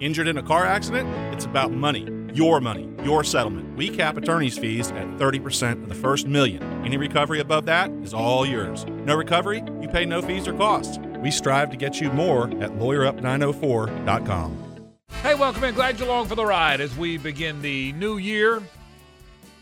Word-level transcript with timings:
Injured 0.00 0.26
in 0.26 0.38
a 0.38 0.42
car 0.42 0.66
accident? 0.66 1.08
It's 1.32 1.44
about 1.44 1.70
money. 1.70 2.08
Your 2.34 2.60
money, 2.60 2.90
your 3.04 3.22
settlement. 3.22 3.76
We 3.76 3.88
cap 3.88 4.16
attorney's 4.16 4.58
fees 4.58 4.90
at 4.90 5.06
30% 5.18 5.84
of 5.84 5.88
the 5.88 5.94
first 5.94 6.26
million. 6.26 6.60
Any 6.84 6.96
recovery 6.96 7.38
above 7.38 7.66
that 7.66 7.92
is 8.02 8.12
all 8.12 8.44
yours. 8.44 8.84
No 8.86 9.14
recovery? 9.14 9.62
You 9.80 9.86
pay 9.86 10.04
no 10.04 10.20
fees 10.20 10.48
or 10.48 10.54
costs. 10.54 10.98
We 11.18 11.30
strive 11.30 11.70
to 11.70 11.76
get 11.76 12.00
you 12.00 12.10
more 12.10 12.48
at 12.60 12.72
lawyerup904.com. 12.72 14.88
Hey, 15.22 15.36
welcome 15.36 15.62
in. 15.62 15.76
Glad 15.76 16.00
you're 16.00 16.08
along 16.08 16.26
for 16.26 16.34
the 16.34 16.44
ride 16.44 16.80
as 16.80 16.96
we 16.96 17.16
begin 17.16 17.62
the 17.62 17.92
new 17.92 18.16
year 18.16 18.64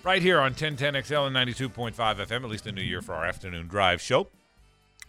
right 0.02 0.22
here 0.22 0.40
on 0.40 0.54
1010XL 0.54 1.26
and 1.26 1.36
92.5 1.36 1.94
FM, 1.94 2.42
at 2.42 2.48
least 2.48 2.64
the 2.64 2.72
new 2.72 2.80
year 2.80 3.02
for 3.02 3.12
our 3.12 3.26
afternoon 3.26 3.68
drive 3.68 4.00
show. 4.00 4.28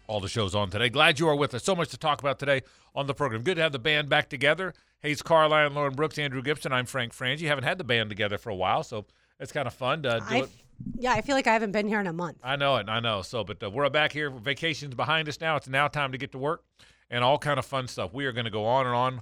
All 0.08 0.20
the 0.20 0.28
shows 0.28 0.54
on 0.54 0.70
today. 0.70 0.90
Glad 0.90 1.20
you 1.20 1.30
are 1.30 1.36
with 1.36 1.54
us. 1.54 1.64
So 1.64 1.76
much 1.76 1.90
to 1.90 1.98
talk 1.98 2.20
about 2.20 2.38
today 2.38 2.62
on 2.94 3.08
the 3.08 3.14
program. 3.14 3.42
Good 3.42 3.56
to 3.56 3.62
have 3.62 3.72
the 3.72 3.80
band 3.80 4.10
back 4.10 4.30
together. 4.30 4.74
Hays 5.00 5.22
Carlyon, 5.22 5.74
Lauren 5.74 5.94
Brooks, 5.94 6.18
Andrew 6.18 6.42
Gibson. 6.42 6.74
I'm 6.74 6.86
Frank 6.86 7.14
Frangie. 7.14 7.40
You 7.40 7.48
haven't 7.48 7.64
had 7.64 7.78
the 7.78 7.84
band 7.84 8.10
together 8.10 8.38
for 8.38 8.50
a 8.50 8.56
while, 8.56 8.84
so 8.84 9.06
it's 9.40 9.52
kind 9.52 9.68
of 9.68 9.74
fun 9.74 10.04
to 10.04 10.20
do 10.20 10.26
I 10.36 10.38
it. 10.40 10.50
yeah, 10.98 11.14
I 11.14 11.22
feel 11.22 11.36
like 11.36 11.48
I 11.48 11.54
haven't 11.54 11.72
been 11.72 11.88
here 11.88 12.00
in 12.00 12.08
a 12.08 12.14
month. 12.14 12.38
I 12.44 12.58
know 12.58 12.76
it. 12.78 12.90
I 12.90 13.00
know. 13.00 13.22
So, 13.22 13.44
but 13.44 13.64
uh, 13.64 13.70
we're 13.70 13.90
back 13.90 14.12
here. 14.12 14.30
Vacation's 14.30 14.96
behind 14.96 15.30
us 15.30 15.40
now. 15.40 15.56
It's 15.56 15.70
now 15.70 15.88
time 15.88 16.12
to 16.12 16.18
get 16.18 16.32
to 16.34 16.38
work 16.38 16.64
and 17.10 17.24
all 17.24 17.38
kind 17.38 17.60
of 17.60 17.66
fun 17.66 17.88
stuff. 17.88 18.14
We 18.14 18.26
are 18.26 18.32
going 18.32 18.46
to 18.46 18.52
go 18.52 18.66
on 18.66 18.86
and 18.86 18.96
on 18.96 19.22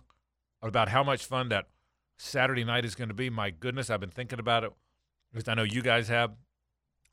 about 0.61 0.89
how 0.89 1.03
much 1.03 1.25
fun 1.25 1.49
that 1.49 1.67
Saturday 2.17 2.63
night 2.63 2.85
is 2.85 2.95
going 2.95 3.09
to 3.09 3.13
be. 3.15 3.29
My 3.29 3.49
goodness, 3.49 3.89
I've 3.89 3.99
been 3.99 4.09
thinking 4.09 4.39
about 4.39 4.63
it 4.63 4.71
because 5.31 5.47
I 5.47 5.53
know 5.53 5.63
you 5.63 5.81
guys 5.81 6.07
have 6.07 6.31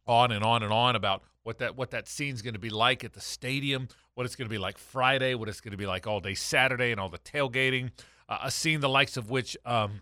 on 0.08 0.32
and 0.32 0.42
on 0.42 0.62
and 0.62 0.72
on 0.72 0.96
about 0.96 1.22
what 1.42 1.58
that 1.58 1.76
what 1.76 1.90
that 1.90 2.08
scene's 2.08 2.42
going 2.42 2.54
to 2.54 2.60
be 2.60 2.70
like 2.70 3.04
at 3.04 3.12
the 3.12 3.20
stadium, 3.20 3.88
what 4.14 4.26
it's 4.26 4.34
going 4.34 4.48
to 4.48 4.52
be 4.52 4.58
like 4.58 4.78
Friday, 4.78 5.34
what 5.34 5.48
it's 5.48 5.60
going 5.60 5.72
to 5.72 5.78
be 5.78 5.86
like 5.86 6.06
all 6.06 6.20
day 6.20 6.34
Saturday, 6.34 6.90
and 6.90 7.00
all 7.00 7.08
the 7.08 7.18
tailgating. 7.18 7.90
Uh, 8.28 8.38
a 8.44 8.50
scene 8.50 8.80
the 8.80 8.88
likes 8.88 9.16
of 9.16 9.30
which 9.30 9.56
um, 9.64 10.00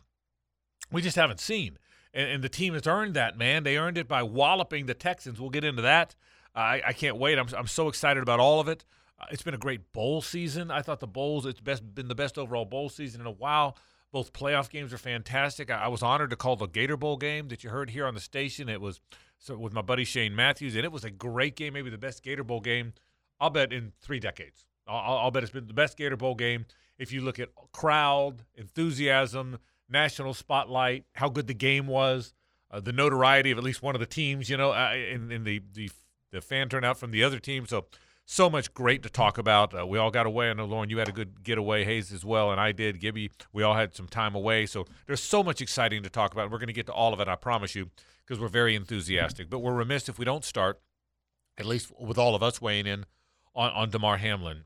we 0.91 1.03
just 1.03 1.17
haven't 1.17 1.41
seen. 1.41 1.79
And, 2.13 2.31
and 2.31 2.45
the 2.45 2.49
team 2.49 2.75
has 2.75 2.87
earned 2.87 3.15
that, 3.15 3.37
man. 3.37 3.63
They 3.63 3.77
earned 3.77 3.99
it 3.99 4.09
by 4.09 4.23
walloping 4.23 4.87
the 4.87 4.95
Texans. 4.95 5.41
We'll 5.41 5.51
get 5.51 5.65
into 5.65 5.83
that. 5.83 6.17
I, 6.55 6.83
I 6.87 6.93
can't 6.93 7.19
wait. 7.19 7.39
I'm, 7.39 7.49
I'm 7.57 7.67
so 7.67 7.89
excited 7.89 8.23
about 8.23 8.41
all 8.41 8.59
of 8.59 8.69
it. 8.69 8.85
Uh, 9.21 9.27
it's 9.31 9.43
been 9.43 9.55
a 9.55 9.59
great 9.59 9.93
bowl 9.93 10.23
season. 10.23 10.71
I 10.71 10.83
thought 10.83 11.01
the 11.01 11.07
bowls 11.07 11.47
it's 11.47 11.61
best 11.61 11.95
been 11.95 12.09
the 12.09 12.15
best 12.15 12.39
overall 12.39 12.65
bowl 12.65 12.89
season 12.89 13.21
in 13.21 13.27
a 13.27 13.33
while. 13.33 13.77
Both 14.13 14.33
playoff 14.33 14.71
games 14.71 14.93
are 14.93 14.99
fantastic. 14.99 15.71
I, 15.71 15.85
I 15.85 15.89
was 15.89 16.03
honored 16.03 16.31
to 16.31 16.37
call 16.37 16.57
the 16.57 16.67
Gator 16.67 16.97
Bowl 16.97 17.17
game 17.17 17.49
that 17.49 17.63
you 17.63 17.71
heard 17.71 17.91
here 17.91 18.07
on 18.07 18.15
the 18.15 18.21
station. 18.21 18.69
It 18.69 18.81
was 18.81 19.01
so 19.39 19.57
with 19.57 19.73
my 19.73 19.83
buddy 19.83 20.05
Shane 20.05 20.35
Matthews, 20.35 20.75
and 20.77 20.85
it 20.85 20.93
was 20.93 21.05
a 21.05 21.11
great 21.11 21.57
game, 21.57 21.75
maybe 21.75 21.91
the 21.91 21.99
best 21.99 22.23
Gator 22.23 22.45
Bowl 22.45 22.61
game. 22.61 22.93
I'll 23.41 23.51
bet 23.51 23.73
in 23.73 23.93
three 24.01 24.19
decades. 24.21 24.65
I'll, 24.87 25.19
I'll- 25.19 25.31
bet 25.31 25.43
it's 25.43 25.53
been 25.53 25.67
the 25.67 25.75
best 25.75 25.97
Gator 25.97 26.17
Bowl 26.17 26.35
game. 26.35 26.67
If 26.99 27.13
you 27.13 27.21
look 27.21 27.39
at 27.39 27.51
crowd 27.73 28.43
enthusiasm, 28.55 29.59
national 29.89 30.35
spotlight, 30.35 31.05
how 31.15 31.29
good 31.29 31.47
the 31.47 31.55
game 31.55 31.87
was, 31.87 32.33
uh, 32.71 32.81
the 32.81 32.93
notoriety 32.93 33.51
of 33.51 33.59
at 33.59 33.65
least 33.65 33.83
one 33.83 33.95
of 33.95 34.01
the 34.01 34.07
teams, 34.07 34.49
you 34.49 34.57
know, 34.57 34.73
uh, 34.73 34.93
in, 34.95 35.31
in 35.31 35.45
the, 35.45 35.63
the 35.75 35.91
the 36.33 36.41
fan 36.41 36.69
turnout 36.69 36.99
from 36.99 37.13
the 37.13 37.23
other 37.23 37.39
team. 37.39 37.67
So 37.67 37.87
so 38.25 38.51
much 38.51 38.75
great 38.75 39.05
to 39.05 39.09
talk 39.09 39.39
about. 39.39 39.79
Uh, 39.79 39.87
we 39.87 39.99
all 39.99 40.11
got 40.11 40.27
away. 40.27 40.51
I 40.51 40.53
know 40.55 40.65
Lauren, 40.65 40.91
you 40.91 40.99
had 40.99 41.09
a 41.09 41.13
good 41.13 41.45
getaway, 41.45 41.85
Hays 41.85 42.13
as 42.13 42.25
well, 42.25 42.51
and 42.51 42.61
I 42.61 42.73
did. 42.73 42.99
Gibby, 43.01 43.31
we 43.53 43.63
all 43.63 43.75
had 43.75 43.95
some 43.95 44.09
time 44.09 44.35
away. 44.35 44.67
So 44.67 44.85
there's 45.07 45.23
so 45.23 45.45
much 45.45 45.61
exciting 45.61 46.03
to 46.03 46.11
talk 46.11 46.33
about. 46.33 46.51
We're 46.51 46.59
going 46.59 46.67
to 46.67 46.73
get 46.73 46.87
to 46.87 46.93
all 46.93 47.15
of 47.15 47.21
it, 47.21 47.29
I 47.29 47.37
promise 47.37 47.77
you, 47.77 47.91
because 48.27 48.41
we're 48.41 48.49
very 48.49 48.75
enthusiastic. 48.75 49.49
But 49.49 49.61
we're 49.61 49.75
remiss 49.75 50.09
if 50.09 50.19
we 50.19 50.25
don't 50.25 50.45
start, 50.45 50.81
at 51.59 51.67
least 51.67 51.93
with 51.99 52.19
all 52.19 52.35
of 52.35 52.43
us 52.43 52.61
weighing 52.61 52.87
in 52.87 53.05
on, 53.55 53.71
on 53.73 53.91
Damar 53.91 54.17
Hamlin, 54.19 54.65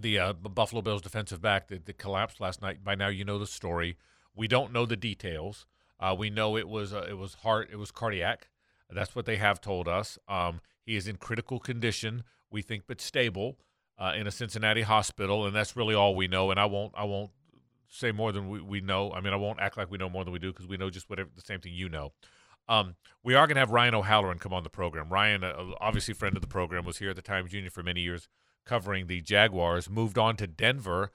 the 0.00 0.18
uh, 0.18 0.32
Buffalo 0.32 0.82
Bills 0.82 1.02
defensive 1.02 1.42
back 1.42 1.68
that, 1.68 1.86
that 1.86 1.98
collapsed 1.98 2.40
last 2.40 2.62
night. 2.62 2.82
By 2.82 2.94
now, 2.94 3.08
you 3.08 3.24
know 3.24 3.38
the 3.38 3.46
story. 3.46 3.96
We 4.34 4.48
don't 4.48 4.72
know 4.72 4.86
the 4.86 4.96
details. 4.96 5.66
Uh, 6.00 6.14
we 6.18 6.30
know 6.30 6.56
it 6.56 6.68
was 6.68 6.92
uh, 6.92 7.06
it 7.08 7.16
was 7.16 7.34
heart, 7.34 7.68
it 7.70 7.76
was 7.76 7.90
cardiac. 7.90 8.48
That's 8.90 9.14
what 9.14 9.24
they 9.24 9.36
have 9.36 9.60
told 9.60 9.88
us. 9.88 10.18
Um, 10.28 10.60
he 10.84 10.96
is 10.96 11.08
in 11.08 11.16
critical 11.16 11.58
condition, 11.58 12.24
we 12.50 12.60
think, 12.60 12.84
but 12.86 13.00
stable 13.00 13.56
uh, 13.98 14.12
in 14.16 14.26
a 14.26 14.30
Cincinnati 14.30 14.82
hospital, 14.82 15.46
and 15.46 15.54
that's 15.54 15.76
really 15.76 15.94
all 15.94 16.14
we 16.14 16.28
know. 16.28 16.50
And 16.50 16.58
I 16.58 16.66
won't 16.66 16.92
I 16.96 17.04
won't 17.04 17.30
say 17.88 18.10
more 18.10 18.32
than 18.32 18.48
we, 18.48 18.60
we 18.60 18.80
know. 18.80 19.12
I 19.12 19.20
mean, 19.20 19.32
I 19.32 19.36
won't 19.36 19.60
act 19.60 19.76
like 19.76 19.90
we 19.90 19.98
know 19.98 20.08
more 20.08 20.24
than 20.24 20.32
we 20.32 20.38
do 20.38 20.52
because 20.52 20.66
we 20.66 20.76
know 20.76 20.90
just 20.90 21.08
whatever 21.08 21.30
the 21.34 21.42
same 21.42 21.60
thing 21.60 21.74
you 21.74 21.88
know. 21.88 22.12
Um, 22.68 22.96
we 23.22 23.34
are 23.34 23.46
going 23.46 23.56
to 23.56 23.60
have 23.60 23.70
Ryan 23.70 23.94
O'Halloran 23.94 24.38
come 24.38 24.52
on 24.52 24.62
the 24.62 24.70
program. 24.70 25.08
Ryan, 25.08 25.44
uh, 25.44 25.72
obviously 25.80 26.14
friend 26.14 26.36
of 26.36 26.42
the 26.42 26.48
program, 26.48 26.84
was 26.84 26.98
here 26.98 27.10
at 27.10 27.16
the 27.16 27.22
Times 27.22 27.52
Union 27.52 27.70
for 27.70 27.82
many 27.82 28.00
years 28.00 28.28
covering 28.64 29.06
the 29.06 29.20
Jaguars, 29.20 29.90
moved 29.90 30.18
on 30.18 30.36
to 30.36 30.46
Denver 30.46 31.10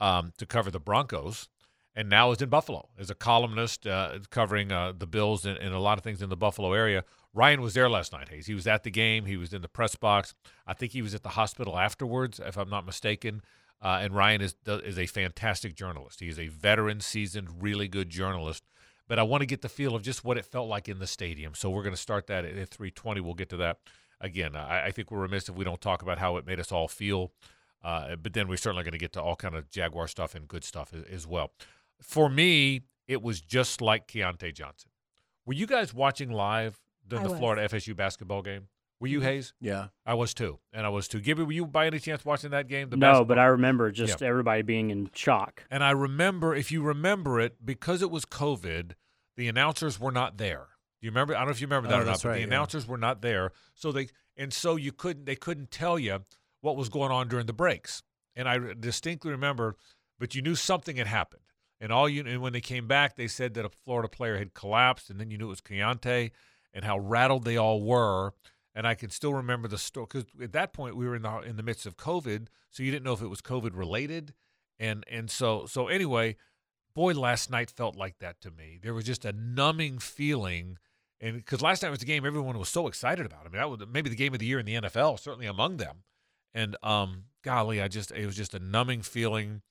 um, 0.00 0.32
to 0.38 0.46
cover 0.46 0.70
the 0.70 0.80
Broncos, 0.80 1.48
and 1.94 2.08
now 2.08 2.30
is 2.30 2.40
in 2.40 2.48
Buffalo 2.48 2.88
as 2.98 3.10
a 3.10 3.14
columnist 3.14 3.86
uh, 3.86 4.18
covering 4.30 4.70
uh, 4.72 4.92
the 4.96 5.06
Bills 5.06 5.44
and, 5.44 5.58
and 5.58 5.74
a 5.74 5.80
lot 5.80 5.98
of 5.98 6.04
things 6.04 6.22
in 6.22 6.28
the 6.28 6.36
Buffalo 6.36 6.72
area. 6.72 7.04
Ryan 7.32 7.60
was 7.60 7.74
there 7.74 7.88
last 7.88 8.12
night, 8.12 8.28
Hays. 8.28 8.46
He 8.46 8.54
was 8.54 8.66
at 8.66 8.82
the 8.82 8.90
game. 8.90 9.26
He 9.26 9.36
was 9.36 9.52
in 9.52 9.62
the 9.62 9.68
press 9.68 9.94
box. 9.96 10.34
I 10.66 10.74
think 10.74 10.92
he 10.92 11.02
was 11.02 11.14
at 11.14 11.22
the 11.22 11.30
hospital 11.30 11.78
afterwards, 11.78 12.40
if 12.44 12.56
I'm 12.56 12.70
not 12.70 12.86
mistaken. 12.86 13.42
Uh, 13.82 14.00
and 14.02 14.14
Ryan 14.14 14.42
is 14.42 14.56
is 14.66 14.98
a 14.98 15.06
fantastic 15.06 15.74
journalist. 15.74 16.20
He 16.20 16.28
is 16.28 16.38
a 16.38 16.48
veteran, 16.48 17.00
seasoned, 17.00 17.62
really 17.62 17.88
good 17.88 18.10
journalist. 18.10 18.64
But 19.10 19.18
I 19.18 19.24
want 19.24 19.40
to 19.40 19.46
get 19.46 19.60
the 19.60 19.68
feel 19.68 19.96
of 19.96 20.02
just 20.02 20.24
what 20.24 20.38
it 20.38 20.46
felt 20.46 20.68
like 20.68 20.88
in 20.88 21.00
the 21.00 21.06
stadium. 21.08 21.52
So 21.56 21.68
we're 21.68 21.82
going 21.82 21.96
to 21.96 22.00
start 22.00 22.28
that 22.28 22.44
at 22.44 22.70
3:20. 22.70 23.20
We'll 23.20 23.34
get 23.34 23.48
to 23.48 23.56
that 23.56 23.78
again. 24.20 24.54
I, 24.54 24.86
I 24.86 24.90
think 24.92 25.10
we're 25.10 25.18
remiss 25.18 25.48
if 25.48 25.56
we 25.56 25.64
don't 25.64 25.80
talk 25.80 26.02
about 26.02 26.18
how 26.18 26.36
it 26.36 26.46
made 26.46 26.60
us 26.60 26.70
all 26.70 26.86
feel. 26.86 27.32
Uh, 27.82 28.14
but 28.14 28.34
then 28.34 28.46
we're 28.46 28.56
certainly 28.56 28.84
going 28.84 28.92
to 28.92 28.98
get 28.98 29.12
to 29.14 29.20
all 29.20 29.34
kind 29.34 29.56
of 29.56 29.68
Jaguar 29.68 30.06
stuff 30.06 30.36
and 30.36 30.46
good 30.46 30.62
stuff 30.62 30.94
as, 30.94 31.02
as 31.12 31.26
well. 31.26 31.50
For 32.00 32.28
me, 32.28 32.82
it 33.08 33.20
was 33.20 33.40
just 33.40 33.80
like 33.80 34.06
Keyontae 34.06 34.54
Johnson. 34.54 34.90
Were 35.44 35.54
you 35.54 35.66
guys 35.66 35.92
watching 35.92 36.30
live 36.30 36.78
during 37.08 37.24
I 37.24 37.26
the 37.26 37.32
was. 37.32 37.40
Florida 37.40 37.68
FSU 37.68 37.96
basketball 37.96 38.42
game? 38.42 38.68
Were 39.00 39.06
you 39.06 39.18
mm-hmm. 39.18 39.28
Hays? 39.28 39.54
Yeah. 39.60 39.88
I 40.04 40.14
was 40.14 40.34
too, 40.34 40.58
and 40.72 40.84
I 40.84 40.90
was 40.90 41.08
too. 41.08 41.20
Gibby, 41.20 41.42
were 41.42 41.52
you 41.52 41.66
by 41.66 41.86
any 41.86 41.98
chance 41.98 42.24
watching 42.24 42.50
that 42.50 42.68
game? 42.68 42.90
The 42.90 42.96
no, 42.96 43.06
basketball? 43.06 43.24
but 43.24 43.38
I 43.38 43.46
remember 43.46 43.90
just 43.90 44.22
everybody 44.22 44.62
being 44.62 44.90
in 44.90 45.10
shock. 45.14 45.64
And 45.70 45.82
I 45.82 45.92
remember, 45.92 46.54
if 46.54 46.70
you 46.70 46.82
remember 46.82 47.40
it, 47.40 47.64
because 47.64 48.02
it 48.02 48.10
was 48.10 48.26
COVID, 48.26 48.92
the 49.36 49.48
announcers 49.48 49.98
were 49.98 50.12
not 50.12 50.36
there. 50.36 50.68
Do 51.00 51.06
you 51.06 51.10
remember? 51.10 51.34
I 51.34 51.38
don't 51.38 51.46
know 51.46 51.52
if 51.52 51.60
you 51.62 51.66
remember 51.66 51.88
that 51.88 51.94
Oh, 51.94 52.02
or 52.02 52.04
not. 52.04 52.10
that's 52.10 52.22
But 52.22 52.28
right, 52.28 52.34
the 52.34 52.40
yeah. 52.40 52.46
announcers 52.46 52.86
were 52.86 52.98
not 52.98 53.22
there, 53.22 53.52
so 53.74 53.90
they 53.90 54.08
and 54.36 54.52
so 54.52 54.76
you 54.76 54.92
couldn't 54.92 55.24
they 55.24 55.36
couldn't 55.36 55.70
tell 55.70 55.98
you 55.98 56.20
what 56.60 56.76
was 56.76 56.90
going 56.90 57.10
on 57.10 57.28
during 57.28 57.46
the 57.46 57.54
breaks. 57.54 58.02
And 58.36 58.46
I 58.46 58.58
distinctly 58.78 59.30
remember, 59.30 59.76
but 60.18 60.34
you 60.34 60.42
knew 60.42 60.54
something 60.54 60.96
had 60.96 61.06
happened. 61.06 61.42
And 61.80 61.90
all 61.90 62.06
you 62.06 62.22
and 62.26 62.42
when 62.42 62.52
they 62.52 62.60
came 62.60 62.86
back, 62.86 63.16
they 63.16 63.28
said 63.28 63.54
that 63.54 63.64
a 63.64 63.70
Florida 63.70 64.08
player 64.08 64.36
had 64.36 64.52
collapsed, 64.52 65.08
and 65.08 65.18
then 65.18 65.30
you 65.30 65.38
knew 65.38 65.46
it 65.46 65.48
was 65.48 65.62
Keyontae, 65.62 66.32
and 66.74 66.84
how 66.84 66.98
rattled 66.98 67.44
they 67.44 67.56
all 67.56 67.82
were. 67.82 68.34
And 68.74 68.86
I 68.86 68.94
can 68.94 69.10
still 69.10 69.34
remember 69.34 69.66
the 69.66 69.78
story 69.78 70.06
because 70.08 70.26
at 70.40 70.52
that 70.52 70.72
point 70.72 70.96
we 70.96 71.06
were 71.06 71.16
in 71.16 71.22
the 71.22 71.38
in 71.40 71.56
the 71.56 71.62
midst 71.62 71.86
of 71.86 71.96
COVID, 71.96 72.46
so 72.70 72.82
you 72.82 72.90
didn't 72.90 73.04
know 73.04 73.12
if 73.12 73.22
it 73.22 73.26
was 73.26 73.40
COVID 73.40 73.76
related, 73.76 74.32
and 74.78 75.04
and 75.10 75.30
so 75.30 75.66
so 75.66 75.88
anyway, 75.88 76.36
boy, 76.94 77.14
last 77.14 77.50
night 77.50 77.70
felt 77.70 77.96
like 77.96 78.18
that 78.20 78.40
to 78.42 78.50
me. 78.50 78.78
There 78.80 78.94
was 78.94 79.04
just 79.04 79.24
a 79.24 79.32
numbing 79.32 79.98
feeling, 79.98 80.78
and 81.20 81.36
because 81.36 81.62
last 81.62 81.82
night 81.82 81.90
was 81.90 81.98
the 81.98 82.06
game 82.06 82.24
everyone 82.24 82.58
was 82.58 82.68
so 82.68 82.86
excited 82.86 83.26
about. 83.26 83.40
I 83.40 83.44
mean, 83.44 83.58
that 83.58 83.70
was 83.70 83.80
maybe 83.90 84.08
the 84.08 84.16
game 84.16 84.34
of 84.34 84.38
the 84.38 84.46
year 84.46 84.60
in 84.60 84.66
the 84.66 84.74
NFL, 84.74 85.18
certainly 85.18 85.46
among 85.46 85.78
them. 85.78 86.04
And 86.54 86.76
um, 86.82 87.24
golly, 87.42 87.80
I 87.80 87.88
just 87.88 88.10
it 88.12 88.26
was 88.26 88.36
just 88.36 88.54
a 88.54 88.58
numbing 88.58 89.02
feeling. 89.02 89.62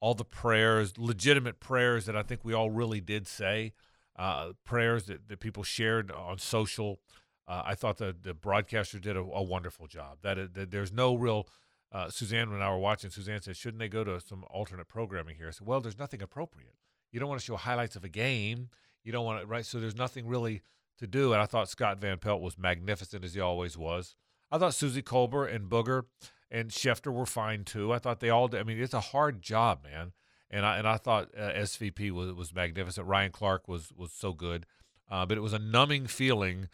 All 0.00 0.14
the 0.14 0.24
prayers, 0.24 0.98
legitimate 0.98 1.58
prayers 1.58 2.04
that 2.04 2.16
I 2.16 2.22
think 2.22 2.44
we 2.44 2.52
all 2.52 2.70
really 2.70 3.00
did 3.00 3.26
say, 3.26 3.72
uh, 4.18 4.52
prayers 4.64 5.04
that, 5.04 5.28
that 5.28 5.40
people 5.40 5.62
shared 5.62 6.10
on 6.10 6.38
social. 6.38 7.00
Uh, 7.48 7.62
I 7.64 7.74
thought 7.74 7.98
the 7.98 8.14
the 8.20 8.34
broadcaster 8.34 8.98
did 8.98 9.16
a, 9.16 9.20
a 9.20 9.42
wonderful 9.42 9.86
job. 9.86 10.18
That, 10.22 10.54
that 10.54 10.70
there's 10.70 10.92
no 10.92 11.14
real. 11.14 11.48
Uh, 11.92 12.10
Suzanne 12.10 12.52
and 12.52 12.62
I 12.62 12.70
were 12.70 12.78
watching. 12.78 13.10
Suzanne 13.10 13.40
said, 13.40 13.56
"Shouldn't 13.56 13.78
they 13.78 13.88
go 13.88 14.04
to 14.04 14.20
some 14.20 14.44
alternate 14.50 14.88
programming 14.88 15.36
here?" 15.36 15.48
I 15.48 15.50
said, 15.52 15.66
"Well, 15.66 15.80
there's 15.80 15.98
nothing 15.98 16.22
appropriate. 16.22 16.74
You 17.12 17.20
don't 17.20 17.28
want 17.28 17.40
to 17.40 17.44
show 17.44 17.56
highlights 17.56 17.96
of 17.96 18.04
a 18.04 18.08
game. 18.08 18.70
You 19.04 19.12
don't 19.12 19.24
want 19.24 19.40
to, 19.40 19.46
right? 19.46 19.64
So 19.64 19.78
there's 19.78 19.96
nothing 19.96 20.26
really 20.26 20.62
to 20.98 21.06
do." 21.06 21.32
And 21.32 21.40
I 21.40 21.46
thought 21.46 21.68
Scott 21.68 22.00
Van 22.00 22.18
Pelt 22.18 22.40
was 22.40 22.58
magnificent 22.58 23.24
as 23.24 23.34
he 23.34 23.40
always 23.40 23.78
was. 23.78 24.16
I 24.50 24.58
thought 24.58 24.74
Suzy 24.74 25.02
Kolber 25.02 25.52
and 25.52 25.70
Booger 25.70 26.04
and 26.50 26.70
Schefter 26.70 27.12
were 27.12 27.26
fine 27.26 27.64
too. 27.64 27.92
I 27.92 27.98
thought 27.98 28.20
they 28.20 28.30
all. 28.30 28.48
Did, 28.48 28.60
I 28.60 28.64
mean, 28.64 28.80
it's 28.80 28.94
a 28.94 29.00
hard 29.00 29.42
job, 29.42 29.84
man. 29.84 30.12
And 30.50 30.64
I 30.64 30.78
and 30.78 30.86
I 30.86 30.96
thought 30.96 31.30
uh, 31.36 31.50
SVP 31.50 32.10
was 32.10 32.32
was 32.32 32.54
magnificent. 32.54 33.06
Ryan 33.06 33.32
Clark 33.32 33.68
was 33.68 33.92
was 33.96 34.12
so 34.12 34.32
good, 34.32 34.66
uh, 35.10 35.26
but 35.26 35.36
it 35.38 35.40
was 35.42 35.52
a 35.52 35.58
numbing 35.58 36.06
feeling. 36.06 36.68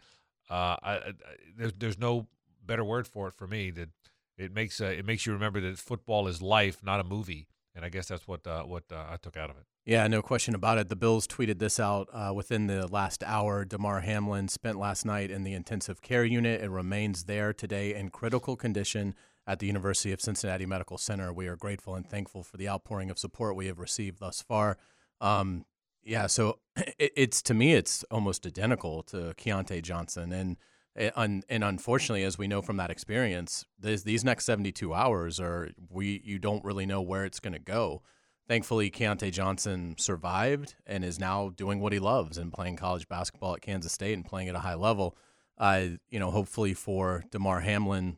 Uh, 0.49 0.75
I, 0.81 0.93
I, 0.93 1.13
there's 1.57 1.73
there's 1.73 1.99
no 1.99 2.27
better 2.65 2.83
word 2.83 3.07
for 3.07 3.27
it 3.27 3.33
for 3.33 3.47
me. 3.47 3.71
That 3.71 3.89
it 4.37 4.53
makes 4.53 4.81
uh, 4.81 4.85
it 4.85 5.05
makes 5.05 5.25
you 5.25 5.33
remember 5.33 5.61
that 5.61 5.77
football 5.77 6.27
is 6.27 6.41
life, 6.41 6.83
not 6.83 6.99
a 6.99 7.03
movie. 7.03 7.47
And 7.75 7.83
I 7.83 7.89
guess 7.89 8.07
that's 8.07 8.27
what 8.27 8.45
uh, 8.45 8.63
what 8.63 8.83
uh, 8.91 9.05
I 9.09 9.17
took 9.17 9.35
out 9.35 9.49
of 9.49 9.57
it. 9.57 9.63
Yeah, 9.85 10.07
no 10.07 10.21
question 10.21 10.53
about 10.55 10.77
it. 10.77 10.89
The 10.89 10.95
Bills 10.95 11.27
tweeted 11.27 11.59
this 11.59 11.79
out 11.79 12.07
uh, 12.13 12.31
within 12.33 12.67
the 12.67 12.87
last 12.87 13.23
hour. 13.23 13.65
Damar 13.65 14.01
Hamlin 14.01 14.47
spent 14.47 14.77
last 14.77 15.05
night 15.05 15.31
in 15.31 15.43
the 15.43 15.53
intensive 15.53 16.01
care 16.01 16.23
unit 16.23 16.61
and 16.61 16.73
remains 16.73 17.23
there 17.23 17.51
today 17.51 17.93
in 17.95 18.09
critical 18.09 18.55
condition. 18.55 19.15
at 19.45 19.59
the 19.59 19.67
University 19.67 20.11
of 20.13 20.21
Cincinnati 20.21 20.65
Medical 20.65 20.97
Center. 20.97 21.33
We 21.33 21.47
are 21.47 21.55
grateful 21.55 21.95
and 21.95 22.07
thankful 22.07 22.43
for 22.43 22.57
the 22.57 22.69
outpouring 22.69 23.09
of 23.09 23.17
support 23.17 23.55
we 23.55 23.67
have 23.67 23.79
received 23.79 24.19
thus 24.19 24.41
far. 24.41 24.77
Um, 25.19 25.65
yeah, 26.03 26.27
so 26.27 26.59
it, 26.75 27.11
it's 27.15 27.41
to 27.43 27.53
me, 27.53 27.73
it's 27.73 28.03
almost 28.11 28.45
identical 28.45 29.03
to 29.03 29.33
Keyontae 29.37 29.81
Johnson, 29.81 30.31
and 30.31 30.57
and, 30.95 31.43
and 31.49 31.63
unfortunately, 31.63 32.23
as 32.23 32.37
we 32.37 32.47
know 32.47 32.61
from 32.61 32.77
that 32.77 32.91
experience, 32.91 33.65
these 33.79 34.23
next 34.23 34.45
72 34.45 34.93
hours 34.93 35.39
are 35.39 35.71
we 35.89 36.21
you 36.23 36.37
don't 36.37 36.63
really 36.63 36.85
know 36.85 37.01
where 37.01 37.25
it's 37.25 37.39
going 37.39 37.53
to 37.53 37.59
go. 37.59 38.03
Thankfully, 38.47 38.91
Keyontae 38.91 39.31
Johnson 39.31 39.95
survived 39.97 40.75
and 40.85 41.03
is 41.03 41.19
now 41.19 41.49
doing 41.49 41.79
what 41.79 41.93
he 41.93 41.99
loves 41.99 42.37
and 42.37 42.53
playing 42.53 42.75
college 42.75 43.07
basketball 43.07 43.55
at 43.55 43.61
Kansas 43.61 43.91
State 43.91 44.13
and 44.13 44.25
playing 44.25 44.49
at 44.49 44.55
a 44.55 44.59
high 44.59 44.75
level. 44.75 45.17
Uh, 45.57 45.85
you 46.09 46.19
know, 46.19 46.29
hopefully 46.29 46.73
for 46.73 47.23
Damar 47.31 47.61
Hamlin, 47.61 48.17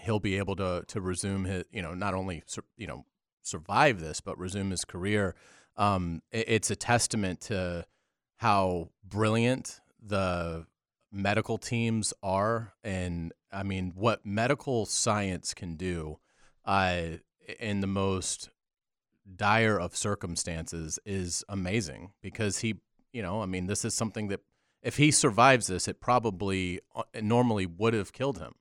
he'll 0.00 0.20
be 0.20 0.38
able 0.38 0.56
to 0.56 0.84
to 0.88 1.00
resume 1.00 1.44
his, 1.44 1.64
you 1.70 1.82
know, 1.82 1.94
not 1.94 2.14
only 2.14 2.42
you 2.76 2.86
know 2.86 3.04
survive 3.42 4.00
this, 4.00 4.20
but 4.20 4.38
resume 4.38 4.70
his 4.70 4.84
career. 4.84 5.34
Um, 5.76 6.22
it, 6.30 6.44
it's 6.48 6.70
a 6.70 6.76
testament 6.76 7.40
to 7.42 7.86
how 8.36 8.90
brilliant 9.04 9.80
the 10.04 10.66
medical 11.10 11.58
teams 11.58 12.12
are, 12.22 12.72
and 12.82 13.32
I 13.52 13.62
mean 13.62 13.92
what 13.94 14.24
medical 14.24 14.86
science 14.86 15.54
can 15.54 15.76
do 15.76 16.18
uh, 16.64 17.02
in 17.58 17.80
the 17.80 17.86
most 17.86 18.50
dire 19.36 19.78
of 19.78 19.96
circumstances 19.96 20.98
is 21.04 21.44
amazing 21.48 22.12
because 22.20 22.58
he, 22.58 22.76
you 23.12 23.22
know, 23.22 23.42
I 23.42 23.46
mean, 23.46 23.66
this 23.66 23.84
is 23.84 23.94
something 23.94 24.28
that 24.28 24.40
if 24.82 24.96
he 24.96 25.10
survives 25.10 25.68
this, 25.68 25.86
it 25.86 26.00
probably 26.00 26.80
uh, 26.94 27.02
normally 27.20 27.66
would 27.66 27.94
have 27.94 28.12
killed 28.12 28.38
him. 28.38 28.54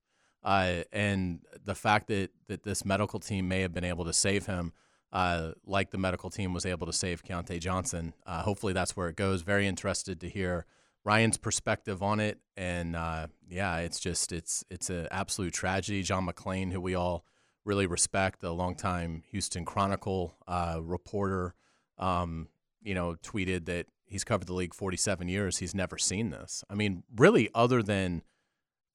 Uh, 0.44 0.84
and 0.92 1.42
the 1.64 1.75
fact 1.75 2.07
that, 2.07 2.30
that 2.48 2.64
this 2.64 2.84
medical 2.84 3.19
team 3.19 3.48
may 3.48 3.62
have 3.62 3.74
been 3.74 3.84
able 3.84 4.06
to 4.06 4.14
save 4.14 4.46
him, 4.46 4.74
uh, 5.12 5.52
like 5.66 5.92
the 5.92 5.98
medical 5.98 6.30
team 6.30 6.54
was 6.54 6.66
able 6.66 6.88
to 6.88 6.94
save 6.94 7.24
Keyontae 7.24 7.60
Johnson, 7.60 8.13
uh, 8.25 8.42
hopefully 8.44 8.74
that's 8.74 8.96
where 8.96 9.10
it 9.10 9.16
goes. 9.16 9.42
Very 9.42 9.68
interested 9.68 10.19
to 10.22 10.30
hear 10.30 10.66
Ryan's 11.04 11.38
perspective 11.38 12.04
on 12.04 12.19
it, 12.19 12.40
and 12.56 12.96
uh, 12.96 13.28
yeah, 13.50 13.78
it's 13.78 14.00
just 14.00 14.31
it's 14.31 14.63
it's 14.69 14.90
an 14.90 15.08
absolute 15.12 15.54
tragedy. 15.54 16.04
John 16.04 16.28
McClain, 16.28 16.72
who 16.72 16.80
we 16.80 16.96
all 16.96 17.25
really 17.66 17.88
respect, 17.88 18.44
a 18.44 18.52
longtime 18.52 19.24
Houston 19.31 19.66
Chronicle 19.66 20.36
uh, 20.48 20.80
reporter, 20.81 21.56
um, 21.98 22.48
you 22.81 22.94
know, 22.94 23.16
tweeted 23.24 23.66
that 23.66 23.88
he's 24.06 24.24
covered 24.24 24.48
the 24.48 24.54
league 24.54 24.74
47 24.74 25.28
years. 25.28 25.57
He's 25.57 25.75
never 25.75 25.98
seen 25.98 26.30
this. 26.30 26.64
I 26.69 26.75
mean, 26.75 27.04
really, 27.16 27.50
other 27.54 27.81
than 27.81 28.24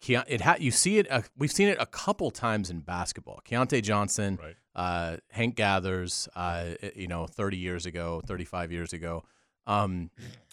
Ke- 0.02 0.24
it 0.28 0.40
ha- 0.42 0.56
you 0.58 0.70
see 0.70 0.98
it. 0.98 1.10
Uh, 1.10 1.22
we've 1.36 1.52
seen 1.52 1.68
it 1.68 1.76
a 1.80 1.86
couple 1.86 2.30
times 2.30 2.70
in 2.70 2.80
basketball. 2.80 3.40
Keyontae 3.44 3.82
Johnson, 3.82 4.38
Right. 4.42 4.56
uh, 4.74 5.16
Hank 5.30 5.56
Gathers, 5.56 6.28
uh, 6.36 6.74
you 6.94 7.06
know, 7.08 7.26
30 7.26 7.56
years 7.56 7.86
ago, 7.86 8.20
35 8.26 8.72
years 8.72 8.92
ago. 8.92 9.24
Um, 9.66 10.10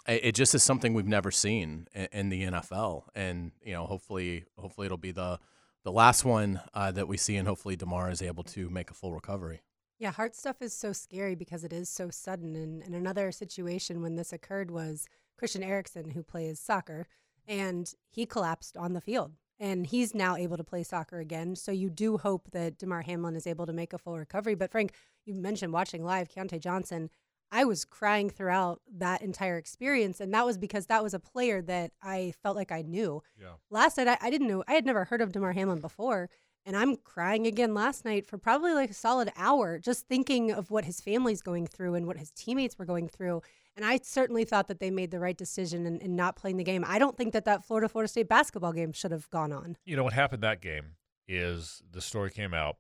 it, 0.08 0.26
it 0.26 0.36
just 0.36 0.56
is 0.56 0.64
something 0.64 0.94
we've 0.94 1.08
never 1.08 1.30
seen 1.32 1.88
in, 1.94 2.08
in, 2.12 2.30
the 2.30 2.44
NFL, 2.44 3.04
and 3.16 3.52
you 3.62 3.74
know, 3.74 3.86
hopefully, 3.86 4.46
hopefully 4.58 4.86
it'll 4.86 4.98
be 4.98 5.12
the 5.12 5.40
the 5.84 5.92
last 5.92 6.24
one 6.24 6.62
uh, 6.74 6.92
that 6.94 7.10
we 7.10 7.18
see, 7.18 7.36
and 7.36 7.46
hopefully 7.48 7.76
Damar 7.76 8.10
is 8.10 8.22
able 8.22 8.44
to 8.46 8.70
make 8.70 8.90
a 8.90 8.94
full 8.94 9.14
recovery. 9.14 9.62
Yeah, 10.00 10.12
heart 10.12 10.34
stuff 10.36 10.62
is 10.62 10.74
so 10.74 10.94
scary 10.94 11.36
because 11.36 11.64
it 11.66 11.74
is 11.74 11.90
so 11.90 12.10
sudden. 12.10 12.56
And, 12.56 12.82
and 12.84 12.96
another 12.96 13.32
situation 13.34 14.02
when 14.02 14.16
this 14.16 14.32
occurred 14.32 14.72
was 14.72 15.08
Christian 15.38 15.62
Eriksen, 15.62 16.12
who 16.12 16.24
plays 16.24 16.58
soccer, 16.60 17.06
and 17.48 17.94
he 18.10 18.26
collapsed 18.26 18.78
on 18.78 18.94
the 18.94 19.02
field. 19.02 19.34
And 19.60 19.88
he's 19.88 20.14
now 20.14 20.36
able 20.36 20.58
to 20.58 20.64
play 20.64 20.84
soccer 20.84 21.20
again. 21.20 21.56
So 21.56 21.72
you 21.72 21.90
do 21.90 22.18
hope 22.18 22.50
that 22.52 22.78
Damar 22.78 23.02
Hamlin 23.04 23.36
is 23.36 23.48
able 23.48 23.66
to 23.66 23.74
make 23.74 23.94
a 23.94 23.98
full 23.98 24.18
recovery. 24.18 24.56
But 24.56 24.72
Frank, 24.72 24.94
you 25.26 25.36
mentioned 25.36 25.72
watching 25.72 26.04
live 26.04 26.28
Keyontae 26.28 26.60
Johnson. 26.60 27.10
I 27.52 27.64
was 27.66 27.86
crying 27.86 28.30
throughout 28.30 28.82
that 28.98 29.22
entire 29.22 29.58
experience. 29.58 30.20
And 30.20 30.34
that 30.34 30.46
was 30.46 30.58
because 30.58 30.88
that 30.88 31.04
was 31.04 31.14
a 31.14 31.20
player 31.20 31.62
that 31.62 31.92
I 32.02 32.34
felt 32.42 32.58
like 32.58 32.72
I 32.72 32.82
knew. 32.82 33.22
Yeah. 33.40 33.54
Last 33.70 33.98
night, 33.98 34.08
I, 34.08 34.18
I 34.22 34.30
didn't 34.30 34.48
know, 34.48 34.64
I 34.68 34.74
had 34.74 34.86
never 34.86 35.06
heard 35.06 35.22
of 35.22 35.32
Damar 35.32 35.54
Hamlin 35.54 35.80
before. 35.80 36.30
And 36.66 36.78
I'm 36.78 36.96
crying 36.96 37.46
again 37.46 37.74
last 37.74 38.06
night 38.06 38.26
for 38.26 38.38
probably 38.38 38.74
like 38.74 38.92
a 38.92 38.94
solid 38.94 39.32
hour, 39.36 39.80
just 39.80 40.08
thinking 40.08 40.52
of 40.52 40.72
what 40.72 40.86
his 40.86 41.02
family's 41.02 41.42
going 41.42 41.68
through 41.68 41.96
and 41.96 42.08
what 42.08 42.18
his 42.18 42.32
teammates 42.32 42.80
were 42.80 42.86
going 42.86 43.10
through. 43.10 43.42
And 43.76 43.86
I 43.86 44.00
certainly 44.02 44.46
thought 44.46 44.68
that 44.68 44.80
they 44.80 44.92
made 44.92 45.12
the 45.12 45.20
right 45.20 45.36
decision 45.36 45.86
in, 45.86 46.00
in 46.00 46.16
not 46.16 46.36
playing 46.36 46.58
the 46.58 46.64
game. 46.64 46.86
I 46.88 47.00
don't 47.00 47.18
think 47.18 47.34
that 47.34 47.46
that 47.46 47.66
Florida 47.66 47.90
Florida 47.90 48.08
State 48.08 48.30
basketball 48.30 48.72
game 48.72 48.94
should 48.94 49.12
have 49.12 49.30
gone 49.30 49.52
on. 49.52 49.78
You 49.84 49.96
know 49.96 50.04
what 50.04 50.14
happened 50.14 50.44
that 50.44 50.62
game 50.62 50.96
is 51.28 51.82
the 51.92 52.02
story 52.02 52.30
came 52.30 52.54
out. 52.54 52.78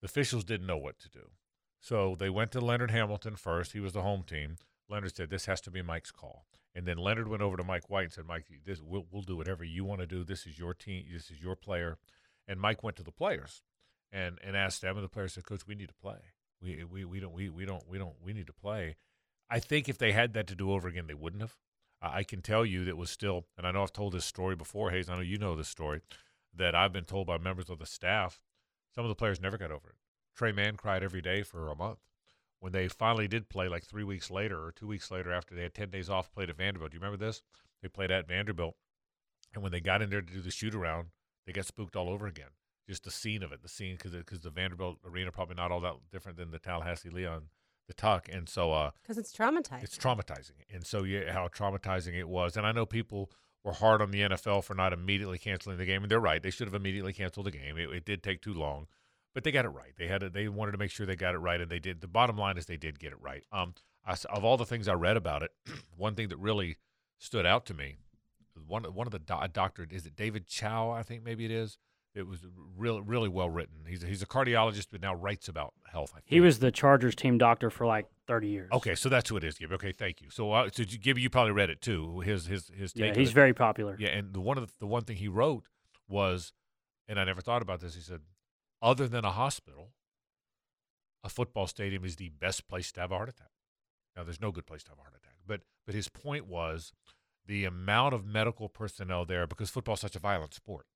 The 0.00 0.06
officials 0.06 0.44
didn't 0.44 0.66
know 0.66 0.76
what 0.76 0.98
to 1.00 1.10
do. 1.10 1.30
So 1.80 2.16
they 2.18 2.30
went 2.30 2.52
to 2.52 2.60
Leonard 2.60 2.90
Hamilton 2.90 3.36
first. 3.36 3.72
He 3.72 3.80
was 3.80 3.92
the 3.92 4.02
home 4.02 4.22
team. 4.22 4.56
Leonard 4.88 5.14
said, 5.14 5.28
"This 5.28 5.46
has 5.46 5.60
to 5.62 5.70
be 5.70 5.82
Mike's 5.82 6.10
call." 6.10 6.46
And 6.74 6.86
then 6.86 6.96
Leonard 6.96 7.28
went 7.28 7.42
over 7.42 7.56
to 7.56 7.64
Mike 7.64 7.90
White 7.90 8.04
and 8.04 8.12
said, 8.12 8.26
"Mike, 8.26 8.46
this 8.64 8.80
we'll, 8.80 9.06
we'll 9.10 9.22
do 9.22 9.36
whatever 9.36 9.64
you 9.64 9.84
want 9.84 10.00
to 10.00 10.06
do. 10.06 10.24
This 10.24 10.46
is 10.46 10.58
your 10.58 10.72
team. 10.72 11.04
This 11.12 11.30
is 11.30 11.42
your 11.42 11.56
player." 11.56 11.98
And 12.48 12.58
Mike 12.58 12.82
went 12.82 12.96
to 12.96 13.04
the 13.04 13.12
players 13.12 13.62
and 14.10 14.38
and 14.42 14.56
asked 14.56 14.80
them, 14.80 14.96
and 14.96 15.04
the 15.04 15.08
players 15.08 15.34
said, 15.34 15.44
"Coach, 15.44 15.66
we 15.66 15.74
need 15.74 15.88
to 15.88 15.94
play. 15.94 16.32
We 16.60 16.82
we 16.84 17.04
we 17.04 17.20
don't 17.20 17.34
we 17.34 17.48
we 17.50 17.64
don't 17.64 17.86
we 17.86 17.98
don't 17.98 18.16
we 18.20 18.32
need 18.32 18.46
to 18.46 18.52
play." 18.52 18.96
I 19.50 19.60
think 19.60 19.88
if 19.88 19.98
they 19.98 20.12
had 20.12 20.32
that 20.32 20.46
to 20.48 20.54
do 20.54 20.72
over 20.72 20.88
again, 20.88 21.06
they 21.06 21.14
wouldn't 21.14 21.42
have. 21.42 21.56
I 22.00 22.22
can 22.22 22.42
tell 22.42 22.64
you 22.64 22.84
that 22.84 22.96
was 22.96 23.10
still, 23.10 23.46
and 23.56 23.66
I 23.66 23.72
know 23.72 23.82
I've 23.82 23.92
told 23.92 24.12
this 24.12 24.24
story 24.24 24.54
before, 24.54 24.90
Hays. 24.90 25.08
I 25.08 25.14
know 25.16 25.20
you 25.20 25.38
know 25.38 25.56
this 25.56 25.68
story, 25.68 26.00
that 26.54 26.74
I've 26.74 26.92
been 26.92 27.04
told 27.04 27.26
by 27.26 27.38
members 27.38 27.68
of 27.68 27.78
the 27.78 27.86
staff. 27.86 28.40
Some 28.94 29.04
of 29.04 29.08
the 29.08 29.14
players 29.14 29.40
never 29.40 29.58
got 29.58 29.70
over 29.70 29.90
it. 29.90 29.96
Tre 30.36 30.52
Mann 30.52 30.76
cried 30.76 31.02
every 31.02 31.20
day 31.20 31.42
for 31.42 31.68
a 31.68 31.74
month. 31.74 31.98
When 32.60 32.72
they 32.72 32.88
finally 32.88 33.28
did 33.28 33.48
play, 33.48 33.68
like 33.68 33.84
three 33.84 34.04
weeks 34.04 34.30
later 34.30 34.64
or 34.64 34.72
two 34.72 34.86
weeks 34.86 35.10
later, 35.10 35.32
after 35.32 35.54
they 35.54 35.62
had 35.62 35.74
ten 35.74 35.90
days 35.90 36.08
off, 36.08 36.32
played 36.32 36.50
at 36.50 36.56
Vanderbilt. 36.56 36.92
Do 36.92 36.96
you 36.96 37.00
remember 37.00 37.24
this? 37.24 37.42
They 37.82 37.88
played 37.88 38.10
at 38.10 38.28
Vanderbilt, 38.28 38.76
and 39.54 39.62
when 39.62 39.72
they 39.72 39.80
got 39.80 40.02
in 40.02 40.10
there 40.10 40.20
to 40.20 40.32
do 40.32 40.40
the 40.40 40.50
shoot 40.50 40.74
around, 40.74 41.08
they 41.48 41.54
got 41.54 41.64
spooked 41.64 41.96
all 41.96 42.10
over 42.10 42.26
again. 42.26 42.50
Just 42.86 43.04
the 43.04 43.10
scene 43.10 43.42
of 43.42 43.52
it, 43.52 43.62
the 43.62 43.70
scene, 43.70 43.96
because 43.96 44.12
because 44.12 44.42
the 44.42 44.50
Vanderbilt 44.50 44.98
arena 45.02 45.32
probably 45.32 45.54
not 45.54 45.72
all 45.72 45.80
that 45.80 45.94
different 46.12 46.36
than 46.36 46.50
the 46.50 46.58
Tallahassee 46.58 47.08
Leon 47.08 47.48
the 47.86 47.94
tuck 47.94 48.28
and 48.30 48.50
so 48.50 48.70
uh 48.70 48.90
because 49.02 49.16
it's 49.16 49.32
traumatizing. 49.32 49.82
it's 49.82 49.96
traumatizing. 49.96 50.60
And 50.70 50.86
so 50.86 51.04
yeah 51.04 51.32
how 51.32 51.48
traumatizing 51.48 52.12
it 52.12 52.28
was. 52.28 52.54
And 52.54 52.66
i 52.66 52.72
know 52.72 52.84
people 52.84 53.30
were 53.64 53.72
hard 53.72 54.02
on 54.02 54.10
the 54.10 54.20
nfl 54.20 54.62
for 54.62 54.74
not 54.74 54.92
immediately 54.92 55.38
canceling 55.38 55.78
the 55.78 55.86
game 55.86 56.02
and 56.02 56.10
they're 56.10 56.20
right 56.20 56.42
they 56.42 56.50
should 56.50 56.66
have 56.66 56.74
immediately 56.74 57.14
canceled 57.14 57.46
the 57.46 57.50
game. 57.50 57.78
It, 57.78 57.88
it 57.88 58.04
did 58.04 58.22
take 58.22 58.42
too 58.42 58.52
long 58.52 58.86
but 59.34 59.42
they 59.42 59.52
got 59.52 59.64
it 59.64 59.68
right. 59.68 59.92
They 59.96 60.08
had 60.08 60.20
to, 60.20 60.30
they 60.30 60.48
wanted 60.48 60.72
to 60.72 60.78
make 60.78 60.90
sure 60.90 61.06
they 61.06 61.16
got 61.16 61.34
it 61.34 61.38
right 61.38 61.62
and 61.62 61.70
they 61.70 61.78
did 61.78 62.02
the 62.02 62.08
bottom 62.08 62.36
line 62.36 62.58
is 62.58 62.66
they 62.66 62.76
did 62.76 62.98
get 62.98 63.12
it 63.12 63.20
right. 63.22 63.44
Um 63.50 63.72
I, 64.06 64.16
of 64.30 64.44
all 64.44 64.58
the 64.58 64.66
things 64.66 64.86
i 64.86 64.92
read 64.92 65.16
about 65.16 65.42
it 65.42 65.52
one 65.96 66.14
thing 66.14 66.28
that 66.28 66.38
really 66.38 66.76
stood 67.18 67.46
out 67.46 67.64
to 67.66 67.74
me 67.74 67.96
one 68.66 68.84
one 68.84 69.06
of 69.06 69.12
the 69.12 69.18
do- 69.18 69.48
doctor 69.52 69.86
is 69.90 70.06
it 70.06 70.16
David 70.16 70.46
Chao 70.46 70.90
i 70.90 71.02
think 71.02 71.24
maybe 71.24 71.44
it 71.44 71.50
is 71.50 71.78
it 72.18 72.26
was 72.26 72.40
really 72.76 73.00
really 73.00 73.28
well 73.28 73.48
written. 73.48 73.76
He's 73.86 74.02
he's 74.02 74.22
a 74.22 74.26
cardiologist, 74.26 74.88
but 74.90 75.00
now 75.00 75.14
writes 75.14 75.48
about 75.48 75.74
health. 75.90 76.12
He 76.24 76.40
was 76.40 76.58
the 76.58 76.70
Chargers 76.70 77.14
team 77.14 77.38
doctor 77.38 77.70
for 77.70 77.86
like 77.86 78.06
thirty 78.26 78.48
years. 78.48 78.70
Okay, 78.72 78.94
so 78.94 79.08
that's 79.08 79.28
who 79.30 79.36
it 79.36 79.44
is, 79.44 79.56
Gibby. 79.56 79.74
Okay, 79.74 79.92
thank 79.92 80.20
you. 80.20 80.28
So, 80.30 80.52
uh, 80.52 80.68
so 80.72 80.84
Gibby, 80.84 81.20
you 81.22 81.30
probably 81.30 81.52
read 81.52 81.70
it 81.70 81.80
too. 81.80 82.20
His 82.20 82.46
his 82.46 82.70
his 82.74 82.92
take. 82.92 83.14
Yeah, 83.14 83.20
he's 83.20 83.32
very 83.32 83.54
popular. 83.54 83.96
Yeah, 83.98 84.08
and 84.08 84.32
the 84.32 84.40
one 84.40 84.58
of 84.58 84.66
the, 84.66 84.72
the 84.80 84.86
one 84.86 85.04
thing 85.04 85.16
he 85.16 85.28
wrote 85.28 85.64
was, 86.08 86.52
and 87.06 87.20
I 87.20 87.24
never 87.24 87.40
thought 87.40 87.62
about 87.62 87.80
this. 87.80 87.94
He 87.94 88.00
said, 88.00 88.20
other 88.82 89.06
than 89.06 89.24
a 89.24 89.30
hospital, 89.30 89.92
a 91.22 91.28
football 91.28 91.66
stadium 91.66 92.04
is 92.04 92.16
the 92.16 92.30
best 92.30 92.68
place 92.68 92.90
to 92.92 93.00
have 93.00 93.12
a 93.12 93.16
heart 93.16 93.28
attack. 93.28 93.50
Now, 94.16 94.24
there's 94.24 94.40
no 94.40 94.50
good 94.50 94.66
place 94.66 94.82
to 94.84 94.90
have 94.90 94.98
a 94.98 95.02
heart 95.02 95.14
attack, 95.14 95.36
but 95.46 95.60
but 95.86 95.94
his 95.94 96.08
point 96.08 96.46
was 96.46 96.92
the 97.48 97.64
amount 97.64 98.14
of 98.14 98.24
medical 98.24 98.68
personnel 98.68 99.24
there 99.24 99.46
because 99.46 99.70
football 99.70 99.94
is 99.94 100.00
such 100.00 100.14
a 100.14 100.20
violent 100.20 100.54
sport 100.54 100.86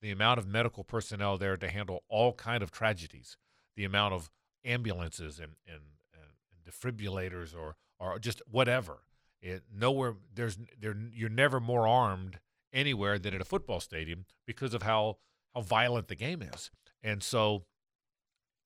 the 0.00 0.10
amount 0.10 0.38
of 0.38 0.46
medical 0.46 0.84
personnel 0.84 1.36
there 1.36 1.56
to 1.56 1.68
handle 1.68 2.04
all 2.08 2.32
kind 2.32 2.62
of 2.62 2.70
tragedies, 2.70 3.36
the 3.76 3.84
amount 3.84 4.14
of 4.14 4.30
ambulances 4.64 5.38
and, 5.38 5.52
and, 5.66 5.82
and 6.14 6.64
defibrillators 6.64 7.54
or, 7.54 7.76
or 7.98 8.18
just 8.18 8.42
whatever. 8.50 9.00
It, 9.42 9.62
nowhere 9.74 10.16
there's 10.34 10.58
there 10.78 10.94
you're 11.14 11.30
never 11.30 11.60
more 11.60 11.88
armed 11.88 12.40
anywhere 12.74 13.18
than 13.18 13.32
at 13.34 13.40
a 13.40 13.44
football 13.46 13.80
stadium 13.80 14.26
because 14.46 14.74
of 14.74 14.82
how 14.82 15.16
how 15.54 15.62
violent 15.62 16.08
the 16.08 16.14
game 16.14 16.42
is. 16.42 16.70
And 17.02 17.22
so 17.22 17.64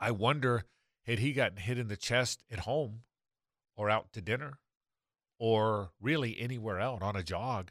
I 0.01 0.11
wonder 0.11 0.65
had 1.07 1.21
he 1.21 1.33
gotten 1.33 1.59
hit 1.59 1.79
in 1.79 1.87
the 1.87 1.97
chest 1.97 2.43
at 2.51 2.61
home 2.61 3.03
or 3.77 3.89
out 3.89 4.13
to 4.15 4.21
dinner 4.21 4.59
or 5.39 5.91
really 6.01 6.39
anywhere 6.41 6.81
out 6.81 7.03
on 7.03 7.17
a 7.17 7.23
jog 7.23 7.71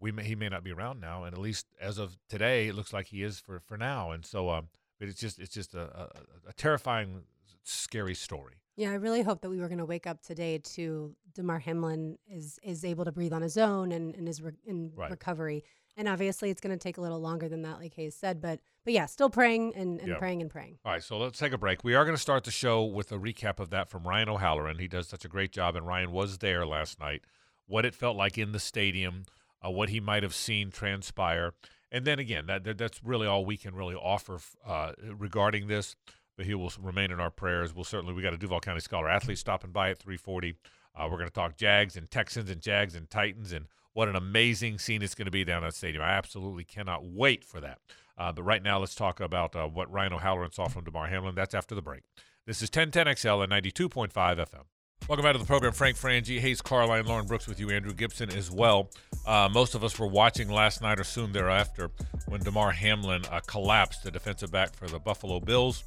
we 0.00 0.12
may, 0.12 0.24
he 0.24 0.34
may 0.34 0.48
not 0.48 0.64
be 0.64 0.72
around 0.72 1.00
now, 1.00 1.24
and 1.24 1.34
at 1.34 1.40
least 1.40 1.66
as 1.80 1.98
of 1.98 2.16
today, 2.28 2.68
it 2.68 2.74
looks 2.74 2.92
like 2.92 3.06
he 3.06 3.22
is 3.22 3.38
for 3.38 3.60
for 3.60 3.76
now. 3.76 4.10
And 4.10 4.24
so, 4.24 4.50
um, 4.50 4.68
but 4.98 5.08
it's 5.08 5.20
just 5.20 5.38
it's 5.38 5.54
just 5.54 5.74
a, 5.74 5.82
a, 5.82 6.10
a 6.48 6.52
terrifying, 6.52 7.22
scary 7.62 8.14
story. 8.14 8.54
Yeah, 8.76 8.90
I 8.90 8.94
really 8.96 9.22
hope 9.22 9.40
that 9.40 9.48
we 9.48 9.58
were 9.58 9.68
going 9.68 9.78
to 9.78 9.86
wake 9.86 10.06
up 10.06 10.22
today 10.22 10.58
to 10.58 11.14
Damar 11.34 11.58
Hamlin 11.58 12.18
is 12.30 12.58
is 12.62 12.84
able 12.84 13.04
to 13.04 13.12
breathe 13.12 13.32
on 13.32 13.42
his 13.42 13.56
own 13.56 13.92
and, 13.92 14.14
and 14.14 14.28
is 14.28 14.42
re- 14.42 14.52
in 14.66 14.92
right. 14.94 15.10
recovery. 15.10 15.64
And 15.98 16.08
obviously, 16.08 16.50
it's 16.50 16.60
going 16.60 16.76
to 16.76 16.82
take 16.82 16.98
a 16.98 17.00
little 17.00 17.20
longer 17.20 17.48
than 17.48 17.62
that, 17.62 17.78
like 17.78 17.94
Hays 17.94 18.14
said. 18.14 18.40
But 18.40 18.60
but 18.84 18.92
yeah, 18.92 19.06
still 19.06 19.30
praying 19.30 19.74
and, 19.74 19.98
and 19.98 20.08
Yeah. 20.08 20.18
praying 20.18 20.42
and 20.42 20.50
praying. 20.50 20.78
All 20.84 20.92
right, 20.92 21.02
so 21.02 21.16
let's 21.18 21.38
take 21.38 21.52
a 21.52 21.58
break. 21.58 21.82
We 21.84 21.94
are 21.94 22.04
going 22.04 22.14
to 22.16 22.20
start 22.22 22.44
the 22.44 22.50
show 22.50 22.84
with 22.84 23.10
a 23.12 23.16
recap 23.18 23.58
of 23.58 23.70
that 23.70 23.88
from 23.88 24.06
Ryan 24.06 24.28
O'Halloran. 24.28 24.78
He 24.78 24.88
does 24.88 25.08
such 25.08 25.24
a 25.24 25.28
great 25.28 25.52
job, 25.52 25.74
and 25.74 25.86
Ryan 25.86 26.12
was 26.12 26.38
there 26.38 26.66
last 26.66 27.00
night. 27.00 27.22
What 27.66 27.84
it 27.86 27.94
felt 27.94 28.16
like 28.16 28.36
in 28.38 28.52
the 28.52 28.60
stadium, 28.60 29.24
uh, 29.64 29.70
what 29.70 29.88
he 29.88 29.98
might 29.98 30.22
have 30.22 30.34
seen 30.34 30.70
transpire, 30.70 31.52
and 31.90 32.04
then 32.04 32.18
again, 32.18 32.46
that, 32.46 32.64
that 32.64 32.78
that's 32.78 33.02
really 33.02 33.26
all 33.26 33.44
we 33.44 33.56
can 33.56 33.74
really 33.74 33.94
offer 33.94 34.38
uh, 34.66 34.92
regarding 35.16 35.66
this. 35.68 35.96
But 36.36 36.44
he 36.44 36.54
will 36.54 36.70
remain 36.78 37.10
in 37.10 37.18
our 37.18 37.30
prayers. 37.30 37.74
We'll 37.74 37.84
certainly 37.84 38.12
we 38.12 38.20
got 38.20 38.34
a 38.34 38.36
Duval 38.36 38.60
County 38.60 38.80
Scholar 38.80 39.08
athlete 39.08 39.38
stopping 39.38 39.70
by 39.72 39.88
at 39.90 39.98
3:40. 39.98 40.56
Uh, 40.94 41.08
we're 41.10 41.16
going 41.16 41.28
to 41.28 41.32
talk 41.34 41.56
Jags 41.56 41.96
and 41.96 42.10
Texans 42.10 42.50
and 42.50 42.60
Jags 42.60 42.94
and 42.94 43.08
Titans 43.08 43.52
and 43.52 43.66
what 43.96 44.10
an 44.10 44.14
amazing 44.14 44.78
scene 44.78 45.00
it's 45.00 45.14
going 45.14 45.24
to 45.24 45.30
be 45.30 45.42
down 45.42 45.64
at 45.64 45.70
the 45.70 45.74
stadium. 45.76 46.04
I 46.04 46.10
absolutely 46.10 46.64
cannot 46.64 47.06
wait 47.06 47.42
for 47.42 47.62
that. 47.62 47.78
Uh, 48.18 48.30
but 48.30 48.42
right 48.42 48.62
now, 48.62 48.78
let's 48.78 48.94
talk 48.94 49.20
about 49.20 49.56
uh, 49.56 49.66
what 49.66 49.90
Ryan 49.90 50.12
O'Halloran 50.12 50.52
saw 50.52 50.68
from 50.68 50.84
Damar 50.84 51.06
Hamlin. 51.06 51.34
That's 51.34 51.54
after 51.54 51.74
the 51.74 51.80
break. 51.80 52.02
This 52.44 52.60
is 52.60 52.68
1010XL 52.68 53.42
and 53.44 53.50
92.5 53.50 54.12
FM. 54.12 54.64
Welcome 55.08 55.24
back 55.24 55.32
to 55.32 55.38
the 55.38 55.46
program. 55.46 55.72
Frank 55.72 55.96
Frangie, 55.96 56.38
Hays 56.38 56.60
Carlyon, 56.60 57.06
Lauren 57.06 57.26
Brooks 57.26 57.46
with 57.46 57.58
you, 57.58 57.70
Andrew 57.70 57.94
Gibson 57.94 58.28
as 58.28 58.50
well. 58.50 58.90
Uh, 59.26 59.48
most 59.50 59.74
of 59.74 59.82
us 59.82 59.98
were 59.98 60.06
watching 60.06 60.50
last 60.50 60.82
night 60.82 61.00
or 61.00 61.04
soon 61.04 61.32
thereafter 61.32 61.90
when 62.26 62.42
Damar 62.42 62.72
Hamlin 62.72 63.22
uh, 63.30 63.40
collapsed, 63.46 64.04
the 64.04 64.10
defensive 64.10 64.52
back 64.52 64.76
for 64.76 64.88
the 64.88 64.98
Buffalo 64.98 65.40
Bills 65.40 65.84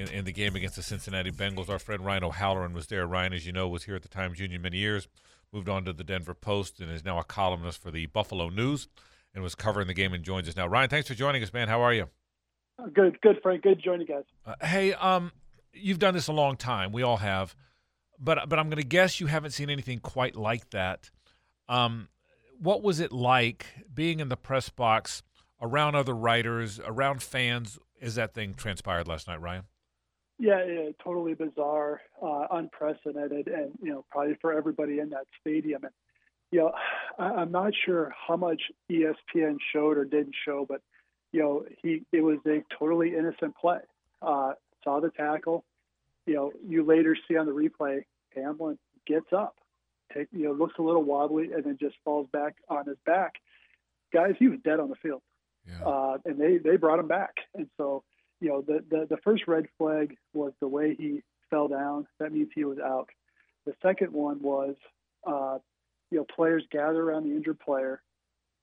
in, 0.00 0.08
in 0.08 0.24
the 0.24 0.32
game 0.32 0.56
against 0.56 0.76
the 0.76 0.82
Cincinnati 0.82 1.30
Bengals. 1.30 1.68
Our 1.68 1.78
friend 1.78 2.04
Ryan 2.04 2.24
O'Halloran 2.24 2.72
was 2.72 2.86
there. 2.86 3.06
Ryan, 3.06 3.32
as 3.32 3.46
you 3.46 3.52
know, 3.52 3.68
was 3.68 3.84
here 3.84 3.94
at 3.94 4.02
the 4.02 4.08
Times 4.08 4.38
Union 4.40 4.62
many 4.62 4.78
years, 4.78 5.08
moved 5.52 5.68
on 5.68 5.84
to 5.84 5.92
the 5.92 6.04
Denver 6.04 6.34
Post, 6.34 6.80
and 6.80 6.90
is 6.90 7.04
now 7.04 7.18
a 7.18 7.24
columnist 7.24 7.82
for 7.82 7.90
the 7.90 8.06
Buffalo 8.06 8.48
News 8.48 8.88
and 9.34 9.42
was 9.42 9.54
covering 9.54 9.86
the 9.86 9.94
game 9.94 10.12
and 10.12 10.24
joins 10.24 10.48
us 10.48 10.56
now. 10.56 10.66
Ryan, 10.66 10.88
thanks 10.88 11.08
for 11.08 11.14
joining 11.14 11.42
us, 11.42 11.52
man. 11.52 11.68
How 11.68 11.80
are 11.80 11.94
you? 11.94 12.08
Good, 12.92 13.20
good, 13.20 13.38
Frank. 13.42 13.62
Good 13.62 13.80
joining 13.82 14.06
you 14.06 14.14
guys. 14.14 14.24
Uh, 14.46 14.66
hey, 14.66 14.94
um, 14.94 15.32
you've 15.74 15.98
done 15.98 16.14
this 16.14 16.28
a 16.28 16.32
long 16.32 16.56
time. 16.56 16.92
We 16.92 17.02
all 17.02 17.18
have, 17.18 17.54
but 18.18 18.48
but 18.48 18.58
I'm 18.58 18.68
going 18.68 18.82
to 18.82 18.88
guess 18.88 19.20
you 19.20 19.26
haven't 19.26 19.50
seen 19.50 19.68
anything 19.68 19.98
quite 19.98 20.34
like 20.34 20.70
that. 20.70 21.10
Um, 21.68 22.08
what 22.58 22.82
was 22.82 23.00
it 23.00 23.12
like 23.12 23.66
being 23.92 24.20
in 24.20 24.28
the 24.28 24.36
press 24.36 24.70
box 24.70 25.22
around 25.60 25.94
other 25.94 26.14
writers, 26.14 26.80
around 26.84 27.22
fans, 27.22 27.78
as 28.00 28.14
that 28.14 28.32
thing 28.32 28.54
transpired 28.54 29.06
last 29.06 29.28
night, 29.28 29.40
Ryan? 29.40 29.64
Yeah, 30.40 30.64
yeah 30.64 30.90
totally 31.04 31.34
bizarre, 31.34 32.00
uh, 32.22 32.46
unprecedented, 32.50 33.46
and 33.46 33.72
you 33.82 33.92
know 33.92 34.04
probably 34.10 34.36
for 34.40 34.52
everybody 34.52 34.98
in 34.98 35.10
that 35.10 35.26
stadium. 35.40 35.84
And 35.84 35.92
you 36.50 36.60
know, 36.60 36.72
I, 37.18 37.24
I'm 37.24 37.52
not 37.52 37.72
sure 37.84 38.12
how 38.26 38.36
much 38.36 38.62
ESPN 38.90 39.56
showed 39.72 39.98
or 39.98 40.04
didn't 40.04 40.34
show, 40.44 40.64
but 40.68 40.80
you 41.32 41.40
know, 41.40 41.64
he 41.82 42.02
it 42.12 42.22
was 42.22 42.38
a 42.46 42.64
totally 42.78 43.14
innocent 43.14 43.54
play. 43.54 43.80
Uh, 44.22 44.52
saw 44.82 45.00
the 45.00 45.10
tackle. 45.10 45.64
You 46.26 46.34
know, 46.34 46.52
you 46.66 46.84
later 46.84 47.16
see 47.28 47.36
on 47.36 47.46
the 47.46 47.52
replay, 47.52 48.04
Hamlin 48.34 48.78
gets 49.06 49.32
up, 49.36 49.56
take 50.14 50.28
you 50.32 50.44
know, 50.44 50.52
looks 50.52 50.74
a 50.78 50.82
little 50.82 51.04
wobbly, 51.04 51.52
and 51.52 51.64
then 51.64 51.76
just 51.78 51.96
falls 52.02 52.28
back 52.32 52.56
on 52.68 52.86
his 52.86 52.98
back. 53.04 53.34
Guys, 54.12 54.34
he 54.38 54.48
was 54.48 54.58
dead 54.64 54.80
on 54.80 54.88
the 54.88 54.96
field. 54.96 55.22
Yeah. 55.68 55.86
uh, 55.86 56.18
and 56.24 56.40
they 56.40 56.56
they 56.56 56.76
brought 56.76 56.98
him 56.98 57.08
back. 57.08 57.34
And 57.54 57.68
so, 57.76 58.04
you 58.40 58.48
know, 58.48 58.62
the, 58.62 58.84
the 58.90 59.06
the 59.10 59.16
first 59.18 59.46
red 59.46 59.66
flag 59.78 60.16
was 60.32 60.52
the 60.60 60.68
way 60.68 60.94
he 60.94 61.22
fell 61.50 61.68
down. 61.68 62.06
That 62.18 62.32
means 62.32 62.48
he 62.54 62.64
was 62.64 62.78
out. 62.78 63.08
The 63.66 63.74
second 63.82 64.12
one 64.12 64.40
was, 64.40 64.74
uh, 65.26 65.58
you 66.10 66.18
know, 66.18 66.26
players 66.34 66.64
gather 66.70 67.02
around 67.02 67.24
the 67.24 67.36
injured 67.36 67.60
player. 67.60 68.02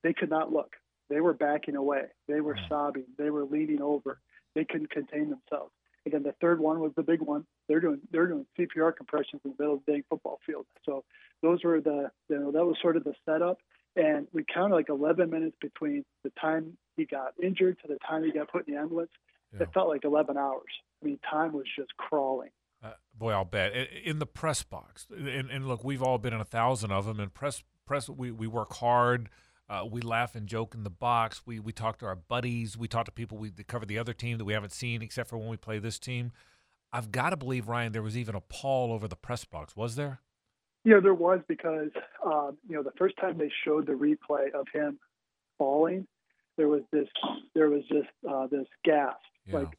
They 0.04 0.14
could 0.14 0.30
not 0.30 0.52
look. 0.52 0.76
They 1.10 1.22
were 1.22 1.34
backing 1.34 1.76
away. 1.76 2.04
They 2.28 2.42
were 2.42 2.58
sobbing. 2.68 3.06
They 3.18 3.30
were 3.30 3.46
leaning 3.46 3.82
over. 3.82 4.20
They 4.56 4.66
couldn't 4.66 4.90
contain 4.90 5.30
themselves. 5.30 5.72
And 6.06 6.14
then 6.14 6.24
the 6.24 6.36
third 6.42 6.60
one 6.60 6.80
was 6.80 6.94
the 6.96 7.04
big 7.04 7.22
one. 7.22 7.46
They're 7.68 7.80
doing 7.80 8.00
they're 8.12 8.28
doing 8.28 8.46
CPR 8.58 8.96
compressions 8.96 9.42
in 9.44 9.52
the 9.52 9.64
middle 9.64 9.76
of 9.76 9.82
the 9.86 9.94
dang 9.94 10.04
football 10.10 10.40
field. 10.46 10.66
So 10.86 11.04
those 11.42 11.64
were 11.64 11.82
the 11.82 12.10
you 12.30 12.40
know 12.40 12.52
that 12.52 12.66
was 12.66 12.78
sort 12.82 12.98
of 12.98 13.04
the 13.04 13.14
setup. 13.26 13.60
And 13.96 14.28
we 14.32 14.46
counted 14.54 14.76
like 14.76 14.90
11 14.90 15.30
minutes 15.32 15.56
between 15.60 16.06
the 16.24 16.32
time 16.40 16.78
he 16.98 17.06
got 17.06 17.34
injured 17.42 17.80
to 17.82 17.88
the 17.88 17.98
time 18.08 18.24
he 18.24 18.32
got 18.32 18.52
put 18.52 18.68
in 18.68 18.76
the 18.76 18.80
ambulance. 18.80 19.10
Yeah. 19.54 19.64
It 19.64 19.70
felt 19.74 19.88
like 19.88 20.04
11 20.04 20.38
hours. 20.38 20.72
I 21.02 21.06
mean, 21.06 21.20
time 21.30 21.54
was 21.54 21.66
just 21.76 21.96
crawling. 21.98 22.50
Uh, 22.84 22.92
boy, 23.18 23.32
I'll 23.32 23.46
bet 23.46 23.74
in 24.04 24.20
the 24.20 24.26
press 24.26 24.64
box. 24.64 25.08
And, 25.10 25.50
and 25.50 25.68
look, 25.68 25.84
we've 25.84 26.04
all 26.04 26.18
been 26.18 26.34
in 26.34 26.42
a 26.42 26.46
thousand 26.46 26.92
of 26.92 27.06
them. 27.06 27.20
And 27.20 27.34
press, 27.34 27.64
press, 27.86 28.10
we, 28.10 28.32
we 28.32 28.48
work 28.48 28.74
hard. 28.74 29.30
Uh, 29.70 29.84
we 29.90 30.02
laugh 30.02 30.36
and 30.36 30.48
joke 30.48 30.74
in 30.74 30.84
the 30.84 30.90
box. 30.90 31.42
We 31.46 31.60
we 31.60 31.74
talk 31.74 31.98
to 32.00 32.06
our 32.06 32.16
buddies. 32.16 32.78
We 32.78 32.88
talk 32.88 33.06
to 33.08 33.12
people 33.12 33.38
we 33.38 33.52
cover 33.68 33.86
the 33.86 33.98
other 33.98 34.14
team 34.14 34.38
that 34.38 34.46
we 34.46 34.54
haven't 34.54 34.72
seen 34.72 35.02
except 35.02 35.30
for 35.30 35.38
when 35.38 35.50
we 35.50 35.58
play 35.58 35.78
this 35.78 36.00
team. 36.00 36.32
I've 36.94 37.12
got 37.12 37.32
to 37.32 37.38
believe 37.38 37.68
Ryan. 37.68 37.92
There 37.92 38.02
was 38.02 38.18
even 38.18 38.34
a 38.34 38.40
pall 38.40 38.94
over 38.94 39.10
the 39.10 39.18
press 39.18 39.44
box. 39.44 39.76
Was 39.76 39.96
there? 39.96 40.22
You 40.86 40.94
know, 40.94 41.02
there 41.02 41.14
was 41.14 41.42
because, 41.50 41.90
um, 42.26 42.58
you 42.68 42.76
know, 42.76 42.84
the 42.84 42.94
first 42.98 43.18
time 43.18 43.38
they 43.38 43.52
showed 43.66 43.88
the 43.88 43.92
replay 43.94 44.54
of 44.58 44.68
him 44.74 45.00
falling, 45.58 46.08
there 46.56 46.70
was 46.70 46.84
this, 46.94 47.08
there 47.54 47.70
was 47.70 47.82
just 47.90 48.08
uh, 48.30 48.48
this 48.48 48.68
gasp, 48.86 49.18
Yeah. 49.48 49.60
like, 49.60 49.78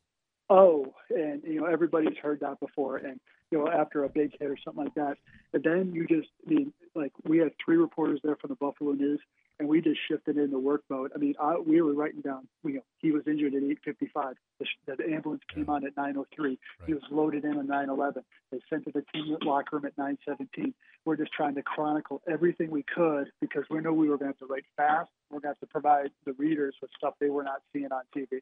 oh, 0.51 0.95
and 1.11 1.43
you 1.45 1.61
know, 1.61 1.67
everybody's 1.67 2.17
heard 2.23 2.41
that 2.41 2.61
before, 2.61 2.97
and 2.99 3.21
you 3.51 3.59
know, 3.59 3.69
after 3.69 4.05
a 4.05 4.09
big 4.09 4.33
hit 4.39 4.51
or 4.51 4.57
something 4.65 4.85
like 4.85 4.95
that, 4.95 5.17
and 5.53 5.63
then 5.63 5.93
you 5.95 6.07
just, 6.07 6.29
I 6.47 6.51
mean, 6.51 6.73
like, 6.95 7.13
we 7.25 7.39
had 7.39 7.53
three 7.65 7.77
reporters 7.77 8.21
there 8.23 8.37
from 8.37 8.49
the 8.49 8.57
Buffalo 8.57 8.93
News, 8.93 9.21
and 9.59 9.67
we 9.67 9.81
just 9.81 9.99
shifted 10.07 10.37
into 10.37 10.59
work 10.59 10.83
mode. 10.91 11.13
I 11.15 11.19
mean, 11.19 11.35
I, 11.41 11.57
we 11.59 11.81
were 11.81 11.95
writing 11.95 12.21
down, 12.21 12.47
you 12.63 12.75
know, 12.75 12.81
he 12.99 13.11
was 13.11 13.23
injured 13.27 13.55
at 13.55 13.63
8:55. 13.63 14.35
The, 14.59 14.97
the 14.97 15.15
ambulance 15.15 15.43
came 15.55 15.71
on 15.71 15.87
at 15.87 15.95
9:03. 15.97 16.59
He 16.87 16.93
was 16.95 17.03
loaded 17.11 17.45
in 17.45 17.59
at 17.59 17.67
9:11. 17.67 18.23
They 18.53 18.61
sent 18.69 18.85
to 18.85 18.93
the 18.93 19.05
team 19.15 19.37
locker 19.43 19.77
room 19.77 19.87
at 19.87 19.97
9:17 19.97 20.75
we're 21.09 21.17
just 21.17 21.33
trying 21.33 21.55
to 21.55 21.63
chronicle 21.63 22.21
everything 22.31 22.71
we 22.71 22.83
could 22.83 23.31
because 23.41 23.65
we 23.71 23.81
knew 23.81 23.95
we 23.95 24.11
were 24.11 24.19
going 24.19 24.31
to 24.31 24.39
have 24.39 24.47
to 24.47 24.53
write 24.53 24.65
fast. 24.77 25.09
We're 25.31 25.41
going 25.41 25.55
to 25.55 25.59
have 25.61 25.61
to 25.61 25.67
provide 25.67 26.11
the 26.27 26.35
readers 26.35 26.75
with 26.83 26.91
stuff 26.99 27.15
they 27.19 27.31
were 27.31 27.43
not 27.43 27.63
seeing 27.73 27.89
on 27.91 28.03
TV. 28.15 28.41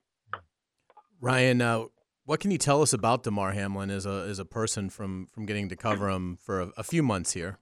Ryan, 1.20 1.60
uh, 1.60 1.84
what 2.24 2.40
can 2.40 2.50
you 2.50 2.58
tell 2.58 2.82
us 2.82 2.92
about 2.92 3.22
Damar 3.22 3.52
Hamlin 3.52 3.90
as 3.90 4.04
a 4.04 4.26
as 4.28 4.38
a 4.38 4.44
person 4.44 4.90
from 4.90 5.28
from 5.32 5.46
getting 5.46 5.68
to 5.68 5.76
cover 5.76 6.08
him 6.10 6.36
for 6.36 6.60
a, 6.60 6.72
a 6.76 6.82
few 6.82 7.02
months 7.02 7.32
here? 7.32 7.58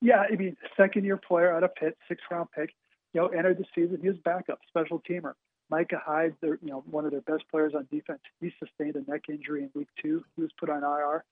Yeah, 0.00 0.24
I 0.30 0.36
mean, 0.36 0.56
second 0.76 1.04
year 1.04 1.16
player 1.16 1.52
out 1.52 1.64
of 1.64 1.74
Pitt, 1.74 1.96
sixth 2.08 2.24
round 2.30 2.48
pick. 2.54 2.70
You 3.14 3.22
know, 3.22 3.28
entered 3.28 3.58
the 3.58 3.64
season. 3.74 3.98
He 4.02 4.08
was 4.08 4.18
backup, 4.24 4.58
special 4.68 5.02
teamer. 5.08 5.32
Micah 5.70 6.00
Hyde, 6.04 6.34
their, 6.40 6.58
you 6.62 6.70
know, 6.70 6.84
one 6.90 7.04
of 7.04 7.10
their 7.10 7.22
best 7.22 7.44
players 7.50 7.72
on 7.74 7.88
defense. 7.90 8.20
He 8.40 8.52
sustained 8.58 8.96
a 8.96 9.10
neck 9.10 9.22
injury 9.28 9.62
in 9.62 9.70
week 9.74 9.88
two. 10.00 10.22
He 10.36 10.42
was 10.42 10.50
put 10.60 10.70
on 10.70 10.84
IR. 10.84 11.24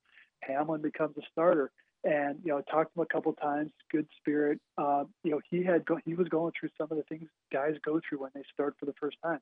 Hamlin 0.43 0.81
becomes 0.81 1.17
a 1.17 1.23
starter, 1.31 1.71
and 2.03 2.39
you 2.43 2.53
know, 2.53 2.63
talked 2.63 2.95
to 2.95 3.01
him 3.01 3.07
a 3.11 3.13
couple 3.13 3.33
times. 3.35 3.71
Good 3.93 4.07
spirit. 4.19 4.61
Uh, 4.77 5.05
you 5.23 5.31
know, 5.31 5.41
he 5.51 5.63
had 5.63 5.85
go- 5.85 6.01
he 6.05 6.15
was 6.15 6.29
going 6.29 6.53
through 6.59 6.71
some 6.79 6.89
of 6.91 6.97
the 6.97 7.05
things 7.05 7.29
guys 7.53 7.75
go 7.85 8.01
through 8.09 8.23
when 8.23 8.31
they 8.35 8.43
start 8.53 8.75
for 8.81 8.87
the 8.87 8.95
first 9.01 9.17
time. 9.23 9.41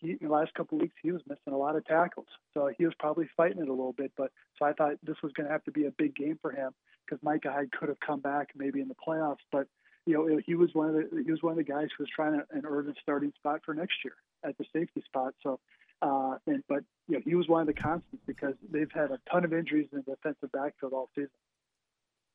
He, 0.00 0.12
in 0.12 0.28
the 0.28 0.28
last 0.28 0.54
couple 0.54 0.78
of 0.78 0.82
weeks, 0.82 0.94
he 1.02 1.12
was 1.12 1.22
missing 1.28 1.52
a 1.52 1.56
lot 1.56 1.76
of 1.76 1.84
tackles, 1.84 2.26
so 2.54 2.70
he 2.76 2.84
was 2.84 2.94
probably 2.98 3.28
fighting 3.36 3.62
it 3.62 3.68
a 3.68 3.72
little 3.72 3.92
bit. 3.92 4.12
But 4.16 4.30
so 4.58 4.64
I 4.64 4.72
thought 4.72 4.94
this 5.02 5.16
was 5.22 5.32
going 5.32 5.46
to 5.46 5.52
have 5.52 5.64
to 5.64 5.70
be 5.70 5.86
a 5.86 5.90
big 5.90 6.14
game 6.14 6.38
for 6.40 6.50
him 6.50 6.72
because 7.04 7.22
Micah 7.22 7.52
Hyde 7.52 7.72
could 7.72 7.88
have 7.88 8.00
come 8.00 8.20
back 8.20 8.48
maybe 8.56 8.80
in 8.80 8.88
the 8.88 8.94
playoffs, 8.94 9.44
but 9.52 9.66
you 10.06 10.14
know 10.14 10.40
he 10.44 10.54
was 10.54 10.70
one 10.72 10.88
of 10.88 10.94
the 10.94 11.22
he 11.24 11.30
was 11.30 11.42
one 11.42 11.52
of 11.52 11.58
the 11.58 11.64
guys 11.64 11.88
who 11.96 12.04
was 12.04 12.10
trying 12.14 12.32
to 12.32 12.44
an 12.52 12.62
urban 12.66 12.94
starting 13.02 13.32
spot 13.36 13.60
for 13.64 13.74
next 13.74 13.96
year 14.04 14.14
at 14.44 14.56
the 14.58 14.64
safety 14.72 15.02
spot. 15.06 15.34
So, 15.42 15.60
uh, 16.02 16.36
and 16.46 16.62
but 16.68 16.82
you 17.08 17.16
know 17.16 17.22
he 17.24 17.34
was 17.34 17.48
one 17.48 17.60
of 17.60 17.66
the 17.66 17.80
constants 17.80 18.24
because 18.26 18.54
they've 18.70 18.90
had 18.92 19.10
a 19.10 19.18
ton 19.30 19.44
of 19.44 19.52
injuries 19.52 19.88
in 19.92 20.02
the 20.06 20.14
defensive 20.14 20.50
backfield 20.52 20.92
all 20.92 21.10
season. 21.14 21.30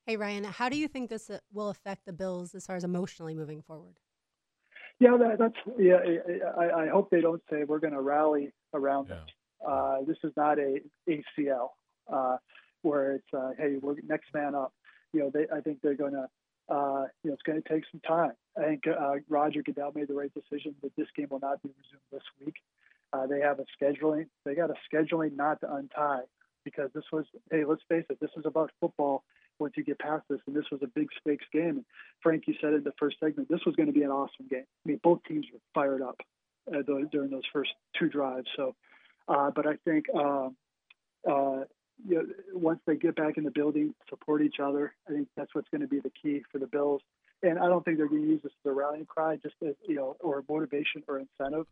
Hey 0.05 0.17
Ryan, 0.17 0.43
how 0.43 0.69
do 0.69 0.77
you 0.77 0.88
think 0.88 1.10
this 1.10 1.29
uh, 1.31 1.39
will 1.51 1.69
affect 1.69 2.05
the 2.05 2.13
Bills 2.13 2.53
as 2.53 2.67
far 2.67 2.75
as 2.75 2.84
emotionally 2.84 3.34
moving 3.34 3.62
forward? 3.62 3.95
Yeah, 5.00 5.18
that, 5.18 5.38
that's 5.40 5.78
yeah. 5.78 5.98
I, 6.58 6.84
I 6.84 6.88
hope 6.88 7.10
they 7.10 7.22
don't 7.22 7.42
say 7.50 7.64
we're 7.66 7.80
going 7.80 7.94
to 7.94 8.02
rally 8.02 8.52
around 8.74 9.08
Yeah. 9.10 9.16
this. 9.16 9.24
Uh, 9.68 9.98
this 10.08 10.18
is 10.24 10.32
not 10.38 10.60
a 10.60 10.80
ACL 11.10 11.70
uh, 12.12 12.38
where 12.82 13.14
it's 13.14 13.34
uh, 13.34 13.52
hey, 13.58 13.75
we're 13.82 13.96
next 14.08 14.34
man 14.34 14.56
up. 14.56 14.74
You 15.14 15.22
know, 15.22 15.32
they 15.34 15.48
I 15.56 15.62
think 15.62 15.80
they're 15.82 15.96
going 15.96 16.14
to. 16.14 16.28
Uh, 16.68 17.06
you 17.24 17.30
know, 17.30 17.34
it's 17.34 17.44
going 17.44 17.62
to 17.62 17.70
take 17.70 17.84
some 17.92 18.02
time. 18.08 18.32
I 18.58 18.64
think 18.64 18.84
uh, 18.88 19.16
Roger 19.30 19.62
Goodell 19.62 19.92
made 19.94 20.08
the 20.08 20.16
right 20.16 20.32
decision 20.34 20.74
that 20.82 20.96
this 20.96 21.06
game 21.16 21.28
will 21.30 21.40
not 21.40 21.62
be 21.62 21.70
resumed 21.70 22.02
this 22.12 22.24
week. 22.44 22.56
Uh, 23.14 23.28
they 23.28 23.40
have 23.40 23.60
a 23.60 23.66
scheduling. 23.80 24.25
They 24.46 24.56
got 24.56 24.72
a 24.72 24.75
scheduling 24.92 25.36
not 25.36 25.60
to 25.62 25.72
untie 25.72 26.22
because 26.64 26.90
this 26.96 27.04
was. 27.12 27.25
Hey, 27.52 27.66
let's 27.66 27.84
face 27.88 28.06
it. 28.10 28.20
This 28.20 28.32
is 28.36 28.46
about 28.48 28.72
football. 28.82 29.24
Once 29.60 29.74
you 29.78 29.84
get 29.84 30.00
past 30.00 30.24
this, 30.30 30.40
and 30.48 30.56
this 30.56 30.66
was 30.72 30.82
a 30.84 30.88
big 30.88 31.08
stakes 31.20 31.46
game. 31.54 31.70
And 31.70 31.86
Frank, 32.22 32.44
you 32.48 32.56
said 32.62 32.74
in 32.74 32.84
the 32.84 32.94
first 33.00 33.18
segment. 33.20 33.50
This 33.50 33.62
was 33.66 33.76
going 33.76 33.88
to 33.88 33.94
be 33.94 34.04
an 34.04 34.12
awesome 34.12 34.48
game. 34.50 34.66
I 34.86 34.90
mean, 34.90 35.00
both 35.04 35.20
teams 35.28 35.46
were 35.52 35.60
fired 35.74 36.02
up 36.02 36.20
uh, 36.68 36.84
th- 36.84 37.10
during 37.12 37.30
those 37.30 37.44
first 37.54 37.72
two 37.98 38.10
drives. 38.10 38.48
So, 38.56 38.76
uh, 39.28 39.52
but 39.56 39.66
I 39.66 39.76
think 39.86 40.06
uh, 40.14 40.50
uh, 41.30 41.64
you 42.08 42.16
know, 42.16 42.24
once 42.54 42.80
they 42.86 42.96
get 42.96 43.16
back 43.16 43.38
in 43.38 43.44
the 43.44 43.52
building, 43.52 43.94
support 44.10 44.42
each 44.42 44.60
other. 44.62 44.94
I 45.08 45.14
think 45.14 45.28
that's 45.38 45.54
what's 45.54 45.70
going 45.70 45.82
to 45.82 45.88
be 45.88 46.00
the 46.00 46.12
key 46.22 46.42
for 46.52 46.60
the 46.60 46.68
Bills. 46.68 47.02
And 47.44 47.60
I 47.60 47.68
don't 47.68 47.84
think 47.86 47.98
they're 47.98 48.08
going 48.08 48.24
to 48.24 48.28
use 48.28 48.42
this 48.44 48.52
as 48.66 48.72
a 48.72 48.74
rallying 48.74 49.06
cry, 49.06 49.38
just 49.38 49.56
as 49.66 49.76
you 49.88 49.96
know, 49.96 50.16
or 50.20 50.44
motivation 50.50 51.04
or 51.08 51.20
incentive. 51.20 51.68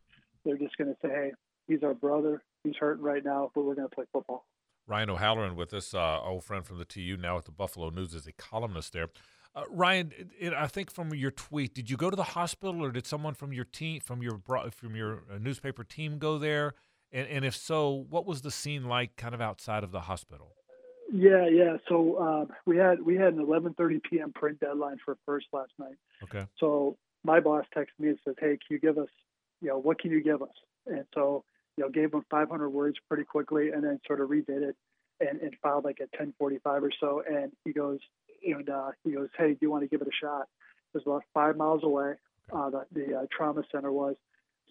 They're 0.46 0.58
just 0.58 0.78
going 0.78 0.90
to 0.94 0.98
say, 1.02 1.10
"Hey, 1.10 1.32
he's 1.68 1.84
our 1.84 1.94
brother. 1.94 2.44
He's 2.64 2.76
hurting 2.80 3.04
right 3.04 3.24
now, 3.24 3.52
but 3.56 3.64
we're 3.64 3.76
going 3.76 3.90
to 3.90 3.96
play 3.96 4.06
football." 4.12 4.46
Ryan 4.88 5.10
O'Halloran 5.12 5.56
with 5.56 5.74
us, 5.74 5.94
uh, 5.94 6.22
old 6.22 6.44
friend 6.44 6.66
from 6.66 6.78
the 6.78 6.86
TU, 6.86 7.18
now 7.18 7.38
at 7.38 7.46
the 7.46 7.52
Buffalo 7.52 7.90
News 7.90 8.14
as 8.14 8.28
a 8.28 8.34
columnist 8.34 8.94
there. 8.94 9.08
Uh, 9.56 9.64
Ryan, 9.70 10.12
it, 10.18 10.28
it, 10.40 10.54
I 10.54 10.68
think 10.68 10.92
from 10.92 11.14
your 11.14 11.32
tweet, 11.32 11.76
did 11.76 11.90
you 11.90 11.96
go 11.96 12.10
to 12.10 12.16
the 12.16 12.24
hospital, 12.24 12.84
or 12.84 12.92
did 12.92 13.06
someone 13.06 13.34
from 13.34 13.54
your 13.54 13.66
team, 13.66 14.02
from 14.02 14.22
your 14.22 14.40
from 14.72 14.96
your 14.96 15.24
uh, 15.32 15.38
newspaper 15.40 15.84
team, 15.84 16.18
go 16.18 16.38
there? 16.38 16.74
And, 17.12 17.28
and 17.28 17.46
if 17.46 17.56
so, 17.56 18.06
what 18.10 18.26
was 18.26 18.42
the 18.42 18.50
scene 18.50 18.86
like, 18.86 19.16
kind 19.16 19.36
of 19.36 19.42
outside 19.42 19.84
of 19.84 19.92
the 19.92 20.02
hospital? 20.02 20.56
Yeah, 21.14 21.48
yeah. 21.48 21.78
So 21.88 22.16
uh, 22.16 22.54
we 22.66 22.78
had 22.78 23.02
we 23.04 23.16
had 23.16 23.36
an 23.36 23.46
11:30 23.46 24.02
p.m. 24.10 24.34
print 24.34 24.60
deadline 24.60 24.98
for 25.06 25.18
first 25.26 25.46
last 25.54 25.72
night. 25.78 25.96
Okay. 26.24 26.48
So 26.60 26.98
my 27.24 27.40
boss 27.40 27.66
texted 27.76 28.00
me 28.00 28.10
and 28.10 28.20
says, 28.26 28.36
"Hey, 28.40 28.58
can 28.58 28.60
you 28.72 28.80
give 28.80 28.98
us, 28.98 29.10
you 29.62 29.68
know, 29.68 29.78
what 29.78 30.00
can 30.00 30.10
you 30.10 30.24
give 30.24 30.42
us?" 30.42 30.56
And 30.88 31.06
so 31.14 31.44
you 31.78 31.84
know, 31.84 31.90
gave 31.90 32.14
him 32.14 32.24
500 32.30 32.70
words 32.70 32.98
pretty 33.08 33.24
quickly, 33.24 33.70
and 33.70 33.84
then 33.84 34.00
sort 34.06 34.22
of 34.22 34.30
redid 34.30 34.62
it 34.70 34.76
and, 35.20 35.42
and 35.42 35.56
filed 35.62 35.86
like 35.86 36.00
at 36.02 36.12
10:45 36.12 36.60
or 36.66 36.92
so. 37.00 37.24
And 37.28 37.52
he 37.66 37.74
goes, 37.74 38.00
and 38.46 38.70
uh, 38.70 38.92
he 39.04 39.12
goes, 39.12 39.30
"Hey, 39.38 39.52
do 39.52 39.60
you 39.62 39.72
want 39.72 39.84
to 39.84 39.88
give 39.88 40.02
it 40.02 40.08
a 40.08 40.26
shot?" 40.26 40.48
It 40.94 40.98
was 40.98 41.04
about 41.06 41.24
five 41.34 41.58
miles 41.58 41.84
away. 41.84 42.14
Uh, 42.52 42.70
the 42.70 42.86
the 42.92 43.16
uh, 43.20 43.26
trauma 43.36 43.64
center 43.72 43.92
was. 43.92 44.16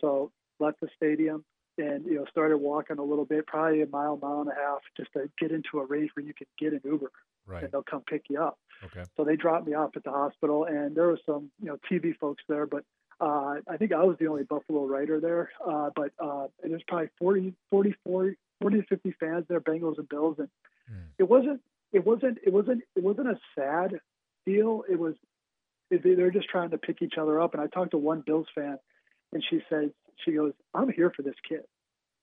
So 0.01 0.33
left 0.59 0.81
the 0.81 0.89
stadium 0.97 1.45
and 1.79 2.05
you 2.05 2.15
know 2.17 2.25
started 2.31 2.59
walking 2.59 2.99
a 2.99 3.03
little 3.03 3.25
bit, 3.25 3.47
probably 3.47 3.83
a 3.83 3.87
mile, 3.87 4.19
mile 4.21 4.41
and 4.41 4.51
a 4.51 4.55
half, 4.55 4.81
just 4.97 5.13
to 5.15 5.31
get 5.39 5.51
into 5.51 5.79
a 5.79 5.87
range 5.87 6.11
where 6.15 6.25
you 6.25 6.35
could 6.35 6.49
get 6.59 6.73
an 6.73 6.81
Uber, 6.85 7.11
right. 7.47 7.65
and 7.65 7.73
they'll 7.73 7.83
come 7.83 8.03
pick 8.03 8.25
you 8.29 8.43
up. 8.43 8.59
Okay. 8.85 9.05
So 9.17 9.25
they 9.25 9.37
dropped 9.37 9.67
me 9.67 9.75
off 9.75 9.91
at 9.97 10.05
the 10.05 10.11
hospital, 10.11 10.65
and 10.65 10.95
there 10.95 11.09
was 11.09 11.21
some 11.25 11.51
you 11.61 11.69
know 11.69 11.79
TV 11.91 12.17
folks 12.17 12.43
there, 12.49 12.67
but 12.67 12.85
uh, 13.23 13.61
I 13.69 13.77
think 13.77 13.93
I 13.93 14.03
was 14.03 14.17
the 14.19 14.27
only 14.27 14.43
Buffalo 14.43 14.85
writer 14.85 15.21
there, 15.21 15.51
uh, 15.65 15.91
but 15.95 16.11
uh, 16.19 16.49
there's 16.61 16.83
probably 16.89 17.09
40, 17.21 17.55
40, 17.71 17.95
40, 18.05 18.37
40 18.61 18.77
to 18.81 18.87
50 18.89 19.15
fans 19.21 19.45
there, 19.49 19.61
Bengals 19.61 19.99
and 19.99 20.09
Bills, 20.09 20.37
and 20.41 20.49
mm. 20.93 21.05
it 21.19 21.29
wasn't, 21.29 21.61
it 21.93 22.05
wasn't, 22.05 22.39
it 22.45 22.53
wasn't, 22.53 22.83
it 22.97 23.03
wasn't 23.03 23.29
a 23.29 23.39
sad 23.55 24.01
deal. 24.45 24.83
It 24.91 24.99
was, 24.99 25.15
they're 25.91 26.33
just 26.33 26.49
trying 26.49 26.71
to 26.71 26.79
pick 26.79 27.01
each 27.01 27.15
other 27.17 27.41
up. 27.41 27.55
And 27.55 27.63
I 27.63 27.69
talked 27.69 27.93
to 27.93 27.99
one 27.99 28.25
Bills 28.27 28.47
fan, 28.57 28.79
and 29.33 29.45
she 29.49 29.61
says, 29.71 29.91
she 30.25 30.33
goes, 30.33 30.53
"I'm 30.75 30.91
here 30.91 31.13
for 31.15 31.23
this 31.23 31.35
kid. 31.49 31.63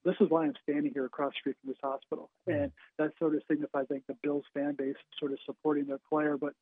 This 0.04 0.16
is 0.20 0.28
why 0.28 0.44
I'm 0.44 0.54
standing 0.68 0.92
here 0.92 1.06
across 1.06 1.32
the 1.32 1.38
street 1.40 1.56
from 1.62 1.70
this 1.70 1.78
hospital." 1.82 2.28
Mm. 2.46 2.64
And 2.64 2.72
that 2.98 3.12
sort 3.18 3.34
of 3.34 3.42
signifies, 3.48 3.86
I 3.90 3.94
think, 3.94 4.04
the 4.06 4.16
Bills 4.22 4.44
fan 4.52 4.74
base 4.76 4.96
sort 5.18 5.32
of 5.32 5.38
supporting 5.46 5.86
their 5.86 6.00
player, 6.10 6.36
but 6.36 6.52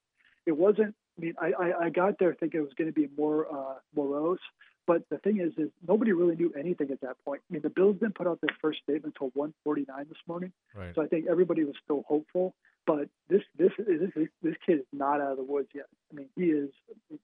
it 0.47 0.52
wasn't. 0.57 0.95
I 1.19 1.21
mean, 1.21 1.35
I, 1.41 1.47
I, 1.47 1.85
I 1.87 1.91
got 1.91 2.19
there 2.19 2.35
thinking 2.35 2.61
it 2.61 2.63
was 2.63 2.73
going 2.77 2.93
to 2.93 2.95
be 2.95 3.09
more 3.17 3.47
uh, 3.53 3.75
morose, 3.95 4.39
but 4.87 5.03
the 5.11 5.19
thing 5.19 5.41
is, 5.41 5.53
is 5.59 5.71
nobody 5.87 6.13
really 6.13 6.37
knew 6.37 6.53
anything 6.59 6.91
at 6.91 7.01
that 7.01 7.17
point. 7.25 7.43
I 7.51 7.55
mean, 7.55 7.63
the 7.63 7.71
Bills 7.71 7.97
didn't 8.01 8.15
put 8.15 8.27
out 8.27 8.41
their 8.41 8.57
first 8.61 8.81
statement 8.83 9.15
until 9.21 9.31
1:49 9.67 9.87
this 10.09 10.19
morning, 10.27 10.53
right. 10.75 10.95
so 10.95 11.03
I 11.03 11.07
think 11.07 11.27
everybody 11.29 11.65
was 11.65 11.75
still 11.85 12.05
hopeful. 12.09 12.55
But 12.87 13.09
this 13.29 13.43
this 13.59 13.73
this 13.79 14.29
this 14.43 14.55
kid 14.65 14.79
is 14.79 14.87
not 14.93 15.21
out 15.21 15.33
of 15.33 15.37
the 15.37 15.45
woods 15.45 15.69
yet. 15.75 15.87
I 16.11 16.15
mean, 16.15 16.29
he 16.37 16.45
is. 16.45 16.71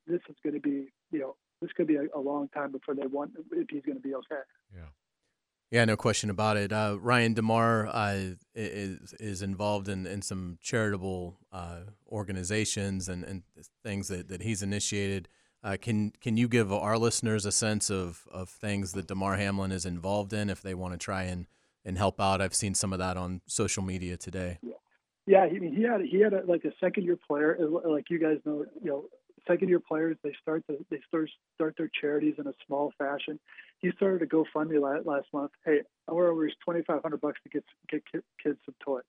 This 0.06 0.20
is 0.28 0.36
going 0.42 0.54
to 0.54 0.60
be, 0.60 0.92
you 1.10 1.20
know, 1.20 1.36
this 1.62 1.70
could 1.72 1.86
be 1.86 1.96
a, 1.96 2.04
a 2.14 2.20
long 2.20 2.48
time 2.48 2.72
before 2.72 2.94
they 2.94 3.06
want 3.06 3.30
if 3.52 3.70
he's 3.70 3.82
going 3.82 3.96
to 3.96 4.02
be 4.02 4.14
okay. 4.14 4.42
Yeah. 4.74 4.82
Yeah, 5.70 5.84
no 5.84 5.96
question 5.96 6.30
about 6.30 6.56
it. 6.56 6.72
Uh, 6.72 6.98
Ryan 7.00 7.34
Damar 7.34 7.88
uh, 7.88 8.34
is 8.54 9.12
is 9.18 9.42
involved 9.42 9.88
in, 9.88 10.06
in 10.06 10.22
some 10.22 10.58
charitable 10.60 11.38
uh, 11.52 11.80
organizations 12.08 13.08
and, 13.08 13.24
and 13.24 13.42
things 13.82 14.08
that, 14.08 14.28
that 14.28 14.42
he's 14.42 14.62
initiated. 14.62 15.28
Uh, 15.64 15.76
can 15.80 16.12
can 16.20 16.36
you 16.36 16.46
give 16.46 16.72
our 16.72 16.96
listeners 16.96 17.44
a 17.46 17.50
sense 17.50 17.90
of, 17.90 18.24
of 18.30 18.50
things 18.50 18.92
that 18.92 19.08
Damar 19.08 19.36
Hamlin 19.36 19.72
is 19.72 19.84
involved 19.84 20.32
in 20.32 20.48
if 20.48 20.62
they 20.62 20.74
want 20.74 20.92
to 20.92 20.98
try 20.98 21.22
and, 21.24 21.46
and 21.84 21.98
help 21.98 22.20
out? 22.20 22.40
I've 22.40 22.54
seen 22.54 22.74
some 22.74 22.92
of 22.92 22.98
that 23.00 23.16
on 23.16 23.40
social 23.46 23.82
media 23.82 24.16
today. 24.16 24.58
Yeah, 24.62 24.72
yeah. 25.26 25.58
Mean, 25.58 25.74
he 25.74 25.82
had 25.82 26.02
he 26.02 26.20
had 26.20 26.34
a, 26.34 26.42
like 26.46 26.64
a 26.64 26.72
second 26.78 27.04
year 27.04 27.18
player, 27.26 27.58
like 27.84 28.10
you 28.10 28.18
guys 28.20 28.38
know, 28.44 28.64
you 28.80 28.90
know, 28.90 29.04
second 29.46 29.68
year 29.68 29.80
players 29.80 30.16
they 30.22 30.32
start 30.40 30.64
the, 30.68 30.78
they 30.90 31.00
start 31.08 31.30
start 31.54 31.74
their 31.76 31.90
charities 32.00 32.34
in 32.38 32.46
a 32.46 32.52
small 32.66 32.92
fashion. 32.98 33.38
He 33.78 33.90
started 33.92 34.22
a 34.22 34.26
GoFundMe 34.26 34.80
last 35.04 35.26
month. 35.32 35.52
Hey, 35.64 35.80
I 36.08 36.12
want 36.12 36.26
to 36.26 36.32
raise 36.32 36.54
twenty 36.64 36.82
five 36.82 37.02
hundred 37.02 37.20
bucks 37.20 37.40
to 37.44 37.48
get 37.50 37.64
get 37.90 38.02
kids 38.12 38.58
some 38.64 38.74
toys. 38.84 39.02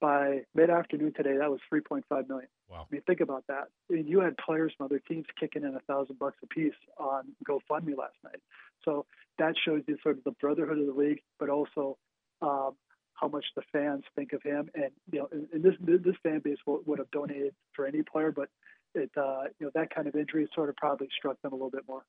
By 0.00 0.42
mid 0.54 0.70
afternoon 0.70 1.12
today, 1.14 1.36
that 1.36 1.50
was 1.50 1.60
three 1.68 1.80
point 1.80 2.04
five 2.08 2.28
million. 2.28 2.48
Wow! 2.70 2.86
I 2.90 2.94
mean, 2.94 3.02
think 3.06 3.20
about 3.20 3.44
that. 3.48 3.64
I 3.90 3.94
mean, 3.94 4.06
you 4.06 4.20
had 4.20 4.36
players 4.38 4.72
from 4.76 4.86
other 4.86 5.00
teams 5.00 5.26
kicking 5.38 5.62
in 5.62 5.74
a 5.74 5.80
thousand 5.80 6.18
bucks 6.18 6.38
a 6.42 6.46
piece 6.46 6.72
on 6.98 7.24
GoFundMe 7.46 7.96
last 7.96 8.16
night. 8.24 8.40
So 8.84 9.04
that 9.38 9.54
shows 9.62 9.82
you 9.86 9.98
sort 10.02 10.16
of 10.16 10.24
the 10.24 10.30
brotherhood 10.40 10.78
of 10.78 10.86
the 10.86 10.92
league, 10.94 11.20
but 11.38 11.50
also 11.50 11.98
um, 12.40 12.76
how 13.12 13.28
much 13.28 13.44
the 13.54 13.62
fans 13.72 14.04
think 14.16 14.32
of 14.32 14.42
him. 14.42 14.70
And 14.74 14.90
you 15.12 15.18
know, 15.18 15.28
and, 15.32 15.48
and 15.52 15.62
this 15.62 15.74
this 15.80 16.16
fan 16.22 16.40
base 16.42 16.58
would, 16.66 16.86
would 16.86 16.98
have 16.98 17.10
donated 17.10 17.54
for 17.74 17.86
any 17.86 18.02
player, 18.02 18.32
but 18.32 18.48
it 18.94 19.10
uh, 19.16 19.44
you 19.58 19.66
know 19.66 19.70
that 19.74 19.94
kind 19.94 20.06
of 20.06 20.14
injury 20.14 20.48
sort 20.54 20.68
of 20.68 20.76
probably 20.76 21.08
struck 21.16 21.40
them 21.42 21.52
a 21.52 21.54
little 21.54 21.70
bit 21.70 21.84
more. 21.88 22.04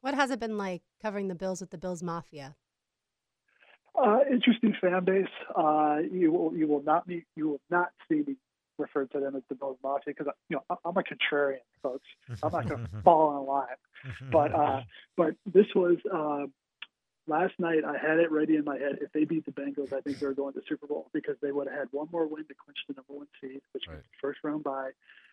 What 0.00 0.14
has 0.14 0.30
it 0.30 0.38
been 0.38 0.56
like 0.56 0.82
covering 1.02 1.28
the 1.28 1.34
Bills 1.34 1.60
with 1.60 1.70
the 1.70 1.78
Bills 1.78 2.02
Mafia? 2.02 2.54
Uh, 4.00 4.20
interesting 4.30 4.74
fan 4.80 5.04
base. 5.04 5.26
Uh, 5.54 5.98
you 6.10 6.30
will 6.32 6.56
you 6.56 6.66
will 6.66 6.82
not 6.82 7.06
meet 7.08 7.24
you 7.34 7.48
will 7.48 7.60
not 7.70 7.88
see 8.08 8.22
me 8.26 8.36
refer 8.78 9.06
to 9.06 9.20
them 9.20 9.34
as 9.34 9.42
the 9.48 9.54
Bills 9.54 9.78
Mafia 9.82 10.14
because 10.16 10.32
you 10.48 10.56
know 10.56 10.78
I'm 10.84 10.96
a 10.96 11.02
contrarian, 11.02 11.58
folks. 11.82 12.06
I'm 12.42 12.52
not 12.52 12.68
going 12.68 12.86
to 12.92 13.02
fall 13.02 13.40
in 13.40 13.46
line. 13.46 14.30
But 14.30 14.54
uh, 14.54 14.82
but 15.16 15.34
this 15.46 15.66
was 15.74 15.96
uh, 16.12 16.46
last 17.26 17.54
night. 17.58 17.84
I 17.86 17.96
had 17.96 18.18
it 18.18 18.30
ready 18.30 18.56
in 18.56 18.64
my 18.64 18.78
head. 18.78 18.98
If 19.00 19.12
they 19.12 19.24
beat 19.24 19.46
the 19.46 19.52
Bengals, 19.52 19.92
I 19.92 20.02
think 20.02 20.18
they're 20.18 20.34
going 20.34 20.52
to 20.54 20.62
Super 20.68 20.86
Bowl 20.86 21.08
because 21.14 21.36
they 21.40 21.52
would 21.52 21.66
have 21.68 21.78
had 21.78 21.88
one 21.90 22.08
more 22.12 22.26
win 22.26 22.44
to 22.44 22.54
clinch 22.54 22.78
the 22.86 22.94
number 22.94 23.14
one 23.14 23.26
seed, 23.40 23.62
which 23.72 23.84
right. 23.88 23.98
the 23.98 24.04
first 24.20 24.40
round 24.44 24.62
bye 24.62 24.90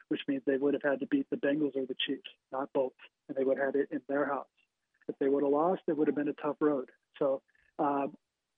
which 0.09 0.21
means 0.27 0.41
they 0.45 0.57
would 0.57 0.73
have 0.73 0.83
had 0.83 0.99
to 0.99 1.07
beat 1.07 1.29
the 1.29 1.37
Bengals 1.37 1.75
or 1.75 1.85
the 1.85 1.95
Chiefs, 2.05 2.29
not 2.51 2.69
both, 2.73 2.93
and 3.27 3.37
they 3.37 3.43
would 3.43 3.57
have 3.57 3.67
had 3.67 3.75
it 3.75 3.89
in 3.91 4.01
their 4.07 4.25
house. 4.25 4.45
If 5.07 5.17
they 5.19 5.27
would 5.27 5.43
have 5.43 5.51
lost, 5.51 5.81
it 5.87 5.97
would 5.97 6.07
have 6.07 6.15
been 6.15 6.29
a 6.29 6.33
tough 6.33 6.57
road. 6.59 6.89
So, 7.19 7.41
um, 7.79 8.15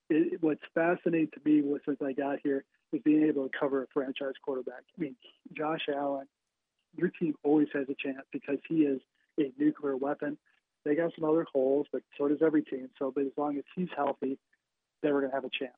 it, 0.09 0.41
what's 0.41 0.61
fascinating 0.73 1.29
to 1.33 1.41
me 1.49 1.61
was 1.61 1.81
since 1.85 1.97
I 2.01 2.13
got 2.13 2.39
here 2.43 2.63
is 2.93 3.01
being 3.03 3.23
able 3.23 3.47
to 3.49 3.57
cover 3.57 3.83
a 3.83 3.87
franchise 3.93 4.33
quarterback. 4.43 4.83
I 4.97 5.01
mean, 5.01 5.15
Josh 5.53 5.87
Allen, 5.93 6.27
your 6.95 7.09
team 7.09 7.33
always 7.43 7.67
has 7.73 7.87
a 7.89 7.95
chance 7.95 8.25
because 8.31 8.57
he 8.67 8.83
is 8.83 9.01
a 9.39 9.51
nuclear 9.57 9.97
weapon. 9.97 10.37
They 10.83 10.95
got 10.95 11.11
some 11.17 11.27
other 11.27 11.45
holes, 11.51 11.87
but 11.91 12.03
so 12.17 12.27
does 12.27 12.39
every 12.45 12.61
team. 12.61 12.89
So, 12.99 13.11
but 13.13 13.25
as 13.25 13.31
long 13.37 13.57
as 13.57 13.63
he's 13.75 13.89
healthy, 13.95 14.37
they 15.01 15.11
were 15.11 15.21
going 15.21 15.31
to 15.31 15.35
have 15.35 15.45
a 15.45 15.49
chance. 15.49 15.73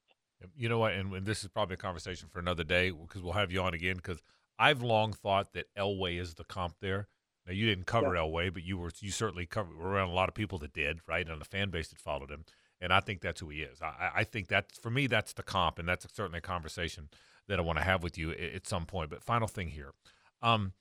You 0.56 0.70
know 0.70 0.78
what? 0.78 0.94
And, 0.94 1.12
and, 1.14 1.26
this 1.26 1.44
is 1.44 1.50
probably 1.50 1.76
a 1.76 1.78
conversation 1.78 2.30
for 2.32 2.40
another 2.40 2.64
day 2.64 2.92
because 2.92 3.24
we'll 3.24 3.34
have 3.34 3.52
you 3.52 3.62
on 3.62 3.74
again 3.74 3.96
because 3.96 4.22
I've 4.60 4.82
long 4.82 5.14
thought 5.14 5.54
that 5.54 5.74
Elway 5.78 6.20
is 6.20 6.36
the 6.36 6.44
comp 6.44 6.76
there. 6.80 7.08
Now 7.46 7.54
you 7.54 7.66
didn't 7.66 7.86
cover 7.86 8.16
yeah. 8.16 8.22
Elway, 8.22 8.54
but 8.54 8.64
you 8.64 8.78
were 8.78 8.92
you 9.00 9.12
certainly 9.12 9.46
covered 9.46 9.78
were 9.78 9.90
around 9.90 10.10
a 10.10 10.14
lot 10.14 10.30
of 10.30 10.36
people 10.36 10.58
that 10.60 10.74
did, 10.74 11.00
right? 11.08 11.28
And 11.28 11.40
the 11.40 11.46
fan 11.46 11.70
base 11.70 11.90
that 11.90 12.00
followed 12.00 12.32
him. 12.32 12.44
And 12.80 12.94
I 12.94 13.00
think 13.00 13.22
that's 13.22 13.40
who 13.40 13.50
he 13.50 13.62
is. 13.62 13.82
I, 13.82 14.12
I 14.18 14.24
think 14.24 14.48
that's 14.48 14.78
for 14.78 14.90
me 14.90 15.08
that's 15.08 15.34
the 15.34 15.44
comp, 15.44 15.80
and 15.80 15.88
that's 15.88 16.06
certainly 16.14 16.40
a 16.40 16.42
conversation 16.42 17.10
that 17.48 17.60
I 17.60 17.62
want 17.62 17.80
to 17.80 17.86
have 17.86 18.04
with 18.04 18.18
you 18.18 18.32
at, 18.32 18.40
at 18.40 18.68
some 18.68 18.86
point. 18.86 19.10
But 19.10 19.24
final 19.24 19.48
thing 19.48 19.70
here, 19.70 19.94
um, 20.42 20.74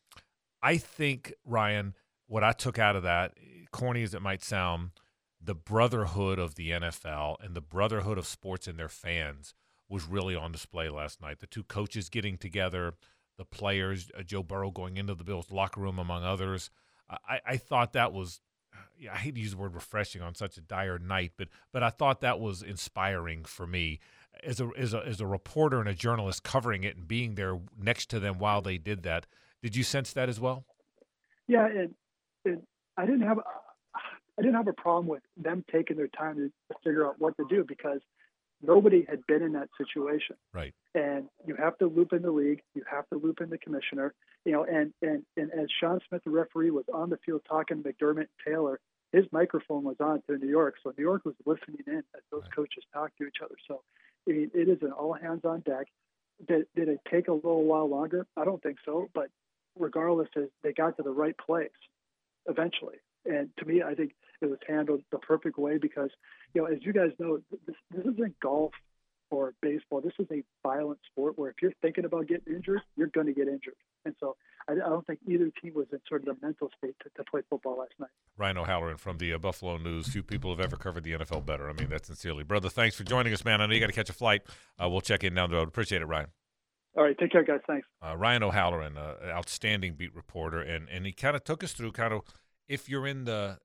I 0.63 0.77
think 0.77 1.33
Ryan, 1.45 1.95
what 2.27 2.43
I 2.43 2.53
took 2.53 2.79
out 2.79 2.97
of 2.97 3.03
that, 3.05 3.35
corny 3.71 4.03
as 4.03 4.15
it 4.15 4.23
might 4.23 4.43
sound, 4.43 4.91
the 5.41 5.55
brotherhood 5.55 6.39
of 6.39 6.57
the 6.57 6.71
NFL 6.71 7.37
and 7.41 7.55
the 7.55 7.61
brotherhood 7.61 8.19
of 8.19 8.27
sports 8.27 8.67
and 8.67 8.79
their 8.79 8.89
fans 8.89 9.55
was 9.89 10.05
really 10.05 10.35
on 10.35 10.51
display 10.51 10.89
last 10.89 11.23
night. 11.23 11.39
The 11.39 11.47
two 11.47 11.63
coaches 11.63 12.09
getting 12.09 12.37
together 12.37 12.95
the 13.37 13.45
players, 13.45 14.11
uh, 14.19 14.23
Joe 14.23 14.43
Burrow 14.43 14.71
going 14.71 14.97
into 14.97 15.15
the 15.15 15.25
Bills 15.25 15.51
locker 15.51 15.81
room, 15.81 15.99
among 15.99 16.25
others. 16.25 16.71
I, 17.09 17.41
I 17.47 17.57
thought 17.57 17.93
that 17.93 18.13
was, 18.13 18.41
yeah, 18.99 19.13
I 19.13 19.19
hate 19.19 19.35
to 19.35 19.41
use 19.41 19.53
the 19.53 19.59
word 19.59 19.75
refreshing 19.75 20.23
on 20.23 20.35
such 20.35 20.57
a 20.57 20.61
dire 20.61 20.99
night, 20.99 21.33
but 21.37 21.49
but 21.73 21.83
I 21.83 21.91
thought 21.91 22.21
that 22.21 22.41
was 22.41 22.63
inspiring 22.63 23.45
for 23.45 23.67
me 23.67 24.01
as 24.43 24.61
a 24.61 24.71
as 24.77 24.95
a 24.95 25.05
as 25.07 25.21
a 25.21 25.27
reporter 25.27 25.81
and 25.81 25.89
a 25.89 25.95
journalist 25.95 26.43
covering 26.43 26.85
it 26.85 26.97
and 26.97 27.07
being 27.07 27.35
there 27.35 27.59
next 27.79 28.11
to 28.11 28.21
them 28.21 28.39
while 28.39 28.61
they 28.61 28.79
did 28.79 29.03
that. 29.05 29.27
Did 29.63 29.77
you 29.77 29.83
sense 29.83 30.13
that 30.13 30.29
as 30.29 30.39
well? 30.39 30.65
Yeah, 31.49 31.67
and, 31.67 31.95
and 32.45 32.63
I 32.97 33.07
didn't 33.07 33.23
have 33.23 33.39
I 34.39 34.43
didn't 34.43 34.57
have 34.57 34.69
a 34.69 34.73
problem 34.73 35.07
with 35.07 35.23
them 35.37 35.65
taking 35.73 35.97
their 35.97 36.09
time 36.09 36.37
to 36.37 36.51
figure 36.85 37.07
out 37.07 37.17
what 37.19 37.37
to 37.39 37.47
do 37.49 37.65
because 37.67 38.01
Nobody 38.63 39.07
had 39.09 39.27
been 39.27 39.43
in 39.43 39.53
that 39.53 39.69
situation. 39.77 40.37
Right. 40.55 40.75
And 40.95 41.29
you 41.47 41.55
have 41.57 41.77
to 41.79 41.87
loop 41.87 42.13
in 42.13 42.23
the 42.23 42.31
league. 42.31 42.63
You 42.75 42.83
have 42.91 43.07
to 43.11 43.19
loop 43.19 43.41
in 43.41 43.51
the 43.51 43.59
commissioner. 43.59 44.15
You 44.45 44.53
know, 44.53 44.65
and 44.65 44.93
and 45.03 45.25
and 45.37 45.51
as 45.53 45.67
Shawn 45.81 46.01
Smith, 46.09 46.23
the 46.25 46.31
referee, 46.31 46.71
was 46.71 46.85
on 46.93 47.11
the 47.11 47.19
field 47.25 47.43
talking 47.49 47.83
to 47.83 47.89
McDermott 47.89 48.21
and 48.21 48.29
Taylor, 48.47 48.81
his 49.13 49.25
microphone 49.33 49.85
was 49.85 49.97
on 50.01 50.23
to 50.29 50.37
New 50.37 50.49
York, 50.49 50.75
so 50.83 50.93
New 50.97 51.05
York 51.05 51.25
was 51.25 51.35
listening 51.45 51.83
in 51.87 51.99
as 51.99 52.23
those 52.31 52.43
right. 52.43 52.55
coaches 52.55 52.85
talked 52.93 53.19
to 53.19 53.27
each 53.27 53.37
other. 53.43 53.55
So, 53.67 53.83
I 54.29 54.33
mean, 54.33 54.51
it 54.55 54.69
is 54.69 54.79
an 54.83 54.93
all 54.93 55.15
hands 55.15 55.45
on 55.45 55.61
deck. 55.61 55.87
Did, 56.47 56.67
did 56.75 56.89
it 56.89 57.01
take 57.11 57.29
a 57.29 57.33
little 57.33 57.65
while 57.65 57.89
longer? 57.89 58.27
I 58.37 58.45
don't 58.45 58.63
think 58.63 58.79
so. 58.85 59.09
But 59.15 59.29
regardless, 59.79 60.29
they 60.63 60.73
got 60.73 60.97
to 60.97 61.03
the 61.03 61.11
right 61.11 61.37
place 61.39 61.71
eventually. 62.47 62.97
And 63.25 63.49
to 63.59 63.65
me, 63.65 63.83
I 63.83 63.95
think 63.95 64.15
it 64.41 64.47
was 64.47 64.59
handled 64.69 65.03
the 65.11 65.19
perfect 65.19 65.59
way 65.59 65.79
because, 65.79 66.11
you 66.57 66.63
know, 66.63 66.69
as 66.69 66.79
you 66.81 66.93
guys 66.95 67.11
know, 67.19 67.39
this, 67.67 67.77
this 67.91 68.01
isn't 68.01 68.41
golf 68.41 68.73
or 69.31 69.53
baseball. 69.61 70.01
This 70.01 70.15
is 70.19 70.27
a 70.31 70.43
violent 70.63 70.99
sport 71.11 71.39
where 71.39 71.51
if 71.51 71.57
you're 71.61 71.73
thinking 71.83 72.07
about 72.07 72.29
getting 72.29 72.55
injured, 72.55 72.81
you're 72.97 73.09
going 73.09 73.27
to 73.27 73.35
get 73.35 73.47
injured. 73.47 73.75
And 74.07 74.15
so 74.19 74.37
I, 74.67 74.73
I, 74.73 74.89
don't 74.89 75.07
think 75.07 75.19
either 75.29 75.51
team 75.63 75.75
was 75.75 75.87
in 75.93 75.99
sort 76.09 76.27
of 76.27 76.35
the 76.35 76.47
mental 76.47 76.71
state 76.79 76.95
to, 77.03 77.11
to 77.17 77.31
play 77.31 77.43
football 77.51 77.79
last 77.79 77.93
night. 77.99 78.09
Ryan 78.39 78.57
O'Halloran 78.57 78.97
from 78.97 79.19
the 79.19 79.35
uh, 79.35 79.39
Buffalo 79.39 79.77
News. 79.77 80.09
Few 80.09 80.23
people 80.23 80.51
have 80.51 80.65
ever 80.65 80.77
covered 80.77 81.05
the 81.05 81.13
NFL 81.13 81.45
better. 81.45 81.69
I 81.69 81.75
mean 81.75 81.91
that 81.91 82.07
sincerely. 82.07 82.43
Brother, 82.43 82.71
thanks 82.71 82.97
for 82.97 83.05
joining 83.05 83.35
us, 83.35 83.45
man. 83.45 83.61
I 83.61 83.67
know 83.67 83.75
you 83.75 83.81
got 83.81 83.89
to 83.89 83.93
catch 83.93 84.09
a 84.09 84.15
flight. 84.15 84.41
Uh, 84.83 84.89
we'll 84.89 85.03
check 85.03 85.25
in 85.25 85.35
down 85.35 85.51
the 85.51 85.57
road. 85.57 85.69
Appreciate 85.69 86.01
it, 86.01 86.07
Ryan. 86.07 86.29
All 86.97 87.05
right, 87.05 87.19
take 87.19 87.33
care, 87.33 87.45
guys. 87.45 87.61
Thanks. 87.67 87.87
Uh, 88.03 88.17
Ryan 88.17 88.45
O'Halloran, 88.45 88.97
uh, 88.97 89.17
outstanding 89.27 89.93
beat 89.95 90.15
reporter, 90.15 90.63
and 90.63 90.89
and 90.89 91.05
he 91.05 91.13
kind 91.13 91.37
of 91.37 91.45
took 91.45 91.63
us 91.63 91.73
through 91.73 91.93
kind 91.93 92.15
of 92.15 92.23
if 92.69 92.89
you're 92.89 93.07
in 93.07 93.27
the 93.27 93.59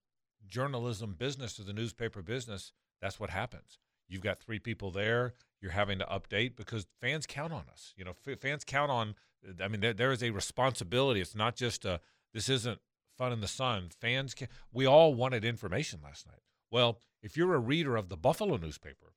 journalism 0.52 1.16
business 1.18 1.58
or 1.58 1.64
the 1.64 1.72
newspaper 1.72 2.22
business, 2.22 2.74
that's 3.02 3.20
what 3.20 3.30
happens. 3.30 3.80
You've 4.08 4.22
got 4.22 4.40
three 4.40 4.60
people 4.60 4.92
there. 4.92 5.34
You're 5.62 5.72
having 5.72 6.00
to 6.00 6.06
update 6.06 6.56
because 6.56 6.86
fans 7.00 7.26
count 7.26 7.54
on 7.54 7.64
us. 7.72 7.94
You 7.96 8.06
know, 8.06 8.14
f- 8.28 8.40
fans 8.40 8.64
count 8.64 8.92
on. 8.92 9.16
I 9.64 9.68
mean, 9.68 9.82
there, 9.82 9.94
there 9.94 10.12
is 10.12 10.22
a 10.22 10.32
responsibility. 10.32 11.22
It's 11.22 11.36
not 11.36 11.56
just 11.56 11.86
a. 11.86 12.00
This 12.34 12.50
isn't 12.50 12.80
fun 13.18 13.32
in 13.32 13.42
the 13.42 13.48
sun. 13.48 13.90
Fans, 14.00 14.34
can, 14.34 14.48
we 14.74 14.86
all 14.86 15.14
wanted 15.14 15.46
information 15.46 16.00
last 16.04 16.28
night. 16.28 16.42
Well, 16.72 17.00
if 17.22 17.38
you're 17.38 17.54
a 17.54 17.60
reader 17.60 17.96
of 17.96 18.10
the 18.10 18.18
Buffalo 18.18 18.58
newspaper, 18.58 19.14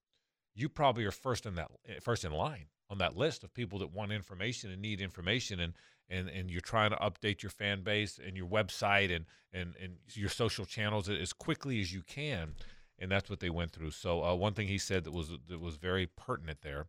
you 0.55 0.68
probably 0.68 1.05
are 1.05 1.11
first 1.11 1.47
in 1.47 1.55
that 1.57 1.70
eh, 1.88 1.99
first 2.01 2.25
in 2.25 2.33
line 2.33 2.66
on 2.90 2.99
that 2.99 3.16
list 3.16 3.44
of 3.44 3.53
people 3.55 3.79
that 3.81 3.92
want 3.92 4.12
information 4.12 4.70
and 4.70 4.81
need 4.81 5.01
information 5.01 5.61
and 5.61 5.75
and 6.09 6.29
and 6.29 6.51
you're 6.51 6.61
trying 6.61 6.90
to 6.90 6.97
update 6.97 7.42
your 7.42 7.51
fan 7.51 7.83
base 7.83 8.20
and 8.25 8.37
your 8.37 8.47
website 8.47 9.14
and 9.14 9.25
and 9.53 9.75
and 9.83 9.97
your 10.12 10.29
social 10.29 10.64
channels 10.64 11.09
as 11.09 11.33
quickly 11.33 11.81
as 11.81 11.92
you 11.92 12.03
can 12.03 12.53
and 12.98 13.11
that's 13.11 13.28
what 13.28 13.40
they 13.40 13.50
went 13.50 13.72
through 13.72 13.90
so 13.90 14.24
uh, 14.24 14.35
one 14.35 14.54
thing 14.54 14.68
he 14.68 14.78
said 14.78 15.04
that 15.04 15.12
was 15.12 15.30
that 15.48 15.61
was 15.61 15.76
very 15.76 16.07
pertinent 16.07 16.59
there 16.62 16.87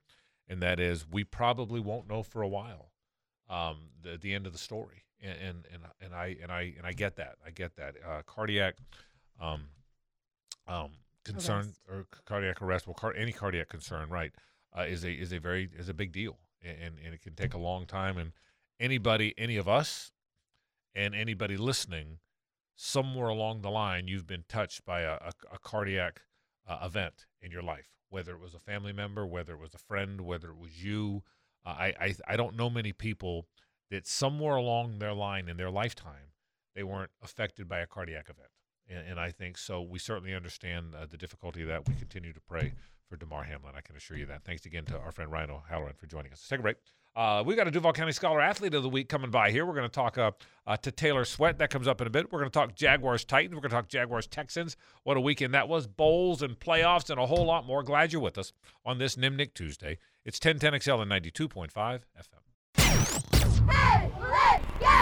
and 0.47 0.61
that 0.61 0.79
is 0.79 1.05
we 1.09 1.23
probably 1.23 1.79
won't 1.79 2.07
know 2.07 2.23
for 2.23 2.41
a 2.41 2.47
while 2.47 2.91
um, 3.49 3.89
the, 4.01 4.17
the 4.17 4.33
end 4.33 4.45
of 4.45 4.53
the 4.53 4.59
story 4.59 5.03
and, 5.21 5.37
and 5.39 5.65
and 5.71 5.83
and 6.01 6.13
I 6.13 6.35
and 6.41 6.51
I 6.51 6.73
and 6.77 6.85
I 6.85 6.93
get 6.93 7.15
that 7.17 7.35
I 7.45 7.51
get 7.51 7.75
that 7.77 7.95
uh, 8.05 8.21
cardiac 8.25 8.75
um, 9.39 9.65
um, 10.67 10.91
concern 11.23 11.65
Arrest. 11.65 11.79
or 11.89 12.05
cardiac 12.25 12.61
arrest 12.61 12.87
well 12.87 12.93
car- 12.93 13.15
any 13.15 13.31
cardiac 13.31 13.69
concern 13.69 14.09
right 14.09 14.31
uh, 14.77 14.83
is 14.83 15.03
a 15.03 15.11
is 15.11 15.31
a 15.31 15.39
very 15.39 15.69
is 15.77 15.89
a 15.89 15.93
big 15.93 16.11
deal, 16.11 16.37
and 16.61 16.99
and 17.03 17.13
it 17.13 17.21
can 17.21 17.33
take 17.33 17.53
a 17.53 17.57
long 17.57 17.85
time. 17.85 18.17
And 18.17 18.31
anybody, 18.79 19.33
any 19.37 19.57
of 19.57 19.67
us, 19.67 20.11
and 20.93 21.15
anybody 21.15 21.57
listening, 21.57 22.19
somewhere 22.75 23.27
along 23.27 23.61
the 23.61 23.71
line, 23.71 24.07
you've 24.07 24.27
been 24.27 24.45
touched 24.47 24.85
by 24.85 25.01
a, 25.01 25.13
a, 25.13 25.31
a 25.53 25.59
cardiac 25.59 26.21
uh, 26.67 26.79
event 26.83 27.25
in 27.41 27.51
your 27.51 27.61
life, 27.61 27.89
whether 28.09 28.33
it 28.33 28.41
was 28.41 28.53
a 28.53 28.59
family 28.59 28.93
member, 28.93 29.25
whether 29.25 29.53
it 29.53 29.59
was 29.59 29.73
a 29.73 29.79
friend, 29.79 30.21
whether 30.21 30.49
it 30.49 30.57
was 30.57 30.83
you. 30.83 31.23
Uh, 31.65 31.69
I, 31.69 31.93
I 31.99 32.15
I 32.27 32.35
don't 32.37 32.55
know 32.55 32.69
many 32.69 32.93
people 32.93 33.47
that 33.91 34.07
somewhere 34.07 34.55
along 34.55 34.99
their 34.99 35.13
line 35.13 35.47
in 35.47 35.57
their 35.57 35.71
lifetime 35.71 36.33
they 36.75 36.83
weren't 36.83 37.11
affected 37.23 37.67
by 37.67 37.79
a 37.79 37.87
cardiac 37.87 38.29
event. 38.29 38.49
And, 38.87 39.11
and 39.11 39.19
I 39.19 39.31
think 39.31 39.57
so. 39.57 39.81
We 39.81 39.97
certainly 39.97 40.35
understand 40.35 40.93
uh, 40.93 41.05
the 41.09 41.17
difficulty 41.17 41.61
of 41.61 41.69
that. 41.69 41.87
We 41.87 41.95
continue 41.95 42.33
to 42.33 42.41
pray 42.41 42.73
for 43.09 43.15
Damar 43.15 43.43
Hamlin. 43.43 43.73
I 43.75 43.81
can 43.81 43.95
assure 43.95 44.17
you 44.17 44.25
that. 44.27 44.43
Thanks 44.43 44.65
again 44.65 44.85
to 44.85 44.99
our 44.99 45.11
friend 45.11 45.31
Ryan 45.31 45.51
O'Halloran 45.51 45.95
for 45.95 46.05
joining 46.05 46.31
us. 46.31 46.39
Let's 46.39 46.49
take 46.49 46.59
a 46.59 46.63
break. 46.63 46.77
Uh, 47.15 47.41
we 47.45 47.55
got 47.55 47.65
a 47.65 47.71
Duval 47.71 47.93
County 47.93 48.11
Scholar 48.11 48.41
Athlete 48.41 48.73
of 48.73 48.83
the 48.83 48.89
Week 48.89 49.07
coming 49.07 49.31
by 49.31 49.49
here. 49.49 49.65
We're 49.65 49.73
going 49.73 49.87
to 49.87 49.93
talk 49.93 50.17
uh, 50.17 50.31
uh, 50.67 50.75
to 50.77 50.91
Taylor 50.91 51.23
Sweat. 51.23 51.59
That 51.59 51.69
comes 51.69 51.87
up 51.87 52.01
in 52.01 52.07
a 52.07 52.09
bit. 52.09 52.29
We're 52.31 52.39
going 52.39 52.51
to 52.51 52.53
talk 52.53 52.75
Jaguars 52.75 53.23
Titans. 53.23 53.55
We're 53.55 53.61
going 53.61 53.69
to 53.69 53.75
talk 53.75 53.87
Jaguars 53.87 54.27
Texans. 54.27 54.75
What 55.03 55.15
a 55.15 55.21
weekend 55.21 55.53
that 55.53 55.69
was. 55.69 55.87
Bowls 55.87 56.41
and 56.41 56.59
playoffs 56.59 57.09
and 57.09 57.17
a 57.17 57.25
whole 57.25 57.45
lot 57.45 57.65
more. 57.65 57.83
Glad 57.83 58.11
you're 58.11 58.21
with 58.21 58.37
us 58.37 58.51
on 58.85 58.97
this 58.97 59.15
Nimnik 59.15 59.53
Tuesday. 59.53 59.97
It's 60.25 60.39
1010XL 60.39 61.03
and 61.03 61.11
92.5 61.11 62.01
FM. 62.19 62.41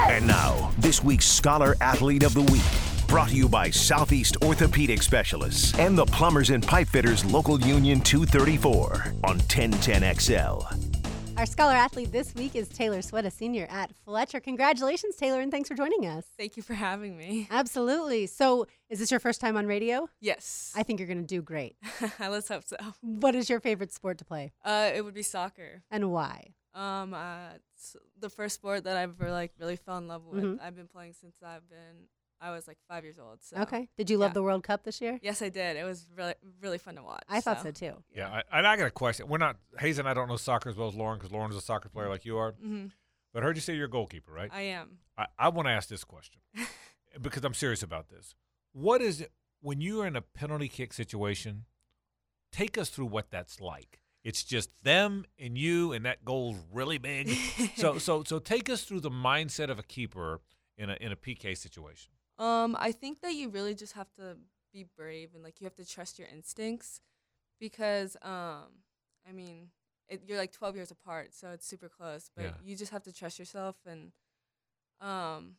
And 0.10 0.28
now, 0.28 0.72
this 0.78 1.04
week's 1.04 1.26
Scholar 1.26 1.76
Athlete 1.82 2.24
of 2.24 2.36
the 2.36 2.44
Week. 2.44 3.08
Brought 3.08 3.30
to 3.30 3.36
you 3.36 3.50
by 3.50 3.72
Southeast 3.72 4.38
Orthopedic 4.44 5.02
Specialists 5.02 5.78
and 5.80 5.98
the 5.98 6.06
Plumbers 6.06 6.52
and 6.52 6.62
Pipefitters 6.62 7.32
Local 7.32 7.60
Union 7.62 8.02
234 8.02 9.14
on 9.24 9.40
1010XL. 9.40 10.93
Our 11.36 11.48
scholar 11.48 11.74
athlete 11.74 12.12
this 12.12 12.34
week 12.36 12.56
is 12.56 12.70
Taylor 12.70 13.02
Sweat, 13.02 13.26
a 13.26 13.32
senior 13.32 13.66
at 13.70 13.92
Fletcher. 14.06 14.40
Congratulations, 14.40 15.16
Taylor, 15.16 15.42
and 15.42 15.52
thanks 15.52 15.68
for 15.68 15.74
joining 15.76 16.06
us. 16.06 16.24
Thank 16.38 16.56
you 16.56 16.64
for 16.64 16.76
having 16.76 17.18
me. 17.18 17.48
Absolutely. 17.50 18.28
So, 18.28 18.68
is 18.90 19.00
this 19.00 19.10
your 19.10 19.20
first 19.20 19.42
time 19.42 19.58
on 19.58 19.66
radio? 19.66 20.08
Yes. 20.22 20.72
I 20.76 20.84
think 20.84 21.00
you're 21.00 21.08
going 21.08 21.22
to 21.22 21.26
do 21.28 21.42
great. 21.42 21.76
Let's 22.20 22.48
hope 22.50 22.64
so. 22.66 22.78
What 23.02 23.34
is 23.36 23.50
your 23.50 23.60
favorite 23.60 23.92
sport 23.92 24.20
to 24.20 24.26
play 24.26 24.54
Uh, 24.64 24.92
it 24.94 25.04
would 25.04 25.16
be 25.16 25.24
soccer. 25.24 25.82
and 25.90 26.12
why? 26.12 26.54
Um, 26.76 27.14
uh, 27.14 27.50
it's 27.76 27.96
the 28.20 28.30
first 28.30 28.56
sport 28.56 28.84
that 28.86 28.96
I've 28.96 29.20
ever 29.20 29.32
like 29.32 29.52
really 29.60 29.76
fell 29.76 29.98
in 29.98 30.08
love 30.08 30.24
with. 30.26 30.44
Mhm. 30.44 30.62
I've 30.62 30.76
been 30.76 30.88
playing 30.88 31.14
since 31.20 31.36
I've 31.44 31.68
been 31.70 32.08
I 32.44 32.52
was 32.52 32.68
like 32.68 32.78
five 32.90 33.04
years 33.06 33.18
old. 33.18 33.40
So 33.42 33.58
Okay. 33.62 33.90
Did 33.98 34.10
you 34.10 34.18
love 34.18 34.32
yeah. 34.32 34.34
the 34.34 34.44
World 34.44 34.64
Cup 34.64 34.84
this 34.84 35.00
year? 35.00 35.18
Yes, 35.24 35.42
I 35.42 35.48
did. 35.50 35.78
It 35.78 35.86
was 35.86 36.08
really 36.16 36.34
really 36.62 36.78
fun 36.78 36.96
to 36.96 37.04
watch. 37.04 37.24
I 37.30 37.40
thought 37.40 37.62
so 37.64 37.72
too. 37.72 38.04
Yeah, 38.14 38.28
I, 38.52 38.58
and 38.58 38.68
I 38.68 38.76
got 38.76 38.88
a 38.88 38.92
question. 38.92 39.28
We're 39.30 39.38
not, 39.38 39.56
Hays 39.80 39.98
and 39.98 40.08
I 40.08 40.14
don't 40.14 40.28
know 40.28 40.36
soccer 40.36 40.70
as 40.70 40.76
well 40.76 40.90
as 40.90 40.96
Lauren 40.96 41.18
because 41.18 41.32
Lauren's 41.32 41.56
a 41.56 41.62
soccer 41.62 41.90
player 41.90 42.10
like 42.10 42.26
you 42.26 42.38
are. 42.38 42.52
hmm 42.52 42.88
But 43.34 43.44
I 43.44 43.46
heard 43.46 43.56
you 43.56 43.62
say 43.62 43.76
you're 43.76 43.86
a 43.86 43.90
goalkeeper, 43.90 44.34
right? 44.34 44.50
I 44.52 44.62
am. 44.64 44.98
I, 45.18 45.28
I 45.40 45.50
want 45.50 45.68
to 45.68 45.72
ask 45.72 45.88
this 45.88 46.04
question 46.04 46.42
because 47.22 47.46
I'm 47.46 47.54
serious 47.54 47.82
about 47.82 48.10
this. 48.10 48.36
What 48.74 49.02
is 49.02 49.22
it 49.22 49.32
when 49.62 49.80
you're 49.80 50.06
in 50.06 50.16
a 50.16 50.22
penalty 50.22 50.68
kick 50.68 50.92
situation? 50.94 51.66
Take 52.52 52.78
us 52.78 52.90
through 52.90 53.08
what 53.08 53.32
that's 53.32 53.62
like. 53.62 54.00
It's 54.24 54.44
just 54.44 54.70
them 54.84 55.26
and 55.40 55.58
you, 55.58 55.92
and 55.92 56.06
that 56.06 56.24
goal's 56.24 56.58
really 56.72 56.98
big. 56.98 57.30
so, 57.78 57.98
so, 57.98 58.24
so 58.24 58.40
take 58.40 58.70
us 58.70 58.84
through 58.84 59.02
the 59.02 59.10
mindset 59.10 59.70
of 59.70 59.80
a 59.80 59.84
keeper 59.84 60.40
in 60.78 60.90
a 60.90 60.98
in 61.00 61.12
a 61.12 61.16
PK 61.16 61.58
situation. 61.58 62.12
Um, 62.44 62.76
I 62.78 62.92
think 62.92 63.22
that 63.22 63.34
you 63.36 63.48
really 63.48 63.74
just 63.74 63.94
have 63.94 64.12
to 64.16 64.36
be 64.74 64.86
brave 64.98 65.30
and 65.34 65.44
like 65.44 65.62
you 65.62 65.66
have 65.66 65.76
to 65.76 65.86
trust 65.86 66.20
your 66.20 66.28
instincts 66.28 67.00
because 67.60 68.18
um, 68.22 68.84
I 69.28 69.32
mean, 69.34 69.70
it, 70.10 70.24
you're 70.28 70.38
like 70.38 70.52
12 70.52 70.76
years 70.76 70.92
apart, 70.92 71.34
so 71.34 71.52
it's 71.52 71.66
super 71.66 71.88
close. 71.88 72.30
But 72.36 72.46
Yeah. 72.46 72.52
you 72.66 72.76
just 72.76 72.92
have 72.92 73.04
to 73.04 73.14
trust 73.14 73.40
yourself 73.40 73.78
and 73.86 74.12
um, 75.00 75.56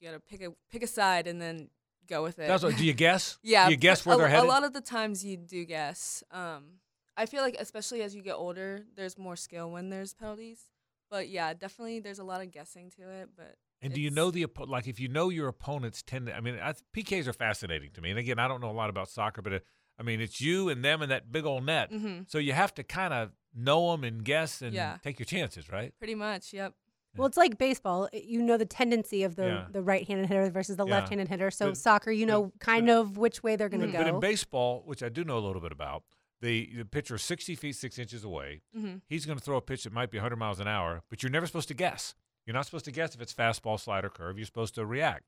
you 0.00 0.08
gotta 0.08 0.20
pick 0.20 0.42
a 0.42 0.54
pick 0.70 0.82
a 0.82 0.86
side 0.86 1.26
and 1.26 1.40
then 1.40 1.68
go 2.06 2.22
with 2.22 2.38
it. 2.38 2.46
That's 2.46 2.62
what, 2.62 2.76
do 2.78 2.86
you 2.86 2.94
guess? 2.94 3.38
yeah, 3.42 3.66
Do 3.66 3.72
you 3.72 3.76
guess 3.76 4.06
where 4.06 4.14
a, 4.14 4.18
they're 4.18 4.28
headed? 4.28 4.44
A 4.44 4.48
lot 4.48 4.64
of 4.64 4.72
the 4.72 4.80
times 4.80 5.22
you 5.22 5.36
do 5.36 5.66
guess. 5.66 6.24
Um, 6.30 6.80
I 7.14 7.26
feel 7.26 7.42
like 7.42 7.56
especially 7.58 8.00
as 8.02 8.14
you 8.14 8.22
get 8.22 8.34
older, 8.36 8.84
there's 8.96 9.18
more 9.18 9.36
skill 9.36 9.70
when 9.70 9.90
there's 9.90 10.14
penalties. 10.14 10.66
But 11.10 11.28
yeah, 11.28 11.52
definitely 11.52 12.00
there's 12.00 12.18
a 12.18 12.24
lot 12.24 12.40
of 12.40 12.50
guessing 12.50 12.90
to 12.96 13.10
it. 13.10 13.30
But 13.36 13.56
And 13.82 13.92
do 13.92 14.00
you 14.00 14.10
know 14.10 14.30
the 14.30 14.46
like 14.66 14.86
if 14.88 14.98
you 14.98 15.08
know 15.08 15.28
your 15.28 15.48
opponents 15.48 16.02
tend 16.02 16.26
to? 16.26 16.36
I 16.36 16.40
mean, 16.40 16.58
I, 16.62 16.74
PKs 16.96 17.26
are 17.26 17.32
fascinating 17.32 17.90
to 17.94 18.00
me. 18.00 18.10
And 18.10 18.18
again, 18.18 18.38
I 18.38 18.48
don't 18.48 18.60
know 18.60 18.70
a 18.70 18.72
lot 18.72 18.88
about 18.90 19.08
soccer, 19.08 19.42
but 19.42 19.52
it, 19.52 19.66
I 19.98 20.02
mean, 20.02 20.20
it's 20.20 20.40
you 20.40 20.68
and 20.70 20.84
them 20.84 21.02
and 21.02 21.10
that 21.10 21.30
big 21.30 21.44
old 21.44 21.64
net. 21.64 21.90
Mhm. 21.92 22.28
So 22.30 22.38
you 22.38 22.52
have 22.52 22.74
to 22.74 22.82
kind 22.82 23.12
of 23.14 23.30
know 23.54 23.90
them 23.92 24.02
and 24.04 24.24
guess 24.24 24.62
and 24.62 24.72
Yeah. 24.74 24.98
take 25.02 25.18
your 25.18 25.26
chances, 25.26 25.70
right? 25.70 25.92
Pretty 25.98 26.14
much, 26.14 26.52
yep. 26.52 26.74
Well, 27.16 27.26
it's 27.26 27.36
like 27.38 27.56
baseball. 27.56 28.08
You 28.12 28.42
know 28.42 28.58
the 28.58 28.66
tendency 28.66 29.22
of 29.22 29.36
the, 29.36 29.46
Yeah. 29.46 29.66
the 29.70 29.80
right-handed 29.82 30.26
hitter 30.26 30.50
versus 30.50 30.76
the 30.76 30.84
Yeah. 30.86 30.92
left-handed 30.96 31.28
hitter. 31.28 31.50
So 31.50 31.68
But- 31.68 31.76
soccer, 31.78 32.10
you 32.10 32.26
but- 32.26 32.32
know 32.32 32.52
kind 32.60 32.90
of 32.90 33.16
which 33.16 33.42
way 33.42 33.56
they're 33.56 33.70
going 33.70 33.80
to 33.82 33.86
go. 33.92 33.98
but 33.98 34.06
in 34.06 34.20
baseball, 34.20 34.82
which 34.84 35.02
I 35.02 35.08
do 35.08 35.24
know 35.24 35.38
a 35.38 35.44
little 35.46 35.62
bit 35.62 35.72
about, 35.72 36.02
the, 36.42 36.70
the 36.76 36.84
pitcher 36.84 37.14
is 37.14 37.22
60 37.22 37.54
feet, 37.54 37.76
six 37.76 37.98
inches 37.98 38.22
away. 38.24 38.60
hmm 38.74 38.96
He's 39.06 39.24
going 39.24 39.38
to 39.38 39.44
throw 39.44 39.56
a 39.56 39.62
pitch 39.62 39.84
that 39.84 39.92
might 39.94 40.10
be 40.10 40.18
100 40.18 40.36
miles 40.36 40.60
an 40.60 40.68
hour, 40.68 41.02
but 41.08 41.22
you're 41.22 41.30
never 41.32 41.46
supposed 41.46 41.68
to 41.68 41.74
guess. 41.74 42.14
You're 42.46 42.54
not 42.54 42.64
supposed 42.64 42.84
to 42.86 42.92
guess 42.92 43.14
if 43.14 43.20
it's 43.20 43.34
fastball, 43.34 43.78
slider, 43.78 44.08
curve. 44.08 44.38
You're 44.38 44.46
supposed 44.46 44.76
to 44.76 44.86
react. 44.86 45.24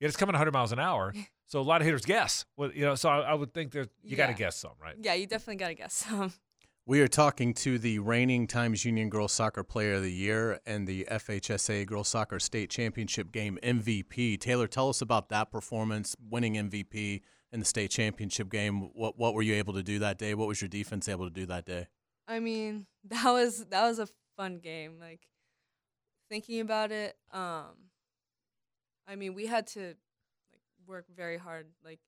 Yet 0.00 0.08
it's 0.08 0.16
coming 0.16 0.34
100 0.34 0.52
miles 0.52 0.72
an 0.72 0.78
hour, 0.78 1.14
so 1.46 1.60
a 1.60 1.62
lot 1.62 1.80
of 1.80 1.86
hitters 1.86 2.04
guess. 2.04 2.44
Well, 2.56 2.70
you 2.72 2.84
know, 2.84 2.96
so 2.96 3.08
I, 3.08 3.20
I 3.20 3.34
would 3.34 3.54
think 3.54 3.72
that 3.72 3.88
you 4.02 4.16
got 4.16 4.26
to 4.26 4.34
guess 4.34 4.56
some, 4.56 4.72
right? 4.82 4.94
Yeah, 5.00 5.14
you 5.14 5.26
definitely 5.26 5.56
gotta 5.56 5.74
guess 5.74 5.94
some. 5.94 6.32
We 6.88 7.00
are 7.00 7.08
talking 7.08 7.52
to 7.54 7.80
the 7.80 7.98
reigning 7.98 8.46
Times 8.46 8.84
Union 8.84 9.10
Girls 9.10 9.32
Soccer 9.32 9.64
Player 9.64 9.94
of 9.94 10.04
the 10.04 10.12
Year 10.12 10.60
and 10.64 10.86
the 10.86 11.04
FHSA 11.10 11.84
Girls 11.84 12.06
Soccer 12.06 12.38
State 12.38 12.70
Championship 12.70 13.32
game 13.32 13.58
MVP. 13.60 14.38
Taylor, 14.38 14.68
tell 14.68 14.88
us 14.88 15.00
about 15.00 15.28
that 15.30 15.50
performance, 15.50 16.14
winning 16.30 16.54
MVP 16.54 17.22
in 17.50 17.58
the 17.58 17.66
state 17.66 17.90
championship 17.90 18.50
game. 18.50 18.90
What 18.94 19.18
what 19.18 19.34
were 19.34 19.42
you 19.42 19.54
able 19.54 19.74
to 19.74 19.82
do 19.82 19.98
that 19.98 20.16
day? 20.16 20.34
What 20.34 20.46
was 20.46 20.60
your 20.60 20.68
defense 20.68 21.08
able 21.08 21.24
to 21.24 21.30
do 21.30 21.44
that 21.46 21.66
day? 21.66 21.88
I 22.28 22.38
mean, 22.38 22.86
that 23.08 23.32
was 23.32 23.64
that 23.64 23.82
was 23.82 23.98
a 23.98 24.06
fun 24.36 24.58
game. 24.58 25.00
Like 25.00 25.26
thinking 26.28 26.60
about 26.60 26.92
it, 26.92 27.16
um 27.32 27.90
I 29.08 29.14
mean, 29.16 29.34
we 29.34 29.46
had 29.46 29.66
to 29.68 29.80
like 30.52 30.62
work 30.86 31.06
very 31.14 31.38
hard. 31.38 31.66
Like 31.84 32.00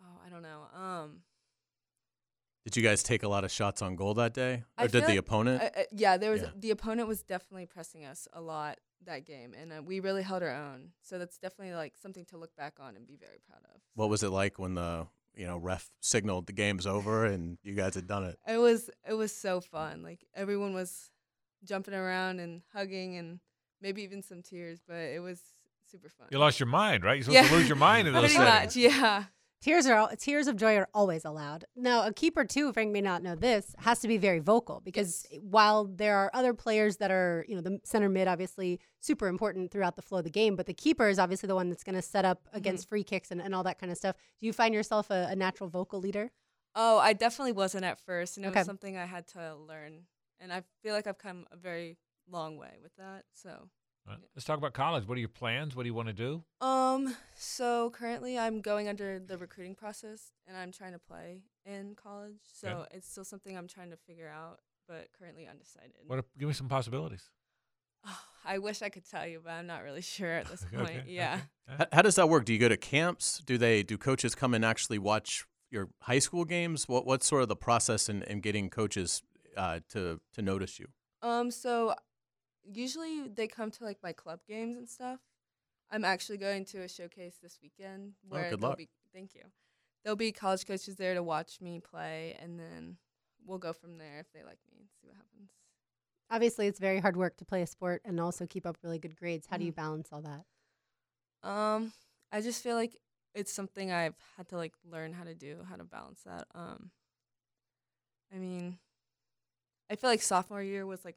oh, 0.00 0.20
I 0.26 0.28
don't 0.30 0.42
know. 0.42 0.62
Um 0.74 1.22
Did 2.64 2.76
you 2.76 2.82
guys 2.82 3.02
take 3.02 3.22
a 3.22 3.28
lot 3.28 3.44
of 3.44 3.50
shots 3.50 3.82
on 3.82 3.96
goal 3.96 4.14
that 4.14 4.34
day, 4.34 4.64
or 4.78 4.84
I 4.84 4.86
did 4.86 5.04
the 5.04 5.08
like- 5.08 5.18
opponent? 5.18 5.62
Uh, 5.62 5.80
uh, 5.80 5.82
yeah, 5.92 6.16
there 6.16 6.30
was 6.30 6.42
Yeah. 6.42 6.50
the 6.56 6.70
opponent 6.70 7.08
was 7.08 7.22
definitely 7.22 7.66
pressing 7.66 8.04
us 8.04 8.28
a 8.32 8.40
lot 8.40 8.78
that 9.06 9.24
game, 9.24 9.54
and 9.54 9.72
uh, 9.72 9.82
we 9.82 9.98
really 10.00 10.22
held 10.22 10.42
our 10.42 10.50
own. 10.50 10.92
So 11.00 11.18
that's 11.18 11.38
definitely 11.38 11.74
like 11.74 11.94
something 11.96 12.26
to 12.26 12.36
look 12.36 12.54
back 12.54 12.74
on 12.78 12.96
and 12.96 13.06
be 13.06 13.16
very 13.16 13.38
proud 13.48 13.62
of. 13.74 13.80
what 13.94 14.10
was 14.10 14.22
it 14.22 14.28
like 14.28 14.58
when 14.58 14.74
the 14.74 15.06
you 15.34 15.46
know 15.46 15.56
ref 15.56 15.90
signaled 16.00 16.46
the 16.46 16.52
game's 16.52 16.86
over 16.86 17.24
and 17.24 17.56
you 17.62 17.74
guys 17.74 17.94
had 17.94 18.06
done 18.06 18.24
it? 18.24 18.38
It 18.46 18.58
was 18.58 18.90
it 19.08 19.14
was 19.14 19.32
so 19.34 19.60
fun. 19.60 20.02
Like 20.02 20.26
everyone 20.34 20.74
was 20.74 21.10
jumping 21.64 21.94
around 21.94 22.40
and 22.40 22.62
hugging 22.72 23.16
and 23.16 23.40
maybe 23.80 24.02
even 24.02 24.22
some 24.22 24.42
tears, 24.42 24.80
but 24.86 24.96
it 24.96 25.20
was 25.22 25.40
super 25.90 26.08
fun. 26.08 26.28
You 26.30 26.38
lost 26.38 26.60
your 26.60 26.66
mind, 26.68 27.04
right? 27.04 27.16
You're 27.16 27.24
supposed 27.24 27.48
to 27.50 27.56
lose 27.56 27.68
your 27.68 27.76
mind 27.76 28.08
in 28.08 28.14
those 28.14 28.22
Pretty 28.22 28.34
settings. 28.36 28.76
much, 28.76 28.76
yeah. 28.76 29.24
Tears 29.62 29.84
are 29.86 29.92
al- 29.94 30.16
tears 30.16 30.46
of 30.46 30.56
joy 30.56 30.76
are 30.76 30.88
always 30.94 31.26
allowed. 31.26 31.66
Now, 31.76 32.06
a 32.06 32.14
keeper 32.14 32.44
too, 32.46 32.72
Frank 32.72 32.92
may 32.92 33.02
not 33.02 33.22
know 33.22 33.34
this, 33.34 33.74
has 33.80 34.00
to 34.00 34.08
be 34.08 34.16
very 34.16 34.38
vocal 34.38 34.80
because 34.82 35.26
while 35.42 35.84
there 35.84 36.16
are 36.16 36.30
other 36.32 36.54
players 36.54 36.96
that 36.96 37.10
are, 37.10 37.44
you 37.46 37.54
know, 37.54 37.60
the 37.60 37.78
center 37.84 38.08
mid 38.08 38.26
obviously 38.26 38.80
super 39.00 39.26
important 39.28 39.70
throughout 39.70 39.96
the 39.96 40.02
flow 40.02 40.18
of 40.18 40.24
the 40.24 40.30
game, 40.30 40.56
but 40.56 40.64
the 40.64 40.72
keeper 40.72 41.10
is 41.10 41.18
obviously 41.18 41.46
the 41.46 41.54
one 41.54 41.68
that's 41.68 41.84
going 41.84 41.94
to 41.94 42.00
set 42.00 42.24
up 42.24 42.42
mm-hmm. 42.46 42.56
against 42.56 42.88
free 42.88 43.04
kicks 43.04 43.30
and, 43.30 43.42
and 43.42 43.54
all 43.54 43.62
that 43.64 43.78
kind 43.78 43.92
of 43.92 43.98
stuff. 43.98 44.16
Do 44.40 44.46
you 44.46 44.54
find 44.54 44.72
yourself 44.72 45.10
a, 45.10 45.28
a 45.30 45.36
natural 45.36 45.68
vocal 45.68 46.00
leader? 46.00 46.30
Oh, 46.74 46.98
I 46.98 47.12
definitely 47.12 47.52
wasn't 47.52 47.84
at 47.84 48.00
first, 48.00 48.38
and 48.38 48.46
it 48.46 48.50
Okay. 48.50 48.60
was 48.60 48.66
something 48.66 48.96
I 48.96 49.04
had 49.04 49.26
to 49.28 49.56
learn. 49.56 50.04
And 50.40 50.52
I 50.52 50.62
feel 50.82 50.94
like 50.94 51.06
I've 51.06 51.18
come 51.18 51.46
a 51.52 51.56
very 51.56 51.98
long 52.30 52.56
way 52.56 52.78
with 52.82 52.94
that. 52.96 53.24
So, 53.34 53.68
Right. 54.08 54.16
Let's 54.34 54.46
talk 54.46 54.56
about 54.56 54.72
college. 54.72 55.06
What 55.06 55.16
are 55.18 55.20
your 55.20 55.28
plans? 55.28 55.76
What 55.76 55.82
do 55.82 55.88
you 55.88 55.94
want 55.94 56.08
to 56.08 56.14
do? 56.14 56.42
um, 56.62 57.14
so 57.36 57.90
currently 57.90 58.38
I'm 58.38 58.62
going 58.62 58.88
under 58.88 59.18
the 59.20 59.36
recruiting 59.36 59.74
process, 59.74 60.32
and 60.48 60.56
I'm 60.56 60.72
trying 60.72 60.92
to 60.92 60.98
play 60.98 61.42
in 61.66 61.94
college. 61.94 62.38
So 62.50 62.86
it's 62.92 63.08
still 63.08 63.24
something 63.24 63.56
I'm 63.56 63.68
trying 63.68 63.90
to 63.90 63.96
figure 63.98 64.28
out, 64.28 64.60
but 64.88 65.08
currently 65.16 65.46
undecided. 65.46 65.92
What? 66.06 66.18
Are, 66.20 66.24
give 66.38 66.48
me 66.48 66.54
some 66.54 66.66
possibilities. 66.68 67.28
Oh, 68.06 68.18
I 68.44 68.56
wish 68.58 68.80
I 68.80 68.88
could 68.88 69.08
tell 69.08 69.26
you, 69.26 69.42
but 69.44 69.50
I'm 69.50 69.66
not 69.66 69.82
really 69.84 70.00
sure 70.02 70.32
at 70.32 70.46
this 70.46 70.64
Okay, 70.74 70.76
point. 70.82 71.02
Yeah. 71.06 71.40
okay. 71.68 71.76
How, 71.78 71.86
how 71.96 72.02
does 72.02 72.14
that 72.16 72.28
work? 72.30 72.46
Do 72.46 72.54
you 72.54 72.58
go 72.58 72.70
to 72.70 72.78
camps? 72.78 73.42
Do 73.44 73.58
they 73.58 73.82
do 73.82 73.98
coaches 73.98 74.34
come 74.34 74.54
and 74.54 74.64
actually 74.64 74.98
watch 74.98 75.44
your 75.70 75.90
high 76.00 76.18
school 76.20 76.46
games? 76.46 76.88
What 76.88 77.04
what's 77.06 77.26
sort 77.26 77.42
of 77.42 77.48
the 77.48 77.54
process 77.56 78.08
in, 78.08 78.22
in 78.22 78.40
getting 78.40 78.70
coaches 78.70 79.22
uh, 79.56 79.80
to 79.90 80.20
to 80.34 80.42
notice 80.42 80.78
you? 80.78 80.86
Um, 81.22 81.50
so 81.50 81.94
usually 82.64 83.28
they 83.28 83.46
come 83.46 83.70
to 83.72 83.84
like 83.84 83.98
my 84.02 84.12
club 84.12 84.40
games 84.48 84.76
and 84.76 84.88
stuff. 84.88 85.20
I'm 85.90 86.04
actually 86.04 86.38
going 86.38 86.64
to 86.66 86.82
a 86.82 86.88
showcase 86.88 87.36
this 87.42 87.58
weekend 87.62 88.12
where 88.28 88.50
good 88.50 88.60
there'll 88.60 88.70
luck. 88.70 88.78
be 88.78 88.88
thank 89.12 89.34
you. 89.34 89.42
There'll 90.04 90.16
be 90.16 90.32
college 90.32 90.66
coaches 90.66 90.96
there 90.96 91.14
to 91.14 91.22
watch 91.22 91.60
me 91.60 91.80
play 91.80 92.36
and 92.40 92.58
then 92.58 92.96
we'll 93.44 93.58
go 93.58 93.72
from 93.72 93.98
there 93.98 94.20
if 94.20 94.32
they 94.32 94.42
like 94.44 94.58
me 94.70 94.78
and 94.78 94.88
see 95.00 95.06
what 95.06 95.16
happens. 95.16 95.50
Obviously, 96.30 96.68
it's 96.68 96.78
very 96.78 97.00
hard 97.00 97.16
work 97.16 97.36
to 97.38 97.44
play 97.44 97.60
a 97.62 97.66
sport 97.66 98.02
and 98.04 98.20
also 98.20 98.46
keep 98.46 98.64
up 98.64 98.78
really 98.84 99.00
good 99.00 99.16
grades. 99.16 99.48
How 99.50 99.56
do 99.56 99.64
you 99.64 99.72
balance 99.72 100.10
all 100.12 100.22
that? 100.22 100.44
Um, 101.48 101.92
I 102.30 102.40
just 102.40 102.62
feel 102.62 102.76
like 102.76 102.96
it's 103.34 103.52
something 103.52 103.90
I've 103.90 104.14
had 104.36 104.48
to 104.50 104.56
like 104.56 104.74
learn 104.88 105.12
how 105.12 105.24
to 105.24 105.34
do, 105.34 105.58
how 105.68 105.76
to 105.76 105.84
balance 105.84 106.20
that. 106.24 106.46
Um, 106.54 106.90
I 108.32 108.38
mean, 108.38 108.78
I 109.90 109.96
feel 109.96 110.08
like 110.10 110.22
sophomore 110.22 110.62
year 110.62 110.86
was 110.86 111.04
like 111.04 111.16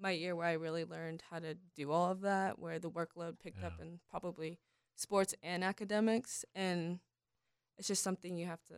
my 0.00 0.10
year 0.12 0.34
where 0.36 0.46
I 0.46 0.52
really 0.52 0.84
learned 0.84 1.22
how 1.30 1.38
to 1.40 1.56
do 1.76 1.90
all 1.90 2.10
of 2.10 2.20
that, 2.22 2.58
where 2.58 2.78
the 2.78 2.90
workload 2.90 3.38
picked 3.40 3.62
up 3.64 3.74
Yeah. 3.78 3.84
in 3.86 4.00
probably 4.10 4.58
sports 4.94 5.34
and 5.42 5.62
academics, 5.64 6.44
and 6.54 7.00
it's 7.78 7.88
just 7.88 8.02
something 8.02 8.36
you 8.36 8.46
have 8.46 8.62
to 8.64 8.74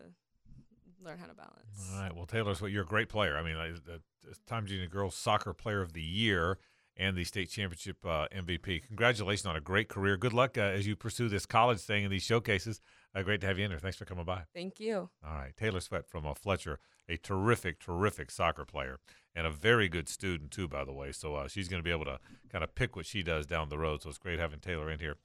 learn 1.03 1.19
how 1.19 1.27
to 1.27 1.35
balance. 1.35 1.91
All 1.93 2.01
right. 2.01 2.15
Well, 2.15 2.27
Taylor's 2.27 2.63
what 2.63 2.71
you're 2.73 2.83
a 2.85 2.87
great 2.87 3.09
player. 3.09 3.37
I 3.37 3.43
mean, 3.43 3.57
the 3.57 4.01
the 4.23 4.35
Times 4.47 4.73
Girls 4.91 5.15
Soccer 5.15 5.53
Player 5.53 5.83
of 5.83 5.93
the 5.93 6.03
Year 6.03 6.59
and 6.97 7.17
the 7.17 7.25
state 7.25 7.51
championship 7.51 7.99
uh, 8.07 8.27
MVP. 8.35 8.87
Congratulations 8.87 9.45
on 9.47 9.57
a 9.57 9.61
great 9.61 9.89
career. 9.89 10.17
Good 10.17 10.33
luck 10.33 10.57
uh, 10.57 10.61
as 10.63 10.87
you 10.87 10.95
pursue 10.97 11.29
this 11.29 11.45
college 11.45 11.81
thing 11.81 12.05
and 12.05 12.13
these 12.13 12.23
showcases. 12.23 12.81
Uh, 13.15 13.23
great 13.23 13.41
to 13.43 13.47
have 13.47 13.59
you 13.59 13.65
in 13.65 13.71
there. 13.71 13.81
Thanks 13.81 13.97
for 13.99 14.05
coming 14.07 14.25
by. 14.25 14.45
Thank 14.55 14.81
you. 14.81 15.11
All 15.27 15.35
right. 15.35 15.55
Taylor 15.57 15.81
Sweat 15.81 16.07
from 16.09 16.25
uh, 16.25 16.33
Fletcher, 16.35 16.79
a 17.09 17.17
terrific, 17.17 17.79
terrific 17.81 18.31
soccer 18.31 18.65
player 18.65 18.99
and 19.35 19.47
a 19.47 19.51
very 19.51 19.89
good 19.89 20.09
student, 20.09 20.51
too, 20.51 20.69
by 20.69 20.85
the 20.85 20.93
way. 20.93 21.13
So 21.13 21.35
uh, 21.35 21.49
she's 21.49 21.69
going 21.69 21.81
to 21.81 21.85
be 21.85 21.91
able 21.91 22.05
to 22.07 22.19
kind 22.51 22.63
of 22.65 22.75
pick 22.75 22.97
what 22.97 23.07
she 23.07 23.23
does 23.23 23.47
down 23.47 23.69
the 23.69 23.79
road. 23.79 24.03
So 24.03 24.09
it's 24.09 24.19
great 24.19 24.39
having 24.39 24.61
Taylor 24.61 24.91
in 24.91 24.99
here. 25.01 25.17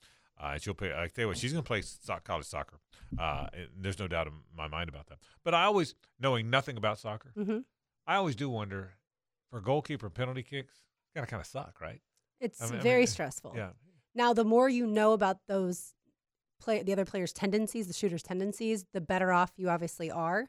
Uh, 0.42 0.50
and 0.54 0.62
she'll 0.62 0.74
play. 0.74 0.88
I 0.92 1.06
tell 1.08 1.22
you 1.24 1.28
what, 1.28 1.36
she's 1.38 1.52
going 1.52 1.62
to 1.62 1.66
play 1.66 1.82
so- 1.82 2.16
college 2.24 2.46
soccer. 2.46 2.78
Uh, 3.18 3.46
and 3.52 3.68
there's 3.78 3.98
no 3.98 4.08
doubt 4.08 4.26
in 4.26 4.32
my 4.56 4.68
mind 4.68 4.88
about 4.88 5.06
that. 5.08 5.18
But 5.44 5.54
I 5.54 5.64
always, 5.64 5.94
knowing 6.18 6.48
nothing 6.50 6.76
about 6.76 6.98
soccer, 6.98 7.32
Mm-hmm. 7.36 7.58
I 8.06 8.16
always 8.16 8.34
do 8.34 8.48
wonder 8.48 8.94
for 9.50 9.60
goalkeeper 9.60 10.10
penalty 10.10 10.42
kicks. 10.42 10.72
It's 10.74 11.14
gotta 11.14 11.26
kind 11.26 11.40
of 11.40 11.46
suck, 11.46 11.80
right? 11.80 12.00
It's 12.40 12.60
I 12.62 12.66
mean- 12.70 12.80
I 12.80 12.82
very 12.82 13.00
mean, 13.00 13.06
stressful. 13.06 13.52
Yeah. 13.54 13.70
Now, 14.14 14.32
the 14.32 14.44
more 14.44 14.68
you 14.68 14.86
know 14.86 15.12
about 15.12 15.38
those 15.46 15.94
play 16.60 16.82
the 16.82 16.92
other 16.92 17.04
players' 17.04 17.32
tendencies, 17.32 17.86
the 17.86 17.92
shooter's 17.92 18.22
tendencies, 18.22 18.84
the 18.92 19.00
better 19.00 19.30
off 19.32 19.52
you 19.56 19.68
obviously 19.70 20.10
are. 20.10 20.48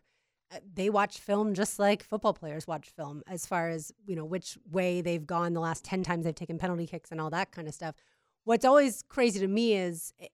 Uh, 0.51 0.57
They 0.73 0.89
watch 0.89 1.19
film 1.19 1.53
just 1.53 1.79
like 1.79 2.03
football 2.03 2.33
players 2.33 2.67
watch 2.67 2.89
film, 2.89 3.23
as 3.27 3.45
far 3.45 3.69
as 3.69 3.91
you 4.05 4.15
know 4.15 4.25
which 4.25 4.57
way 4.71 5.01
they've 5.01 5.25
gone 5.25 5.53
the 5.53 5.59
last 5.59 5.83
ten 5.83 6.03
times 6.03 6.25
they've 6.25 6.35
taken 6.35 6.57
penalty 6.57 6.87
kicks 6.87 7.11
and 7.11 7.21
all 7.21 7.29
that 7.29 7.51
kind 7.51 7.67
of 7.67 7.73
stuff. 7.73 7.95
What's 8.43 8.65
always 8.65 9.03
crazy 9.07 9.39
to 9.39 9.47
me 9.47 9.75
is 9.75 10.13
eh, 10.19 10.27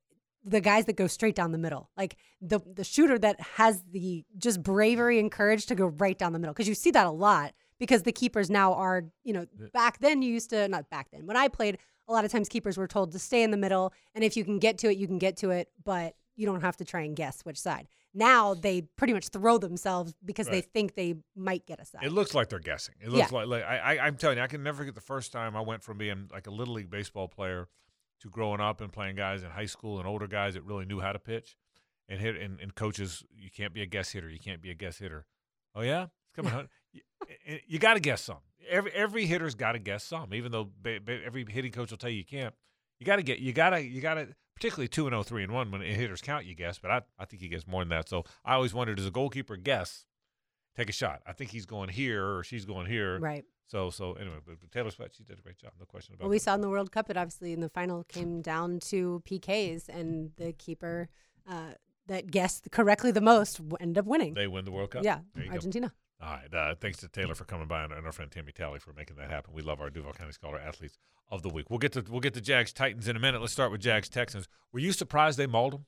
the 0.44 0.62
guys 0.62 0.86
that 0.86 0.96
go 0.96 1.08
straight 1.08 1.36
down 1.36 1.52
the 1.52 1.58
middle, 1.58 1.90
like 1.98 2.18
the 2.42 2.60
the 2.60 2.84
shooter 2.84 3.20
that 3.20 3.40
has 3.42 3.84
the 3.92 4.26
just 4.38 4.64
bravery 4.64 5.20
and 5.20 5.32
courage 5.32 5.66
to 5.68 5.76
go 5.76 5.88
right 5.88 6.18
down 6.18 6.34
the 6.34 6.40
middle, 6.40 6.54
because 6.54 6.68
you 6.68 6.76
see 6.76 6.92
that 6.92 7.06
a 7.06 7.12
lot. 7.12 7.54
Because 7.80 8.02
the 8.02 8.12
keepers 8.12 8.50
now 8.50 8.74
are, 8.74 9.04
you 9.24 9.34
know, 9.34 9.46
back 9.72 10.00
then 10.00 10.24
you 10.24 10.34
used 10.34 10.50
to 10.50 10.68
not 10.68 10.90
back 10.90 11.12
then 11.12 11.28
when 11.28 11.38
I 11.38 11.48
played, 11.48 11.78
a 12.08 12.12
lot 12.12 12.26
of 12.26 12.32
times 12.32 12.50
keepers 12.50 12.76
were 12.76 12.88
told 12.88 13.12
to 13.12 13.20
stay 13.20 13.44
in 13.44 13.52
the 13.52 13.58
middle, 13.58 13.94
and 14.16 14.24
if 14.24 14.36
you 14.36 14.44
can 14.44 14.58
get 14.58 14.80
to 14.80 14.90
it, 14.90 14.98
you 14.98 15.06
can 15.06 15.20
get 15.20 15.38
to 15.38 15.52
it, 15.52 15.70
but 15.84 16.16
you 16.38 16.46
don't 16.46 16.62
have 16.62 16.78
to 16.78 16.86
try 16.86 17.02
and 17.02 17.16
guess 17.16 17.42
which 17.42 17.60
side. 17.60 17.88
Now 18.14 18.54
they 18.54 18.82
pretty 18.96 19.14
much 19.14 19.28
throw 19.30 19.58
themselves 19.58 20.14
because 20.24 20.48
they 20.48 20.62
think 20.62 20.96
they 20.96 21.16
might 21.36 21.66
get 21.66 21.80
a 21.82 21.86
side. 21.86 22.04
It 22.04 22.12
looks 22.14 22.34
like 22.34 22.48
they're 22.50 22.60
guessing. 22.60 22.96
It 23.02 23.10
looks 23.10 23.32
Yeah. 23.32 23.38
like, 23.40 23.48
like 23.48 23.64
I, 23.64 23.78
I, 23.98 24.06
I'm 24.08 24.16
telling 24.16 24.38
you, 24.38 24.44
I 24.44 24.48
can 24.48 24.64
never 24.64 24.78
forget 24.80 24.96
the 24.96 25.02
first 25.02 25.32
time 25.34 25.56
I 25.56 25.62
went 25.62 25.84
from 25.84 25.98
being 25.98 26.30
like 26.32 26.48
a 26.48 26.52
little 26.52 26.74
league 26.76 26.90
baseball 26.90 27.28
player 27.28 27.68
to 28.22 28.30
growing 28.30 28.62
up 28.62 28.82
and 28.82 28.92
playing 28.92 29.16
guys 29.18 29.44
in 29.44 29.52
high 29.52 29.66
school 29.66 30.00
and 30.00 30.08
older 30.08 30.28
guys 30.28 30.54
that 30.54 30.64
really 30.64 30.86
knew 30.86 31.00
how 31.02 31.12
to 31.12 31.20
pitch 31.20 31.58
and 32.10 32.20
hit 32.20 32.36
and, 32.38 32.60
and 32.60 32.74
coaches. 32.74 33.24
You 33.36 33.50
can't 33.52 33.74
be 33.74 33.82
a 33.82 33.86
guess 33.86 34.12
hitter. 34.12 34.30
You 34.30 34.40
can't 34.40 34.62
be 34.62 34.72
a 34.72 34.76
guess 34.76 34.98
hitter. 34.98 35.26
Oh 35.76 35.82
yeah, 35.82 36.04
it's 36.04 36.36
coming. 36.36 36.52
home. 36.52 36.68
Eh, 36.96 37.34
eh, 37.46 37.52
you, 37.54 37.60
you 37.68 37.80
got 37.80 37.96
to 37.96 38.00
guess 38.00 38.22
some. 38.24 38.38
Every 38.70 38.92
every 38.94 39.26
hitter's 39.26 39.54
got 39.56 39.74
to 39.74 39.80
guess 39.80 40.04
some, 40.04 40.34
even 40.34 40.52
though 40.52 40.70
ba- 40.82 41.00
ba- 41.04 41.20
every 41.26 41.46
hitting 41.50 41.72
coach 41.72 41.92
will 41.92 41.98
tell 41.98 42.10
you 42.10 42.18
you 42.20 42.26
can't. 42.26 42.54
You 43.00 43.06
got 43.06 43.18
to 43.18 43.24
get. 43.24 43.40
You 43.40 43.54
got 43.54 43.72
to. 43.72 43.82
You 43.82 44.02
got 44.02 44.16
to. 44.16 44.28
Particularly 44.56 44.88
two 44.88 45.06
and 45.06 45.14
oh, 45.14 45.22
three 45.22 45.44
and 45.44 45.54
one 45.54 45.70
when 45.70 45.82
hitters 45.82 46.20
count, 46.22 46.46
you 46.46 46.56
guess. 46.56 46.80
But 46.80 46.90
I, 46.90 47.02
I 47.20 47.26
think 47.26 47.44
he 47.44 47.48
gets 47.48 47.68
more 47.68 47.82
than 47.84 47.90
that. 47.90 48.10
So 48.10 48.24
I 48.44 48.56
always 48.56 48.74
wondered, 48.74 48.98
does 48.98 49.06
a 49.06 49.12
goalkeeper 49.12 49.56
guess? 49.56 50.06
Take 50.76 50.90
a 50.90 50.94
shot. 50.94 51.22
I 51.28 51.34
think 51.34 51.52
he's 51.52 51.68
going 51.68 51.90
here 51.90 52.38
or 52.38 52.44
she's 52.44 52.66
going 52.66 52.88
here. 52.88 53.20
right. 53.20 53.46
So 53.68 53.90
so 53.90 54.14
anyway, 54.14 54.38
but, 54.46 54.56
Taylor 54.72 54.90
Sweat, 54.92 55.12
she 55.16 55.24
did 55.24 55.38
a 55.38 55.42
great 55.42 55.58
job. 55.58 55.74
No 55.78 55.86
question 55.86 56.16
about 56.16 56.24
Well, 56.24 56.30
we 56.32 56.38
that. 56.38 56.44
saw 56.44 56.56
in 56.56 56.62
the 56.62 56.70
World 56.70 56.92
Cup, 56.92 57.10
it 57.10 57.18
obviously 57.18 57.52
in 57.54 57.60
the 57.60 57.70
final 57.70 58.04
came 58.06 58.42
down 58.42 58.80
to 58.80 59.22
PKs, 59.30 59.90
and 59.90 60.32
the 60.38 60.54
keeper 60.54 61.10
uh, 61.48 61.74
that 62.08 62.32
guessed 62.32 62.72
correctly 62.72 63.12
the 63.12 63.22
most 63.22 63.60
ended 63.80 63.98
up 63.98 64.06
winning. 64.06 64.34
They 64.34 64.48
win 64.48 64.64
the 64.66 64.72
World 64.72 64.92
Cup. 64.92 65.04
yeah, 65.04 65.20
you 65.36 65.52
go. 65.52 65.90
All 66.22 66.30
right. 66.30 66.54
Uh, 66.54 66.74
thanks 66.80 66.98
to 67.00 67.08
Taylor 67.08 67.36
for 67.36 67.46
coming 67.46 67.68
by 67.68 67.84
and, 67.84 67.94
our 67.94 68.12
friend 68.12 68.32
Tammy 68.32 68.52
Talley 68.52 68.80
for 68.80 68.92
making 68.94 69.18
that 69.18 69.30
happen. 69.30 69.54
We 69.54 69.62
love 69.62 69.80
our 69.82 69.90
Duval 69.90 70.14
County 70.14 70.32
Scholar 70.32 70.58
athletes 70.60 70.98
of 71.30 71.44
the 71.44 71.50
week. 71.50 71.70
We'll 71.70 71.80
get 71.80 71.92
to 71.94 72.04
we'll 72.10 72.22
get 72.22 72.34
to 72.36 72.42
Jags 72.42 72.74
Titans 72.74 73.08
in 73.08 73.16
a 73.16 73.20
minute. 73.20 73.40
Let's 73.42 73.54
start 73.54 73.72
with 73.72 73.82
Jags 73.82 74.10
Texans. 74.10 74.48
Were 74.74 74.80
you 74.80 74.92
surprised 74.94 75.38
they 75.38 75.46
mauled 75.46 75.74
them 75.74 75.86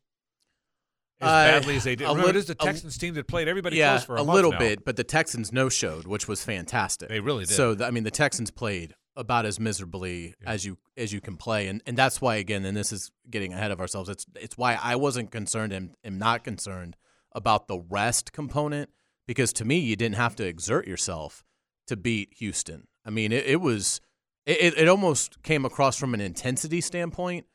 as 1.22 1.28
Uh, 1.28 1.60
badly 1.60 1.76
as 1.78 1.84
they 1.84 1.96
did? 1.96 2.06
a 2.06 2.10
Remember, 2.10 2.28
lit- 2.28 2.36
it 2.36 2.40
is 2.40 2.46
the 2.46 2.54
a- 2.54 2.66
Texans 2.66 2.98
team 2.98 3.14
that 3.16 3.28
played 3.28 3.48
everybody 3.48 3.78
yeah, 3.78 3.94
close 3.96 4.06
for 4.06 4.18
a, 4.18 4.22
a 4.22 4.24
little 4.24 4.52
now. 4.52 4.60
bit, 4.60 4.86
but 4.86 4.96
the 4.98 5.04
Texans 5.04 5.52
no 5.52 5.68
showed, 5.70 6.06
which 6.06 6.28
was 6.28 6.44
fantastic. 6.44 7.10
They 7.10 7.20
really 7.22 7.46
did. 7.46 7.56
So 7.56 7.76
I 7.82 7.90
mean, 7.92 8.04
the 8.04 8.12
Texans 8.12 8.52
played 8.52 8.94
about 9.16 9.46
as 9.46 9.60
miserably 9.60 10.36
Yeah. 10.44 10.52
as 10.52 10.64
you 10.66 10.78
as 10.96 11.12
you 11.12 11.22
can 11.22 11.38
play, 11.38 11.68
and 11.68 11.82
and 11.88 11.98
that's 11.98 12.22
why 12.22 12.36
again, 12.36 12.64
and 12.66 12.78
this 12.78 12.92
is 12.92 13.12
getting 13.30 13.52
ahead 13.54 13.72
of 13.72 13.80
ourselves. 13.80 14.10
It's 14.10 14.26
it's 14.36 14.58
why 14.58 14.78
I 14.82 14.96
wasn't 14.96 15.32
concerned 15.32 15.74
and 15.74 15.96
am 16.04 16.18
not 16.20 16.44
concerned 16.44 16.96
about 17.32 17.68
the 17.68 17.80
rest 17.80 18.32
component 18.34 18.90
because 19.30 19.54
to 19.54 19.64
me, 19.64 19.78
you 19.78 19.96
didn't 19.96 20.16
have 20.16 20.36
to 20.38 20.44
exert 20.44 20.88
yourself 20.88 21.44
to 21.86 21.96
beat 21.96 22.34
Houston. 22.40 22.88
I 23.06 23.12
mean, 23.12 23.32
it, 23.32 23.46
it 23.46 23.62
was 23.62 24.02
it, 24.48 24.74
it- 24.76 24.88
almost 24.88 25.44
came 25.44 25.66
across 25.66 25.98
from 25.98 26.16
an 26.16 26.20
intensity 26.20 26.82
standpoint 26.82 27.46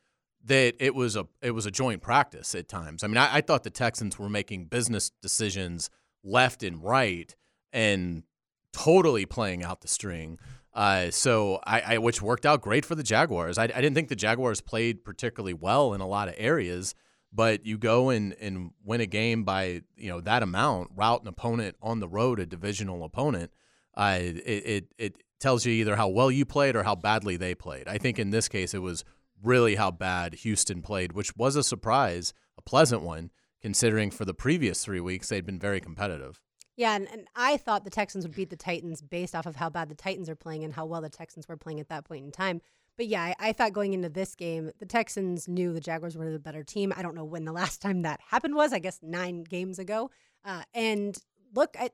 that 0.45 0.75
it 0.79 0.95
was 0.95 1.17
a 1.17 1.27
it 1.41 1.51
was 1.51 1.65
a 1.65 1.71
joint 1.71 2.01
practice 2.01 2.55
at 2.55 2.69
times. 2.69 3.03
I 3.03 3.07
mean, 3.07 3.17
I, 3.17 3.27
I 3.37 3.41
thought 3.41 3.63
the 3.63 3.69
Texans 3.69 4.17
were 4.17 4.29
making 4.29 4.67
business 4.67 5.11
decisions 5.21 5.89
left 6.23 6.63
and 6.63 6.81
right 6.81 7.35
and 7.73 8.23
totally 8.71 9.25
playing 9.25 9.61
out 9.61 9.81
the 9.81 9.89
string. 9.89 10.39
Uh, 10.73 11.11
so 11.11 11.59
I, 11.67 11.81
I 11.81 11.97
which 11.97 12.21
worked 12.21 12.45
out 12.45 12.61
great 12.61 12.85
for 12.85 12.95
the 12.95 13.03
Jaguars. 13.03 13.57
I, 13.57 13.63
I 13.63 13.67
didn't 13.67 13.95
think 13.95 14.07
the 14.07 14.15
Jaguars 14.15 14.61
played 14.61 15.03
particularly 15.03 15.53
well 15.53 15.93
in 15.93 15.99
a 15.99 16.07
lot 16.07 16.29
of 16.29 16.35
areas, 16.37 16.95
but 17.35 17.65
you 17.65 17.77
go 17.77 18.09
and, 18.09 18.33
and 18.39 18.71
win 18.83 19.01
a 19.01 19.05
game 19.05 19.43
by 19.43 19.81
you 19.97 20.09
know 20.09 20.21
that 20.21 20.41
amount, 20.41 20.91
route 20.95 21.21
an 21.21 21.27
opponent 21.27 21.75
on 21.81 21.99
the 21.99 22.07
road, 22.07 22.39
a 22.39 22.45
divisional 22.45 23.03
opponent. 23.03 23.51
Uh, 23.95 24.17
it, 24.19 24.45
it 24.45 24.85
it 24.97 25.23
tells 25.39 25.65
you 25.65 25.73
either 25.73 25.95
how 25.95 26.07
well 26.07 26.31
you 26.31 26.45
played 26.45 26.75
or 26.75 26.83
how 26.83 26.95
badly 26.95 27.35
they 27.35 27.53
played. 27.53 27.87
I 27.87 27.97
think 27.97 28.17
in 28.17 28.29
this 28.29 28.47
case 28.47 28.73
it 28.73 28.79
was 28.79 29.03
really 29.43 29.75
how 29.75 29.91
bad 29.91 30.35
Houston 30.35 30.81
played, 30.81 31.11
which 31.11 31.35
was 31.35 31.55
a 31.55 31.63
surprise, 31.63 32.33
a 32.57 32.61
pleasant 32.61 33.01
one, 33.01 33.31
considering 33.61 34.11
for 34.11 34.25
the 34.25 34.33
previous 34.33 34.83
three 34.83 35.01
weeks 35.01 35.29
they'd 35.29 35.45
been 35.45 35.59
very 35.59 35.81
competitive. 35.81 36.41
Yeah, 36.77 36.95
and, 36.95 37.07
and 37.11 37.27
I 37.35 37.57
thought 37.57 37.83
the 37.83 37.89
Texans 37.89 38.25
would 38.25 38.35
beat 38.35 38.49
the 38.49 38.57
Titans 38.57 39.01
based 39.01 39.35
off 39.35 39.45
of 39.45 39.55
how 39.55 39.69
bad 39.69 39.89
the 39.89 39.95
Titans 39.95 40.29
are 40.29 40.35
playing 40.35 40.63
and 40.63 40.73
how 40.73 40.85
well 40.85 41.01
the 41.01 41.09
Texans 41.09 41.47
were 41.47 41.57
playing 41.57 41.79
at 41.79 41.89
that 41.89 42.05
point 42.05 42.25
in 42.25 42.31
time. 42.31 42.61
But 42.97 43.07
yeah, 43.07 43.21
I, 43.23 43.35
I 43.39 43.53
thought 43.53 43.73
going 43.73 43.93
into 43.93 44.09
this 44.09 44.35
game, 44.35 44.71
the 44.79 44.85
Texans 44.85 45.47
knew 45.47 45.73
the 45.73 45.81
Jaguars 45.81 46.17
were 46.17 46.31
the 46.31 46.39
better 46.39 46.63
team. 46.63 46.93
I 46.95 47.01
don't 47.01 47.15
know 47.15 47.25
when 47.25 47.45
the 47.45 47.51
last 47.53 47.81
time 47.81 48.03
that 48.03 48.19
happened 48.29 48.55
was. 48.55 48.73
I 48.73 48.79
guess 48.79 48.99
nine 49.01 49.43
games 49.43 49.79
ago. 49.79 50.11
Uh, 50.43 50.63
and 50.73 51.17
look, 51.53 51.75
I, 51.79 51.89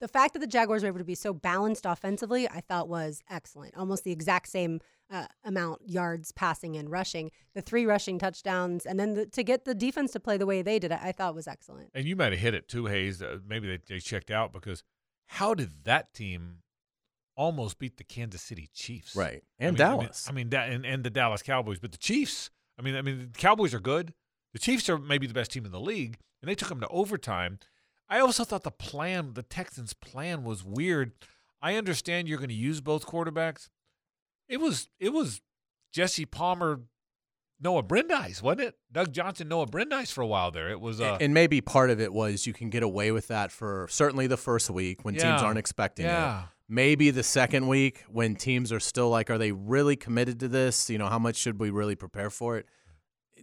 the 0.00 0.08
fact 0.08 0.34
that 0.34 0.40
the 0.40 0.46
Jaguars 0.46 0.82
were 0.82 0.88
able 0.88 0.98
to 0.98 1.04
be 1.04 1.14
so 1.14 1.32
balanced 1.32 1.86
offensively, 1.86 2.48
I 2.48 2.60
thought 2.60 2.88
was 2.88 3.22
excellent. 3.30 3.76
Almost 3.76 4.04
the 4.04 4.12
exact 4.12 4.48
same 4.48 4.80
uh, 5.10 5.26
amount 5.44 5.80
yards 5.86 6.32
passing 6.32 6.76
and 6.76 6.90
rushing. 6.90 7.30
The 7.54 7.62
three 7.62 7.86
rushing 7.86 8.18
touchdowns, 8.18 8.84
and 8.84 8.98
then 8.98 9.14
the, 9.14 9.26
to 9.26 9.42
get 9.42 9.64
the 9.64 9.74
defense 9.74 10.12
to 10.12 10.20
play 10.20 10.36
the 10.36 10.46
way 10.46 10.62
they 10.62 10.78
did, 10.78 10.92
I, 10.92 11.00
I 11.04 11.12
thought 11.12 11.34
was 11.34 11.48
excellent. 11.48 11.90
And 11.94 12.04
you 12.04 12.16
might 12.16 12.32
have 12.32 12.40
hit 12.40 12.54
it 12.54 12.68
too, 12.68 12.86
Hays. 12.86 13.22
Uh, 13.22 13.38
maybe 13.46 13.68
they, 13.68 13.78
they 13.88 14.00
checked 14.00 14.30
out 14.30 14.52
because 14.52 14.82
how 15.26 15.54
did 15.54 15.84
that 15.84 16.12
team 16.12 16.58
almost 17.36 17.78
beat 17.78 17.96
the 17.96 18.04
Kansas 18.04 18.42
City 18.42 18.68
Chiefs? 18.74 19.14
Right. 19.16 19.42
And 19.58 19.68
I 19.68 19.70
mean- 19.70 19.98
Dallas. 19.98 20.26
I 20.28 20.32
mean, 20.32 20.48
da- 20.48 20.64
and, 20.64 20.84
and 20.86 21.04
the 21.04 21.10
Dallas 21.10 21.42
Cowboys, 21.42 21.78
but 21.78 21.92
the 21.92 21.98
Chiefs. 21.98 22.50
I 22.78 22.82
mean, 22.82 22.96
I 22.96 23.02
mean, 23.02 23.30
the 23.32 23.38
Cowboys 23.38 23.72
are 23.74 23.80
good. 23.80 24.14
The 24.52 24.58
Chiefs 24.58 24.88
are 24.88 24.98
maybe 24.98 25.26
the 25.26 25.34
best 25.34 25.50
team 25.52 25.64
in 25.66 25.72
the 25.72 25.80
league, 25.80 26.18
and 26.42 26.48
they 26.48 26.54
took 26.54 26.68
them 26.68 26.80
to 26.80 26.88
overtime. 26.88 27.58
I 28.08 28.20
also 28.20 28.44
thought 28.44 28.62
the 28.62 28.70
plan, 28.70 29.32
the 29.34 29.42
Texans' 29.42 29.94
plan, 29.94 30.44
was 30.44 30.62
weird. 30.64 31.12
I 31.62 31.74
understand 31.76 32.28
you're 32.28 32.38
going 32.38 32.50
to 32.50 32.54
use 32.54 32.80
both 32.80 33.06
quarterbacks. 33.06 33.68
It 34.48 34.60
was 34.60 34.88
it 35.00 35.12
was 35.12 35.40
Jesse 35.92 36.26
Palmer, 36.26 36.82
Noah 37.60 37.82
Brindise, 37.82 38.42
wasn't 38.42 38.68
it? 38.68 38.74
Doug 38.92 39.12
Johnson, 39.12 39.48
Noah 39.48 39.66
Brindise 39.66 40.10
for 40.10 40.20
a 40.20 40.26
while 40.26 40.50
there. 40.50 40.68
It 40.70 40.80
was 40.80 41.00
uh, 41.00 41.16
and 41.20 41.32
maybe 41.32 41.60
part 41.62 41.88
of 41.90 42.00
it 42.00 42.12
was 42.12 42.46
you 42.46 42.52
can 42.52 42.68
get 42.68 42.82
away 42.82 43.10
with 43.10 43.28
that 43.28 43.50
for 43.50 43.86
certainly 43.90 44.26
the 44.26 44.36
first 44.36 44.68
week 44.70 45.04
when 45.04 45.14
teams 45.14 45.40
aren't 45.42 45.58
expecting 45.58 46.04
it. 46.06 46.10
Maybe 46.68 47.10
the 47.10 47.22
second 47.22 47.68
week 47.68 48.04
when 48.08 48.36
teams 48.36 48.72
are 48.72 48.80
still 48.80 49.10
like, 49.10 49.28
are 49.30 49.36
they 49.38 49.52
really 49.52 49.96
committed 49.96 50.40
to 50.40 50.48
this? 50.48 50.88
You 50.88 50.96
know, 50.98 51.08
how 51.08 51.18
much 51.18 51.36
should 51.36 51.60
we 51.60 51.70
really 51.70 51.94
prepare 51.94 52.30
for 52.30 52.56
it? 52.56 52.66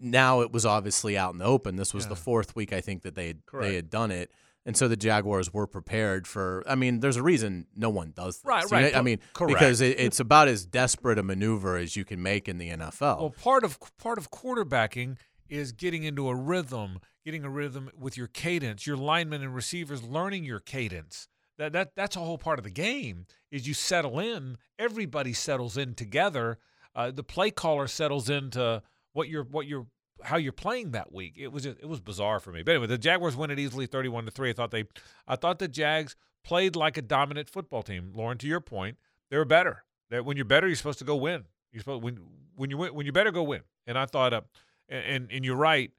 Now 0.01 0.41
it 0.41 0.51
was 0.51 0.65
obviously 0.65 1.17
out 1.17 1.33
in 1.33 1.37
the 1.39 1.45
open. 1.45 1.75
This 1.75 1.93
was 1.93 2.05
Yeah. 2.05 2.09
the 2.09 2.15
fourth 2.15 2.55
week 2.55 2.73
I 2.73 2.81
think 2.81 3.03
that 3.03 3.13
they 3.13 3.27
had, 3.27 3.45
Correct. 3.45 3.67
they 3.69 3.75
had 3.75 3.89
done 3.91 4.09
it, 4.09 4.31
and 4.65 4.75
so 4.75 4.87
the 4.87 4.95
Jaguars 4.95 5.53
were 5.53 5.67
prepared 5.67 6.25
for. 6.27 6.63
I 6.67 6.73
mean, 6.75 6.99
there's 7.01 7.17
a 7.17 7.21
reason 7.21 7.67
no 7.75 7.89
one 7.91 8.11
does 8.15 8.37
this. 8.37 8.45
Right, 8.45 8.63
You 8.63 8.69
know, 8.69 8.77
right. 8.83 8.95
I 8.95 9.01
mean, 9.03 9.19
Correct. 9.33 9.53
because 9.59 9.81
it, 9.81 9.99
it's 9.99 10.19
about 10.19 10.47
as 10.47 10.65
desperate 10.65 11.19
a 11.19 11.23
maneuver 11.23 11.77
as 11.77 11.95
you 11.95 12.03
can 12.05 12.23
make 12.23 12.47
in 12.47 12.57
the 12.57 12.69
NFL. 12.69 13.19
Well, 13.19 13.29
part 13.29 13.63
of 13.63 13.77
part 13.99 14.17
of 14.17 14.31
quarterbacking 14.31 15.17
is 15.47 15.71
getting 15.73 16.03
into 16.03 16.27
a 16.29 16.35
rhythm, 16.35 16.99
getting 17.23 17.43
a 17.43 17.49
rhythm 17.49 17.91
with 17.95 18.17
your 18.17 18.27
cadence. 18.27 18.87
Your 18.87 18.97
linemen 18.97 19.43
and 19.43 19.53
receivers 19.53 20.01
learning 20.01 20.45
your 20.45 20.59
cadence. 20.59 21.27
That 21.57 21.73
that 21.73 21.95
that's 21.95 22.15
a 22.15 22.19
whole 22.19 22.37
part 22.37 22.59
of 22.59 22.63
the 22.63 22.71
game. 22.71 23.25
Is 23.51 23.67
you 23.67 23.73
settle 23.73 24.19
in. 24.19 24.57
Everybody 24.79 25.33
settles 25.33 25.77
in 25.77 25.93
together. 25.93 26.57
Uh, 26.95 27.11
the 27.11 27.23
play 27.23 27.51
caller 27.51 27.87
settles 27.87 28.29
into 28.29 28.81
what 29.13 29.29
you're 29.29 29.43
what 29.43 29.67
you're 29.67 29.87
how 30.23 30.37
you're 30.37 30.53
playing 30.53 30.91
that 30.91 31.11
week. 31.11 31.35
It 31.37 31.51
was 31.51 31.65
it 31.65 31.87
was 31.87 31.99
bizarre 31.99 32.39
for 32.39 32.51
me. 32.51 32.63
But 32.63 32.71
anyway, 32.71 32.87
the 32.87 32.97
Jaguars 32.97 33.35
win 33.35 33.51
it 33.51 33.59
easily, 33.59 33.85
thirty-one 33.85 34.25
to 34.25 34.31
three. 34.31 34.49
I 34.49 34.53
thought 34.53 34.71
they, 34.71 34.85
I 35.27 35.35
thought 35.35 35.59
the 35.59 35.67
Jags 35.67 36.15
played 36.43 36.75
like 36.75 36.97
a 36.97 37.01
dominant 37.01 37.49
football 37.49 37.83
team. 37.83 38.11
Lauren, 38.15 38.37
to 38.39 38.47
your 38.47 38.61
point, 38.61 38.97
they 39.29 39.37
were 39.37 39.45
better. 39.45 39.83
That 40.09 40.25
when 40.25 40.37
you're 40.37 40.45
better, 40.45 40.67
you're 40.67 40.75
supposed 40.75 40.99
to 40.99 41.05
go 41.05 41.15
win. 41.15 41.45
You're 41.71 41.81
supposed 41.81 42.03
when 42.03 42.19
when 42.55 42.69
you 42.69 42.77
when 42.77 43.05
you 43.05 43.11
better 43.11 43.31
go 43.31 43.43
win. 43.43 43.61
And 43.87 43.97
I 43.97 44.05
thought, 44.05 44.33
uh, 44.33 44.41
and 44.89 45.29
and 45.31 45.45
you're 45.45 45.55
right, 45.55 45.91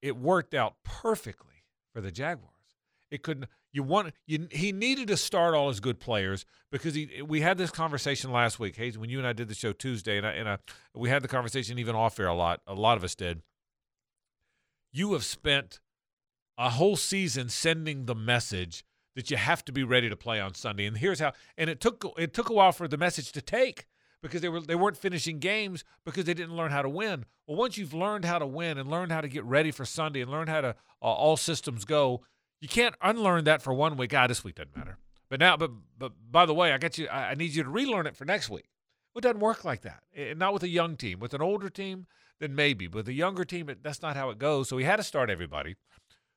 it 0.00 0.16
worked 0.16 0.54
out 0.54 0.76
perfectly 0.84 1.64
for 1.92 2.00
the 2.00 2.10
Jaguars. 2.10 2.50
It 3.10 3.22
couldn't. 3.22 3.48
You 3.72 3.82
want 3.82 4.12
you. 4.26 4.48
He 4.50 4.70
needed 4.70 5.08
to 5.08 5.16
start 5.16 5.54
all 5.54 5.68
his 5.68 5.80
good 5.80 5.98
players 5.98 6.44
because 6.70 6.94
he. 6.94 7.22
We 7.26 7.40
had 7.40 7.56
this 7.56 7.70
conversation 7.70 8.30
last 8.30 8.60
week, 8.60 8.76
Hays, 8.76 8.98
when 8.98 9.08
you 9.08 9.18
and 9.18 9.26
I 9.26 9.32
did 9.32 9.48
the 9.48 9.54
show 9.54 9.72
Tuesday, 9.72 10.18
and 10.18 10.26
I, 10.26 10.32
and 10.32 10.48
I, 10.48 10.58
we 10.94 11.08
had 11.08 11.22
the 11.22 11.28
conversation 11.28 11.78
even 11.78 11.94
off 11.94 12.20
air 12.20 12.26
a 12.26 12.34
lot. 12.34 12.60
A 12.66 12.74
lot 12.74 12.98
of 12.98 13.04
us 13.04 13.14
did. 13.14 13.42
You 14.92 15.14
have 15.14 15.24
spent 15.24 15.80
a 16.58 16.70
whole 16.70 16.96
season 16.96 17.48
sending 17.48 18.04
the 18.04 18.14
message 18.14 18.84
that 19.16 19.30
you 19.30 19.38
have 19.38 19.64
to 19.64 19.72
be 19.72 19.84
ready 19.84 20.10
to 20.10 20.16
play 20.16 20.38
on 20.38 20.52
Sunday, 20.52 20.84
and 20.84 20.98
here's 20.98 21.20
how. 21.20 21.32
And 21.56 21.70
it 21.70 21.80
took 21.80 22.04
it 22.18 22.34
took 22.34 22.50
a 22.50 22.54
while 22.54 22.72
for 22.72 22.86
the 22.86 22.98
message 22.98 23.32
to 23.32 23.40
take 23.40 23.86
because 24.22 24.40
they 24.40 24.48
were 24.48 24.60
they 24.60 24.74
weren't 24.74 24.96
finishing 24.96 25.38
games 25.38 25.84
because 26.04 26.24
they 26.24 26.34
didn't 26.34 26.56
learn 26.56 26.70
how 26.70 26.82
to 26.82 26.88
win. 26.88 27.24
Well, 27.46 27.56
once 27.56 27.76
you've 27.76 27.94
learned 27.94 28.24
how 28.24 28.38
to 28.38 28.46
win 28.46 28.78
and 28.78 28.90
learned 28.90 29.12
how 29.12 29.20
to 29.20 29.28
get 29.28 29.44
ready 29.44 29.70
for 29.70 29.84
Sunday 29.84 30.20
and 30.20 30.30
learn 30.30 30.46
how 30.46 30.60
to 30.60 30.68
uh, 30.68 30.74
all 31.04 31.36
systems 31.36 31.84
go, 31.84 32.22
you 32.62 32.68
can't 32.68 32.94
unlearn 33.02 33.44
that 33.44 33.60
for 33.60 33.74
one 33.74 33.96
week. 33.96 34.14
Ah, 34.14 34.28
this 34.28 34.44
week 34.44 34.54
doesn't 34.54 34.74
matter. 34.76 34.96
But 35.28 35.40
now, 35.40 35.56
but 35.56 35.72
but 35.98 36.12
by 36.30 36.46
the 36.46 36.54
way, 36.54 36.72
I 36.72 36.78
got 36.78 36.96
you. 36.96 37.08
I, 37.08 37.34
need 37.34 37.50
you 37.54 37.64
to 37.64 37.68
relearn 37.68 38.06
it 38.06 38.16
for 38.16 38.24
next 38.24 38.48
week. 38.48 38.68
It 39.16 39.22
doesn't 39.22 39.40
work 39.40 39.64
like 39.64 39.82
that. 39.82 40.02
Not 40.36 40.54
with 40.54 40.62
a 40.62 40.68
young 40.68 40.96
team. 40.96 41.18
With 41.18 41.34
an 41.34 41.42
older 41.42 41.68
team, 41.68 42.06
then 42.38 42.54
maybe. 42.54 42.86
But 42.86 43.08
a 43.08 43.12
younger 43.12 43.44
team, 43.44 43.68
it, 43.68 43.82
that's 43.82 44.00
not 44.00 44.16
how 44.16 44.30
it 44.30 44.38
goes. 44.38 44.68
So 44.68 44.78
he 44.78 44.84
had 44.84 44.96
to 44.96 45.02
start 45.02 45.28
everybody. 45.28 45.74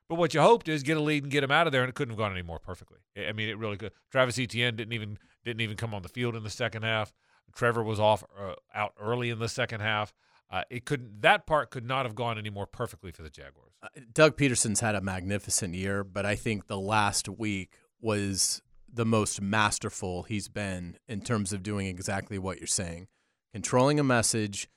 But 0.09 0.15
what 0.15 0.33
you 0.33 0.41
hoped 0.41 0.67
is 0.67 0.81
get 0.81 0.97
a 0.97 1.01
lead 1.01 1.23
and 1.23 1.31
get 1.31 1.43
him 1.43 1.51
out 1.51 1.67
of 1.67 1.73
there, 1.73 1.83
and 1.83 1.89
it 1.89 1.95
couldn't 1.95 2.13
have 2.13 2.17
gone 2.17 2.31
any 2.31 2.41
more 2.41 2.59
perfectly. 2.59 2.99
I 3.15 3.27
I 3.27 3.31
mean, 3.31 3.47
it 3.47 3.57
really 3.59 3.77
could. 3.77 3.91
Travis 4.11 4.39
Etienne 4.39 4.75
didn't 4.75 4.93
even 4.93 5.19
didn't 5.43 5.61
even 5.61 5.77
come 5.77 5.93
on 5.93 6.01
the 6.01 6.09
field 6.09 6.35
in 6.35 6.43
the 6.43 6.49
second 6.49 6.81
half. 6.81 7.13
Trevor 7.55 7.83
was 7.83 7.99
off 7.99 8.23
uh, 8.37 8.55
out 8.73 8.93
early 8.99 9.29
in 9.29 9.37
the 9.37 9.47
second 9.49 9.81
half. 9.81 10.11
Uh, 10.49 10.63
it 10.69 10.85
couldn't. 10.85 11.21
That 11.21 11.47
part 11.47 11.71
could 11.71 11.85
not 11.85 12.05
have 12.05 12.15
gone 12.15 12.37
any 12.37 12.49
more 12.49 12.67
perfectly 12.67 13.11
for 13.11 13.23
the 13.23 13.29
Jaguars. 13.29 13.73
Uh, 13.81 13.87
Doug 14.13 14.37
Pederson's 14.37 14.79
had 14.79 14.95
a 14.95 15.01
magnificent 15.01 15.73
year, 15.73 16.03
but 16.03 16.25
I 16.25 16.35
think 16.35 16.67
the 16.67 16.79
last 16.79 17.27
week 17.27 17.79
was 17.99 18.61
the 18.91 19.05
most 19.05 19.41
masterful 19.41 20.23
he's 20.23 20.47
been 20.47 20.97
in 21.07 21.21
terms 21.21 21.51
of 21.51 21.63
doing 21.63 21.87
exactly 21.87 22.37
what 22.37 22.59
you're 22.59 22.67
saying, 22.67 23.07
controlling 23.51 23.99
a 23.99 24.03
message 24.03 24.69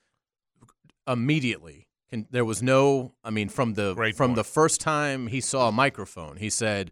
immediately. 1.07 1.87
Can, 2.09 2.27
there 2.31 2.43
was 2.45 2.63
no, 2.63 3.13
I 3.23 3.29
mean, 3.29 3.49
from 3.49 3.75
the 3.75 3.93
Great 3.93 4.15
from 4.15 4.29
point. 4.31 4.37
the 4.37 4.43
first 4.43 4.81
time 4.81 5.27
he 5.27 5.39
saw 5.39 5.69
a 5.69 5.71
microphone, 5.71 6.37
he 6.37 6.49
said, 6.49 6.91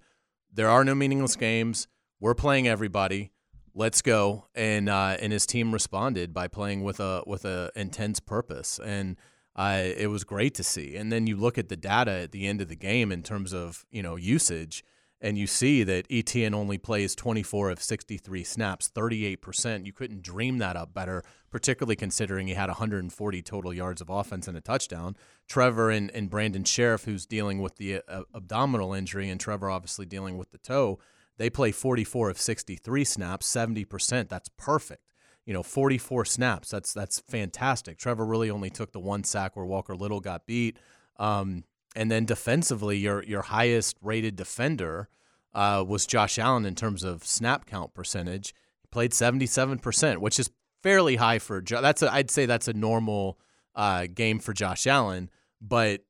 "There 0.54 0.70
are 0.70 0.86
no 0.86 0.94
meaningless 0.94 1.36
games. 1.36 1.88
We're 2.20 2.36
playing 2.36 2.68
everybody. 2.68 3.32
Let's 3.78 4.02
go." 4.02 4.48
And 4.56 4.90
uh, 4.90 5.18
and 5.22 5.32
his 5.32 5.46
team 5.46 5.72
responded 5.72 6.34
by 6.34 6.48
playing 6.48 6.84
with 6.84 7.00
a 7.00 7.24
with 7.26 7.46
a 7.46 7.72
intense 7.76 8.20
purpose 8.20 8.80
and 8.84 9.16
uh, 9.58 9.82
it 9.98 10.08
was 10.08 10.24
great 10.24 10.54
to 10.54 10.64
see. 10.64 10.96
And 10.96 11.12
then 11.12 11.26
you 11.26 11.36
look 11.36 11.58
at 11.58 11.68
the 11.68 11.76
data 11.76 12.12
at 12.12 12.32
the 12.32 12.46
end 12.46 12.62
of 12.62 12.68
the 12.68 12.76
game 12.76 13.12
in 13.12 13.24
terms 13.24 13.54
of 13.54 13.86
you 13.90 14.04
know 14.04 14.16
usage, 14.16 14.84
and 15.20 15.36
you 15.36 15.48
see 15.48 15.84
that 15.84 16.06
Etienne 16.12 16.54
only 16.54 16.78
plays 16.78 17.16
24 17.16 17.72
of 17.72 17.82
63 17.82 18.44
snaps, 18.44 18.88
38 18.88 19.42
percent. 19.42 19.86
You 19.88 19.94
couldn't 19.94 20.22
dream 20.22 20.60
that 20.60 20.76
up 20.76 20.94
better, 20.94 21.24
particularly 21.50 21.96
considering 21.96 22.46
he 22.46 22.54
had 22.54 22.70
140 22.70 23.42
total 23.42 23.74
yards 23.74 24.00
of 24.00 24.12
offense 24.12 24.48
and 24.48 24.56
a 24.56 24.62
touchdown. 24.62 25.16
Trevor 25.48 25.90
and, 25.90 26.12
and 26.12 26.30
Brandon 26.30 26.64
Scherff, 26.64 27.06
who's 27.06 27.26
dealing 27.26 27.60
with 27.60 27.78
the 27.78 28.02
uh, 28.08 28.24
abdominal 28.36 28.94
injury, 28.94 29.28
and 29.28 29.40
Trevor 29.40 29.72
obviously 29.72 30.06
dealing 30.06 30.38
with 30.38 30.52
the 30.52 30.60
toe. 30.60 31.00
They 31.38 31.50
play 31.50 31.72
44 31.72 32.30
of 32.30 32.40
63 32.40 33.04
snaps, 33.04 33.46
70 33.46 33.86
percent. 33.86 34.30
That's 34.30 34.50
perfect 34.58 35.02
you 35.46 35.54
know, 35.54 35.64
44 35.64 36.26
snaps. 36.26 36.70
That's 36.70 36.92
that's 36.92 37.20
fantastic. 37.22 37.98
Trevor 37.98 38.26
really 38.26 38.50
only 38.52 38.70
took 38.70 38.92
the 38.92 39.00
one 39.00 39.24
sack 39.24 39.56
where 39.56 39.66
Walker 39.66 39.96
Little 39.96 40.20
got 40.20 40.46
beat. 40.46 40.78
Um, 41.20 41.64
and 41.96 42.12
then 42.12 42.26
defensively, 42.26 42.98
your 42.98 43.24
your 43.24 43.44
highest 43.44 43.96
rated 44.02 44.36
defender 44.36 45.08
uh, 45.54 45.86
was 45.88 46.06
Josh 46.06 46.38
Allen 46.38 46.66
in 46.66 46.76
terms 46.76 47.02
of 47.02 47.26
snap 47.26 47.66
count 47.66 47.94
percentage. 47.94 48.54
He 48.82 48.88
played 48.92 49.14
77 49.14 49.80
percent, 49.80 50.20
which 50.20 50.38
is 50.38 50.50
fairly 50.84 51.16
high 51.16 51.40
for. 51.40 51.62
Jo- 51.62 51.82
That's 51.82 52.02
a, 52.02 52.12
I'd 52.14 52.30
say 52.30 52.46
that's 52.46 52.68
a 52.68 52.74
normal 52.74 53.40
uh, 53.74 54.08
game 54.14 54.40
for 54.40 54.52
Josh 54.52 54.86
Allen, 54.86 55.30
but 55.62 56.02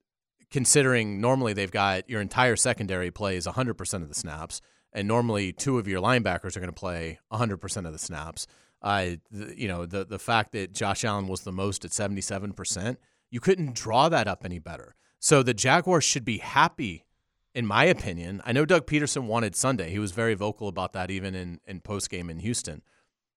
considering 0.50 1.22
normally 1.22 1.54
they've 1.54 1.70
got 1.70 2.10
your 2.10 2.22
entire 2.22 2.56
secondary 2.56 3.12
plays 3.12 3.46
100% 3.46 3.94
of 4.02 4.10
the 4.10 4.16
snaps, 4.16 4.62
and 4.94 5.08
normally 5.08 5.52
two 5.52 5.78
of 5.78 5.88
your 5.88 6.02
linebackers 6.02 6.56
are 6.56 6.60
going 6.60 6.72
to 6.72 6.80
play 6.80 7.20
100% 7.32 7.86
of 7.86 7.92
the 7.92 8.00
snaps. 8.00 8.48
Uh, 8.82 9.12
you 9.32 9.68
know, 9.68 9.86
the 9.86 10.06
the 10.06 10.20
fact 10.20 10.52
that 10.52 10.72
Josh 10.72 11.04
Allen 11.04 11.28
was 11.28 11.42
the 11.42 11.52
most 11.52 11.84
at 11.84 11.92
77%, 11.92 12.98
you 13.32 13.40
couldn't 13.40 13.74
draw 13.74 14.08
that 14.10 14.28
up 14.28 14.46
any 14.46 14.60
better. 14.60 14.96
So 15.20 15.42
the 15.42 15.54
Jaguars 15.54 16.04
should 16.04 16.24
be 16.24 16.38
happy, 16.38 17.06
in 17.56 17.66
my 17.66 17.86
opinion. 17.86 18.42
I 18.46 18.52
know 18.52 18.66
Doug 18.66 18.86
Pederson 18.86 19.26
wanted 19.26 19.56
Sunday. 19.56 19.90
He 19.90 20.00
was 20.00 20.12
very 20.12 20.36
vocal 20.36 20.68
about 20.68 20.94
that 20.94 21.10
even 21.10 21.34
in, 21.34 21.60
in 21.66 21.82
post 21.82 22.10
game 22.10 22.30
in 22.30 22.40
Houston. 22.40 22.84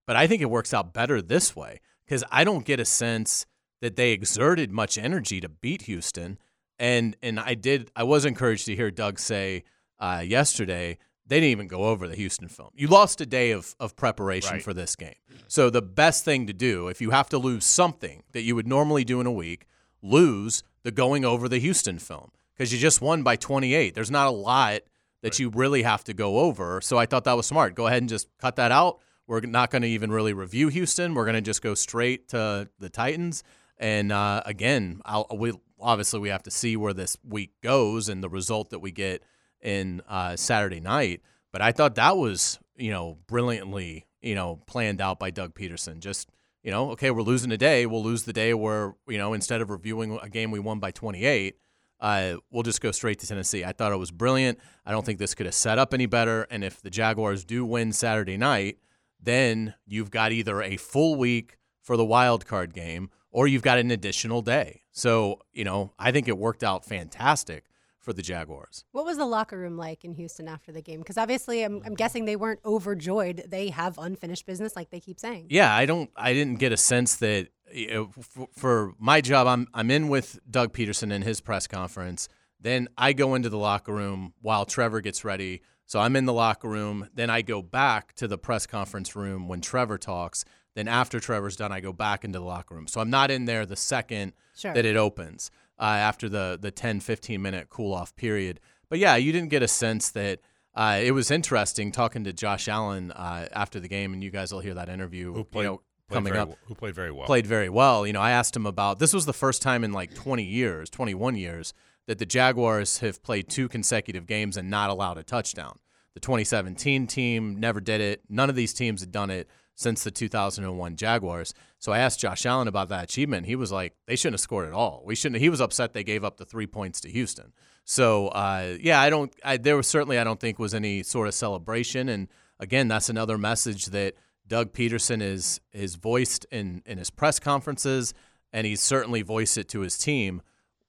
But 0.05 0.17
I 0.17 0.27
think 0.27 0.41
it 0.41 0.49
works 0.49 0.73
out 0.73 0.93
better 0.93 1.21
this 1.21 1.55
way 1.55 1.79
because 2.05 2.23
I 2.31 2.43
don't 2.43 2.65
get 2.65 2.79
a 2.79 2.85
sense 2.85 3.45
that 3.81 3.95
they 3.95 4.11
exerted 4.11 4.71
much 4.71 4.97
energy 4.97 5.39
to 5.39 5.47
beat 5.47 5.83
Houston. 5.83 6.37
And 6.77 7.15
and 7.21 7.39
I 7.39 7.53
did 7.53 7.91
I 7.95 8.03
was 8.03 8.25
encouraged 8.25 8.65
to 8.65 8.75
hear 8.75 8.91
Doug 8.91 9.19
say 9.19 9.63
uh, 9.99 10.23
yesterday 10.25 10.97
they 11.29 11.37
didn't 11.37 11.51
even 11.51 11.67
go 11.67 11.83
over 11.85 12.07
the 12.07 12.15
Houston 12.15 12.47
film. 12.49 12.69
You 12.75 12.87
lost 12.87 13.21
a 13.21 13.25
day 13.25 13.51
of 13.51 13.75
of 13.79 13.95
preparation 13.95 14.53
Right. 14.55 14.63
for 14.63 14.73
this 14.73 14.95
game. 14.95 15.15
So 15.47 15.69
the 15.69 15.81
best 15.81 16.25
thing 16.25 16.47
to 16.47 16.53
do 16.53 16.87
if 16.89 16.99
you 17.01 17.11
have 17.11 17.29
to 17.29 17.37
lose 17.37 17.65
something 17.65 18.23
that 18.33 18.41
you 18.41 18.55
would 18.55 18.67
normally 18.67 19.03
do 19.03 19.21
in 19.21 19.25
a 19.27 19.31
week, 19.31 19.65
lose 20.01 20.63
the 20.83 20.91
going 20.91 21.25
over 21.25 21.47
the 21.49 21.59
Houston 21.59 21.99
film 21.99 22.31
because 22.55 22.71
you 22.73 22.79
just 22.79 23.01
won 23.01 23.23
by 23.23 23.35
28. 23.35 23.95
There's 23.95 24.11
not 24.11 24.27
a 24.27 24.31
lot 24.31 24.81
that 25.21 25.37
you 25.39 25.49
really 25.49 25.83
have 25.83 26.03
to 26.05 26.13
go 26.13 26.39
over. 26.39 26.79
So 26.81 26.97
I 26.97 27.05
thought 27.05 27.25
that 27.25 27.33
was 27.37 27.45
smart. 27.45 27.75
Go 27.75 27.87
ahead 27.87 28.01
and 28.01 28.09
just 28.09 28.27
cut 28.39 28.55
that 28.55 28.71
out. 28.71 28.99
We're 29.27 29.41
not 29.41 29.69
going 29.69 29.81
to 29.83 29.87
even 29.87 30.11
really 30.11 30.33
review 30.33 30.69
Houston. 30.69 31.13
We're 31.13 31.25
going 31.25 31.35
to 31.35 31.41
just 31.41 31.61
go 31.61 31.73
straight 31.75 32.29
to 32.29 32.69
the 32.79 32.89
Titans. 32.89 33.43
And 33.77 34.11
uh, 34.11 34.41
again, 34.45 35.01
I'll, 35.05 35.27
we 35.35 35.53
obviously 35.79 36.19
we 36.19 36.29
have 36.29 36.43
to 36.43 36.51
see 36.51 36.75
where 36.77 36.93
this 36.93 37.17
week 37.27 37.51
goes 37.61 38.09
and 38.09 38.23
the 38.23 38.29
result 38.29 38.69
that 38.71 38.79
we 38.79 38.91
get 38.91 39.23
in 39.61 40.01
uh, 40.07 40.35
Saturday 40.35 40.79
night. 40.79 41.21
But 41.51 41.61
I 41.61 41.71
thought 41.71 41.95
that 41.95 42.17
was 42.17 42.59
you 42.75 42.91
know 42.91 43.17
brilliantly 43.27 44.05
you 44.21 44.35
know 44.35 44.61
planned 44.67 45.01
out 45.01 45.19
by 45.19 45.31
Doug 45.31 45.53
Pederson. 45.53 45.99
Just 45.99 46.29
you 46.63 46.71
know, 46.71 46.91
okay, 46.91 47.09
we're 47.09 47.21
losing 47.21 47.51
a 47.51 47.57
day. 47.57 47.85
We'll 47.85 48.03
lose 48.03 48.23
the 48.23 48.33
day 48.33 48.53
where 48.53 48.95
you 49.07 49.17
know 49.17 49.33
instead 49.33 49.61
of 49.61 49.69
reviewing 49.69 50.19
a 50.21 50.29
game 50.29 50.51
we 50.51 50.59
won 50.59 50.79
by 50.79 50.91
28 50.91 51.55
uh, 51.99 52.35
we'll 52.49 52.63
just 52.63 52.81
go 52.81 52.91
straight 52.91 53.19
to 53.19 53.27
Tennessee. 53.27 53.65
I 53.65 53.73
thought 53.73 53.91
it 53.91 53.97
was 53.97 54.11
brilliant. 54.11 54.59
I 54.85 54.91
don't 54.91 55.05
think 55.05 55.19
this 55.19 55.35
could 55.35 55.45
have 55.45 55.55
set 55.55 55.77
up 55.77 55.93
any 55.93 56.05
better. 56.05 56.43
And 56.49 56.63
if 56.63 56.81
the 56.81 56.89
Jaguars 56.89 57.43
do 57.43 57.65
win 57.65 57.91
Saturday 57.91 58.37
night, 58.37 58.77
then 59.21 59.73
you've 59.85 60.11
got 60.11 60.31
either 60.31 60.61
a 60.61 60.77
full 60.77 61.15
week 61.15 61.57
for 61.81 61.97
the 61.97 62.05
wild 62.05 62.45
card 62.45 62.73
game 62.73 63.09
or 63.31 63.47
you've 63.47 63.61
got 63.61 63.77
an 63.77 63.91
additional 63.91 64.41
day. 64.41 64.83
So, 64.91 65.41
you 65.51 65.63
know, 65.63 65.91
I 65.99 66.11
think 66.11 66.27
it 66.27 66.37
worked 66.37 66.63
out 66.63 66.85
fantastic 66.85 67.65
for 67.99 68.13
the 68.13 68.21
Jaguars. 68.21 68.85
What 68.91 69.05
was 69.05 69.17
the 69.17 69.25
locker 69.25 69.57
room 69.57 69.77
like 69.77 70.05
in 70.05 70.13
Houston 70.13 70.47
after 70.47 70.71
the 70.71 70.81
game? 70.81 70.99
Because 70.99 71.17
obviously, 71.17 71.63
I'm, 71.63 71.81
I'm 71.85 71.93
mm. 71.93 71.97
guessing 71.97 72.25
they 72.25 72.35
weren't 72.35 72.61
overjoyed. 72.65 73.45
They 73.47 73.69
have 73.69 73.97
unfinished 73.97 74.45
business, 74.45 74.75
like 74.75 74.89
they 74.89 74.99
keep 74.99 75.19
saying. 75.19 75.47
Yeah, 75.49 75.73
I 75.73 75.85
don't. 75.85 76.09
I 76.15 76.33
didn't 76.33 76.59
get 76.59 76.71
a 76.71 76.77
sense 76.77 77.17
that 77.17 77.49
you 77.71 77.91
know, 77.91 78.11
f- 78.17 78.47
for 78.53 78.93
my 78.99 79.21
job, 79.21 79.47
I'm 79.47 79.67
I'm 79.73 79.91
in 79.91 80.07
with 80.07 80.39
Doug 80.49 80.73
Pederson 80.73 81.11
in 81.11 81.21
his 81.21 81.41
press 81.41 81.67
conference. 81.67 82.27
Then 82.59 82.89
I 82.97 83.13
go 83.13 83.35
into 83.35 83.49
the 83.49 83.57
locker 83.57 83.93
room 83.93 84.33
while 84.41 84.65
Trevor 84.65 85.01
gets 85.01 85.23
ready. 85.23 85.61
So 85.85 85.99
I'm 85.99 86.15
in 86.15 86.25
the 86.25 86.33
locker 86.33 86.67
room. 86.67 87.09
Then 87.13 87.29
I 87.29 87.41
go 87.41 87.61
back 87.61 88.13
to 88.15 88.27
the 88.27 88.37
press 88.37 88.67
conference 88.67 89.15
room 89.15 89.47
when 89.47 89.61
Trevor 89.61 89.97
talks. 89.97 90.45
Then 90.75 90.87
after 90.87 91.19
Trevor's 91.19 91.55
done, 91.55 91.71
I 91.71 91.79
go 91.79 91.91
back 91.91 92.23
into 92.23 92.37
the 92.37 92.45
locker 92.45 92.75
room. 92.75 92.87
So 92.87 93.01
I'm 93.01 93.09
not 93.09 93.31
in 93.31 93.45
there 93.45 93.65
the 93.65 93.75
second 93.75 94.33
Sure. 94.55 94.73
that 94.73 94.85
it 94.85 94.97
opens 94.97 95.51
uh, 95.79 95.83
after 95.83 96.27
the 96.29 96.57
the 96.61 96.71
10 96.71 96.99
15 96.99 97.41
minute 97.41 97.69
cool 97.69 97.93
off 97.93 98.15
period. 98.15 98.59
But 98.89 98.99
yeah, 98.99 99.15
you 99.15 99.31
didn't 99.31 99.49
get 99.49 99.63
a 99.63 99.67
sense 99.67 100.09
that. 100.11 100.39
Uh, 100.75 100.99
it 101.03 101.11
was 101.11 101.29
interesting 101.31 101.91
talking 101.91 102.23
to 102.23 102.31
Josh 102.31 102.67
Allen 102.69 103.11
uh, 103.11 103.47
after 103.51 103.79
the 103.79 103.87
game, 103.89 104.13
and 104.13 104.23
you 104.23 104.29
guys 104.29 104.53
will 104.53 104.59
hear 104.61 104.75
that 104.75 104.87
interview. 104.87 105.33
Who 105.33 105.43
played, 105.43 105.63
you 105.63 105.69
know, 105.71 105.81
coming 106.09 106.33
up 106.33 106.49
w- 106.49 106.57
Who 106.67 106.75
played 106.75 106.95
very 106.95 107.11
well. 107.11 107.25
played 107.25 107.47
very 107.47 107.69
well. 107.69 108.05
You 108.05 108.13
know, 108.13 108.21
I 108.21 108.31
asked 108.31 108.55
him 108.55 108.65
about 108.67 108.99
this 108.99 109.11
was 109.11 109.25
the 109.25 109.33
first 109.33 109.61
time 109.61 109.83
in 109.83 109.91
like 109.91 110.13
20 110.13 110.43
years, 110.43 110.89
21 110.91 111.35
years 111.35 111.73
that 112.05 112.19
the 112.19 112.25
Jaguars 112.25 112.99
have 112.99 113.21
played 113.23 113.49
two 113.49 113.67
consecutive 113.67 114.25
games 114.25 114.55
and 114.57 114.69
not 114.69 114.89
allowed 114.89 115.17
a 115.17 115.23
touchdown. 115.23 115.79
The 116.13 116.19
2017 116.19 117.07
team 117.07 117.59
never 117.59 117.81
did 117.81 117.99
it. 117.99 118.21
None 118.29 118.49
of 118.49 118.55
these 118.55 118.73
teams 118.73 119.01
had 119.01 119.11
done 119.11 119.31
it 119.31 119.49
since 119.79 120.03
the 120.03 120.11
2001 120.11 120.97
Jaguars. 120.97 121.53
So 121.77 121.93
I 121.93 121.99
asked 121.99 122.19
Josh 122.19 122.45
Allen 122.45 122.67
about 122.67 122.89
that 122.89 123.05
achievement. 123.05 123.45
He 123.45 123.55
was 123.55 123.71
like, 123.71 123.95
they 124.07 124.17
shouldn't 124.17 124.33
have 124.33 124.41
scored 124.41 124.67
at 124.67 124.73
all. 124.73 125.01
We 125.05 125.15
shouldn't. 125.15 125.39
He 125.39 125.47
was 125.47 125.61
upset 125.61 125.93
they 125.93 126.03
gave 126.03 126.25
up 126.25 126.35
the 126.35 126.43
three 126.43 126.67
points 126.67 126.99
to 127.01 127.09
Houston. 127.09 127.53
So 127.85 128.27
uh, 128.27 128.75
yeah, 128.81 128.99
I 128.99 129.09
don't. 129.09 129.33
I, 129.41 129.55
there 129.55 129.77
was 129.77 129.87
certainly 129.87 130.19
I 130.19 130.25
don't 130.25 130.39
think 130.39 130.59
was 130.59 130.73
any 130.73 131.01
sort 131.01 131.29
of 131.29 131.33
celebration. 131.33 132.09
And 132.09 132.27
again, 132.59 132.89
that's 132.89 133.07
another 133.07 133.37
message 133.37 133.85
that 133.87 134.15
Doug 134.45 134.73
Pederson 134.73 135.21
is 135.21 135.61
is 135.71 135.95
voiced 135.95 136.45
in 136.51 136.83
in 136.85 136.97
his 136.97 137.09
press 137.09 137.39
conferences, 137.39 138.13
and 138.51 138.67
he's 138.67 138.81
certainly 138.81 139.21
voiced 139.21 139.57
it 139.57 139.69
to 139.69 139.79
his 139.79 139.97
team. 139.97 140.41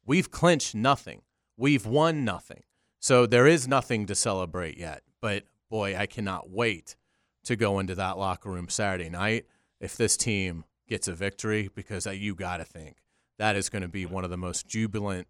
We've 0.05 0.33
clinched 0.33 0.75
nothing. 0.75 1.23
We've 1.57 1.87
won 1.87 2.25
nothing. 2.25 2.65
So 2.99 3.25
there 3.25 3.47
is 3.47 3.69
nothing 3.69 4.07
to 4.07 4.17
celebrate 4.17 4.77
yet. 4.77 5.03
But 5.21 5.45
boy, 5.71 5.97
I 5.97 6.07
cannot 6.07 6.51
wait 6.51 6.97
to 7.45 7.57
go 7.57 7.79
into 7.79 7.95
that 7.95 8.19
locker 8.19 8.51
room 8.51 8.69
Saturday 8.69 9.09
night 9.09 9.47
if 9.81 9.97
this 9.97 10.17
team 10.17 10.65
gets 10.89 11.09
a 11.09 11.15
victory 11.15 11.71
because 11.75 12.07
you 12.07 12.35
got 12.35 12.59
to 12.59 12.65
think 12.65 12.97
that 13.41 13.57
is 13.57 13.71
going 13.71 13.83
to 13.83 13.89
be 13.89 14.05
one 14.05 14.23
of 14.23 14.31
the 14.31 14.37
most 14.37 14.69
jubilant 14.69 15.27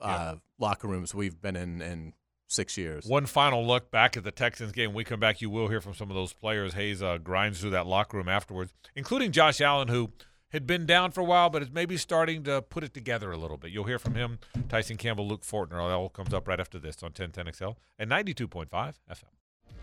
uh, 0.00 0.36
locker 0.58 0.86
rooms 0.86 1.14
we've 1.14 1.40
been 1.40 1.56
in 1.56 1.80
in 1.80 2.12
six 2.48 2.76
years. 2.76 3.06
One 3.06 3.26
final 3.26 3.66
look 3.66 3.90
back 3.90 4.16
at 4.16 4.24
the 4.24 4.30
Texans 4.30 4.72
game. 4.72 4.90
When 4.90 4.96
we 4.96 5.04
come 5.04 5.18
back, 5.18 5.40
you 5.40 5.50
will 5.50 5.68
hear 5.68 5.80
from 5.80 5.94
some 5.94 6.10
of 6.10 6.14
those 6.14 6.34
players. 6.34 6.74
Hays 6.74 7.02
uh, 7.02 7.18
grinds 7.18 7.60
through 7.60 7.70
that 7.70 7.86
locker 7.86 8.18
room 8.18 8.28
afterwards, 8.28 8.72
including 8.94 9.32
Josh 9.32 9.60
Allen, 9.62 9.88
who 9.88 10.10
had 10.50 10.66
been 10.66 10.86
down 10.86 11.10
for 11.12 11.22
a 11.22 11.24
while, 11.24 11.48
but 11.50 11.62
is 11.62 11.70
maybe 11.72 11.96
starting 11.96 12.44
to 12.44 12.62
put 12.62 12.84
it 12.84 12.92
together 12.92 13.32
a 13.32 13.36
little 13.38 13.56
bit. 13.56 13.70
You'll 13.70 13.84
hear 13.84 13.98
from 13.98 14.14
him, 14.14 14.38
Tyson 14.68 14.98
Campbell, 14.98 15.26
Luke 15.26 15.42
Fortner. 15.42 15.70
That 15.70 15.94
all 15.94 16.10
comes 16.10 16.32
up 16.34 16.46
right 16.46 16.60
after 16.60 16.78
this 16.78 17.02
on 17.02 17.12
1010XL 17.12 17.74
and 17.98 18.10
92.5 18.10 18.68
FM. 18.70 19.24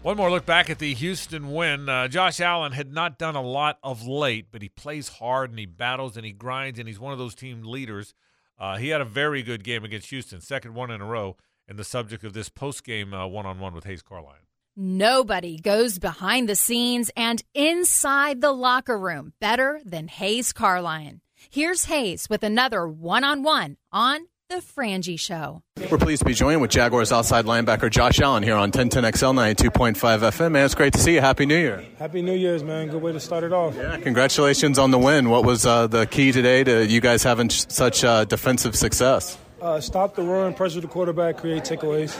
One 0.02 0.18
more 0.18 0.30
look 0.30 0.46
back 0.46 0.70
at 0.70 0.80
the 0.80 0.94
Houston 0.94 1.54
win. 1.54 1.88
Uh, 1.88 2.10
Josh 2.10 2.42
Allen 2.42 2.74
had 2.74 2.92
not 2.92 3.18
done 3.18 3.36
a 3.36 3.42
lot 3.42 3.80
of 3.82 4.06
late, 4.06 4.48
but 4.52 4.62
he 4.62 4.68
plays 4.68 5.08
hard 5.08 5.50
and 5.50 5.58
he 5.58 5.66
battles 5.66 6.18
and 6.18 6.26
he 6.26 6.34
grinds 6.34 6.78
and 6.78 6.90
he's 6.90 7.00
one 7.00 7.14
of 7.14 7.20
those 7.20 7.36
team 7.36 7.64
leaders. 7.64 8.14
Uh, 8.60 8.76
he 8.76 8.90
had 8.90 9.00
a 9.00 9.06
very 9.06 9.42
good 9.44 9.64
game 9.64 9.86
against 9.86 10.10
Houston, 10.10 10.42
second 10.42 10.74
one 10.74 10.92
in 10.92 11.00
a 11.00 11.06
row, 11.06 11.38
and 11.70 11.80
the 11.80 11.86
subject 11.86 12.26
of 12.26 12.34
this 12.34 12.50
post-game 12.50 13.14
uh, 13.14 13.26
one-on-one 13.26 13.74
with 13.74 13.86
Hays 13.86 14.02
Carlyon. 14.02 14.40
Nobody 14.76 15.58
goes 15.58 16.00
behind 16.00 16.50
the 16.50 16.56
scenes 16.56 17.10
and 17.16 17.42
inside 17.54 18.42
the 18.42 18.52
locker 18.52 18.98
room 18.98 19.34
better 19.40 19.80
than 19.86 20.08
Hays 20.08 20.52
Carlyon. 20.52 21.22
Here's 21.50 21.86
Hays 21.86 22.30
with 22.30 22.44
another 22.44 22.88
one 22.88 23.24
on 23.24 23.44
one 23.44 23.78
on 23.92 24.28
The 24.54 24.62
Frangie 24.62 25.20
Show. 25.20 25.64
We're 25.90 25.98
pleased 25.98 26.20
to 26.20 26.26
be 26.26 26.36
joined 26.36 26.62
with 26.62 26.70
Jaguars 26.70 27.12
outside 27.12 27.46
linebacker 27.46 27.90
Josh 27.90 28.20
Allen 28.20 28.44
here 28.44 28.56
on 28.56 28.72
1010XL 28.72 29.34
92.5 29.34 29.96
FM. 29.96 30.52
Man, 30.52 30.64
it's 30.66 30.76
great 30.76 30.94
to 30.94 31.00
see 31.00 31.16
you. 31.16 31.22
Happy 31.22 31.48
New 31.48 31.58
Year. 31.58 31.84
Happy 31.98 32.22
New 32.22 32.36
Year's, 32.36 32.64
man. 32.64 32.90
Good 32.90 33.02
way 33.02 33.12
to 33.14 33.20
start 33.20 33.44
it 33.44 33.52
off. 33.52 33.76
Yeah, 33.76 33.98
congratulations 33.98 34.78
on 34.78 34.92
the 34.92 35.00
win. 35.00 35.32
What 35.32 35.44
was 35.44 35.66
uh, 35.66 35.88
the 35.88 36.06
key 36.06 36.32
today 36.32 36.64
to 36.66 36.86
you 36.86 37.02
guys 37.02 37.24
having 37.24 37.50
sh- 37.50 37.66
such 37.68 38.04
uh, 38.04 38.26
defensive 38.26 38.76
success? 38.76 39.40
Uh, 39.60 39.80
stop 39.82 40.14
the 40.14 40.22
run, 40.22 40.54
pressure 40.54 40.82
the 40.82 40.88
quarterback, 40.88 41.38
create 41.40 41.64
takeaways. 41.64 42.14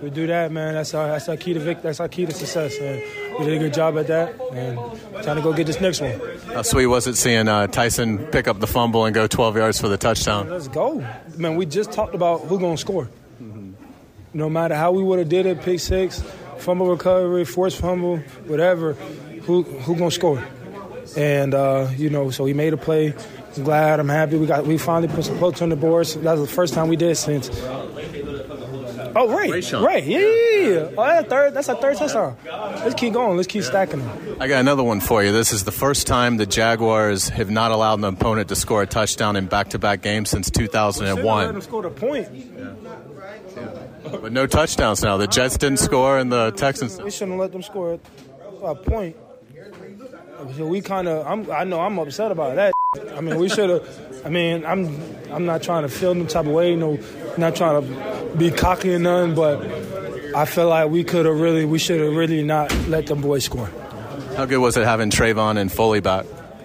We 0.00 0.10
do 0.10 0.26
that, 0.28 0.52
man. 0.52 0.74
That's 0.74 0.94
our 0.94 1.08
that's 1.08 1.28
our 1.28 1.36
key 1.36 1.54
to 1.54 1.60
vic- 1.60 1.82
that's 1.82 1.98
our 1.98 2.08
key 2.08 2.24
to 2.26 2.32
success, 2.32 2.78
and 2.78 3.02
we 3.38 3.46
did 3.46 3.54
a 3.54 3.58
good 3.58 3.74
job 3.74 3.98
at 3.98 4.06
that. 4.06 4.40
And 4.52 4.78
trying 5.24 5.36
to 5.36 5.42
go 5.42 5.52
get 5.52 5.66
this 5.66 5.80
next 5.80 6.00
one. 6.00 6.20
How 6.54 6.62
sweet 6.62 6.86
was 6.86 7.06
it 7.06 7.16
seeing 7.16 7.48
uh, 7.48 7.66
Tyson 7.66 8.18
pick 8.26 8.46
up 8.46 8.60
the 8.60 8.66
fumble 8.68 9.06
and 9.06 9.14
go 9.14 9.26
12 9.26 9.56
yards 9.56 9.80
for 9.80 9.88
the 9.88 9.96
touchdown? 9.96 10.48
Let's 10.48 10.68
go, 10.68 11.04
man. 11.36 11.56
We 11.56 11.66
just 11.66 11.90
talked 11.90 12.14
about 12.14 12.42
who's 12.42 12.60
gonna 12.60 12.76
score. 12.76 13.08
No 14.34 14.48
matter 14.50 14.74
how 14.74 14.92
we 14.92 15.02
would 15.02 15.18
have 15.18 15.28
did 15.28 15.46
it, 15.46 15.62
pick 15.62 15.80
six, 15.80 16.22
fumble 16.58 16.86
recovery, 16.90 17.44
forced 17.44 17.78
fumble, 17.78 18.18
whatever, 18.46 18.92
who 18.92 19.62
who 19.64 19.96
gonna 19.96 20.10
score? 20.10 20.44
And 21.16 21.54
uh, 21.54 21.88
you 21.96 22.10
know, 22.10 22.30
so 22.30 22.44
he 22.44 22.52
made 22.54 22.72
a 22.72 22.76
play. 22.76 23.14
I'm 23.56 23.64
glad. 23.64 23.98
I'm 23.98 24.08
happy. 24.08 24.36
We 24.36 24.46
got 24.46 24.64
we 24.64 24.78
finally 24.78 25.12
put 25.12 25.24
some 25.24 25.38
points 25.38 25.60
on 25.62 25.70
the 25.70 25.76
board. 25.76 26.06
So 26.06 26.20
that 26.20 26.32
was 26.38 26.42
the 26.48 26.54
first 26.54 26.74
time 26.74 26.88
we 26.88 26.96
did 26.96 27.16
since. 27.16 27.48
Oh, 29.16 29.28
right, 29.30 29.50
Rayshawn. 29.50 29.84
right, 29.84 30.04
yeah, 30.04 30.18
yeah, 30.18 30.68
yeah. 30.68 30.88
Oh, 30.96 31.04
that's 31.04 31.28
third. 31.28 31.54
That's 31.54 31.68
our 31.68 31.76
third 31.76 31.96
touchdown. 31.96 32.36
Let's 32.44 32.94
keep 32.94 33.12
going. 33.12 33.36
Let's 33.36 33.48
keep 33.48 33.62
stacking 33.64 34.00
them. 34.00 34.36
I 34.40 34.48
got 34.48 34.60
another 34.60 34.82
one 34.84 35.00
for 35.00 35.22
you. 35.24 35.32
This 35.32 35.52
is 35.52 35.64
the 35.64 35.72
first 35.72 36.06
time 36.06 36.36
the 36.36 36.46
Jaguars 36.46 37.28
have 37.30 37.50
not 37.50 37.70
allowed 37.72 37.98
an 37.98 38.04
opponent 38.04 38.48
to 38.48 38.56
score 38.56 38.82
a 38.82 38.86
touchdown 38.86 39.36
in 39.36 39.46
back-to-back 39.46 40.02
games 40.02 40.30
since 40.30 40.48
Should've 40.48 40.74
let 40.74 40.92
2001. 40.94 41.46
them 41.52 41.60
score 41.60 41.82
the 41.82 41.90
point. 41.90 42.28
But 44.04 44.32
no 44.32 44.46
touchdowns 44.46 45.02
now. 45.02 45.16
The 45.16 45.26
Jets 45.26 45.56
didn't 45.58 45.78
score 45.80 46.18
and 46.18 46.30
the 46.32 46.50
Texans. 46.52 47.00
We 47.00 47.10
shouldn't 47.10 47.38
let 47.38 47.52
them 47.52 47.62
score 47.62 47.98
a 48.62 48.74
point. 48.74 49.16
So 50.56 50.66
we 50.66 50.80
kind 50.80 51.08
of, 51.08 51.50
I 51.50 51.64
know 51.64 51.80
I'm 51.80 51.98
upset 51.98 52.30
about 52.30 52.54
that. 52.54 52.72
I 53.16 53.20
mean, 53.20 53.36
we 53.38 53.48
should 53.48 53.70
have. 53.70 54.24
I 54.24 54.28
mean, 54.28 54.64
I'm, 54.64 55.00
I'm 55.30 55.46
not 55.46 55.62
trying 55.62 55.82
to 55.82 55.88
feel 55.88 56.14
no 56.14 56.26
type 56.26 56.46
of 56.46 56.52
way. 56.52 56.76
No, 56.76 56.98
not 57.36 57.56
trying 57.56 57.82
to 57.82 58.36
be 58.36 58.50
cocky 58.50 58.94
or 58.94 58.98
nothing. 58.98 59.34
But 59.34 59.64
I 60.34 60.44
feel 60.44 60.68
like 60.68 60.90
we 60.90 61.04
could 61.04 61.26
have 61.26 61.38
really, 61.38 61.64
we 61.64 61.78
should 61.78 62.00
have 62.00 62.14
really 62.14 62.42
not 62.42 62.72
let 62.88 63.06
them 63.06 63.20
boys 63.20 63.44
score. 63.44 63.70
How 64.36 64.46
good 64.46 64.58
was 64.58 64.76
it 64.76 64.84
having 64.84 65.10
Travon 65.10 65.58
and 65.58 65.72
Foye 65.72 66.00
back? 66.00 66.24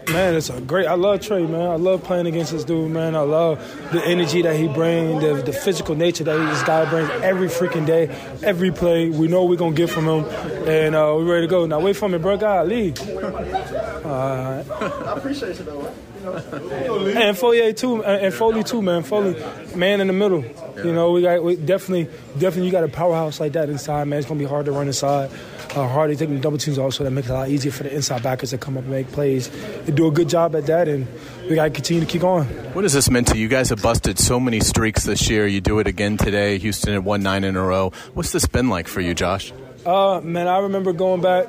Man, 0.10 0.36
it's 0.36 0.50
a 0.50 0.60
great. 0.62 0.86
I 0.86 0.96
love 0.96 1.22
Trey, 1.22 1.46
man. 1.46 1.70
I 1.70 1.76
love 1.76 2.04
playing 2.04 2.28
against 2.28 2.52
this 2.52 2.64
dude, 2.64 2.92
man. 2.92 3.16
I 3.16 3.22
love 3.22 3.60
the 3.92 4.06
energy 4.06 4.42
that 4.42 4.56
he 4.56 4.68
brings, 4.68 5.22
the, 5.22 5.36
the 5.36 5.54
physical 5.54 5.96
nature 5.96 6.24
that 6.24 6.38
this 6.38 6.64
guy 6.64 6.90
brings 6.90 7.10
every 7.24 7.48
freaking 7.48 7.86
day, 7.86 8.08
every 8.44 8.72
play. 8.72 9.10
We 9.10 9.28
know 9.28 9.46
we're 9.46 9.56
gonna 9.56 9.76
get 9.76 9.90
from 9.90 10.06
him, 10.08 10.26
and 10.68 10.96
uh, 10.96 11.14
we're 11.16 11.34
ready 11.34 11.48
to 11.48 11.50
go. 11.50 11.66
Now 11.66 11.80
wait 11.80 11.96
for 11.96 12.10
me, 12.10 12.18
bro. 12.18 12.38
God, 12.38 12.68
leave. 12.68 13.00
All 13.24 13.32
right. 13.32 14.66
I 14.70 15.14
appreciate 15.18 15.58
you 15.58 15.66
though. 15.66 15.94
And 16.24 17.38
Foye 17.38 17.74
too, 17.74 18.04
and 18.04 18.34
Foye 18.34 18.64
too, 18.64 18.82
man. 18.82 19.04
Foye, 19.04 19.36
man 19.76 20.02
in 20.02 20.08
the 20.08 20.14
middle. 20.14 20.44
You 20.78 20.94
know, 20.94 21.12
we 21.12 21.22
got 21.22 21.44
we 21.44 21.56
definitely, 21.56 22.06
definitely. 22.34 22.66
You 22.66 22.72
got 22.72 22.84
a 22.84 22.88
powerhouse 22.88 23.40
like 23.40 23.54
that 23.54 23.70
inside, 23.70 24.08
man. 24.08 24.20
It's 24.20 24.28
gonna 24.28 24.40
be 24.40 24.46
hard 24.46 24.66
to 24.66 24.72
run 24.72 24.88
inside. 24.88 25.30
Uh, 25.76 25.88
hard 25.88 26.12
to 26.12 26.16
take 26.16 26.30
the 26.30 26.40
double 26.40 26.58
teams 26.58 26.78
also. 26.78 27.04
That 27.04 27.12
makes 27.12 27.28
it 27.28 27.32
a 27.32 27.34
lot 27.34 27.50
easier 27.50 27.72
for 27.72 27.84
the 27.84 27.94
inside 27.94 28.22
backers 28.24 28.52
to 28.52 28.58
come 28.58 28.78
up 28.78 28.84
and 28.84 28.92
make 28.92 29.12
plays. 29.12 29.50
They 29.86 29.92
do 29.92 30.08
a 30.08 30.12
good 30.12 30.30
job 30.30 30.56
at 30.56 30.68
that, 30.68 30.88
and 30.88 31.08
we 31.50 31.56
got 31.56 31.66
to 31.66 31.70
continue 31.72 32.06
to 32.06 32.10
keep 32.10 32.22
going. 32.22 32.46
What 32.74 32.84
has 32.84 32.94
this 32.94 33.10
meant 33.10 33.28
to 33.30 33.36
you? 33.36 33.44
You 33.44 33.48
guys 33.48 33.70
have 33.70 33.82
busted 33.82 34.20
so 34.20 34.40
many 34.40 34.60
streaks 34.60 35.04
this 35.04 35.30
year. 35.30 35.48
You 35.48 35.62
do 35.62 35.80
it 35.80 35.88
again 35.88 36.18
today. 36.18 36.58
Houston 36.60 36.94
had 36.94 37.04
won 37.04 37.24
nine 37.24 37.44
in 37.44 37.56
a 37.56 37.62
row. 37.62 37.92
What's 38.14 38.32
this 38.32 38.46
been 38.46 38.70
like 38.70 38.88
for 38.88 39.02
you, 39.02 39.14
Josh? 39.14 39.52
Uh, 39.86 40.22
man, 40.24 40.48
I 40.48 40.60
remember 40.60 40.94
going 40.94 41.22
back. 41.22 41.48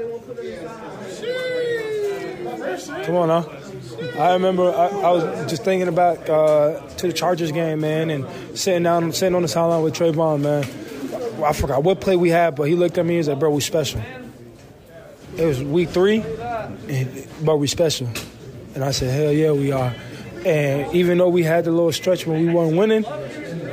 Come 3.05 3.15
on 3.17 3.29
now. 3.29 3.64
I 4.19 4.33
remember 4.35 4.71
I, 4.71 4.89
I 4.89 5.11
was 5.11 5.51
just 5.51 5.65
thinking 5.65 5.89
about 5.89 6.29
uh, 6.29 6.81
to 6.97 7.07
the 7.07 7.13
Chargers 7.13 7.53
game, 7.53 7.81
man, 7.81 8.11
and 8.11 8.27
sitting 8.59 8.83
down, 8.83 9.13
sitting 9.13 9.35
on 9.35 9.43
the 9.43 9.49
sideline 9.49 9.83
with 9.83 9.95
Travon, 9.95 10.41
man. 10.41 10.65
I 11.45 11.53
forgot 11.53 11.83
what 11.83 12.01
play 12.01 12.17
we 12.17 12.31
had, 12.31 12.55
but 12.55 12.65
he 12.65 12.75
looked 12.75 12.99
at 12.99 13.07
me 13.07 13.17
and 13.17 13.25
said, 13.25 13.39
"Bro, 13.39 13.51
we 13.51 13.61
special." 13.61 14.01
It 15.37 15.45
was 15.45 15.63
week 15.63 15.91
three, 15.91 16.21
and, 16.89 17.29
but 17.45 17.57
we 17.57 17.67
special, 17.67 18.09
and 18.75 18.85
I 18.85 18.93
said, 18.93 19.13
"Hell 19.13 19.33
yeah, 19.33 19.53
we 19.53 19.73
are." 19.73 19.95
And 20.47 20.95
even 20.95 21.19
though 21.19 21.31
we 21.31 21.43
had 21.43 21.65
the 21.65 21.71
little 21.71 21.93
stretch 21.93 22.27
when 22.27 22.47
we 22.47 22.53
weren't 22.53 22.77
winning, 22.77 23.05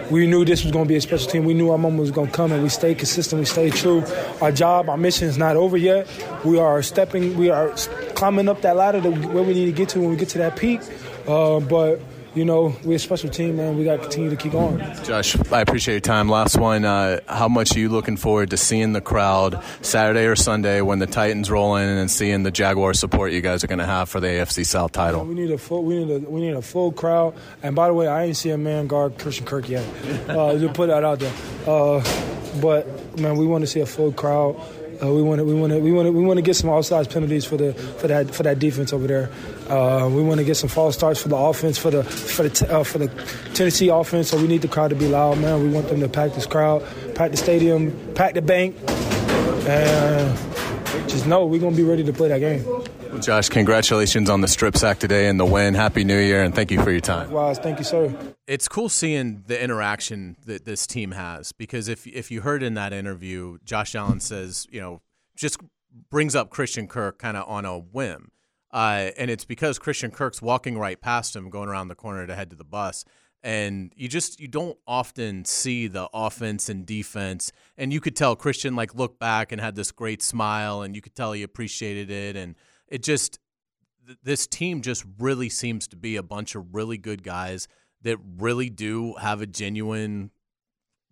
we 0.10 0.26
knew 0.26 0.46
this 0.46 0.64
was 0.64 0.72
going 0.72 0.86
to 0.86 0.90
be 0.90 0.96
a 0.96 1.02
special 1.02 1.30
team. 1.30 1.46
We 1.46 1.54
knew 1.54 1.70
our 1.72 1.78
moment 1.78 2.02
was 2.02 2.12
going 2.12 2.28
to 2.28 2.34
come, 2.34 2.52
and 2.52 2.64
we 2.64 2.70
stayed 2.70 2.98
consistent. 2.98 3.40
We 3.40 3.46
stayed 3.46 3.74
true. 3.74 4.04
Our 4.42 4.52
job, 4.52 4.90
our 4.90 4.98
mission 4.98 5.28
is 5.28 5.38
not 5.38 5.56
over 5.56 5.78
yet. 5.78 6.08
We 6.44 6.60
are 6.60 6.82
stepping, 6.82 7.38
we 7.38 7.50
are 7.50 7.76
climbing 8.22 8.48
up 8.48 8.62
that 8.62 8.76
ladder 8.76 9.02
to 9.02 9.10
where 9.10 9.42
we 9.44 9.52
need 9.52 9.66
to 9.66 9.72
get 9.72 9.90
to 9.90 10.00
when 10.00 10.12
we 10.12 10.16
get 10.16 10.30
to 10.30 10.38
that 10.38 10.56
peak. 10.56 10.80
Uh, 11.28 11.60
but 11.60 12.00
you 12.36 12.46
know, 12.46 12.76
we're 12.84 12.98
a 12.98 13.00
special 13.00 13.32
team, 13.32 13.58
man. 13.58 13.76
We 13.80 13.84
got 13.84 13.96
to 13.96 14.02
continue 14.04 14.30
to 14.30 14.36
keep 14.36 14.52
going. 14.52 14.78
Josh, 15.04 15.36
I 15.52 15.62
appreciate 15.62 15.96
your 15.96 16.02
time. 16.02 16.30
Last 16.30 16.56
one. 16.56 16.86
Uh, 16.86 17.22
how 17.28 17.48
much 17.48 17.76
are 17.76 17.80
you 17.80 17.90
looking 17.90 18.18
forward 18.18 18.52
to 18.52 18.58
seeing 18.58 18.94
the 18.94 19.02
crowd 19.02 19.64
Saturday 19.82 20.28
or 20.28 20.36
Sunday 20.36 20.82
when 20.82 21.00
the 21.00 21.08
Titans 21.08 21.50
roll 21.50 21.78
in 21.78 21.90
and 21.90 22.12
seeing 22.12 22.44
the 22.44 22.52
Jaguar 22.52 22.94
support 22.94 23.32
you 23.32 23.42
guys 23.42 23.64
are 23.64 23.68
going 23.68 23.80
to 23.80 23.88
have 23.88 24.08
for 24.08 24.20
the 24.20 24.28
AFC 24.28 24.68
South 24.68 24.92
title? 24.92 25.26
We 25.26 25.34
need 25.34 25.50
a 25.50 25.58
full. 25.58 25.84
We 25.84 26.06
need 26.06 26.24
a. 26.24 26.30
We 26.30 26.42
need 26.42 26.54
a 26.54 26.62
full 26.62 26.92
crowd. 26.92 27.34
And 27.64 27.76
by 27.76 27.88
the 27.88 27.96
way, 27.96 28.08
I 28.08 28.26
ain't 28.26 28.38
see 28.38 28.52
a 28.52 28.58
man 28.58 28.86
guard 28.86 29.18
Christian 29.18 29.48
Kirk 29.48 29.68
yet. 29.68 29.84
Uh, 30.30 30.60
to 30.60 30.70
put 30.70 30.90
that 30.90 31.04
out 31.04 31.18
there. 31.18 31.34
Uh, 31.66 32.04
but 32.62 33.20
man, 33.20 33.36
we 33.36 33.48
want 33.48 33.64
to 33.64 33.68
see 33.68 33.80
a 33.80 33.86
full 33.88 34.12
crowd. 34.12 34.62
Uh, 35.02 35.12
we 35.12 35.22
want 35.22 35.40
to 35.40 35.46
we 35.46 35.54
want 35.54 35.74
to 35.74 35.80
we 35.80 35.92
want 35.92 36.06
to 36.06 36.12
we 36.12 36.24
want 36.24 36.38
to 36.38 36.44
get 36.44 36.56
some 36.56 36.70
offside 36.70 37.10
penalties 37.10 37.44
for 37.44 37.58
the 37.58 37.74
for 37.74 38.08
that 38.08 38.34
for 38.34 38.44
that 38.44 38.60
defense 38.60 38.94
over 38.94 39.08
there. 39.08 39.30
Uh, 39.68 40.08
we 40.08 40.22
want 40.22 40.38
to 40.40 40.44
get 40.44 40.56
some 40.56 40.70
false 40.70 40.96
starts 40.96 41.20
for 41.20 41.30
the 41.30 41.36
offense 41.36 41.78
for 41.78 41.90
the 41.90 42.04
for 42.04 42.44
the 42.44 42.72
uh, 42.72 42.84
for 42.84 43.00
the 43.00 43.08
Tennessee 43.56 43.90
offense. 43.90 44.30
So 44.30 44.38
we 44.38 44.48
need 44.48 44.62
the 44.62 44.68
crowd 44.68 44.90
to 44.90 44.96
be 44.96 45.08
loud, 45.08 45.40
man. 45.40 45.64
We 45.64 45.70
want 45.70 45.88
them 45.90 46.02
to 46.02 46.10
pack 46.10 46.34
this 46.34 46.46
crowd, 46.46 46.84
pack 47.16 47.32
the 47.32 47.38
stadium, 47.38 47.92
pack 48.14 48.36
the 48.36 48.44
bank, 48.44 48.76
and 49.68 50.38
just 51.10 51.26
know 51.26 51.46
we're 51.48 51.60
gonna 51.60 51.76
be 51.76 51.84
ready 51.84 52.04
to 52.04 52.14
play 52.14 52.28
that 52.28 52.40
game. 52.40 52.64
Well, 53.12 53.20
Josh, 53.20 53.50
congratulations 53.50 54.30
on 54.30 54.40
the 54.40 54.48
strip 54.48 54.78
sack 54.78 55.00
today 55.00 55.28
and 55.28 55.38
the 55.38 55.46
win. 55.46 55.74
Happy 55.74 56.06
New 56.06 56.18
Year, 56.18 56.44
and 56.44 56.56
thank 56.56 56.72
you 56.72 56.82
for 56.82 56.92
your 56.92 57.02
time. 57.02 57.30
Wow, 57.30 57.54
thank 57.54 57.78
you, 57.78 57.84
sir. 57.84 58.16
It's 58.48 58.70
cool 58.70 58.88
seeing 58.88 59.44
the 59.48 59.62
interaction 59.62 60.38
that 60.46 60.64
this 60.64 60.88
team 60.88 61.12
has 61.12 61.52
because 61.52 61.90
if 61.90 62.08
if 62.08 62.32
you 62.32 62.40
heard 62.40 62.64
in 62.64 62.76
that 62.76 62.94
interview, 62.94 63.58
Josh 63.66 63.96
Allen 63.96 64.22
says, 64.22 64.66
you 64.72 64.80
know, 64.80 65.02
just 65.36 65.58
brings 66.10 66.38
up 66.38 66.52
Christian 66.52 66.88
Kirk 66.88 67.20
kind 67.20 67.36
of 67.36 67.50
on 67.50 67.66
a 67.66 67.78
whim. 67.78 68.32
Uh, 68.72 69.12
and 69.18 69.30
it's 69.30 69.44
because 69.44 69.78
Christian 69.78 70.12
Kirk's 70.12 70.42
walking 70.42 70.78
right 70.78 71.00
past 71.00 71.36
him, 71.36 71.50
going 71.50 71.68
around 71.68 71.90
the 71.90 71.96
corner 71.96 72.26
to 72.26 72.34
head 72.34 72.50
to 72.52 72.56
the 72.56 72.64
bus. 72.64 73.04
And 73.44 73.92
you 73.98 74.08
just 74.08 74.40
you 74.40 74.48
don't 74.48 74.78
often 74.88 75.44
see 75.44 75.88
the 75.88 76.08
offense 76.14 76.70
and 76.70 76.86
defense. 76.86 77.52
And 77.78 77.92
you 77.92 78.00
could 78.00 78.16
tell 78.16 78.38
Christian 78.38 78.78
like 78.78 78.96
looked 78.96 79.20
back 79.20 79.52
and 79.52 79.60
had 79.60 79.76
this 79.76 79.92
great 79.92 80.24
smile, 80.24 80.82
and 80.82 80.96
you 80.96 81.02
could 81.02 81.14
tell 81.14 81.34
he 81.34 81.44
appreciated 81.44 82.10
it. 82.10 82.38
And 82.38 82.56
it 82.92 83.02
just 83.02 83.40
th- 84.06 84.20
this 84.22 84.46
team 84.46 84.82
just 84.82 85.04
really 85.18 85.50
seems 85.50 85.88
to 85.88 85.96
be 85.96 86.18
a 86.18 86.24
bunch 86.24 86.54
of 86.54 86.76
really 86.76 86.98
good 86.98 87.24
guys 87.24 87.68
that 88.04 88.20
really 88.38 88.70
do 88.70 89.16
have 89.16 89.42
a 89.42 89.48
genuine 89.48 90.30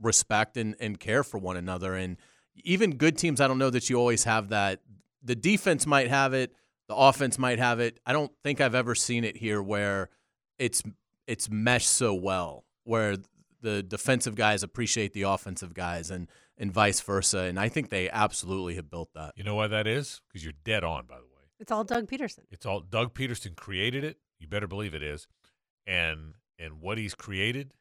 respect 0.01 0.57
and, 0.57 0.75
and 0.79 0.99
care 0.99 1.23
for 1.23 1.39
one 1.39 1.57
another. 1.57 1.95
And 1.95 2.17
even 2.63 2.97
good 2.97 3.17
teams, 3.17 3.41
I 3.41 3.47
don't 3.47 3.57
know 3.57 3.69
that 3.69 3.89
you 3.89 3.97
always 3.97 4.25
have 4.25 4.49
that. 4.49 4.81
The 5.23 5.35
defense 5.35 5.87
might 5.87 6.09
have 6.09 6.33
it, 6.33 6.53
the 6.87 6.95
offense 6.95 7.39
might 7.39 7.59
have 7.59 7.79
it. 7.79 7.99
I 8.05 8.13
don't 8.13 8.31
think 8.43 8.61
I've 8.61 8.75
ever 8.75 8.95
seen 8.95 9.23
it 9.23 9.37
here 9.37 9.61
where 9.61 10.09
it's 10.57 10.83
it's 11.27 11.49
meshed 11.49 11.89
so 11.89 12.13
well, 12.13 12.65
where 12.83 13.17
the 13.61 13.83
defensive 13.83 14.35
guys 14.35 14.63
appreciate 14.63 15.13
the 15.13 15.23
offensive 15.23 15.73
guys 15.73 16.09
and 16.09 16.27
and 16.57 16.73
vice 16.73 16.99
versa. 17.01 17.39
And 17.39 17.59
I 17.59 17.69
think 17.69 17.89
they 17.89 18.09
absolutely 18.09 18.75
have 18.75 18.89
built 18.89 19.13
that. 19.13 19.33
You 19.35 19.43
know 19.43 19.55
why 19.55 19.67
that 19.67 19.87
is? 19.87 20.21
Because 20.27 20.43
you're 20.43 20.53
dead 20.63 20.83
on, 20.83 21.05
by 21.05 21.17
the 21.17 21.23
way. 21.23 21.28
It's 21.59 21.71
all 21.71 21.83
Doug 21.83 22.07
Pederson. 22.07 22.45
It's 22.51 22.65
all 22.65 22.79
Doug 22.79 23.13
Pederson 23.13 23.55
created 23.55 24.03
it. 24.03 24.17
You 24.39 24.47
better 24.47 24.67
believe 24.67 24.93
it 24.93 25.03
is. 25.03 25.27
And 25.85 26.35
and 26.57 26.81
what 26.81 26.97
he's 26.97 27.15
created 27.15 27.73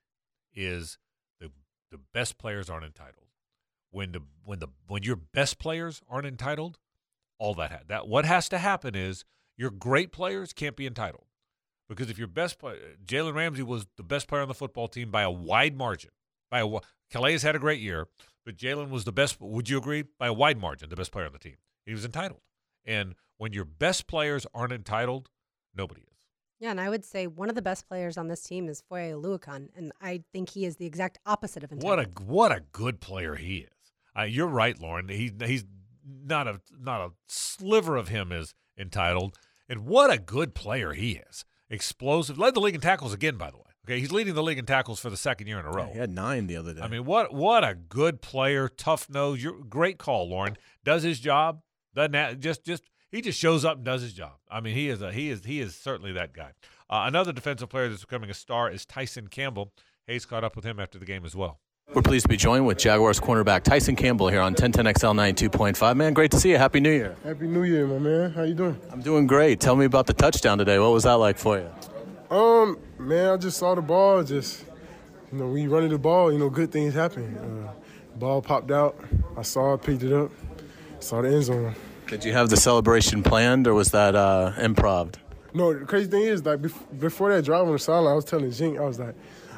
is 0.55 0.99
the 1.41 1.51
the 1.91 1.99
best 2.13 2.39
players 2.39 2.69
aren't 2.69 2.85
entitled. 2.85 3.27
When 3.91 4.13
the 4.13 4.23
when 4.45 4.59
the 4.59 4.69
when 4.87 5.03
your 5.03 5.17
best 5.17 5.59
players 5.59 6.03
aren't 6.09 6.27
entitled, 6.27 6.79
all 7.39 7.55
that 7.55 7.71
ha- 7.71 7.81
that 7.87 8.09
what 8.09 8.25
has 8.25 8.49
to 8.51 8.59
happen 8.59 8.95
is 8.95 9.25
your 9.57 9.71
great 9.71 10.13
players 10.13 10.53
can't 10.53 10.77
be 10.77 10.87
entitled. 10.87 11.25
Because 11.89 12.11
if 12.11 12.19
your 12.19 12.29
best 12.29 12.59
player, 12.59 12.97
Jalen 13.07 13.35
Ramsey 13.35 13.63
was 13.63 13.87
the 13.97 14.03
best 14.03 14.29
player 14.29 14.43
on 14.43 14.49
the 14.49 14.55
football 14.55 14.89
team 14.89 15.11
by 15.11 15.23
a 15.23 15.31
wide 15.31 15.77
margin. 15.77 16.11
By 16.51 16.61
a 16.61 16.79
Calais 17.11 17.39
had 17.39 17.57
a 17.57 17.59
great 17.59 17.81
year, 17.81 18.09
but 18.45 18.57
Jalen 18.57 18.91
was 18.91 19.05
the 19.05 19.13
best. 19.13 19.41
Would 19.41 19.69
you 19.69 19.79
agree? 19.79 20.05
By 20.19 20.27
a 20.27 20.33
wide 20.33 20.59
margin, 20.59 20.91
the 20.91 20.97
best 20.97 21.13
player 21.13 21.27
on 21.27 21.33
the 21.33 21.39
team. 21.39 21.57
He 21.87 21.93
was 21.93 22.05
entitled. 22.05 22.41
And 22.85 23.15
when 23.37 23.53
your 23.53 23.65
best 23.65 24.07
players 24.07 24.47
aren't 24.55 24.73
entitled, 24.73 25.31
nobody 25.75 26.03
is. 26.03 26.07
Yeah, 26.61 26.71
and 26.71 26.81
I 26.81 26.89
would 26.89 27.05
say 27.05 27.27
one 27.27 27.49
of 27.49 27.55
the 27.55 27.63
best 27.63 27.87
players 27.87 28.19
on 28.19 28.27
this 28.27 28.43
team 28.43 28.69
is 28.69 28.83
Foye 28.89 29.13
Oluokun, 29.13 29.69
and 29.77 29.93
I 30.01 30.23
think 30.33 30.51
he 30.51 30.65
is 30.65 30.77
the 30.77 30.87
exact 30.87 31.19
opposite 31.25 31.63
of 31.63 31.71
entitled. 31.71 31.99
What 31.99 32.05
a 32.05 32.25
what 32.25 32.53
a 32.53 32.63
good 32.73 33.01
player 33.01 33.37
he 33.37 33.59
is. 33.59 33.93
Uh, 34.19 34.23
you're 34.23 34.49
right, 34.49 34.81
Lauren. 34.81 35.09
He 35.09 35.33
he's 35.45 35.65
not 36.05 36.49
a 36.49 36.61
not 36.77 37.01
a 37.01 37.11
sliver 37.29 37.97
of 37.97 38.09
him 38.09 38.33
is 38.33 38.55
entitled, 38.77 39.39
and 39.69 39.87
what 39.87 40.13
a 40.13 40.19
good 40.19 40.55
player 40.55 40.95
he 40.95 41.21
is. 41.31 41.45
Explosive, 41.71 42.39
led 42.39 42.55
the 42.55 42.61
league 42.61 42.75
in 42.75 42.81
tackles 42.81 43.13
again, 43.13 43.37
by 43.37 43.51
the 43.51 43.59
way. 43.59 43.63
Okay, 43.87 44.01
he's 44.01 44.11
leading 44.11 44.35
the 44.35 44.43
league 44.43 44.59
in 44.59 44.67
tackles 44.67 44.99
for 44.99 45.11
the 45.11 45.17
second 45.17 45.47
year 45.47 45.61
in 45.61 45.67
a 45.67 45.71
row. 45.71 45.91
He 45.93 45.99
had 45.99 46.11
nine 46.11 46.47
the 46.47 46.57
other 46.57 46.75
day. 46.75 46.81
I 46.81 46.89
mean, 46.89 47.05
what 47.05 47.33
what 47.33 47.63
a 47.63 47.75
good 47.75 48.21
player, 48.21 48.69
tough 48.69 49.09
nose. 49.09 49.43
You're 49.43 49.63
great 49.65 49.99
call, 49.99 50.29
Lauren. 50.29 50.57
Does 50.85 51.05
his 51.05 51.21
job. 51.21 51.61
Doesn't 51.95 52.13
that, 52.13 52.41
just 52.41 52.65
just 52.65 52.85
he 53.11 53.21
just 53.21 53.39
shows 53.39 53.65
up 53.65 53.77
and 53.77 53.85
does 53.85 54.03
his 54.03 54.13
job. 54.13 54.33
I 54.51 54.61
mean, 54.61 54.75
he 54.75 54.89
is 54.89 55.03
a 55.03 55.13
he 55.13 55.31
is 55.31 55.45
he 55.45 55.61
is 55.61 55.75
certainly 55.75 56.13
that 56.13 56.33
guy. 56.33 56.53
Uh, 56.91 57.05
another 57.07 57.33
defensive 57.33 57.69
player 57.69 57.89
that's 57.89 58.05
becoming 58.05 58.31
a 58.31 58.35
star 58.35 58.71
is 58.71 58.87
Tyson 58.87 59.29
Campbell. 59.29 59.73
Hays 60.07 60.25
caught 60.25 60.45
up 60.45 60.57
with 60.57 60.65
him 60.65 60.81
after 60.81 60.99
the 60.99 61.05
game 61.05 61.25
as 61.25 61.37
well. 61.37 61.61
We're 61.95 62.03
pleased 62.03 62.25
to 62.25 62.29
be 62.29 62.37
joined 62.37 62.67
with 62.67 62.77
Jaguars 62.77 63.19
cornerback 63.19 63.63
Tyson 63.63 63.97
Campbell 63.97 64.29
here 64.29 64.43
on 64.43 64.55
1010XL 64.55 65.49
92.5. 65.49 65.97
Man, 65.97 66.13
great 66.13 66.31
to 66.33 66.39
see 66.39 66.51
you. 66.51 66.59
Happy 66.59 66.81
New 66.81 66.91
Year. 66.91 67.17
Happy 67.25 67.47
New 67.47 67.63
Year, 67.63 67.87
my 67.87 67.99
man. 67.99 68.31
How 68.31 68.43
you 68.43 68.53
doing? 68.53 68.79
I'm 68.91 69.01
doing 69.01 69.27
great. 69.27 69.59
Tell 69.59 69.75
me 69.75 69.87
about 69.87 70.07
the 70.07 70.13
touchdown 70.13 70.59
today. 70.59 70.79
What 70.79 70.93
was 70.93 71.05
that 71.05 71.15
like 71.15 71.39
for 71.39 71.59
you? 71.59 72.37
Um, 72.37 72.79
man, 72.99 73.31
I 73.31 73.37
just 73.39 73.57
saw 73.57 73.75
the 73.75 73.81
ball. 73.81 74.23
Just 74.23 74.67
you 75.33 75.39
know, 75.39 75.49
when 75.49 75.63
you 75.63 75.71
running 75.71 75.89
the 75.89 75.99
ball, 75.99 76.31
you 76.31 76.39
know, 76.39 76.51
good 76.51 76.71
things 76.71 76.93
happen. 76.93 77.37
Uh, 77.39 77.73
ball 78.19 78.43
popped 78.43 78.71
out. 78.71 79.03
I 79.37 79.43
saw 79.43 79.73
it, 79.73 79.83
picked 79.83 80.03
it 80.03 80.13
up, 80.13 80.31
saw 81.01 81.23
the 81.23 81.29
end 81.29 81.45
zone. 81.45 81.75
Did 82.09 82.25
you 82.25 82.33
have 82.33 82.49
the 82.49 82.57
celebration 82.57 83.23
planned, 83.23 83.67
or 83.67 83.75
was 83.75 83.91
that 83.91 84.15
uh, 84.15 84.53
improv? 84.57 85.15
No, 85.55 85.73
the 85.79 85.85
crazy 85.85 86.09
thing 86.11 86.23
is, 86.23 86.45
like 86.45 86.61
bef- 86.61 87.01
before 87.01 87.35
that 87.35 87.45
drive 87.45 87.67
on 87.67 87.73
the 87.73 87.79
sideline, 87.79 88.13
I 88.13 88.17
was 88.17 88.25
telling 88.25 88.51
Jink, 88.51 88.79
I 88.79 88.85
was 88.85 88.99
like, 88.99 89.15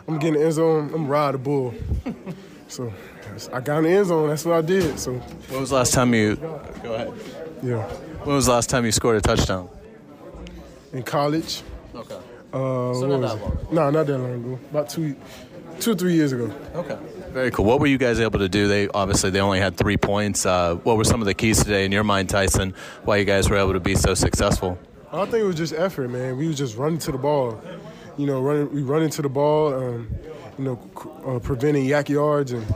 I'm 0.08 0.18
getting 0.18 0.34
the 0.40 0.44
end 0.44 0.52
zone. 0.54 0.90
I'm 0.94 1.06
ride 1.06 1.34
the 1.34 1.38
bull. 1.38 1.74
so 2.68 2.92
I 3.52 3.60
got 3.60 3.78
in 3.78 3.84
the 3.84 3.90
end 3.90 4.06
zone. 4.06 4.28
That's 4.28 4.44
what 4.44 4.56
I 4.56 4.62
did. 4.62 4.98
So 4.98 5.12
when 5.14 5.60
was 5.60 5.70
the 5.70 5.76
last 5.76 5.92
time 5.94 6.14
you? 6.14 6.36
Go 6.36 6.94
ahead. 6.94 7.12
Yeah. 7.62 7.82
When 8.24 8.34
was 8.36 8.46
the 8.46 8.52
last 8.52 8.70
time 8.70 8.84
you 8.84 8.92
scored 8.92 9.16
a 9.16 9.20
touchdown? 9.20 9.68
In 10.92 11.02
college. 11.02 11.62
Okay. 11.94 12.14
Uh, 12.52 12.94
So 12.94 13.06
not 13.06 13.20
that 13.20 13.40
long. 13.40 13.58
No, 13.70 13.90
not 13.90 14.06
that 14.06 14.18
long 14.18 14.34
ago. 14.34 14.58
About 14.70 14.88
two, 14.88 15.14
two 15.78 15.92
or 15.92 15.94
three 15.94 16.14
years 16.14 16.32
ago. 16.32 16.52
Okay. 16.74 16.98
Very 17.30 17.50
cool. 17.52 17.64
What 17.64 17.78
were 17.78 17.86
you 17.86 17.98
guys 17.98 18.18
able 18.18 18.40
to 18.40 18.48
do? 18.48 18.66
They 18.66 18.88
obviously 18.88 19.30
they 19.30 19.40
only 19.40 19.60
had 19.60 19.76
three 19.76 19.96
points. 19.96 20.44
Uh, 20.44 20.74
what 20.76 20.96
were 20.96 21.04
some 21.04 21.20
of 21.20 21.26
the 21.26 21.34
keys 21.34 21.62
today 21.62 21.84
in 21.84 21.92
your 21.92 22.02
mind, 22.02 22.28
Tyson? 22.28 22.74
Why 23.04 23.18
you 23.18 23.24
guys 23.24 23.48
were 23.48 23.56
able 23.56 23.74
to 23.74 23.80
be 23.80 23.94
so 23.94 24.14
successful? 24.14 24.78
I 25.12 25.24
think 25.24 25.36
it 25.36 25.44
was 25.44 25.56
just 25.56 25.72
effort, 25.72 26.08
man. 26.08 26.36
We 26.36 26.48
was 26.48 26.58
just 26.58 26.76
running 26.76 26.98
to 27.00 27.12
the 27.12 27.18
ball. 27.18 27.60
You 28.16 28.26
know, 28.26 28.40
running, 28.40 28.74
we 28.74 28.82
running 28.82 29.10
to 29.10 29.22
the 29.22 29.28
ball. 29.28 29.74
Um, 29.74 30.08
you 30.58 30.64
know, 30.64 30.90
uh, 31.24 31.38
preventing 31.38 31.86
YAC 31.86 32.10
yards, 32.10 32.52
and, 32.52 32.66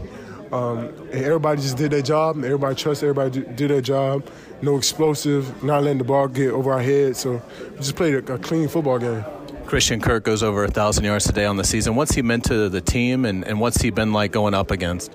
um, 0.52 0.78
and 1.12 1.24
everybody 1.24 1.60
just 1.60 1.76
did 1.76 1.90
their 1.90 2.02
job. 2.02 2.36
Everybody 2.38 2.74
trust. 2.76 3.02
Everybody 3.02 3.40
did 3.40 3.70
their 3.70 3.82
job. 3.82 4.26
No 4.62 4.76
explosive. 4.76 5.62
Not 5.62 5.82
letting 5.82 5.98
the 5.98 6.04
ball 6.04 6.28
get 6.28 6.50
over 6.52 6.72
our 6.72 6.80
heads. 6.80 7.20
So 7.20 7.42
we 7.72 7.76
just 7.76 7.96
played 7.96 8.14
a, 8.14 8.34
a 8.34 8.38
clean 8.38 8.68
football 8.68 8.98
game. 8.98 9.24
Christian 9.66 10.00
Kirk 10.00 10.24
goes 10.24 10.42
over 10.42 10.64
a 10.64 10.70
thousand 10.70 11.04
yards 11.04 11.24
today 11.24 11.46
on 11.46 11.56
the 11.56 11.64
season. 11.64 11.96
What's 11.96 12.14
he 12.14 12.22
meant 12.22 12.44
to 12.44 12.68
the 12.68 12.80
team, 12.80 13.24
and, 13.24 13.44
and 13.44 13.60
what's 13.60 13.80
he 13.80 13.90
been 13.90 14.12
like 14.12 14.32
going 14.32 14.54
up 14.54 14.70
against? 14.70 15.12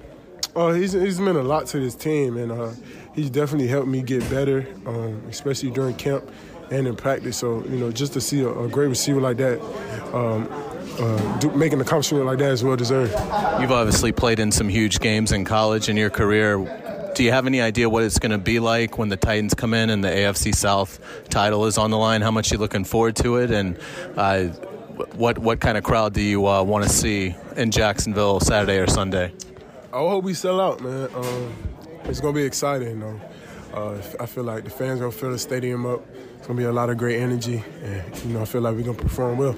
Oh, 0.55 0.73
he's, 0.73 0.93
he's 0.93 1.19
meant 1.19 1.37
a 1.37 1.43
lot 1.43 1.67
to 1.67 1.79
this 1.79 1.95
team, 1.95 2.35
and 2.37 2.51
uh, 2.51 2.71
he's 3.13 3.29
definitely 3.29 3.67
helped 3.67 3.87
me 3.87 4.01
get 4.01 4.27
better, 4.29 4.67
um, 4.85 5.21
especially 5.29 5.71
during 5.71 5.95
camp 5.95 6.29
and 6.71 6.87
in 6.87 6.95
practice. 6.95 7.37
So, 7.37 7.63
you 7.65 7.77
know, 7.77 7.91
just 7.91 8.13
to 8.13 8.21
see 8.21 8.41
a, 8.41 8.49
a 8.49 8.67
great 8.67 8.87
receiver 8.87 9.21
like 9.21 9.37
that 9.37 9.61
um, 10.13 10.47
uh, 10.99 11.37
do, 11.37 11.51
making 11.51 11.79
an 11.79 11.81
accomplishment 11.81 12.25
like 12.25 12.39
that 12.39 12.51
is 12.51 12.63
well 12.63 12.75
deserved. 12.75 13.13
You've 13.61 13.71
obviously 13.71 14.11
played 14.11 14.39
in 14.39 14.51
some 14.51 14.69
huge 14.69 14.99
games 14.99 15.31
in 15.31 15.45
college 15.45 15.87
in 15.87 15.97
your 15.97 16.09
career. 16.09 16.57
Do 17.19 17.25
you 17.25 17.33
have 17.33 17.47
any 17.47 17.59
idea 17.59 17.89
what 17.89 18.05
it's 18.05 18.17
going 18.17 18.31
to 18.31 18.37
be 18.37 18.61
like 18.61 18.97
when 18.97 19.09
the 19.09 19.17
Titans 19.17 19.53
come 19.53 19.73
in 19.73 19.89
and 19.89 20.01
the 20.01 20.07
AFC 20.07 20.55
South 20.55 21.01
title 21.27 21.65
is 21.65 21.77
on 21.77 21.91
the 21.91 21.97
line? 21.97 22.21
How 22.21 22.31
much 22.31 22.49
you 22.49 22.57
looking 22.57 22.85
forward 22.85 23.17
to 23.17 23.35
it, 23.35 23.51
and 23.51 23.77
uh, 24.15 24.45
what 25.17 25.37
what 25.37 25.59
kind 25.59 25.77
of 25.77 25.83
crowd 25.83 26.13
do 26.13 26.21
you 26.21 26.47
uh, 26.47 26.63
want 26.63 26.85
to 26.85 26.89
see 26.89 27.35
in 27.57 27.71
Jacksonville 27.71 28.39
Saturday 28.39 28.77
or 28.77 28.87
Sunday? 28.87 29.33
I 29.91 29.97
hope 29.97 30.23
we 30.23 30.33
sell 30.33 30.61
out, 30.61 30.79
man. 30.79 31.09
Um, 31.13 31.53
it's 32.05 32.21
gonna 32.21 32.31
be 32.31 32.43
exciting. 32.43 32.91
You 32.91 32.95
know? 32.95 33.21
uh, 33.73 34.01
I 34.17 34.25
feel 34.25 34.45
like 34.45 34.63
the 34.63 34.69
fans 34.69 35.01
gonna 35.01 35.11
fill 35.11 35.31
the 35.31 35.39
stadium 35.39 35.85
up. 35.85 36.01
It's 36.37 36.47
gonna 36.47 36.57
be 36.57 36.63
a 36.63 36.71
lot 36.71 36.89
of 36.89 36.97
great 36.97 37.19
energy, 37.19 37.61
and 37.83 38.23
you 38.23 38.29
know 38.29 38.43
I 38.43 38.45
feel 38.45 38.61
like 38.61 38.77
we're 38.77 38.83
gonna 38.83 38.97
perform 38.97 39.37
well. 39.37 39.57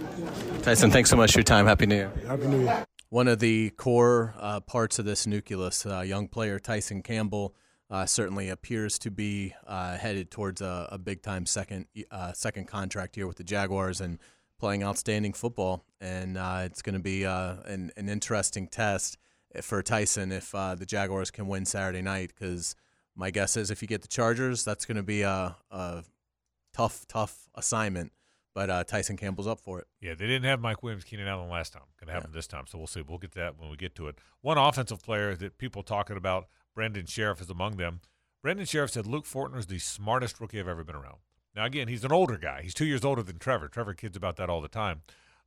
Tyson, 0.63 0.89
thanks 0.89 1.11
so 1.11 1.15
much 1.15 1.31
for 1.33 1.37
your 1.37 1.43
time. 1.43 1.67
Happy 1.67 1.85
New 1.85 1.93
Year. 1.97 2.11
Happy 2.25 2.47
New 2.47 2.61
Year. 2.61 2.85
One 3.11 3.27
of 3.27 3.39
the 3.39 3.71
core 3.71 4.33
uh, 4.39 4.61
parts 4.61 4.97
of 4.97 5.03
this 5.03 5.27
nucleus, 5.27 5.85
uh, 5.85 5.99
young 5.99 6.29
player 6.29 6.59
Tyson 6.59 7.01
Campbell, 7.03 7.53
uh, 7.89 8.05
certainly 8.05 8.47
appears 8.47 8.97
to 8.99 9.11
be 9.11 9.53
uh, 9.67 9.97
headed 9.97 10.31
towards 10.31 10.61
a, 10.61 10.87
a 10.89 10.97
big 10.97 11.21
time 11.21 11.45
second 11.45 11.87
uh, 12.09 12.31
second 12.31 12.69
contract 12.69 13.15
here 13.15 13.27
with 13.27 13.35
the 13.35 13.43
Jaguars 13.43 13.99
and 13.99 14.17
playing 14.57 14.81
outstanding 14.81 15.33
football. 15.33 15.83
And 15.99 16.37
it's 16.37 16.81
going 16.81 16.93
to 16.93 17.01
be 17.01 17.25
an, 17.25 17.91
an 17.97 18.07
interesting 18.07 18.69
test 18.69 19.17
for 19.61 19.83
Tyson 19.83 20.31
if 20.31 20.51
the 20.51 20.85
Jaguars 20.87 21.31
can 21.31 21.47
win 21.47 21.65
Saturday 21.65 22.01
night 22.01 22.31
because 22.33 22.77
my 23.13 23.29
guess 23.29 23.57
is 23.57 23.69
if 23.69 23.81
you 23.81 23.89
get 23.89 24.03
the 24.03 24.07
Chargers, 24.07 24.63
that's 24.63 24.85
going 24.85 24.95
to 24.95 25.03
be 25.03 25.23
a, 25.23 25.57
a, 25.69 26.05
tough, 26.73 27.05
tough 27.09 27.49
assignment. 27.55 28.13
But 28.53 28.69
uh, 28.69 28.83
Tyson 28.83 29.15
Campbell's 29.15 29.47
up 29.47 29.61
for 29.61 29.79
it. 29.79 29.87
Yeah, 30.01 30.13
they 30.13 30.27
didn't 30.27 30.43
have 30.43 30.59
Mike 30.59 30.83
Williams, 30.83 31.05
Keenan 31.05 31.27
Allen 31.27 31.49
last 31.49 31.71
time. 31.71 31.83
Going 31.99 32.07
to 32.07 32.13
happen 32.13 32.31
yeah. 32.33 32.37
this 32.37 32.47
time, 32.47 32.65
so 32.67 32.77
we'll 32.77 32.87
see. 32.87 33.01
We'll 33.01 33.17
get 33.17 33.31
to 33.31 33.39
that 33.39 33.57
when 33.57 33.69
we 33.69 33.77
get 33.77 33.95
to 33.95 34.07
it. 34.07 34.17
One 34.41 34.57
offensive 34.57 35.01
player 35.01 35.35
that 35.35 35.57
people 35.57 35.83
talking 35.83 36.17
about, 36.17 36.47
Brandon 36.75 37.05
Scherff 37.05 37.39
is 37.39 37.49
among 37.49 37.77
them. 37.77 38.01
Brandon 38.41 38.65
Scherff 38.65 38.91
said 38.91 39.07
Luke 39.07 39.25
Fortner 39.25 39.57
is 39.57 39.67
the 39.67 39.79
smartest 39.79 40.41
rookie 40.41 40.59
I've 40.59 40.67
ever 40.67 40.83
been 40.83 40.95
around. 40.95 41.17
Now, 41.55 41.65
again, 41.65 41.87
he's 41.87 42.03
an 42.03 42.11
older 42.11 42.37
guy. 42.37 42.61
He's 42.61 42.73
two 42.73 42.85
years 42.85 43.05
older 43.05 43.23
than 43.23 43.39
Trevor. 43.39 43.67
Trevor 43.67 43.93
kids 43.93 44.17
about 44.17 44.35
that 44.37 44.49
all 44.49 44.61
the 44.61 44.67
time. 44.67 45.01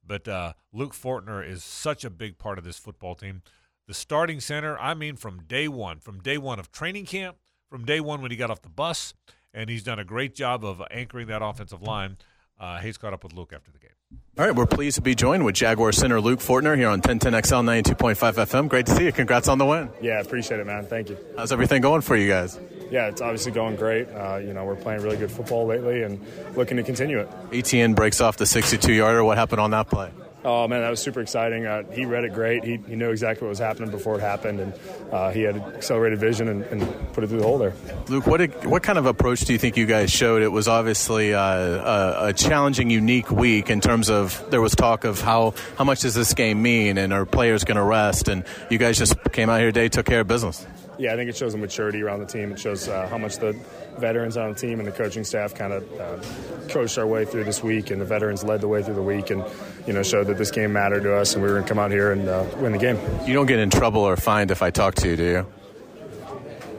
But 0.06 0.28
uh, 0.28 0.52
Luke 0.72 0.94
Fortner 0.94 1.46
is 1.46 1.64
such 1.64 2.04
a 2.04 2.10
big 2.10 2.38
part 2.38 2.58
of 2.58 2.64
this 2.64 2.78
football 2.78 3.14
team. 3.14 3.42
The 3.86 3.94
starting 3.94 4.40
center, 4.40 4.78
I 4.78 4.94
mean, 4.94 5.16
from 5.16 5.42
day 5.46 5.68
one, 5.68 5.98
from 5.98 6.20
day 6.20 6.38
one 6.38 6.58
of 6.58 6.72
training 6.72 7.06
camp 7.06 7.36
from 7.74 7.84
day 7.84 7.98
one 7.98 8.22
when 8.22 8.30
he 8.30 8.36
got 8.36 8.52
off 8.52 8.62
the 8.62 8.68
bus, 8.68 9.14
and 9.52 9.68
he's 9.68 9.82
done 9.82 9.98
a 9.98 10.04
great 10.04 10.32
job 10.32 10.64
of 10.64 10.80
anchoring 10.92 11.26
that 11.26 11.42
offensive 11.42 11.82
line. 11.82 12.16
Uh, 12.58 12.78
Hays 12.78 12.96
caught 12.96 13.12
up 13.12 13.24
with 13.24 13.32
Luke 13.34 13.52
after 13.54 13.70
the 13.70 13.78
game. 13.78 13.90
All 14.38 14.44
right, 14.46 14.54
we're 14.54 14.66
pleased 14.66 14.96
to 14.96 15.02
be 15.02 15.14
joined 15.14 15.44
with 15.44 15.54
Jaguar 15.54 15.92
center 15.92 16.20
Luke 16.20 16.40
Fortner 16.40 16.76
here 16.76 16.88
on 16.88 17.00
1010XL 17.00 17.82
92.5 17.94 18.14
FM. 18.14 18.68
Great 18.68 18.86
to 18.86 18.94
see 18.94 19.04
you. 19.04 19.12
Congrats 19.12 19.48
on 19.48 19.58
the 19.58 19.66
win. 19.66 19.90
Yeah, 20.00 20.20
appreciate 20.20 20.60
it, 20.60 20.66
man. 20.66 20.84
Thank 20.86 21.08
you. 21.08 21.18
How's 21.36 21.52
everything 21.52 21.82
going 21.82 22.00
for 22.00 22.16
you 22.16 22.28
guys? 22.28 22.58
Yeah, 22.90 23.08
it's 23.08 23.20
obviously 23.20 23.52
going 23.52 23.76
great. 23.76 24.08
Uh, 24.08 24.36
you 24.36 24.52
know, 24.52 24.64
we're 24.64 24.76
playing 24.76 25.02
really 25.02 25.16
good 25.16 25.30
football 25.30 25.66
lately 25.66 26.02
and 26.02 26.20
looking 26.56 26.76
to 26.76 26.82
continue 26.82 27.18
it. 27.18 27.28
Etienne 27.52 27.94
breaks 27.94 28.20
off 28.20 28.36
the 28.36 28.46
62 28.46 28.92
yarder. 28.92 29.24
What 29.24 29.36
happened 29.38 29.60
on 29.60 29.70
that 29.72 29.88
play? 29.88 30.10
Oh 30.44 30.68
man, 30.68 30.82
that 30.82 30.90
was 30.90 31.00
super 31.00 31.22
exciting. 31.22 31.64
Uh, 31.64 31.84
he 31.90 32.04
read 32.04 32.24
it 32.24 32.34
great. 32.34 32.64
He, 32.64 32.76
he 32.86 32.96
knew 32.96 33.10
exactly 33.10 33.46
what 33.46 33.48
was 33.48 33.58
happening 33.58 33.90
before 33.90 34.16
it 34.16 34.20
happened, 34.20 34.60
and 34.60 34.74
uh, 35.10 35.30
he 35.30 35.40
had 35.40 35.56
accelerated 35.56 36.18
vision 36.18 36.48
and, 36.48 36.62
and, 36.64 37.12
put 37.14 37.24
it 37.24 37.28
through 37.28 37.38
the 37.38 37.44
hole 37.44 37.56
there. 37.56 37.72
Luke, 38.08 38.26
what 38.26 38.38
did, 38.38 38.66
what 38.66 38.82
kind 38.82 38.98
of 38.98 39.06
approach 39.06 39.40
do 39.40 39.52
you 39.52 39.58
think 39.58 39.76
you 39.76 39.86
guys 39.86 40.10
showed? 40.10 40.42
It 40.42 40.48
was 40.48 40.68
obviously 40.68 41.32
uh, 41.32 41.40
a, 41.40 42.26
a, 42.26 42.32
challenging, 42.34 42.90
unique 42.90 43.30
week 43.30 43.70
in 43.70 43.80
terms 43.80 44.10
of 44.10 44.44
there 44.50 44.60
was 44.60 44.74
talk 44.74 45.04
of 45.04 45.20
how 45.20 45.54
how 45.78 45.84
much 45.84 46.00
does 46.00 46.14
this 46.14 46.34
game 46.34 46.60
mean, 46.60 46.98
and 46.98 47.12
are 47.14 47.24
players 47.24 47.64
going 47.64 47.76
to 47.76 47.82
rest? 47.82 48.28
And 48.28 48.44
you 48.68 48.76
guys 48.76 48.98
just 48.98 49.16
came 49.32 49.48
out 49.48 49.60
here 49.60 49.68
today, 49.68 49.88
took 49.88 50.04
care 50.04 50.20
of 50.20 50.28
business. 50.28 50.66
Yeah, 50.98 51.14
I 51.14 51.16
think 51.16 51.30
it 51.30 51.36
shows 51.36 51.54
a 51.54 51.58
maturity 51.58 52.02
around 52.02 52.20
the 52.20 52.26
team. 52.26 52.52
It 52.52 52.60
shows 52.60 52.86
uh, 52.86 53.08
how 53.08 53.18
much 53.18 53.38
the 53.38 53.56
veterans 53.98 54.36
on 54.36 54.52
the 54.52 54.58
team 54.58 54.78
and 54.78 54.86
the 54.86 54.92
coaching 54.92 55.24
staff 55.24 55.54
kind 55.54 55.72
of 55.72 56.00
uh, 56.00 56.68
coached 56.68 56.98
our 56.98 57.06
way 57.06 57.24
through 57.24 57.44
this 57.44 57.62
week, 57.62 57.90
and 57.90 58.00
the 58.00 58.04
veterans 58.04 58.44
led 58.44 58.60
the 58.60 58.68
way 58.68 58.82
through 58.82 58.94
the 58.94 59.02
week, 59.02 59.30
and 59.30 59.44
you 59.86 59.92
know 59.92 60.02
showed 60.02 60.26
that 60.26 60.38
this 60.38 60.50
game 60.50 60.72
mattered 60.72 61.02
to 61.02 61.14
us, 61.14 61.34
and 61.34 61.42
we 61.42 61.48
were 61.48 61.56
going 61.56 61.64
to 61.64 61.68
come 61.68 61.78
out 61.78 61.90
here 61.90 62.12
and 62.12 62.28
uh, 62.28 62.44
win 62.56 62.72
the 62.72 62.78
game. 62.78 62.98
You 63.26 63.34
don't 63.34 63.46
get 63.46 63.58
in 63.58 63.70
trouble 63.70 64.02
or 64.02 64.16
fined 64.16 64.50
if 64.50 64.62
I 64.62 64.70
talk 64.70 64.94
to 64.96 65.08
you, 65.08 65.16
do 65.16 65.24
you? 65.24 65.46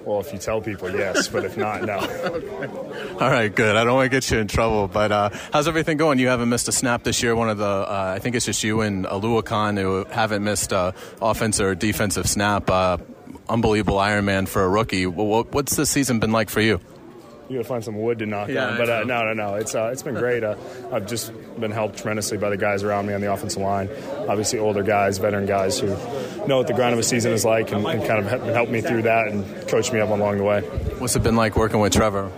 Well, 0.05 0.19
if 0.19 0.31
you 0.31 0.37
tell 0.37 0.61
people, 0.61 0.91
yes, 0.91 1.29
but 1.29 1.45
if 1.45 1.57
not, 1.57 1.81
no. 1.81 1.97
All 3.19 3.29
right, 3.31 3.53
good. 3.53 3.75
I 3.75 3.83
don't 3.83 3.95
want 3.95 4.05
to 4.05 4.15
get 4.15 4.29
you 4.29 4.37
in 4.37 4.47
trouble, 4.47 4.87
but 4.87 5.11
uh, 5.11 5.29
how's 5.51 5.67
everything 5.67 5.97
going? 5.97 6.19
You 6.19 6.27
haven't 6.27 6.49
missed 6.49 6.67
a 6.67 6.71
snap 6.71 7.03
this 7.03 7.23
year. 7.23 7.35
One 7.35 7.49
of 7.49 7.57
the, 7.57 7.65
uh, 7.65 8.13
I 8.15 8.19
think 8.19 8.35
it's 8.35 8.45
just 8.45 8.63
you 8.63 8.81
and 8.81 9.05
Oluokun 9.05 9.79
who 9.81 10.05
haven't 10.05 10.43
missed 10.43 10.71
a 10.71 10.93
offense 11.23 11.59
or 11.59 11.73
defensive 11.73 12.29
snap. 12.29 12.69
Uh, 12.69 12.97
unbelievable 13.49 13.97
Ironman 13.97 14.47
for 14.47 14.63
a 14.63 14.69
rookie. 14.69 15.07
What's 15.07 15.75
the 15.75 15.87
season 15.87 16.19
been 16.19 16.31
like 16.31 16.51
for 16.51 16.61
you? 16.61 16.79
You 17.49 17.57
gotta 17.57 17.67
find 17.67 17.83
some 17.83 18.01
wood 18.01 18.19
to 18.19 18.25
knock 18.25 18.49
yeah, 18.49 18.69
on. 18.69 18.77
But 18.77 18.89
uh, 18.89 19.03
no, 19.03 19.23
no, 19.23 19.33
no. 19.33 19.55
It's 19.55 19.75
uh, 19.75 19.89
it's 19.91 20.03
been 20.03 20.15
great. 20.15 20.43
Uh, 20.43 20.55
I've 20.91 21.07
just 21.07 21.31
been 21.59 21.71
helped 21.71 21.97
tremendously 21.97 22.37
by 22.37 22.49
the 22.49 22.57
guys 22.57 22.83
around 22.83 23.05
me 23.05 23.13
on 23.13 23.21
the 23.21 23.31
offensive 23.31 23.61
line. 23.61 23.89
Obviously, 24.27 24.59
older 24.59 24.83
guys, 24.83 25.17
veteran 25.17 25.45
guys 25.45 25.79
who 25.79 25.87
know 26.47 26.57
what 26.57 26.67
the 26.67 26.73
grind 26.73 26.93
of 26.93 26.99
a 26.99 27.03
season 27.03 27.31
is 27.33 27.45
like, 27.45 27.71
and, 27.71 27.85
and 27.85 28.05
kind 28.05 28.25
of 28.25 28.41
helped 28.53 28.71
me 28.71 28.81
through 28.81 29.03
that 29.03 29.27
and 29.27 29.67
coached 29.67 29.93
me 29.93 29.99
up 29.99 30.09
along 30.09 30.37
the 30.37 30.43
way. 30.43 30.61
What's 30.99 31.15
it 31.15 31.23
been 31.23 31.35
like 31.35 31.55
working 31.55 31.79
with 31.79 31.93
Trevor? 31.93 32.31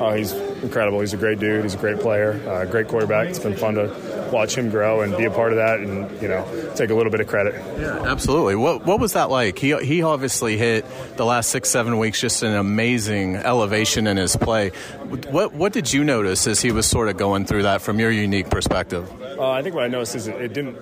Oh, 0.00 0.14
he's 0.14 0.32
incredible. 0.32 1.00
He's 1.00 1.12
a 1.12 1.18
great 1.18 1.38
dude. 1.38 1.62
He's 1.62 1.74
a 1.74 1.78
great 1.78 2.00
player, 2.00 2.40
uh, 2.48 2.64
great 2.64 2.88
quarterback. 2.88 3.28
It's 3.28 3.38
been 3.38 3.54
fun 3.56 3.74
to 3.74 4.30
watch 4.32 4.56
him 4.56 4.70
grow 4.70 5.02
and 5.02 5.14
be 5.16 5.24
a 5.24 5.30
part 5.30 5.52
of 5.52 5.56
that, 5.56 5.80
and 5.80 6.22
you 6.22 6.28
know, 6.28 6.72
take 6.74 6.88
a 6.88 6.94
little 6.94 7.12
bit 7.12 7.20
of 7.20 7.26
credit. 7.26 7.54
Yeah, 7.78 8.02
absolutely. 8.04 8.56
What 8.56 8.86
what 8.86 8.98
was 8.98 9.12
that 9.12 9.28
like? 9.28 9.58
He 9.58 9.76
he 9.84 10.02
obviously 10.02 10.56
hit 10.56 10.86
the 11.16 11.26
last 11.26 11.50
six 11.50 11.68
seven 11.68 11.98
weeks 11.98 12.18
just 12.18 12.42
an 12.42 12.54
amazing 12.54 13.36
elevation 13.36 14.06
in 14.06 14.16
his 14.16 14.36
play. 14.36 14.70
What 15.30 15.52
what 15.52 15.72
did 15.74 15.92
you 15.92 16.02
notice 16.02 16.46
as 16.46 16.62
he 16.62 16.72
was 16.72 16.86
sort 16.86 17.08
of 17.08 17.18
going 17.18 17.44
through 17.44 17.64
that 17.64 17.82
from 17.82 18.00
your 18.00 18.10
unique 18.10 18.48
perspective? 18.48 19.10
Uh, 19.38 19.50
I 19.50 19.62
think 19.62 19.74
what 19.74 19.84
I 19.84 19.88
noticed 19.88 20.16
is 20.16 20.28
it, 20.28 20.40
it 20.40 20.54
didn't 20.54 20.76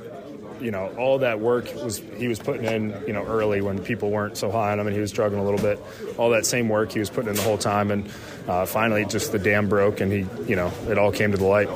you 0.60 0.70
know, 0.70 0.94
all 0.98 1.18
that 1.18 1.40
work 1.40 1.72
was 1.74 1.98
he 2.16 2.28
was 2.28 2.38
putting 2.38 2.64
in, 2.64 2.90
you 3.06 3.12
know, 3.12 3.24
early 3.24 3.60
when 3.60 3.82
people 3.82 4.10
weren't 4.10 4.36
so 4.36 4.50
high 4.50 4.72
on 4.72 4.80
him 4.80 4.86
and 4.86 4.94
he 4.94 5.00
was 5.00 5.10
struggling 5.10 5.40
a 5.40 5.44
little 5.44 5.60
bit. 5.60 5.80
All 6.18 6.30
that 6.30 6.46
same 6.46 6.68
work 6.68 6.92
he 6.92 6.98
was 6.98 7.10
putting 7.10 7.30
in 7.30 7.36
the 7.36 7.42
whole 7.42 7.58
time, 7.58 7.90
and 7.90 8.10
uh, 8.48 8.66
finally, 8.66 9.04
just 9.04 9.32
the 9.32 9.38
dam 9.38 9.68
broke, 9.68 10.00
and 10.00 10.12
he, 10.12 10.26
you 10.46 10.56
know, 10.56 10.72
it 10.88 10.98
all 10.98 11.12
came 11.12 11.32
to 11.32 11.36
the 11.38 11.46
light. 11.46 11.68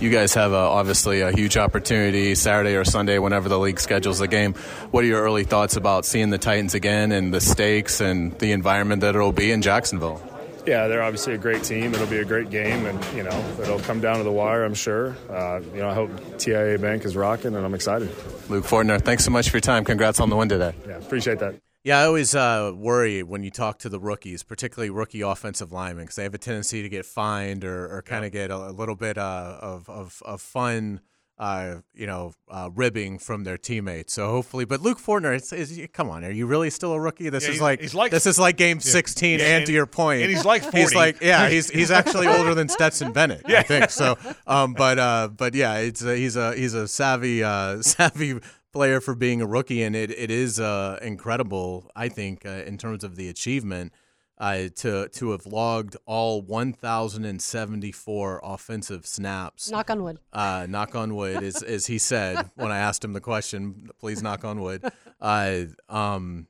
You 0.00 0.10
guys 0.10 0.34
have 0.34 0.52
a, 0.52 0.56
obviously 0.56 1.20
a 1.20 1.32
huge 1.32 1.56
opportunity 1.56 2.34
Saturday 2.34 2.76
or 2.76 2.84
Sunday, 2.84 3.18
whenever 3.18 3.48
the 3.48 3.58
league 3.58 3.80
schedules 3.80 4.18
the 4.18 4.28
game. 4.28 4.54
What 4.90 5.04
are 5.04 5.06
your 5.06 5.22
early 5.22 5.44
thoughts 5.44 5.76
about 5.76 6.04
seeing 6.04 6.30
the 6.30 6.38
Titans 6.38 6.74
again 6.74 7.12
and 7.12 7.32
the 7.32 7.40
stakes 7.40 8.00
and 8.00 8.38
the 8.38 8.52
environment 8.52 9.00
that 9.00 9.14
it'll 9.14 9.32
be 9.32 9.50
in 9.50 9.62
Jacksonville? 9.62 10.22
Yeah, 10.68 10.86
they're 10.86 11.02
obviously 11.02 11.32
a 11.32 11.38
great 11.38 11.64
team. 11.64 11.94
It'll 11.94 12.06
be 12.06 12.18
a 12.18 12.26
great 12.26 12.50
game, 12.50 12.84
and 12.84 13.02
you 13.16 13.22
know 13.22 13.54
it'll 13.62 13.80
come 13.80 14.02
down 14.02 14.18
to 14.18 14.22
the 14.22 14.30
wire. 14.30 14.64
I'm 14.64 14.74
sure. 14.74 15.16
Uh, 15.30 15.62
you 15.72 15.80
know, 15.80 15.88
I 15.88 15.94
hope 15.94 16.10
TIAA 16.36 16.78
Bank 16.78 17.06
is 17.06 17.16
rocking, 17.16 17.54
and 17.54 17.64
I'm 17.64 17.72
excited. 17.72 18.10
Luke 18.50 18.66
Fortner, 18.66 19.00
thanks 19.00 19.24
so 19.24 19.30
much 19.30 19.48
for 19.48 19.56
your 19.56 19.62
time. 19.62 19.82
Congrats 19.82 20.20
on 20.20 20.28
the 20.28 20.36
win 20.36 20.50
today. 20.50 20.74
Yeah, 20.86 20.98
appreciate 20.98 21.38
that. 21.38 21.54
Yeah, 21.84 22.00
I 22.00 22.04
always 22.04 22.34
uh, 22.34 22.72
worry 22.76 23.22
when 23.22 23.42
you 23.42 23.50
talk 23.50 23.78
to 23.78 23.88
the 23.88 23.98
rookies, 23.98 24.42
particularly 24.42 24.90
rookie 24.90 25.22
offensive 25.22 25.72
linemen, 25.72 26.04
because 26.04 26.16
they 26.16 26.24
have 26.24 26.34
a 26.34 26.38
tendency 26.38 26.82
to 26.82 26.88
get 26.90 27.06
fined 27.06 27.64
or, 27.64 27.96
or 27.96 28.02
kind 28.02 28.26
of 28.26 28.34
yeah. 28.34 28.42
get 28.42 28.50
a, 28.50 28.56
a, 28.56 28.72
little 28.72 28.96
bit 28.96 29.16
uh, 29.16 29.56
of, 29.62 29.88
of, 29.88 30.22
of 30.26 30.42
fun 30.42 31.00
uh, 31.38 31.76
you 31.94 32.06
know, 32.06 32.32
uh, 32.50 32.68
ribbing 32.74 33.18
from 33.18 33.44
their 33.44 33.56
teammates. 33.56 34.12
So 34.12 34.28
hopefully, 34.28 34.64
but 34.64 34.80
Luke 34.80 34.98
Fortner, 34.98 35.36
it's, 35.36 35.52
it's, 35.52 35.78
come 35.92 36.10
on, 36.10 36.24
are 36.24 36.30
you 36.30 36.46
really 36.46 36.68
still 36.68 36.92
a 36.92 37.00
rookie? 37.00 37.28
This 37.30 37.44
yeah, 37.44 37.54
is 37.54 37.60
like, 37.60 37.94
like 37.94 38.10
this 38.10 38.26
is 38.26 38.38
like 38.38 38.56
game 38.56 38.78
yeah, 38.78 38.82
16. 38.82 39.38
Yeah, 39.38 39.44
and, 39.44 39.54
and, 39.54 39.66
to 39.66 39.72
your 39.72 39.86
point, 39.86 40.22
and 40.22 40.30
he's 40.30 40.44
like 40.44 40.62
40. 40.62 40.78
He's 40.78 40.94
like, 40.94 41.22
yeah, 41.22 41.48
he's 41.48 41.70
he's 41.78 41.90
actually 41.90 42.26
older 42.26 42.54
than 42.54 42.68
Stetson 42.68 43.12
Bennett, 43.12 43.48
I 43.48 43.62
think. 43.62 43.90
So, 43.90 44.18
um, 44.46 44.74
but 44.74 44.98
uh, 44.98 45.28
but 45.28 45.54
yeah, 45.54 45.76
it's 45.76 46.02
a, 46.02 46.16
he's 46.16 46.34
a 46.34 46.54
he's 46.56 46.74
a 46.74 46.88
savvy 46.88 47.44
uh, 47.44 47.82
savvy 47.82 48.40
player 48.72 49.00
for 49.00 49.14
being 49.14 49.40
a 49.40 49.46
rookie, 49.46 49.82
and 49.82 49.94
it 49.94 50.10
it 50.10 50.32
is 50.32 50.58
uh, 50.58 50.98
incredible. 51.02 51.88
I 51.94 52.08
think 52.08 52.44
uh, 52.44 52.64
in 52.66 52.78
terms 52.78 53.04
of 53.04 53.14
the 53.14 53.28
achievement 53.28 53.92
uh, 54.38 54.68
to 54.76 55.08
to 55.08 55.32
have 55.32 55.46
logged 55.46 55.96
all 56.06 56.40
1,074 56.42 58.40
offensive 58.42 59.04
snaps. 59.06 59.70
Knock 59.70 59.90
on 59.90 60.02
wood. 60.02 60.18
Uh, 60.32 60.66
knock 60.68 60.94
on 60.94 61.14
wood, 61.16 61.42
as, 61.42 61.62
as 61.62 61.86
he 61.86 61.98
said 61.98 62.48
when 62.56 62.70
I 62.70 62.78
asked 62.78 63.04
him 63.04 63.12
the 63.12 63.20
question. 63.20 63.90
Please 63.98 64.22
knock 64.22 64.44
on 64.44 64.60
wood. 64.60 64.84
Uh, 65.20 65.64
um, 65.88 66.46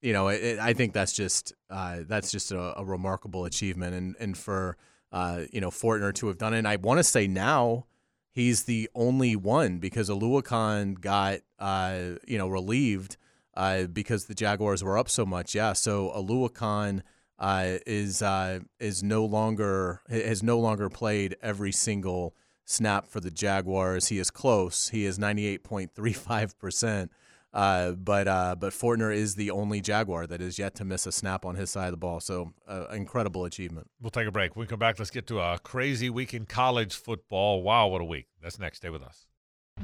you 0.00 0.12
know, 0.12 0.28
it, 0.28 0.42
it, 0.42 0.58
I 0.60 0.72
think 0.72 0.92
that's 0.92 1.12
just 1.12 1.52
uh, 1.70 2.00
that's 2.06 2.30
just 2.30 2.52
a, 2.52 2.78
a, 2.78 2.84
remarkable 2.84 3.44
achievement, 3.44 3.94
and 3.94 4.14
and 4.20 4.38
for 4.38 4.76
uh, 5.10 5.42
you 5.52 5.60
know 5.60 5.70
Fortner 5.70 6.14
to 6.14 6.28
have 6.28 6.38
done 6.38 6.54
it. 6.54 6.58
And 6.58 6.68
I 6.68 6.76
want 6.76 6.98
to 6.98 7.04
say 7.04 7.26
now 7.26 7.86
he's 8.30 8.64
the 8.64 8.88
only 8.94 9.34
one 9.36 9.78
because 9.78 10.08
Oluokun 10.08 11.00
got 11.00 11.40
uh, 11.58 12.16
you 12.26 12.38
know 12.38 12.48
relieved 12.48 13.16
uh, 13.54 13.84
because 13.84 14.26
the 14.26 14.34
Jaguars 14.34 14.84
were 14.84 14.98
up 14.98 15.08
so 15.08 15.26
much. 15.26 15.54
Yeah, 15.54 15.72
so 15.72 16.12
Oluokun 16.16 17.02
uh, 17.42 17.78
is 17.86 18.22
uh, 18.22 18.60
is 18.78 19.02
no 19.02 19.24
longer 19.24 20.00
has 20.08 20.42
no 20.42 20.58
longer 20.60 20.88
played 20.88 21.36
every 21.42 21.72
single 21.72 22.34
snap 22.64 23.08
for 23.08 23.20
the 23.20 23.30
Jaguars. 23.30 24.08
He 24.08 24.18
is 24.18 24.30
close. 24.30 24.88
He 24.88 25.04
is 25.04 25.18
ninety 25.18 25.46
eight 25.46 25.64
point 25.64 25.92
three 25.94 26.12
five 26.12 26.58
percent. 26.58 27.10
Uh, 27.52 27.92
but 27.92 28.28
uh, 28.28 28.54
but 28.58 28.72
Fortner 28.72 29.14
is 29.14 29.34
the 29.34 29.50
only 29.50 29.80
Jaguar 29.82 30.26
that 30.26 30.40
is 30.40 30.58
yet 30.58 30.74
to 30.76 30.84
miss 30.84 31.06
a 31.06 31.12
snap 31.12 31.44
on 31.44 31.56
his 31.56 31.68
side 31.68 31.86
of 31.86 31.90
the 31.90 31.98
ball. 31.98 32.20
So 32.20 32.52
uh, 32.66 32.86
incredible 32.92 33.44
achievement. 33.44 33.90
We'll 34.00 34.10
take 34.10 34.28
a 34.28 34.32
break. 34.32 34.56
When 34.56 34.64
we 34.64 34.68
come 34.68 34.78
back, 34.78 34.98
let's 34.98 35.10
get 35.10 35.26
to 35.26 35.40
a 35.40 35.58
crazy 35.58 36.08
week 36.08 36.32
in 36.32 36.46
college 36.46 36.94
football. 36.94 37.62
Wow, 37.62 37.88
what 37.88 38.00
a 38.00 38.04
week! 38.04 38.28
That's 38.40 38.58
next. 38.58 38.78
Stay 38.78 38.88
with 38.88 39.02
us. 39.02 39.26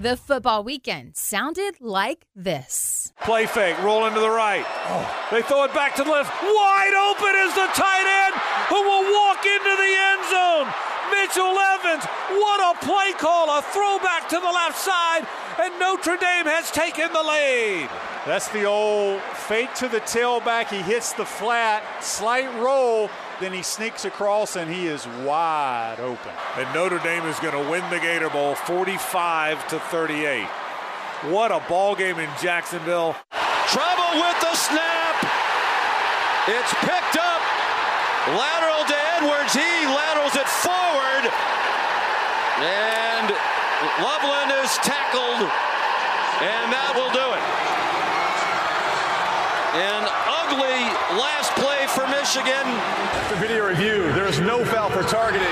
The 0.01 0.17
football 0.17 0.63
weekend 0.63 1.17
sounded 1.17 1.81
like 1.81 2.25
this. 2.37 3.13
Play 3.25 3.47
fake, 3.47 3.83
roll 3.83 4.07
into 4.07 4.21
the 4.21 4.31
right. 4.31 4.65
Oh. 4.87 5.27
They 5.33 5.43
throw 5.43 5.65
it 5.65 5.75
back 5.75 5.97
to 5.97 6.05
the 6.05 6.11
left. 6.11 6.31
Wide 6.41 6.95
open 7.11 7.35
is 7.35 7.53
the 7.59 7.67
tight 7.75 8.07
end 8.07 8.35
who 8.71 8.79
will 8.79 9.11
walk 9.11 9.43
into 9.43 9.75
the 9.75 9.93
end 9.99 10.23
zone. 10.31 10.69
Mitchell 11.11 11.51
Evans, 11.51 12.05
what 12.31 12.77
a 12.77 12.87
play 12.87 13.11
call, 13.19 13.59
a 13.59 13.61
throwback 13.61 14.29
to 14.29 14.39
the 14.39 14.47
left 14.47 14.79
side, 14.79 15.27
and 15.61 15.77
Notre 15.81 16.17
Dame 16.17 16.47
has 16.47 16.71
taken 16.71 17.13
the 17.13 17.23
lead. 17.23 17.91
That's 18.25 18.47
the 18.51 18.67
old 18.67 19.21
fake 19.49 19.75
to 19.83 19.89
the 19.89 20.01
tailback. 20.03 20.69
He 20.69 20.81
hits 20.81 21.13
the 21.13 21.25
flat, 21.27 21.83
slight 22.05 22.55
roll, 22.61 23.11
then 23.41 23.53
he 23.53 23.63
sneaks 23.63 24.05
across 24.05 24.57
and 24.57 24.71
he 24.71 24.87
is 24.87 25.07
wide 25.25 26.01
open. 26.01 26.33
And 26.57 26.73
Notre 26.75 26.99
Dame 26.99 27.25
is 27.27 27.39
going 27.39 27.55
to 27.55 27.71
win 27.71 27.89
the 27.91 28.01
Gator 28.01 28.31
Bowl 28.31 28.55
45 28.55 29.69
to 29.69 29.79
38. 29.79 30.45
What 31.31 31.51
a 31.53 31.63
ball 31.69 31.95
game 31.95 32.19
in 32.19 32.31
Jacksonville. 32.43 33.15
Trouble 33.71 34.11
with 34.19 34.39
the 34.41 34.55
snap. 34.55 35.17
It's 36.49 36.75
picked 36.83 37.19
up. 37.19 37.43
Lateral 38.35 38.83
to 38.87 38.99
Edwards. 39.19 39.55
He 39.55 39.87
laterals 39.87 40.35
it 40.35 40.49
forward. 40.49 41.25
And 42.59 43.31
Loveland 44.03 44.51
is 44.65 44.75
tackled. 44.83 45.47
And 46.43 46.67
that 46.75 46.93
will 46.95 47.11
do 47.15 47.27
it. 47.35 47.45
An 49.79 50.07
ugly 50.49 50.81
last 51.21 51.53
play 51.53 51.87
for 51.89 52.07
Michigan. 52.09 52.65
After 52.65 53.37
video 53.37 53.67
review, 53.67 54.13
there's 54.13 54.41
no 54.41 54.65
foul 54.65 54.89
for 54.89 55.03
targeting. 55.03 55.47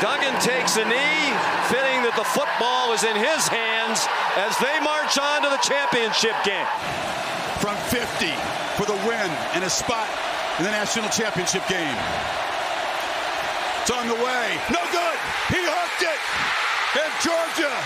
Duggan 0.00 0.34
takes 0.40 0.76
a 0.76 0.84
knee, 0.86 1.22
fitting 1.70 2.02
that 2.06 2.14
the 2.14 2.26
football 2.26 2.94
is 2.94 3.02
in 3.02 3.14
his 3.14 3.46
hands 3.46 4.06
as 4.38 4.54
they 4.58 4.78
march 4.82 5.18
on 5.18 5.42
to 5.42 5.50
the 5.50 5.62
championship 5.62 6.34
game. 6.42 6.66
From 7.58 7.74
50 7.90 8.30
for 8.78 8.86
the 8.86 8.98
win 9.06 9.30
and 9.54 9.62
a 9.62 9.70
spot 9.70 10.06
in 10.58 10.64
the 10.64 10.70
national 10.70 11.10
championship 11.10 11.66
game. 11.66 11.98
It's 13.82 13.90
on 13.90 14.06
the 14.06 14.18
way. 14.18 14.58
No 14.70 14.82
good. 14.90 15.18
He 15.50 15.62
hooked 15.62 16.02
it. 16.02 16.57
And 16.96 17.12
Georgia 17.22 17.76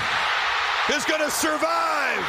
is 0.95 1.05
going 1.07 1.21
to 1.21 1.31
survive. 1.31 2.25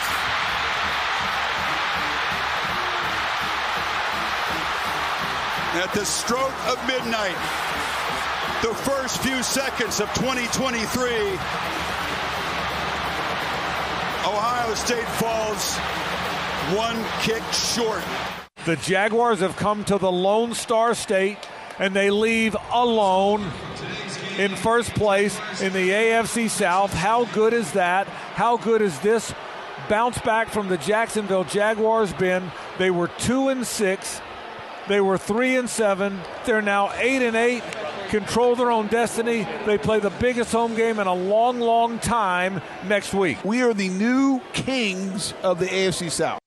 At 5.75 5.91
the 5.93 6.03
stroke 6.03 6.53
of 6.67 6.87
midnight, 6.87 7.35
the 8.63 8.73
first 8.73 9.21
few 9.21 9.43
seconds 9.43 9.99
of 9.99 10.11
2023, 10.13 11.11
Ohio 14.25 14.73
State 14.73 15.07
falls 15.19 15.75
one 16.75 16.97
kick 17.21 17.43
short. 17.51 18.01
The 18.65 18.77
Jaguars 18.77 19.41
have 19.41 19.55
come 19.57 19.83
to 19.85 19.99
the 19.99 20.11
Lone 20.11 20.55
Star 20.55 20.95
State 20.95 21.37
and 21.77 21.93
they 21.93 22.09
leave 22.09 22.55
alone 22.71 23.51
in 24.37 24.55
first 24.55 24.93
place 24.95 25.39
in 25.61 25.73
the 25.73 25.89
AFC 25.89 26.49
South. 26.49 26.93
How 26.93 27.25
good 27.25 27.53
is 27.53 27.71
that? 27.73 28.07
How 28.07 28.57
good 28.57 28.81
is 28.81 28.97
this 28.99 29.33
bounce 29.89 30.19
back 30.19 30.49
from 30.49 30.69
the 30.69 30.77
Jacksonville 30.77 31.43
Jaguars 31.43 32.13
been? 32.13 32.51
They 32.77 32.91
were 32.91 33.07
2 33.07 33.49
and 33.49 33.65
6. 33.65 34.21
They 34.87 35.01
were 35.01 35.17
3 35.17 35.57
and 35.57 35.69
7. 35.69 36.19
They're 36.45 36.61
now 36.61 36.91
8 36.93 37.21
and 37.21 37.35
8. 37.35 37.63
Control 38.09 38.55
their 38.55 38.71
own 38.71 38.87
destiny. 38.87 39.47
They 39.65 39.77
play 39.77 39.99
the 39.99 40.11
biggest 40.11 40.51
home 40.51 40.75
game 40.75 40.99
in 40.99 41.07
a 41.07 41.13
long, 41.13 41.59
long 41.59 41.99
time 41.99 42.61
next 42.87 43.13
week. 43.13 43.43
We 43.43 43.61
are 43.63 43.73
the 43.73 43.89
new 43.89 44.41
kings 44.53 45.33
of 45.41 45.59
the 45.59 45.65
AFC 45.65 46.11
South. 46.11 46.39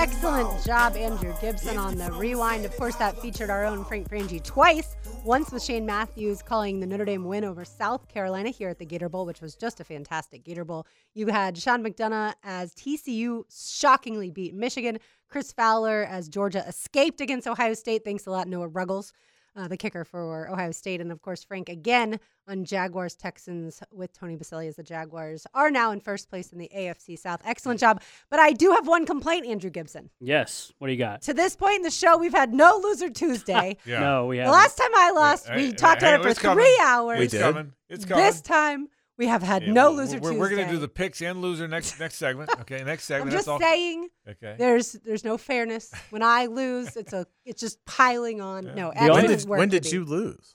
Excellent 0.00 0.64
job, 0.64 0.94
Andrew 0.94 1.34
Gibson, 1.40 1.76
on 1.76 1.96
the 1.96 2.12
rewind. 2.12 2.64
Of 2.64 2.76
course, 2.76 2.94
that 2.96 3.20
featured 3.20 3.50
our 3.50 3.64
own 3.66 3.84
Frank 3.84 4.08
Frangie 4.08 4.40
twice. 4.40 4.94
Once 5.24 5.50
with 5.50 5.60
Shane 5.60 5.84
Matthews 5.84 6.40
calling 6.40 6.78
the 6.78 6.86
Notre 6.86 7.04
Dame 7.04 7.24
win 7.24 7.44
over 7.44 7.64
South 7.64 8.06
Carolina 8.06 8.50
here 8.50 8.68
at 8.68 8.78
the 8.78 8.86
Gator 8.86 9.08
Bowl, 9.08 9.26
which 9.26 9.40
was 9.40 9.56
just 9.56 9.80
a 9.80 9.84
fantastic 9.84 10.44
Gator 10.44 10.64
Bowl. 10.64 10.86
You 11.14 11.26
had 11.26 11.58
Sean 11.58 11.82
McDonough 11.82 12.34
as 12.44 12.72
TCU 12.76 13.42
shockingly 13.50 14.30
beat 14.30 14.54
Michigan. 14.54 15.00
Chris 15.28 15.50
Fowler 15.50 16.04
as 16.04 16.28
Georgia 16.28 16.64
escaped 16.68 17.20
against 17.20 17.48
Ohio 17.48 17.74
State. 17.74 18.04
Thanks 18.04 18.24
a 18.26 18.30
lot, 18.30 18.46
Noah 18.46 18.68
Ruggles 18.68 19.12
uh, 19.58 19.68
the 19.68 19.76
kicker 19.76 20.04
for 20.04 20.48
Ohio 20.48 20.70
State. 20.70 21.00
And 21.00 21.10
of 21.10 21.20
course, 21.20 21.42
Frank 21.42 21.68
again 21.68 22.20
on 22.46 22.64
Jaguars 22.64 23.14
Texans 23.14 23.82
with 23.92 24.12
Tony 24.12 24.36
Boselli 24.36 24.68
as 24.68 24.76
the 24.76 24.82
Jaguars 24.82 25.46
are 25.52 25.70
now 25.70 25.90
in 25.90 26.00
first 26.00 26.30
place 26.30 26.52
in 26.52 26.58
the 26.58 26.70
AFC 26.74 27.18
South. 27.18 27.42
Excellent 27.44 27.80
job. 27.80 28.00
But 28.30 28.38
I 28.40 28.52
do 28.52 28.70
have 28.72 28.86
one 28.86 29.04
complaint, 29.04 29.46
Andrew 29.46 29.70
Gibson. 29.70 30.10
Yes. 30.20 30.72
What 30.78 30.86
do 30.86 30.92
you 30.92 30.98
got? 30.98 31.22
To 31.22 31.34
this 31.34 31.56
point 31.56 31.76
in 31.76 31.82
the 31.82 31.90
show, 31.90 32.16
we've 32.16 32.32
had 32.32 32.54
no 32.54 32.80
Loser 32.82 33.10
Tuesday. 33.10 33.76
yeah. 33.84 34.00
No, 34.00 34.26
we 34.26 34.38
haven't. 34.38 34.52
The 34.52 34.58
last 34.58 34.78
time 34.78 34.90
I 34.94 35.10
lost, 35.10 35.48
yeah. 35.48 35.56
we 35.56 35.66
hey, 35.66 35.72
talked 35.72 36.02
hey, 36.02 36.14
about 36.14 36.24
hey, 36.24 36.30
it 36.30 36.34
for 36.34 36.40
three 36.40 36.50
coming. 36.50 36.76
hours. 36.82 37.18
We 37.18 37.26
did. 37.26 37.34
It's 37.34 37.42
coming. 37.42 37.72
It's 37.90 38.04
coming. 38.04 38.24
This 38.24 38.40
time, 38.40 38.88
we 39.18 39.26
have 39.26 39.42
had 39.42 39.64
yeah, 39.64 39.72
no 39.72 39.90
we're, 39.90 39.96
loser 39.96 40.20
we're, 40.20 40.38
We're 40.38 40.48
going 40.48 40.66
to 40.66 40.72
do 40.72 40.78
the 40.78 40.88
picks 40.88 41.20
and 41.20 41.42
loser 41.42 41.66
next 41.68 41.98
next 42.00 42.14
segment. 42.14 42.50
Okay, 42.60 42.82
next 42.84 43.04
segment. 43.04 43.30
I'm 43.30 43.36
just 43.36 43.48
all. 43.48 43.58
saying. 43.58 44.08
Okay. 44.28 44.54
There's 44.58 44.92
there's 44.92 45.24
no 45.24 45.38
fairness. 45.38 45.92
When 46.10 46.22
I 46.22 46.46
lose, 46.46 46.96
it's 46.96 47.12
a 47.12 47.26
it's 47.44 47.60
just 47.60 47.84
piling 47.84 48.40
on. 48.40 48.66
Yeah. 48.66 48.74
No, 48.74 48.92
when 49.12 49.26
did, 49.26 49.48
when 49.48 49.68
did 49.68 49.90
you 49.90 50.04
lose? 50.04 50.54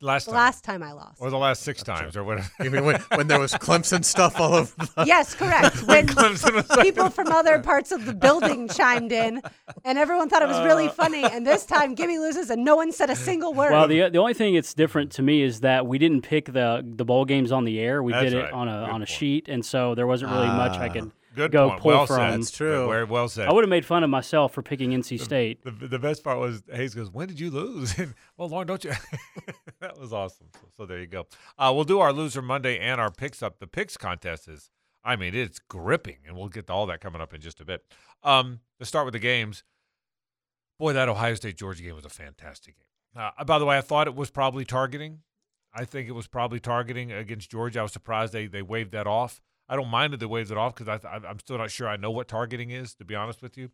Last 0.00 0.26
time. 0.26 0.34
last 0.34 0.64
time 0.64 0.82
I 0.82 0.92
lost. 0.92 1.20
Or 1.20 1.30
the 1.30 1.38
last 1.38 1.62
six 1.62 1.82
times, 1.82 2.16
or 2.16 2.24
whatever. 2.24 2.48
You 2.62 2.70
mean 2.70 2.84
when, 2.84 3.00
when 3.14 3.26
there 3.28 3.40
was 3.40 3.52
Clemson 3.54 4.04
stuff 4.04 4.38
all 4.40 4.54
over? 4.54 4.72
The- 4.94 5.04
Yes, 5.06 5.34
correct. 5.34 5.82
When 5.86 6.06
Clemson 6.06 6.54
was 6.54 6.66
people 6.84 7.10
from 7.10 7.28
other 7.28 7.58
parts 7.70 7.92
of 7.92 8.04
the 8.04 8.12
building 8.14 8.68
chimed 8.68 9.12
in, 9.12 9.40
and 9.84 9.98
everyone 9.98 10.28
thought 10.28 10.42
it 10.42 10.48
was 10.48 10.58
Uh. 10.58 10.64
really 10.64 10.88
funny. 10.88 11.24
And 11.24 11.46
this 11.46 11.64
time, 11.64 11.94
Gibby 11.94 12.18
loses, 12.18 12.50
and 12.50 12.64
no 12.64 12.76
one 12.76 12.92
said 12.92 13.10
a 13.10 13.16
single 13.16 13.54
word. 13.54 13.72
Well, 13.72 13.88
the 13.88 14.08
the 14.10 14.18
only 14.18 14.34
thing 14.34 14.54
that's 14.54 14.74
different 14.74 15.12
to 15.12 15.22
me 15.22 15.42
is 15.42 15.60
that 15.60 15.86
we 15.86 15.98
didn't 15.98 16.22
pick 16.22 16.52
the 16.52 16.84
the 16.84 17.04
bowl 17.04 17.24
games 17.24 17.50
on 17.52 17.64
the 17.64 17.78
air. 17.80 18.02
We 18.02 18.12
That's 18.12 18.24
did 18.24 18.32
it 18.34 18.42
right. 18.42 18.52
on 18.52 18.68
a 18.68 18.84
Good 18.86 18.90
on 18.90 19.02
a 19.02 19.06
sheet, 19.06 19.48
and 19.48 19.64
so 19.64 19.94
there 19.94 20.06
wasn't 20.06 20.32
really 20.32 20.48
much 20.48 20.76
I 20.78 20.88
could 20.88 21.10
Good 21.36 21.52
go 21.52 21.68
point. 21.68 21.82
pull 21.82 21.90
Well 21.90 22.06
from. 22.06 22.16
said. 22.16 22.40
That's 22.40 22.50
true. 22.50 22.88
Very 22.88 23.04
well 23.04 23.28
said. 23.28 23.48
I 23.48 23.52
would 23.52 23.62
have 23.62 23.68
made 23.68 23.84
fun 23.84 24.02
of 24.02 24.10
myself 24.10 24.52
for 24.54 24.62
picking 24.62 24.90
NC 24.90 25.20
State. 25.20 25.62
The, 25.62 25.70
the 25.70 25.98
best 25.98 26.24
part 26.24 26.38
was 26.38 26.62
Hays 26.72 26.94
goes, 26.94 27.10
"When 27.10 27.28
did 27.28 27.38
you 27.38 27.50
lose?" 27.50 27.96
And, 27.98 28.14
well, 28.36 28.48
Lauren, 28.48 28.66
don't 28.66 28.82
you? 28.82 28.92
that 29.80 29.98
was 29.98 30.12
awesome. 30.12 30.48
So, 30.54 30.68
so 30.76 30.86
there 30.86 30.98
you 30.98 31.06
go. 31.06 31.26
Uh, 31.58 31.72
we'll 31.74 31.84
do 31.84 32.00
our 32.00 32.12
loser 32.12 32.40
Monday 32.42 32.78
and 32.78 33.00
our 33.00 33.10
picks 33.10 33.42
up. 33.42 33.58
The 33.58 33.66
picks 33.66 33.96
contest 33.96 34.48
is, 34.48 34.70
I 35.04 35.16
mean, 35.16 35.34
it's 35.34 35.58
gripping, 35.58 36.18
and 36.26 36.36
we'll 36.36 36.48
get 36.48 36.66
to 36.68 36.72
all 36.72 36.86
that 36.86 37.00
coming 37.00 37.20
up 37.20 37.34
in 37.34 37.40
just 37.40 37.60
a 37.60 37.64
bit. 37.64 37.84
Um, 38.22 38.60
let's 38.80 38.88
start 38.88 39.04
with 39.04 39.12
the 39.12 39.18
games. 39.18 39.62
Boy, 40.78 40.92
that 40.94 41.08
Ohio 41.08 41.34
State 41.34 41.56
Georgia 41.56 41.82
game 41.82 41.94
was 41.94 42.04
a 42.04 42.10
fantastic 42.10 42.76
game. 42.76 43.22
Uh, 43.38 43.44
by 43.44 43.58
the 43.58 43.64
way, 43.64 43.78
I 43.78 43.80
thought 43.82 44.06
it 44.06 44.14
was 44.14 44.30
probably 44.30 44.64
targeting. 44.64 45.20
I 45.74 45.84
think 45.84 46.08
it 46.08 46.12
was 46.12 46.26
probably 46.26 46.60
targeting 46.60 47.12
against 47.12 47.50
Georgia. 47.50 47.80
I 47.80 47.82
was 47.82 47.92
surprised 47.92 48.32
they 48.32 48.46
they 48.46 48.62
waved 48.62 48.92
that 48.92 49.06
off. 49.06 49.42
I 49.68 49.76
don't 49.76 49.88
mind 49.88 50.12
that 50.12 50.18
they 50.18 50.26
waved 50.26 50.50
it 50.50 50.56
off 50.56 50.74
because 50.74 51.04
I'm 51.04 51.38
still 51.40 51.58
not 51.58 51.70
sure 51.70 51.88
I 51.88 51.96
know 51.96 52.10
what 52.10 52.28
targeting 52.28 52.70
is, 52.70 52.94
to 52.94 53.04
be 53.04 53.14
honest 53.14 53.42
with 53.42 53.58
you. 53.58 53.70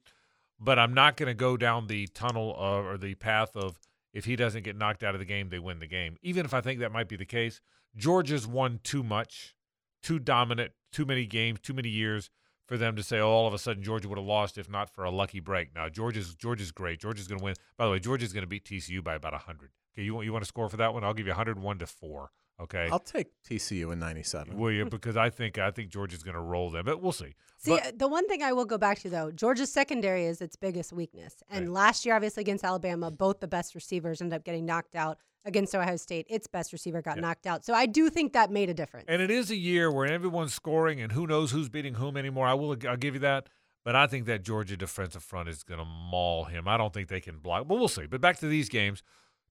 But 0.59 0.79
I'm 0.79 0.95
not 0.95 1.17
going 1.17 1.27
to 1.27 1.35
go 1.35 1.57
down 1.57 1.87
the 1.87 2.07
tunnel 2.09 2.55
of, 2.57 2.87
or 2.87 2.97
the 2.97 3.15
path 3.15 3.57
of 3.57 3.79
if 4.13 4.25
he 4.25 4.37
doesn't 4.37 4.63
get 4.63 4.77
knocked 4.77 5.03
out 5.03 5.15
of 5.15 5.19
the 5.19 5.25
game, 5.25 5.49
they 5.49 5.59
win 5.59 5.81
the 5.81 5.87
game. 5.87 6.17
Even 6.23 6.45
if 6.45 6.55
I 6.55 6.61
think 6.61 6.81
that 6.81 6.93
might 6.93 7.09
be 7.09 7.17
the 7.17 7.25
case, 7.25 7.61
Georgia's 7.97 8.47
won 8.47 8.81
too 8.83 9.03
much, 9.03 9.55
too 10.03 10.19
dominant, 10.19 10.73
too 10.93 11.05
many 11.05 11.27
games, 11.27 11.61
too 11.61 11.75
many 11.75 11.89
years 11.89 12.31
for 12.67 12.77
them 12.77 12.97
to 12.97 13.03
say, 13.03 13.19
oh, 13.19 13.29
all 13.29 13.47
of 13.47 13.55
a 13.55 13.59
sudden 13.59 13.83
Georgia 13.83 14.09
would 14.09 14.19
have 14.19 14.27
lost 14.27 14.57
if 14.57 14.71
not 14.71 14.89
for 14.89 15.05
a 15.05 15.11
lucky 15.11 15.41
break. 15.41 15.75
Now 15.75 15.89
Georgia's 15.89 16.35
Georgia's 16.35 16.73
great. 16.73 17.01
Georgia's 17.01 17.29
going 17.29 17.39
to 17.39 17.45
win. 17.45 17.55
By 17.77 17.87
the 17.87 17.91
way, 17.91 17.99
Georgia's 17.99 18.33
going 18.33 18.45
to 18.45 18.49
beat 18.49 18.65
TCU 18.65 19.03
by 19.03 19.15
about 19.15 19.33
100. 19.33 19.71
Okay, 19.95 20.03
you 20.03 20.15
want 20.15 20.25
you 20.25 20.33
want 20.33 20.45
to 20.45 20.49
score 20.49 20.69
for 20.69 20.77
that 20.77 20.95
one? 20.95 21.05
I'll 21.05 21.15
give 21.15 21.27
you 21.27 21.33
101 21.33 21.79
to 21.79 21.87
four. 21.87 22.31
Okay, 22.63 22.89
I'll 22.91 22.99
take 22.99 23.29
TCU 23.49 23.93
in 23.93 23.99
'97. 23.99 24.57
will 24.57 24.71
you? 24.71 24.85
Because 24.85 25.17
I 25.17 25.31
think 25.31 25.59
I 25.59 25.71
think 25.71 25.91
Georgia's 25.91 26.23
going 26.23 26.35
to 26.35 26.41
roll 26.41 26.71
them, 26.71 26.85
but 26.85 27.03
we'll 27.03 27.13
see. 27.13 27.35
See, 27.59 27.71
But- 27.73 27.87
uh, 27.87 27.93
the 27.97 28.09
one 28.09 28.27
thing 28.29 28.43
I 28.43 28.53
will 28.53 28.65
go 28.65 28.79
back 28.79 28.99
to 29.01 29.11
though, 29.11 29.31
Georgia's 29.31 29.73
secondary 29.73 30.25
is 30.27 30.41
its 30.41 30.57
biggest 30.57 30.93
weakness. 30.93 31.43
And 31.51 31.73
last 31.73 32.07
year, 32.07 32.15
obviously 32.15 32.41
against 32.43 32.65
Alabama, 32.65 33.11
both 33.11 33.41
the 33.41 33.49
best 33.49 33.75
receivers 33.75 34.21
ended 34.21 34.37
up 34.37 34.45
getting 34.45 34.65
knocked 34.67 34.95
out. 34.95 35.19
Against 35.45 35.75
Ohio 35.75 35.97
State, 35.97 36.27
its 36.31 36.47
best 36.47 36.73
receiver 36.73 37.03
got 37.03 37.19
knocked 37.19 37.49
out. 37.49 37.65
So 37.65 37.75
I 37.75 37.87
do 37.87 38.09
think 38.11 38.33
that 38.35 38.53
made 38.53 38.71
a 38.71 38.75
difference. 38.75 39.07
And 39.09 39.21
it 39.21 39.29
is 39.29 39.51
a 39.51 39.57
year 39.57 39.91
where 39.91 40.07
everyone's 40.07 40.55
scoring, 40.55 41.01
and 41.01 41.11
who 41.11 41.27
knows 41.27 41.51
who's 41.51 41.69
beating 41.69 41.95
whom 41.95 42.17
anymore. 42.17 42.47
I 42.47 42.55
will, 42.55 42.77
I'll 42.89 42.97
give 42.97 43.15
you 43.15 43.21
that. 43.23 43.49
But 43.85 43.97
I 43.97 44.07
think 44.07 44.27
that 44.27 44.45
Georgia 44.45 44.77
defensive 44.77 45.25
front 45.25 45.49
is 45.49 45.65
going 45.65 45.81
to 45.81 45.85
maul 45.85 46.45
him. 46.45 46.69
I 46.69 46.77
don't 46.77 46.95
think 46.95 47.09
they 47.09 47.19
can 47.21 47.39
block. 47.39 47.67
But 47.67 47.75
we'll 47.81 47.89
see. 47.89 48.07
But 48.07 48.21
back 48.21 48.39
to 48.39 48.47
these 48.47 48.69
games, 48.69 49.03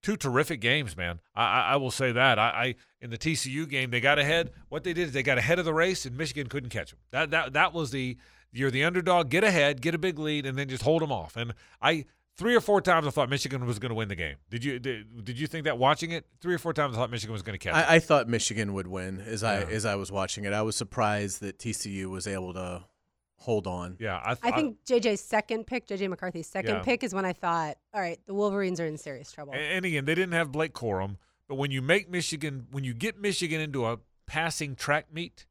two 0.02 0.18
terrific 0.18 0.62
games, 0.62 0.97
man. 0.97 1.20
I, 1.36 1.43
I, 1.43 1.62
I 1.74 1.76
will 1.78 1.91
say 1.91 2.12
that. 2.12 2.39
I, 2.39 2.49
I 2.49 2.76
in 3.02 3.10
the 3.10 3.18
TCU 3.18 3.68
game, 3.68 3.91
they 3.91 4.02
got 4.02 4.20
ahead. 4.20 4.52
What 4.70 4.84
they 4.84 4.93
did 4.93 5.08
is 5.08 5.14
they 5.14 5.24
got 5.24 5.38
ahead 5.38 5.60
of 5.60 5.66
the 5.66 5.74
race, 5.74 6.06
and 6.06 6.18
Michigan 6.18 6.47
couldn't 6.47 6.70
catch 6.70 6.91
them. 6.91 6.99
That 7.12 7.32
that 7.32 7.54
that 7.54 7.74
was 7.74 7.91
the 7.91 8.18
you're 8.52 8.72
the 8.72 8.84
underdog, 8.84 9.30
get 9.30 9.43
ahead, 9.43 9.82
get 9.82 9.95
a 9.95 9.97
big 9.97 10.20
lead, 10.20 10.45
and 10.45 10.58
then 10.58 10.68
just 10.68 10.84
hold 10.84 11.02
them 11.02 11.12
off. 11.12 11.38
And 11.38 11.54
I 11.82 12.06
three 12.38 12.56
or 12.56 12.62
four 12.62 12.82
times 12.82 13.08
I 13.08 13.12
thought 13.12 13.30
Michigan 13.30 13.66
was 13.66 13.80
going 13.80 13.89
to 13.89 13.95
win 13.95 14.08
the 14.08 14.16
game. 14.16 14.36
Did 14.49 14.64
you 14.64 14.80
did, 14.80 15.24
did 15.24 15.39
you 15.39 15.47
think 15.47 15.66
that 15.66 15.78
watching 15.78 16.12
it? 16.12 16.26
Three 16.41 16.56
or 16.56 16.58
four 16.58 16.74
times 16.74 16.95
I 16.95 16.99
thought 16.99 17.12
Michigan 17.12 17.34
was 17.34 17.41
going 17.41 17.58
to 17.58 17.64
catch. 17.64 17.76
I, 17.76 17.95
I 17.95 17.99
thought 17.99 18.28
Michigan 18.28 18.74
would 18.74 18.88
win 18.88 19.22
as 19.22 19.43
I 19.43 19.62
as 19.62 19.86
I 19.86 19.95
was 19.95 20.12
watching 20.12 20.45
it. 20.45 20.54
I 20.54 20.62
was 20.62 20.76
surprised 20.76 21.41
that 21.41 21.60
TCU 21.60 22.08
was 22.08 22.28
able 22.28 22.54
to 22.54 22.84
hold 23.42 23.66
on. 23.66 23.98
yeah, 24.00 24.18
I, 24.18 24.36
I 24.44 24.52
think 24.52 24.78
JJ's 24.86 25.20
second 25.22 25.66
pick, 25.66 25.88
JJ 25.88 26.10
McCarthy's 26.10 26.48
second 26.48 26.76
Yeah. 26.76 26.82
pick, 26.84 27.04
is 27.04 27.14
when 27.14 27.26
I 27.26 27.34
thought, 27.34 27.78
all 27.94 28.00
right, 28.00 28.20
the 28.28 28.34
Wolverines 28.36 28.80
are 28.80 28.86
in 28.86 28.98
serious 28.98 29.32
trouble. 29.32 29.54
And, 29.54 29.62
and 29.64 29.86
again, 29.86 30.06
they 30.06 30.14
didn't 30.16 30.34
have 30.34 30.52
Blake 30.52 30.74
Corum, 30.74 31.18
but 31.48 31.56
when 31.56 31.72
you 31.72 31.82
make 31.82 32.10
Michigan, 32.10 32.68
when 32.72 32.84
you 32.84 32.94
get 32.94 33.20
Michigan 33.20 33.60
into 33.60 33.86
a 33.86 33.98
passing 34.28 34.76
track 34.76 35.12
meet, 35.12 35.46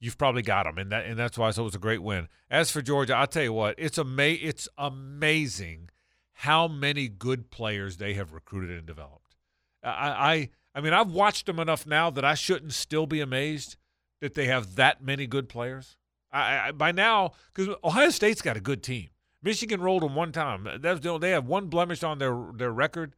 you've 0.00 0.18
probably 0.18 0.42
got 0.42 0.64
them, 0.64 0.78
and 0.78 0.90
that 0.92 1.06
and 1.06 1.18
that's 1.18 1.38
why 1.38 1.50
so 1.52 1.62
it 1.62 1.64
was 1.66 1.74
a 1.74 1.78
great 1.78 2.02
win. 2.02 2.28
As 2.50 2.70
for 2.70 2.82
Georgia, 2.82 3.14
I'll 3.14 3.26
tell 3.26 3.44
you 3.44 3.52
what, 3.52 3.76
it's 3.78 3.98
ama- 3.98 4.22
it's 4.40 4.68
amazing 4.76 5.90
how 6.32 6.68
many 6.68 7.08
good 7.08 7.50
players 7.50 7.96
they 7.96 8.14
have 8.14 8.32
recruited 8.32 8.76
and 8.78 8.86
developed. 8.86 9.36
I 9.82 9.90
I 9.90 10.50
I 10.74 10.80
mean, 10.80 10.92
I've 10.92 11.10
watched 11.10 11.46
them 11.46 11.58
enough 11.58 11.86
now 11.86 12.10
that 12.10 12.24
I 12.24 12.34
shouldn't 12.34 12.72
still 12.74 13.06
be 13.06 13.20
amazed 13.20 13.76
that 14.20 14.34
they 14.34 14.46
have 14.46 14.74
that 14.76 15.02
many 15.02 15.26
good 15.26 15.48
players. 15.48 15.96
I, 16.32 16.68
I 16.68 16.72
by 16.72 16.92
now 16.92 17.32
because 17.54 17.74
Ohio 17.84 18.10
State's 18.10 18.42
got 18.42 18.56
a 18.56 18.60
good 18.60 18.82
team. 18.82 19.08
Michigan 19.42 19.80
rolled 19.80 20.02
them 20.02 20.14
one 20.14 20.32
time. 20.32 20.66
That's 20.80 21.00
the- 21.00 21.18
they 21.18 21.30
have 21.30 21.46
one 21.46 21.66
blemish 21.68 22.02
on 22.02 22.18
their 22.18 22.36
their 22.54 22.72
record, 22.72 23.14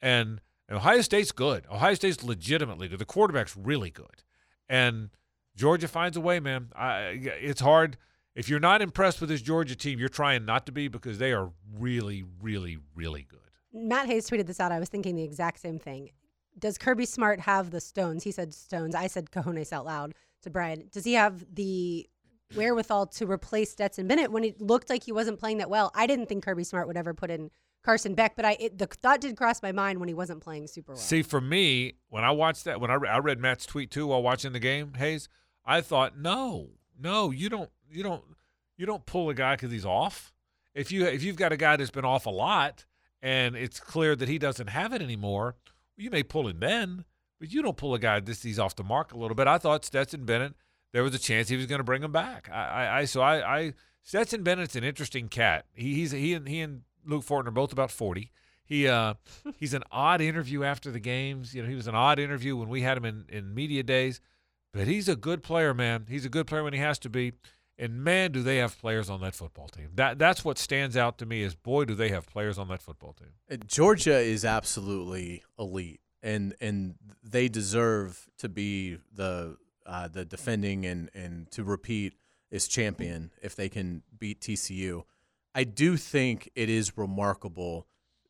and, 0.00 0.40
and 0.68 0.76
Ohio 0.78 1.00
State's 1.00 1.32
good. 1.32 1.64
Ohio 1.70 1.94
State's 1.94 2.22
legitimately 2.22 2.88
good. 2.88 2.98
The 2.98 3.04
quarterback's 3.04 3.56
really 3.56 3.90
good, 3.90 4.22
and 4.68 5.10
Georgia 5.56 5.88
finds 5.88 6.16
a 6.16 6.20
way, 6.20 6.40
man. 6.40 6.68
I, 6.76 7.18
it's 7.40 7.60
hard 7.60 7.96
if 8.34 8.48
you're 8.48 8.60
not 8.60 8.82
impressed 8.82 9.20
with 9.20 9.30
this 9.30 9.42
Georgia 9.42 9.74
team. 9.74 9.98
You're 9.98 10.08
trying 10.08 10.44
not 10.44 10.66
to 10.66 10.72
be 10.72 10.88
because 10.88 11.18
they 11.18 11.32
are 11.32 11.50
really, 11.78 12.24
really, 12.40 12.78
really 12.94 13.26
good. 13.28 13.38
Matt 13.72 14.06
Hayes 14.06 14.28
tweeted 14.28 14.46
this 14.46 14.60
out. 14.60 14.72
I 14.72 14.78
was 14.78 14.88
thinking 14.90 15.16
the 15.16 15.22
exact 15.24 15.58
same 15.60 15.78
thing. 15.78 16.10
Does 16.58 16.76
Kirby 16.76 17.06
Smart 17.06 17.40
have 17.40 17.70
the 17.70 17.80
stones? 17.80 18.24
He 18.24 18.30
said 18.30 18.52
stones. 18.52 18.94
I 18.94 19.06
said 19.06 19.30
cojones 19.30 19.72
out 19.72 19.86
loud 19.86 20.12
to 20.42 20.50
Brian. 20.50 20.88
Does 20.92 21.04
he 21.04 21.14
have 21.14 21.46
the 21.54 22.06
wherewithal 22.54 23.06
to 23.06 23.30
replace 23.30 23.70
Stetson 23.70 24.06
Bennett 24.06 24.32
when 24.32 24.44
it 24.44 24.60
looked 24.60 24.90
like 24.90 25.04
he 25.04 25.12
wasn't 25.12 25.38
playing 25.38 25.58
that 25.58 25.70
well? 25.70 25.90
I 25.94 26.06
didn't 26.06 26.26
think 26.26 26.44
Kirby 26.44 26.64
Smart 26.64 26.86
would 26.86 26.96
ever 26.96 27.14
put 27.14 27.30
in 27.30 27.50
Carson 27.82 28.14
Beck, 28.14 28.36
but 28.36 28.44
I 28.44 28.56
it, 28.60 28.78
the 28.78 28.86
thought 28.86 29.20
did 29.20 29.36
cross 29.36 29.62
my 29.62 29.72
mind 29.72 29.98
when 29.98 30.08
he 30.08 30.14
wasn't 30.14 30.40
playing 30.40 30.66
super 30.68 30.92
well. 30.92 31.00
See, 31.00 31.22
for 31.22 31.40
me, 31.40 31.94
when 32.08 32.24
I 32.24 32.30
watched 32.30 32.64
that, 32.64 32.80
when 32.80 32.90
I, 32.90 32.94
re- 32.94 33.08
I 33.08 33.18
read 33.18 33.40
Matt's 33.40 33.66
tweet 33.66 33.90
too 33.90 34.06
while 34.08 34.22
watching 34.22 34.52
the 34.52 34.60
game, 34.60 34.94
Hays, 34.94 35.28
I 35.64 35.80
thought, 35.80 36.16
no, 36.18 36.70
no, 36.98 37.30
you 37.30 37.48
don't, 37.48 37.70
you 37.90 38.02
don't, 38.02 38.22
you 38.76 38.86
don't 38.86 39.04
pull 39.06 39.30
a 39.30 39.34
guy 39.34 39.54
because 39.54 39.72
he's 39.72 39.86
off. 39.86 40.32
If 40.74 40.90
you 40.90 41.04
if 41.06 41.22
you've 41.22 41.36
got 41.36 41.52
a 41.52 41.56
guy 41.56 41.76
that's 41.76 41.90
been 41.90 42.04
off 42.04 42.26
a 42.26 42.30
lot 42.30 42.86
and 43.20 43.54
it's 43.56 43.78
clear 43.78 44.16
that 44.16 44.28
he 44.28 44.38
doesn't 44.38 44.68
have 44.68 44.92
it 44.92 45.02
anymore, 45.02 45.56
you 45.96 46.10
may 46.10 46.22
pull 46.22 46.48
him 46.48 46.60
then, 46.60 47.04
but 47.38 47.52
you 47.52 47.62
don't 47.62 47.76
pull 47.76 47.94
a 47.94 47.98
guy 47.98 48.20
that's 48.20 48.42
he's 48.42 48.58
off 48.58 48.76
the 48.76 48.84
mark 48.84 49.12
a 49.12 49.18
little 49.18 49.34
bit. 49.34 49.46
I 49.46 49.58
thought 49.58 49.84
Stetson 49.84 50.24
Bennett, 50.24 50.54
there 50.92 51.02
was 51.02 51.14
a 51.14 51.18
chance 51.18 51.48
he 51.48 51.56
was 51.56 51.66
going 51.66 51.80
to 51.80 51.84
bring 51.84 52.02
him 52.02 52.12
back. 52.12 52.48
I, 52.52 52.64
I, 52.64 52.98
I 52.98 53.04
so 53.04 53.20
I, 53.20 53.58
I 53.58 53.74
Stetson 54.02 54.42
Bennett's 54.42 54.76
an 54.76 54.84
interesting 54.84 55.28
cat. 55.28 55.64
He, 55.74 55.94
he's 55.94 56.12
he 56.12 56.34
and 56.34 56.48
he 56.48 56.60
and 56.60 56.82
Luke 57.04 57.24
Fortner 57.24 57.48
are 57.48 57.52
both 57.52 57.72
about 57.72 57.90
forty. 57.90 58.30
He 58.64 58.86
uh 58.86 59.14
he's 59.56 59.74
an 59.74 59.84
odd 59.90 60.20
interview 60.20 60.64
after 60.64 60.90
the 60.90 61.00
games. 61.00 61.54
You 61.54 61.62
know, 61.62 61.68
he 61.68 61.74
was 61.74 61.86
an 61.86 61.94
odd 61.94 62.18
interview 62.18 62.56
when 62.56 62.68
we 62.68 62.82
had 62.82 62.96
him 62.96 63.04
in, 63.04 63.24
in 63.28 63.54
media 63.54 63.82
days. 63.82 64.20
But 64.72 64.86
he's 64.86 65.08
a 65.08 65.16
good 65.16 65.42
player, 65.42 65.74
man. 65.74 66.06
He's 66.08 66.24
a 66.24 66.30
good 66.30 66.46
player 66.46 66.64
when 66.64 66.72
he 66.72 66.78
has 66.78 66.98
to 67.00 67.10
be. 67.10 67.32
And 67.78 68.02
man, 68.02 68.32
do 68.32 68.42
they 68.42 68.58
have 68.58 68.78
players 68.78 69.10
on 69.10 69.20
that 69.22 69.34
football 69.34 69.68
team. 69.68 69.90
That 69.94 70.18
that's 70.18 70.44
what 70.44 70.58
stands 70.58 70.96
out 70.96 71.18
to 71.18 71.26
me 71.26 71.42
is 71.42 71.54
boy, 71.54 71.84
do 71.84 71.94
they 71.94 72.10
have 72.10 72.26
players 72.26 72.58
on 72.58 72.68
that 72.68 72.82
football 72.82 73.14
team. 73.14 73.60
Georgia 73.66 74.18
is 74.18 74.44
absolutely 74.44 75.42
elite, 75.58 76.00
and 76.22 76.54
and 76.60 76.94
they 77.22 77.48
deserve 77.48 78.28
to 78.38 78.48
be 78.48 78.98
the 79.12 79.56
uh, 79.86 80.08
the 80.08 80.24
defending 80.24 80.84
and 80.86 81.10
and 81.14 81.50
to 81.52 81.64
repeat 81.64 82.14
is 82.50 82.68
champion 82.68 83.30
if 83.42 83.56
they 83.56 83.68
can 83.68 84.02
beat 84.18 84.40
TCU. 84.40 85.04
I 85.54 85.64
do 85.64 85.96
think 85.96 86.50
it 86.54 86.68
is 86.70 86.96
remarkable 86.96 87.86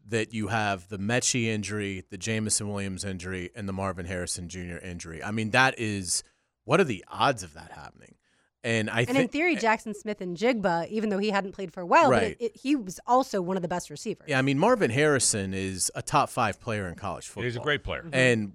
that 0.08 0.34
you 0.34 0.48
have 0.48 0.88
the 0.88 0.98
Metchie 0.98 1.44
injury, 1.46 2.04
the 2.10 2.18
Jameson 2.18 2.68
Williams 2.68 3.04
injury, 3.04 3.50
and 3.54 3.68
the 3.68 3.72
Marvin 3.72 4.06
Harrison 4.06 4.48
Jr. 4.48 4.78
injury. 4.82 5.22
I 5.22 5.30
mean, 5.30 5.50
that 5.50 5.74
is 5.78 6.24
what 6.64 6.80
are 6.80 6.84
the 6.84 7.04
odds 7.08 7.42
of 7.42 7.54
that 7.54 7.72
happening? 7.72 8.16
And 8.64 8.88
I 8.90 9.00
and 9.08 9.18
in 9.18 9.26
theory, 9.26 9.56
Jaxon 9.56 9.92
Smith-Njigba, 9.94 10.86
even 10.88 11.08
though 11.08 11.18
he 11.18 11.30
hadn't 11.30 11.50
played 11.50 11.72
for 11.72 11.80
a 11.80 11.86
while, 11.86 12.08
Right. 12.10 12.36
but 12.38 12.44
it, 12.46 12.52
it, 12.52 12.56
he 12.56 12.76
was 12.76 13.00
also 13.08 13.42
one 13.42 13.56
of 13.56 13.62
the 13.62 13.68
best 13.68 13.90
receivers. 13.90 14.26
Yeah, 14.28 14.38
I 14.38 14.42
mean 14.42 14.56
Marvin 14.58 14.90
Harrison 14.90 15.52
is 15.52 15.90
a 15.96 16.02
top 16.02 16.30
five 16.30 16.60
player 16.60 16.86
in 16.86 16.94
college 16.94 17.26
football. 17.26 17.42
He's 17.44 17.56
a 17.56 17.60
great 17.60 17.82
player. 17.82 18.08
and 18.12 18.52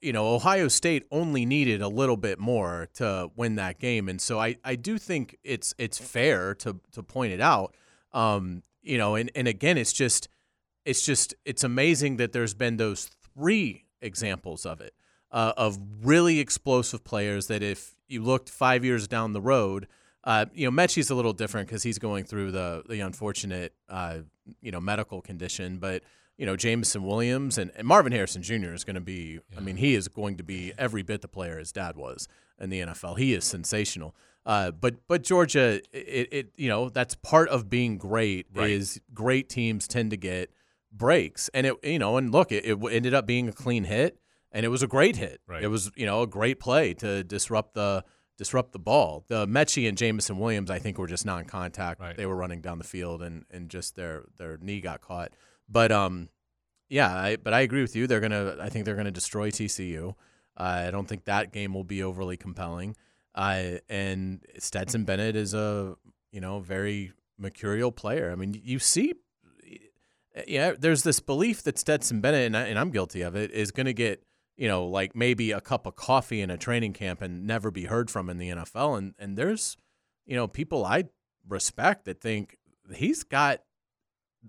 you 0.00 0.12
know 0.12 0.34
Ohio 0.34 0.68
State 0.68 1.06
only 1.10 1.44
needed 1.44 1.82
a 1.82 1.88
little 1.88 2.16
bit 2.16 2.38
more 2.38 2.88
to 2.94 3.30
win 3.36 3.56
that 3.56 3.78
game, 3.78 4.08
and 4.08 4.20
so 4.20 4.38
I, 4.38 4.56
I 4.64 4.76
do 4.76 4.98
think 4.98 5.36
it's 5.44 5.74
it's 5.78 5.98
fair 5.98 6.54
to 6.56 6.80
to 6.92 7.02
point 7.02 7.32
it 7.32 7.40
out. 7.40 7.74
Um, 8.12 8.62
you 8.82 8.98
know, 8.98 9.14
and 9.14 9.30
and 9.34 9.46
again, 9.46 9.78
it's 9.78 9.92
just 9.92 10.28
it's 10.84 11.04
just 11.04 11.34
it's 11.44 11.64
amazing 11.64 12.16
that 12.16 12.32
there's 12.32 12.54
been 12.54 12.76
those 12.76 13.10
three 13.34 13.84
examples 14.00 14.64
of 14.64 14.80
it 14.80 14.94
uh, 15.30 15.52
of 15.56 15.78
really 16.02 16.40
explosive 16.40 17.04
players 17.04 17.46
that 17.48 17.62
if 17.62 17.94
you 18.08 18.22
looked 18.22 18.48
five 18.48 18.84
years 18.84 19.06
down 19.06 19.32
the 19.32 19.40
road. 19.40 19.86
Uh, 20.22 20.44
you 20.52 20.70
know, 20.70 20.70
Metchie's 20.70 21.08
a 21.08 21.14
little 21.14 21.32
different 21.32 21.66
because 21.66 21.82
he's 21.82 21.98
going 21.98 22.24
through 22.24 22.50
the 22.50 22.82
the 22.86 23.00
unfortunate, 23.00 23.72
uh, 23.88 24.18
you 24.60 24.70
know, 24.70 24.80
medical 24.80 25.22
condition. 25.22 25.78
But 25.78 26.02
you 26.40 26.46
know, 26.46 26.56
Jameson 26.56 27.04
Williams 27.04 27.58
and, 27.58 27.70
and 27.76 27.86
Marvin 27.86 28.12
Harrison 28.12 28.42
Jr. 28.42 28.72
is 28.72 28.82
going 28.82 28.94
to 28.94 29.00
be. 29.02 29.40
I 29.54 29.60
mean, 29.60 29.76
he 29.76 29.94
is 29.94 30.08
going 30.08 30.38
to 30.38 30.42
be 30.42 30.72
every 30.78 31.02
bit 31.02 31.20
the 31.20 31.28
player 31.28 31.58
his 31.58 31.70
dad 31.70 31.96
was 31.96 32.28
in 32.58 32.70
the 32.70 32.80
NFL. 32.80 33.18
He 33.18 33.34
is 33.34 33.44
sensational. 33.44 34.14
Uh, 34.46 34.70
but 34.70 35.06
but 35.06 35.22
Georgia, 35.22 35.82
it, 35.92 36.28
it 36.32 36.52
you 36.56 36.68
know 36.70 36.88
that's 36.88 37.14
part 37.14 37.50
of 37.50 37.68
being 37.68 37.98
great 37.98 38.46
Right. 38.54 38.70
is 38.70 38.98
great 39.12 39.50
teams 39.50 39.86
tend 39.86 40.12
to 40.12 40.16
get 40.16 40.50
breaks, 40.90 41.50
and 41.52 41.66
it 41.66 41.74
you 41.84 41.98
know 41.98 42.16
and 42.16 42.32
look, 42.32 42.50
it, 42.50 42.64
it 42.64 42.78
ended 42.90 43.12
up 43.12 43.26
being 43.26 43.46
a 43.48 43.52
clean 43.52 43.84
hit, 43.84 44.18
and 44.50 44.64
it 44.64 44.70
was 44.70 44.82
a 44.82 44.86
great 44.86 45.16
hit. 45.16 45.42
Right. 45.46 45.62
It 45.62 45.68
was 45.68 45.90
you 45.94 46.06
know 46.06 46.22
a 46.22 46.26
great 46.26 46.58
play 46.58 46.94
to 46.94 47.22
disrupt 47.22 47.74
the 47.74 48.02
disrupt 48.38 48.72
the 48.72 48.78
ball. 48.78 49.24
The 49.28 49.46
Metchie 49.46 49.86
and 49.86 49.98
Jameson 49.98 50.38
Williams, 50.38 50.70
I 50.70 50.78
think, 50.78 50.96
were 50.96 51.06
just 51.06 51.26
non-contact. 51.26 52.00
Right. 52.00 52.16
They 52.16 52.24
were 52.24 52.34
running 52.34 52.62
down 52.62 52.78
the 52.78 52.84
field, 52.84 53.20
and 53.20 53.44
and 53.50 53.68
just 53.68 53.94
their 53.94 54.24
their 54.38 54.56
knee 54.56 54.80
got 54.80 55.02
caught. 55.02 55.34
But 55.70 55.92
um, 55.92 56.28
yeah, 56.88 57.14
I, 57.14 57.36
but 57.36 57.54
I 57.54 57.60
agree 57.60 57.82
with 57.82 57.94
you. 57.94 58.06
They're 58.06 58.20
gonna. 58.20 58.56
I 58.60 58.68
think 58.68 58.84
they're 58.84 58.96
gonna 58.96 59.10
destroy 59.10 59.50
TCU. 59.50 60.14
Uh, 60.56 60.84
I 60.86 60.90
don't 60.90 61.08
think 61.08 61.24
that 61.24 61.52
game 61.52 61.72
will 61.72 61.84
be 61.84 62.02
overly 62.02 62.36
compelling. 62.36 62.96
Uh, 63.34 63.78
and 63.88 64.44
Stetson 64.58 65.04
Bennett 65.04 65.36
is 65.36 65.54
a 65.54 65.96
you 66.32 66.40
know 66.40 66.58
very 66.60 67.12
mercurial 67.38 67.92
player. 67.92 68.30
I 68.32 68.34
mean, 68.34 68.60
you 68.62 68.80
see, 68.80 69.14
yeah, 70.46 70.72
there's 70.78 71.04
this 71.04 71.20
belief 71.20 71.62
that 71.62 71.78
Stetson 71.78 72.20
Bennett, 72.20 72.46
and, 72.46 72.56
I, 72.56 72.62
and 72.62 72.78
I'm 72.78 72.90
guilty 72.90 73.22
of 73.22 73.36
it, 73.36 73.50
is 73.52 73.70
going 73.70 73.86
to 73.86 73.94
get 73.94 74.24
you 74.56 74.66
know 74.66 74.86
like 74.86 75.14
maybe 75.14 75.52
a 75.52 75.60
cup 75.60 75.86
of 75.86 75.94
coffee 75.94 76.40
in 76.40 76.50
a 76.50 76.58
training 76.58 76.92
camp 76.92 77.22
and 77.22 77.46
never 77.46 77.70
be 77.70 77.84
heard 77.84 78.10
from 78.10 78.28
in 78.28 78.38
the 78.38 78.50
NFL. 78.50 78.98
And 78.98 79.14
and 79.18 79.38
there's 79.38 79.76
you 80.26 80.34
know 80.34 80.48
people 80.48 80.84
I 80.84 81.04
respect 81.48 82.04
that 82.06 82.20
think 82.20 82.58
he's 82.92 83.22
got 83.22 83.60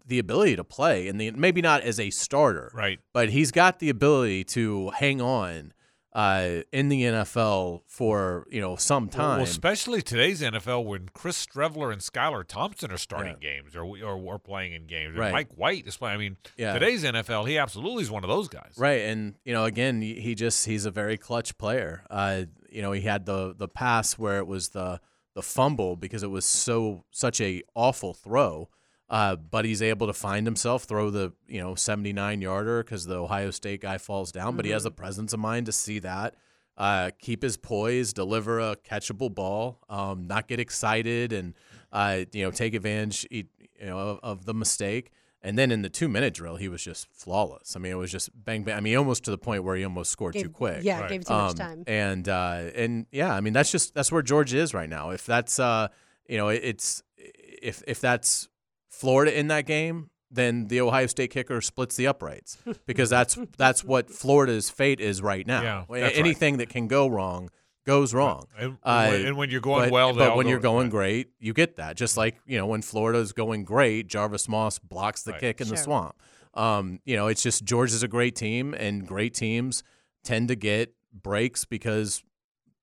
the 0.06 0.20
ability 0.20 0.56
to 0.56 0.64
play 0.64 1.08
and 1.08 1.20
the 1.20 1.32
maybe 1.32 1.62
not 1.62 1.82
as 1.82 2.00
a 2.00 2.10
starter, 2.10 2.72
Right. 2.74 3.00
but 3.14 3.30
he's 3.30 3.52
got 3.52 3.80
the 3.80 3.90
ability 3.90 4.44
to 4.46 4.90
hang 4.92 5.22
on 5.22 5.74
uh, 6.14 6.62
in 6.74 6.90
the 6.90 7.04
NFL 7.04 7.82
for 7.88 8.46
you 8.52 8.60
know 8.60 8.76
some 8.76 9.08
time. 9.08 9.38
well, 9.38 9.44
especially 9.44 10.02
today's 10.02 10.42
NFL 10.42 10.84
when 10.86 11.08
Chris 11.14 11.46
Streveler 11.46 11.92
and 11.94 12.02
Skylar 12.02 12.46
Thompson 12.46 12.92
are 12.92 12.98
starting 12.98 13.38
games 13.40 13.76
or 13.76 13.84
or, 13.86 14.16
or 14.18 14.38
playing 14.40 14.74
in 14.74 14.88
games. 14.88 15.18
Right. 15.18 15.32
Mike 15.32 15.54
White 15.56 15.88
is 15.88 15.96
playing. 15.96 16.16
I 16.16 16.18
mean, 16.18 16.38
Yeah. 16.58 16.74
today's 16.74 17.04
NFL, 17.06 17.48
he 17.48 17.58
absolutely 17.58 18.04
is 18.04 18.12
one 18.12 18.24
of 18.26 18.30
those 18.30 18.50
guys. 18.50 18.74
Right, 18.78 19.02
and 19.04 19.36
you 19.46 19.54
know, 19.54 19.64
again, 19.64 20.02
he 20.02 20.20
he 20.20 20.36
just 20.36 20.66
he's 20.66 20.86
a 20.86 20.92
very 20.92 21.18
clutch 21.18 21.58
player. 21.58 22.04
Uh, 22.10 22.44
you 22.70 22.82
know, 22.82 22.92
he 22.92 23.02
had 23.02 23.26
the 23.26 23.54
the 23.58 23.70
pass 23.70 24.18
where 24.18 24.38
it 24.40 24.48
was 24.48 24.70
the 24.70 25.00
the 25.34 25.42
fumble 25.42 25.96
because 25.96 26.24
it 26.24 26.30
was 26.30 26.44
so 26.46 27.06
such 27.12 27.40
a 27.40 27.64
awful 27.74 28.14
throw. 28.14 28.68
Uh, 29.12 29.36
but 29.36 29.66
he's 29.66 29.82
able 29.82 30.08
to 30.08 30.14
find 30.14 30.48
himself 30.48 30.86
throw 30.86 31.10
the 31.12 31.34
you 31.48 31.60
know 31.60 31.76
79 31.76 32.42
yarder 32.42 32.82
because 32.82 33.06
the 33.06 33.18
Ohio 33.18 33.52
State 33.52 33.82
guy 33.82 33.98
falls 33.98 34.32
down. 34.32 34.56
But 34.56 34.64
he 34.66 34.72
has 34.72 34.84
the 34.84 34.92
presence 34.92 35.34
of 35.34 35.40
mind 35.42 35.66
to 35.66 35.74
see 35.74 36.00
that, 36.00 36.36
uh, 36.78 37.12
keep 37.20 37.44
his 37.44 37.58
poise, 37.58 38.14
deliver 38.14 38.60
a 38.62 38.78
catchable 38.78 39.30
ball, 39.34 39.80
um, 39.90 40.28
not 40.28 40.48
get 40.48 40.62
excited, 40.62 41.34
and 41.34 41.56
uh, 41.92 42.24
you 42.32 42.46
know 42.46 42.52
take 42.52 42.74
advantage 42.74 43.28
you 43.30 43.44
know 43.82 43.98
of, 44.00 44.20
of 44.24 44.46
the 44.46 44.54
mistake. 44.54 45.12
And 45.44 45.58
then 45.58 45.72
in 45.72 45.82
the 45.82 45.90
two 45.90 46.08
minute 46.08 46.34
drill, 46.36 46.56
he 46.56 46.70
was 46.70 46.82
just 46.84 47.08
flawless. 47.12 47.76
I 47.76 47.80
mean, 47.80 47.92
it 47.92 47.96
was 47.96 48.12
just 48.12 48.30
bang 48.46 48.64
bang. 48.64 48.78
I 48.78 48.80
mean, 48.80 48.96
almost 48.96 49.26
to 49.26 49.32
the 49.32 49.38
point 49.40 49.64
where 49.66 49.76
he 49.76 49.84
almost 49.84 50.12
scored 50.12 50.36
too 50.36 50.50
quick. 50.50 50.84
yeah, 50.84 51.02
Right. 51.02 51.10
gave 51.10 51.26
too 51.26 51.34
much 51.34 51.52
Um, 51.52 51.56
time. 51.58 51.84
And 51.88 52.30
uh, 52.30 52.70
and 52.76 53.08
yeah, 53.12 53.34
I 53.36 53.42
mean, 53.42 53.52
that's 53.52 53.72
just 53.72 53.94
that's 53.94 54.10
where 54.12 54.22
George 54.22 54.54
is 54.54 54.74
right 54.74 54.88
now. 54.88 55.10
If 55.10 55.26
that's 55.26 55.60
uh, 55.60 55.88
you 56.30 56.38
know, 56.38 56.48
it- 56.50 56.62
it's 56.64 57.04
if 57.18 57.84
if 57.88 58.00
that's 58.00 58.48
Florida 58.92 59.38
in 59.38 59.48
that 59.48 59.66
game, 59.66 60.10
then 60.30 60.68
the 60.68 60.80
Ohio 60.82 61.08
State 61.08 61.32
kicker 61.32 61.60
splits 61.62 61.96
the 61.96 62.06
uprights 62.08 62.58
because 62.86 63.10
that's 63.10 63.38
that's 63.58 63.84
what 63.84 64.10
Florida's 64.12 64.70
fate 64.70 65.00
is 65.00 65.22
right 65.22 65.48
now. 65.48 65.62
Yeah, 65.64 65.84
A- 65.90 66.00
that's 66.02 66.14
right. 66.14 66.16
Anything 66.20 66.58
that 66.58 66.70
can 66.70 66.88
go 66.88 67.08
wrong 67.08 67.50
goes 67.86 68.14
wrong. 68.14 68.46
And- 68.58 68.78
Uh, 68.84 69.10
and 69.12 69.36
when- 69.38 69.50
you're 69.50 69.60
going 69.62 69.86
but- 69.86 69.92
well, 69.92 70.14
but 70.14 70.36
when 70.38 70.46
go- 70.46 70.50
you're 70.52 70.60
going 70.60 70.90
great, 70.90 71.30
you 71.40 71.54
get 71.54 71.78
that. 71.78 71.96
Just 71.98 72.16
like 72.18 72.36
you 72.46 72.58
know 72.58 72.68
when 72.68 72.82
Florida's 72.84 73.34
going 73.34 73.64
great, 73.64 74.08
Jarvis 74.08 74.48
Moss 74.48 74.78
blocks 74.78 75.24
the 75.24 75.32
Right. 75.32 75.40
kick 75.42 75.62
in 75.62 75.68
the 75.68 75.78
swamp. 75.78 76.16
Um, 76.54 77.00
you 77.06 77.16
know, 77.16 77.28
it's 77.28 77.42
just 77.42 77.64
Georgia's 77.64 78.04
a 78.04 78.08
great 78.10 78.36
team, 78.36 78.74
and 78.74 79.08
great 79.08 79.34
teams 79.34 79.84
tend 80.24 80.50
to 80.50 80.56
get 80.56 80.94
breaks 81.14 81.64
because 81.66 82.24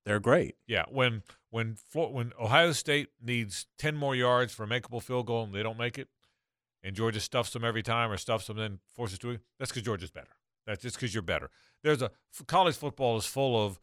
they're 0.05 0.19
great. 0.19 0.55
Yeah, 0.67 0.85
when 0.89 1.23
when 1.49 1.77
when 1.93 2.33
Ohio 2.39 2.71
State 2.71 3.09
needs 3.21 3.67
ten 3.77 3.95
more 3.95 4.15
yards 4.15 4.53
for 4.53 4.63
a 4.63 4.67
makeable 4.67 5.01
field 5.01 5.27
goal 5.27 5.43
and 5.43 5.53
they 5.53 5.63
don't 5.63 5.77
make 5.77 5.97
it, 5.97 6.07
and 6.83 6.95
Georgia 6.95 7.19
stuffs 7.19 7.51
them 7.51 7.63
every 7.63 7.83
time 7.83 8.11
or 8.11 8.17
stuffs 8.17 8.47
them 8.47 8.57
and 8.57 8.73
then 8.73 8.79
forces 8.95 9.19
to 9.19 9.31
it, 9.31 9.41
that's 9.57 9.71
because 9.71 9.83
Georgia's 9.83 10.11
better. 10.11 10.31
That's 10.65 10.81
just 10.81 10.95
because 10.95 11.13
you're 11.13 11.23
better. 11.23 11.49
There's 11.83 12.01
a 12.01 12.11
college 12.47 12.75
football 12.75 13.17
is 13.17 13.25
full 13.25 13.65
of 13.65 13.79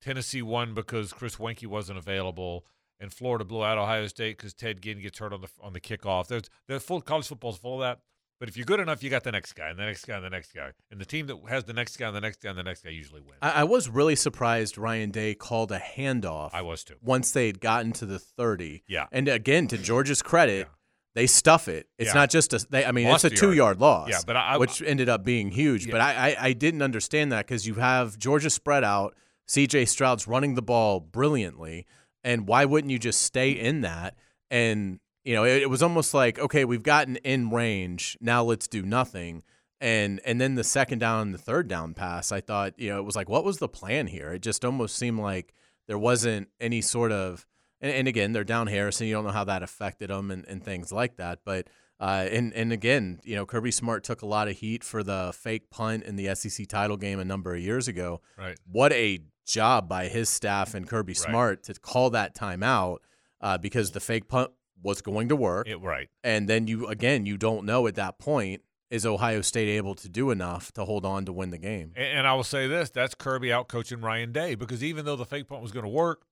Tennessee 0.00 0.42
won 0.42 0.74
because 0.74 1.12
Chris 1.12 1.36
Weinke 1.36 1.66
wasn't 1.66 1.98
available, 1.98 2.64
and 2.98 3.12
Florida 3.12 3.44
blew 3.44 3.62
out 3.62 3.78
Ohio 3.78 4.06
State 4.06 4.38
because 4.38 4.54
Ted 4.54 4.80
Ginn 4.82 5.00
gets 5.00 5.18
hurt 5.18 5.32
on 5.32 5.42
the 5.42 5.48
on 5.62 5.72
the 5.72 5.80
kickoff. 5.80 6.28
There's 6.28 6.50
the 6.66 6.80
full 6.80 7.00
college 7.00 7.26
football 7.26 7.50
is 7.50 7.58
full 7.58 7.74
of 7.74 7.80
that. 7.80 8.00
But 8.40 8.48
if 8.48 8.56
you're 8.56 8.64
good 8.66 8.80
enough, 8.80 9.02
you 9.02 9.10
got 9.10 9.22
the 9.22 9.30
next 9.32 9.52
guy 9.52 9.68
and 9.68 9.78
the 9.78 9.84
next 9.84 10.06
guy 10.06 10.16
and 10.16 10.24
the 10.24 10.30
next 10.30 10.52
guy, 10.54 10.70
and 10.90 10.98
the 10.98 11.04
team 11.04 11.26
that 11.26 11.36
has 11.48 11.64
the 11.64 11.74
next 11.74 11.98
guy 11.98 12.06
and 12.08 12.16
the 12.16 12.20
next 12.22 12.42
guy 12.42 12.48
and 12.48 12.58
the 12.58 12.62
next 12.62 12.82
guy 12.82 12.88
usually 12.90 13.20
wins. 13.20 13.36
I, 13.42 13.50
I 13.50 13.64
was 13.64 13.88
really 13.90 14.16
surprised 14.16 14.78
Ryan 14.78 15.10
Day 15.10 15.34
called 15.34 15.70
a 15.70 15.78
handoff. 15.78 16.50
I 16.54 16.62
was 16.62 16.82
too. 16.82 16.94
Once 17.02 17.30
they 17.32 17.46
had 17.46 17.60
gotten 17.60 17.92
to 17.92 18.06
the 18.06 18.18
thirty. 18.18 18.82
Yeah. 18.88 19.06
And 19.12 19.28
again, 19.28 19.68
to 19.68 19.76
Georgia's 19.78 20.22
credit, 20.22 20.68
they 21.14 21.26
stuff 21.26 21.68
it. 21.68 21.86
It's 21.98 22.08
Yeah. 22.08 22.14
not 22.14 22.30
just 22.30 22.54
a. 22.54 22.66
They, 22.70 22.84
I 22.84 22.92
mean, 22.92 23.08
Lost 23.08 23.26
it's 23.26 23.34
a 23.34 23.36
two 23.38 23.52
yard 23.52 23.78
loss. 23.78 24.08
Yeah, 24.08 24.20
but 24.26 24.36
I- 24.36 24.54
I- 24.54 24.56
which 24.56 24.80
ended 24.80 25.10
up 25.10 25.22
being 25.22 25.50
huge. 25.50 25.90
But 25.90 26.00
I, 26.00 26.30
I, 26.30 26.36
I 26.46 26.52
didn't 26.54 26.80
understand 26.82 27.32
that 27.32 27.46
because 27.46 27.66
you 27.66 27.74
have 27.74 28.18
Georgia 28.18 28.48
spread 28.50 28.84
out. 28.84 29.14
C.J. 29.48 29.84
Stroud's 29.86 30.26
running 30.28 30.54
the 30.54 30.62
ball 30.62 31.00
brilliantly, 31.00 31.84
and 32.24 32.46
why 32.46 32.64
wouldn't 32.64 32.90
you 32.92 32.98
just 33.00 33.20
stay 33.20 33.50
in 33.50 33.80
that? 33.80 34.14
And 34.48 35.00
you 35.24 35.34
know, 35.34 35.44
it, 35.44 35.62
it 35.62 35.70
was 35.70 35.82
almost 35.82 36.14
like, 36.14 36.38
okay, 36.38 36.64
we've 36.64 36.82
gotten 36.82 37.16
in 37.16 37.50
range. 37.50 38.16
Now 38.20 38.42
let's 38.42 38.68
do 38.68 38.82
nothing. 38.82 39.42
And 39.80 40.20
and 40.24 40.40
then 40.40 40.56
the 40.56 40.64
second 40.64 40.98
down 40.98 41.22
and 41.22 41.34
the 41.34 41.38
third 41.38 41.68
down 41.68 41.94
pass, 41.94 42.32
I 42.32 42.40
thought, 42.40 42.78
you 42.78 42.90
know, 42.90 42.98
it 42.98 43.04
was 43.04 43.16
like, 43.16 43.28
what 43.28 43.44
was 43.44 43.58
the 43.58 43.68
plan 43.68 44.06
here? 44.06 44.32
It 44.32 44.42
just 44.42 44.64
almost 44.64 44.96
seemed 44.96 45.20
like 45.20 45.54
there 45.86 45.98
wasn't 45.98 46.48
any 46.60 46.80
sort 46.80 47.12
of. 47.12 47.46
And, 47.80 47.90
and 47.92 48.08
again, 48.08 48.32
they're 48.32 48.44
down 48.44 48.66
Harrison. 48.66 49.06
You 49.06 49.14
don't 49.14 49.24
know 49.24 49.30
how 49.30 49.44
that 49.44 49.62
affected 49.62 50.10
them 50.10 50.30
and, 50.30 50.44
and 50.46 50.62
things 50.62 50.92
like 50.92 51.16
that. 51.16 51.40
But 51.46 51.68
uh, 51.98 52.26
and 52.30 52.52
and 52.54 52.72
again, 52.72 53.20
you 53.24 53.36
know, 53.36 53.46
Kirby 53.46 53.70
Smart 53.70 54.04
took 54.04 54.20
a 54.20 54.26
lot 54.26 54.48
of 54.48 54.56
heat 54.56 54.84
for 54.84 55.02
the 55.02 55.32
fake 55.34 55.70
punt 55.70 56.04
in 56.04 56.16
the 56.16 56.34
SEC 56.34 56.66
title 56.66 56.98
game 56.98 57.18
a 57.18 57.24
number 57.24 57.54
of 57.54 57.60
years 57.60 57.88
ago. 57.88 58.20
Right. 58.38 58.58
What 58.70 58.92
a 58.92 59.20
job 59.46 59.88
by 59.88 60.08
his 60.08 60.28
staff 60.28 60.74
and 60.74 60.86
Kirby 60.86 61.14
Smart 61.14 61.64
to 61.64 61.74
call 61.74 62.10
that 62.10 62.34
timeout 62.34 62.98
uh, 63.40 63.58
because 63.58 63.90
the 63.90 64.00
fake 64.00 64.28
punt 64.28 64.50
was 64.82 65.02
going 65.02 65.28
to 65.28 65.36
work. 65.36 65.68
It, 65.68 65.80
right. 65.80 66.08
And 66.24 66.48
then 66.48 66.66
you 66.66 66.86
again, 66.86 67.26
you 67.26 67.36
don't 67.36 67.64
know 67.64 67.86
at 67.86 67.94
that 67.96 68.18
point 68.18 68.62
is 68.90 69.06
Ohio 69.06 69.40
State 69.40 69.68
able 69.68 69.94
to 69.94 70.08
do 70.08 70.30
enough 70.30 70.72
to 70.72 70.84
hold 70.84 71.04
on 71.06 71.24
to 71.24 71.32
win 71.32 71.50
the 71.50 71.58
game. 71.58 71.92
And, 71.94 72.18
and 72.18 72.26
I 72.26 72.34
will 72.34 72.44
say 72.44 72.66
this: 72.66 72.90
that's 72.90 73.14
Kirby 73.14 73.52
out 73.52 73.68
coaching 73.68 74.00
Ryan 74.00 74.32
Day 74.32 74.54
because 74.54 74.82
even 74.82 75.04
though 75.04 75.16
the 75.16 75.24
fake 75.24 75.48
punt 75.48 75.62
was 75.62 75.72
going 75.72 75.84
to 75.84 75.90
work, 75.90 76.22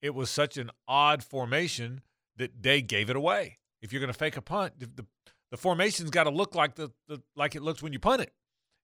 it 0.00 0.14
was 0.14 0.30
such 0.30 0.56
an 0.56 0.70
odd 0.86 1.22
formation 1.22 2.02
that 2.36 2.60
Day 2.60 2.82
gave 2.82 3.08
it 3.10 3.16
away. 3.16 3.58
If 3.80 3.92
you're 3.92 4.00
going 4.00 4.12
to 4.12 4.18
fake 4.18 4.36
a 4.36 4.42
punt, 4.42 4.78
the, 4.78 4.86
the, 4.86 5.06
the 5.50 5.56
formation's 5.56 6.10
got 6.10 6.24
to 6.24 6.30
look 6.30 6.54
like 6.54 6.76
the, 6.76 6.92
the 7.08 7.22
like 7.34 7.54
it 7.54 7.62
looks 7.62 7.82
when 7.82 7.92
you 7.92 7.98
punt 7.98 8.22
it. 8.22 8.32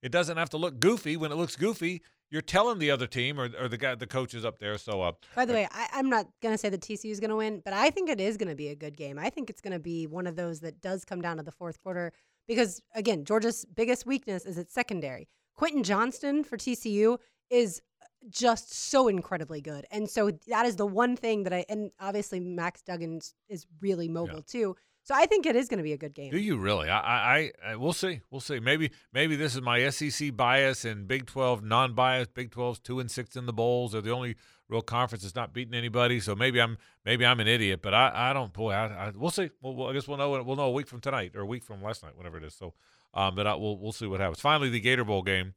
It 0.02 0.12
doesn't 0.12 0.36
have 0.36 0.50
to 0.50 0.56
look 0.56 0.80
goofy. 0.80 1.16
When 1.16 1.32
it 1.32 1.36
looks 1.36 1.56
goofy, 1.56 2.02
you're 2.30 2.42
telling 2.42 2.78
the 2.78 2.90
other 2.90 3.06
team 3.06 3.40
or, 3.40 3.48
or 3.58 3.68
the 3.68 3.78
guy, 3.78 3.94
the 3.94 4.06
coaches 4.06 4.44
up 4.44 4.58
there. 4.58 4.76
So, 4.78 5.02
uh, 5.02 5.12
By 5.34 5.44
the 5.44 5.52
way, 5.54 5.68
I, 5.70 5.88
I'm 5.94 6.10
not 6.10 6.26
going 6.42 6.54
to 6.54 6.58
say 6.58 6.68
that 6.68 6.80
TCU 6.80 7.10
is 7.10 7.20
going 7.20 7.30
to 7.30 7.36
win, 7.36 7.62
but 7.64 7.72
I 7.72 7.90
think 7.90 8.10
it 8.10 8.20
is 8.20 8.36
going 8.36 8.48
to 8.48 8.54
be 8.54 8.68
a 8.68 8.76
good 8.76 8.96
game. 8.96 9.18
I 9.18 9.30
think 9.30 9.50
it's 9.50 9.60
going 9.60 9.72
to 9.72 9.78
be 9.78 10.06
one 10.06 10.26
of 10.26 10.36
those 10.36 10.60
that 10.60 10.80
does 10.80 11.04
come 11.04 11.20
down 11.20 11.38
to 11.38 11.42
the 11.42 11.52
fourth 11.52 11.80
quarter 11.82 12.12
because, 12.46 12.80
again, 12.94 13.24
Georgia's 13.24 13.64
biggest 13.64 14.06
weakness 14.06 14.44
is 14.44 14.58
its 14.58 14.74
secondary. 14.74 15.28
Quentin 15.56 15.82
Johnston 15.82 16.44
for 16.44 16.56
TCU 16.56 17.18
is 17.50 17.80
just 18.28 18.72
so 18.74 19.08
incredibly 19.08 19.60
good. 19.60 19.86
And 19.90 20.08
so 20.08 20.30
that 20.48 20.66
is 20.66 20.76
the 20.76 20.86
one 20.86 21.16
thing 21.16 21.44
that 21.44 21.52
I, 21.52 21.64
and 21.68 21.90
obviously 22.00 22.40
Max 22.40 22.82
Duggan 22.82 23.20
is 23.48 23.66
really 23.80 24.08
mobile 24.08 24.42
too. 24.42 24.76
So 25.08 25.14
I 25.14 25.24
think 25.24 25.46
it 25.46 25.56
is 25.56 25.70
going 25.70 25.78
to 25.78 25.84
be 25.84 25.94
a 25.94 25.96
good 25.96 26.12
game. 26.12 26.30
Do 26.30 26.36
you 26.38 26.58
really? 26.58 26.90
I, 26.90 26.98
I, 26.98 27.52
I, 27.66 27.76
we'll 27.76 27.94
see. 27.94 28.20
We'll 28.30 28.42
see. 28.42 28.60
Maybe, 28.60 28.90
maybe 29.10 29.36
this 29.36 29.54
is 29.54 29.62
my 29.62 29.88
SEC 29.88 30.36
bias 30.36 30.84
and 30.84 31.08
Big 31.08 31.24
Twelve 31.24 31.64
non-bias. 31.64 32.28
Big 32.34 32.50
12's 32.50 32.78
two 32.80 33.00
and 33.00 33.10
six 33.10 33.34
in 33.34 33.46
the 33.46 33.52
bowls. 33.54 33.92
They're 33.92 34.02
the 34.02 34.10
only 34.10 34.36
real 34.68 34.82
conference 34.82 35.22
that's 35.22 35.34
not 35.34 35.54
beating 35.54 35.72
anybody. 35.72 36.20
So 36.20 36.34
maybe 36.36 36.60
I'm, 36.60 36.76
maybe 37.06 37.24
I'm 37.24 37.40
an 37.40 37.48
idiot. 37.48 37.80
But 37.80 37.94
I, 37.94 38.12
I 38.12 38.32
don't. 38.34 38.52
Boy, 38.52 38.72
I, 38.72 39.06
I 39.06 39.12
we'll 39.16 39.30
see. 39.30 39.48
We'll, 39.62 39.76
we'll, 39.76 39.88
I 39.88 39.94
guess 39.94 40.06
we'll 40.06 40.18
know. 40.18 40.42
We'll 40.42 40.56
know 40.56 40.66
a 40.66 40.72
week 40.72 40.86
from 40.86 41.00
tonight 41.00 41.32
or 41.34 41.40
a 41.40 41.46
week 41.46 41.64
from 41.64 41.82
last 41.82 42.02
night, 42.02 42.14
whatever 42.14 42.36
it 42.36 42.44
is. 42.44 42.52
So, 42.52 42.74
um, 43.14 43.34
but 43.34 43.46
I, 43.46 43.54
we'll, 43.54 43.78
we'll 43.78 43.92
see 43.92 44.06
what 44.06 44.20
happens. 44.20 44.40
Finally, 44.40 44.68
the 44.68 44.80
Gator 44.80 45.04
Bowl 45.04 45.22
game. 45.22 45.54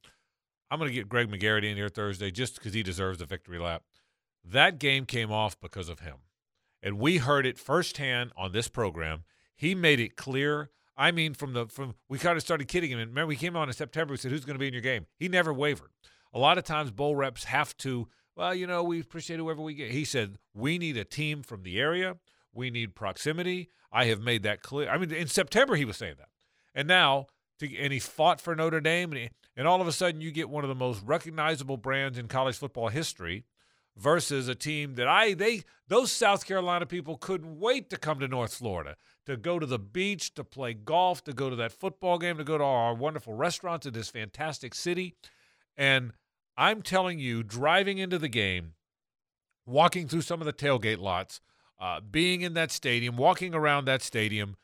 I'm 0.70 0.80
going 0.80 0.90
to 0.90 0.96
get 0.96 1.10
Greg 1.10 1.30
McGarity 1.30 1.70
in 1.70 1.76
here 1.76 1.90
Thursday 1.90 2.32
just 2.32 2.56
because 2.56 2.74
he 2.74 2.84
deserves 2.84 3.18
the 3.20 3.26
victory 3.26 3.60
lap. 3.60 3.84
That 4.46 4.80
game 4.80 5.06
came 5.06 5.30
off 5.30 5.60
because 5.60 5.90
of 5.90 6.00
him, 6.00 6.20
and 6.82 7.00
we 7.00 7.18
heard 7.18 7.46
it 7.46 7.60
firsthand 7.60 8.32
on 8.38 8.54
this 8.54 8.70
program. 8.70 9.26
He 9.56 9.76
made 9.76 10.00
it 10.00 10.16
clear. 10.16 10.70
I 10.98 11.12
mean, 11.12 11.34
from 11.34 11.54
the 11.54 11.68
from 11.68 11.96
we 12.10 12.20
kind 12.20 12.38
of 12.38 12.44
started 12.44 12.68
kidding 12.68 12.92
him. 12.92 13.00
And 13.00 13.10
remember, 13.10 13.30
we 13.30 13.36
came 13.36 13.56
on 13.56 13.68
in 13.68 13.74
September. 13.74 14.14
We 14.14 14.18
said, 14.18 14.32
"Who's 14.32 14.46
going 14.46 14.56
to 14.56 14.60
be 14.60 14.68
in 14.68 14.74
your 14.74 14.82
game?" 14.82 15.08
He 15.18 15.28
never 15.28 15.54
wavered. 15.54 15.90
A 16.34 16.40
lot 16.40 16.58
of 16.58 16.64
times, 16.64 16.92
bowl 16.92 17.16
reps 17.16 17.46
have 17.46 17.76
to. 17.78 18.08
Well, 18.36 18.56
you 18.56 18.66
know, 18.66 18.84
we 18.84 19.02
appreciate 19.02 19.38
whoever 19.38 19.62
we 19.62 19.74
get. 19.74 19.92
He 19.92 20.06
said, 20.06 20.38
"We 20.54 20.78
need 20.78 20.98
a 20.98 21.04
team 21.04 21.44
from 21.44 21.64
the 21.64 21.80
area. 21.80 22.18
We 22.54 22.70
need 22.70 22.96
proximity." 22.96 23.70
I 23.92 24.06
have 24.06 24.22
made 24.22 24.44
that 24.44 24.62
clear. 24.62 24.90
I 24.90 24.98
mean, 24.98 25.12
in 25.12 25.28
September 25.28 25.76
he 25.76 25.86
was 25.86 25.98
saying 25.98 26.16
that, 26.18 26.30
and 26.74 26.88
now 26.88 27.28
to, 27.60 27.78
and 27.78 27.92
he 27.92 28.00
fought 28.00 28.40
for 28.40 28.56
Notre 28.56 28.80
Dame, 28.80 29.12
and, 29.12 29.22
he, 29.22 29.30
and 29.56 29.68
all 29.68 29.82
of 29.82 29.88
a 29.88 29.92
sudden 29.92 30.22
you 30.22 30.32
get 30.32 30.50
one 30.50 30.64
of 30.64 30.70
the 30.70 30.76
most 30.76 31.02
recognizable 31.04 31.78
brands 31.78 32.18
in 32.18 32.28
college 32.28 32.58
football 32.58 32.90
history 32.90 33.46
versus 33.98 34.48
a 34.48 34.56
team 34.56 34.96
that 34.96 35.08
I 35.08 35.34
they 35.34 35.64
those 35.88 36.12
South 36.12 36.46
Carolina 36.46 36.86
people 36.86 37.18
couldn't 37.18 37.60
wait 37.60 37.90
to 37.90 37.98
come 37.98 38.20
to 38.20 38.28
North 38.28 38.54
Florida 38.54 38.96
to 39.26 39.38
go 39.38 39.60
to 39.60 39.66
the 39.66 39.80
beach, 39.80 40.34
to 40.36 40.44
play 40.44 40.74
golf, 40.74 41.24
to 41.26 41.34
go 41.34 41.50
to 41.50 41.56
that 41.56 41.72
football 41.72 42.18
game, 42.18 42.38
to 42.38 42.44
go 42.44 42.58
to 42.58 42.64
our 42.64 42.94
wonderful 42.94 43.34
restaurants 43.34 43.86
in 43.86 43.94
this 43.94 44.10
fantastic 44.10 44.74
city. 44.74 45.16
And 45.78 46.14
I'm 46.58 46.82
telling 46.82 47.20
you, 47.20 47.44
driving 47.44 47.98
into 47.98 48.18
the 48.18 48.30
game, 48.30 48.74
walking 49.66 50.08
through 50.08 50.22
some 50.22 50.42
of 50.42 50.46
the 50.46 50.54
tailgate 50.54 51.00
lots, 51.00 51.40
uh, 51.80 52.00
being 52.00 52.42
in 52.42 52.54
that 52.54 52.72
stadium, 52.72 53.18
walking 53.18 53.56
around 53.56 53.86
that 53.86 54.02
stadium, 54.02 54.56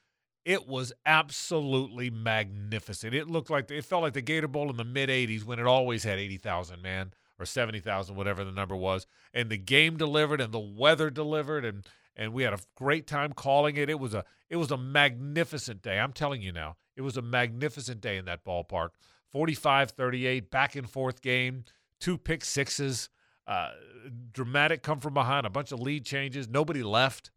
it 0.45 0.67
was 0.67 0.93
absolutely 1.05 2.09
magnificent. 2.09 3.13
It 3.13 3.27
looked 3.27 3.49
like 3.49 3.69
it 3.69 3.83
felt 3.83 4.03
like 4.03 4.13
the 4.13 4.21
Gator 4.21 4.47
Bowl 4.47 4.69
in 4.69 4.77
the 4.77 4.85
mid 4.85 5.09
'80s 5.09 5.43
when 5.43 5.59
it 5.59 5.65
always 5.65 6.03
had 6.03 6.19
80,000 6.19 6.81
man 6.81 7.13
or 7.39 7.45
70,000, 7.45 8.15
whatever 8.15 8.43
the 8.43 8.51
number 8.51 8.75
was, 8.75 9.05
and 9.33 9.49
the 9.49 9.57
game 9.57 9.97
delivered 9.97 10.41
and 10.41 10.53
the 10.53 10.59
weather 10.59 11.09
delivered 11.09 11.65
and 11.65 11.85
and 12.17 12.33
we 12.33 12.43
had 12.43 12.53
a 12.53 12.59
great 12.75 13.07
time 13.07 13.31
calling 13.31 13.77
it. 13.77 13.89
It 13.89 13.99
was 13.99 14.13
a 14.13 14.25
it 14.49 14.57
was 14.57 14.71
a 14.71 14.77
magnificent 14.77 15.81
day. 15.81 15.99
I'm 15.99 16.13
telling 16.13 16.41
you 16.41 16.51
now, 16.51 16.75
it 16.95 17.01
was 17.01 17.15
a 17.15 17.21
magnificent 17.21 18.01
day 18.01 18.17
in 18.17 18.25
that 18.25 18.43
ballpark. 18.43 18.89
45-38 19.33 20.49
back 20.49 20.75
and 20.75 20.89
forth 20.89 21.21
game. 21.21 21.65
two 21.99 22.17
pick 22.17 22.43
sixes, 22.43 23.09
uh, 23.45 23.71
dramatic 24.31 24.81
come 24.83 24.99
from 24.99 25.13
behind, 25.13 25.45
a 25.45 25.49
bunch 25.49 25.71
of 25.71 25.79
lead 25.79 26.05
changes, 26.05 26.47
nobody 26.47 26.81
left. 26.81 27.31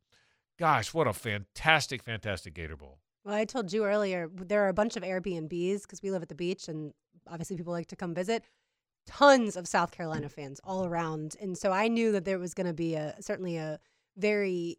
Gosh, 0.58 0.94
what 0.94 1.06
a 1.06 1.12
fantastic, 1.12 2.02
fantastic 2.02 2.54
Gator 2.54 2.76
Bowl. 2.76 2.98
Well, 3.24 3.34
I 3.34 3.44
told 3.44 3.72
you 3.72 3.84
earlier, 3.84 4.30
there 4.32 4.64
are 4.64 4.68
a 4.68 4.74
bunch 4.74 4.96
of 4.96 5.02
Airbnbs 5.02 5.82
because 5.82 6.02
we 6.02 6.10
live 6.10 6.22
at 6.22 6.28
the 6.28 6.34
beach 6.34 6.68
and 6.68 6.92
obviously 7.26 7.56
people 7.56 7.72
like 7.72 7.88
to 7.88 7.96
come 7.96 8.14
visit. 8.14 8.44
Tons 9.06 9.56
of 9.56 9.66
South 9.66 9.90
Carolina 9.90 10.28
fans 10.28 10.60
all 10.62 10.86
around. 10.86 11.36
And 11.40 11.56
so 11.56 11.72
I 11.72 11.88
knew 11.88 12.12
that 12.12 12.24
there 12.24 12.38
was 12.38 12.54
going 12.54 12.66
to 12.66 12.72
be 12.72 12.94
a 12.94 13.16
certainly 13.20 13.56
a 13.56 13.80
very 14.16 14.78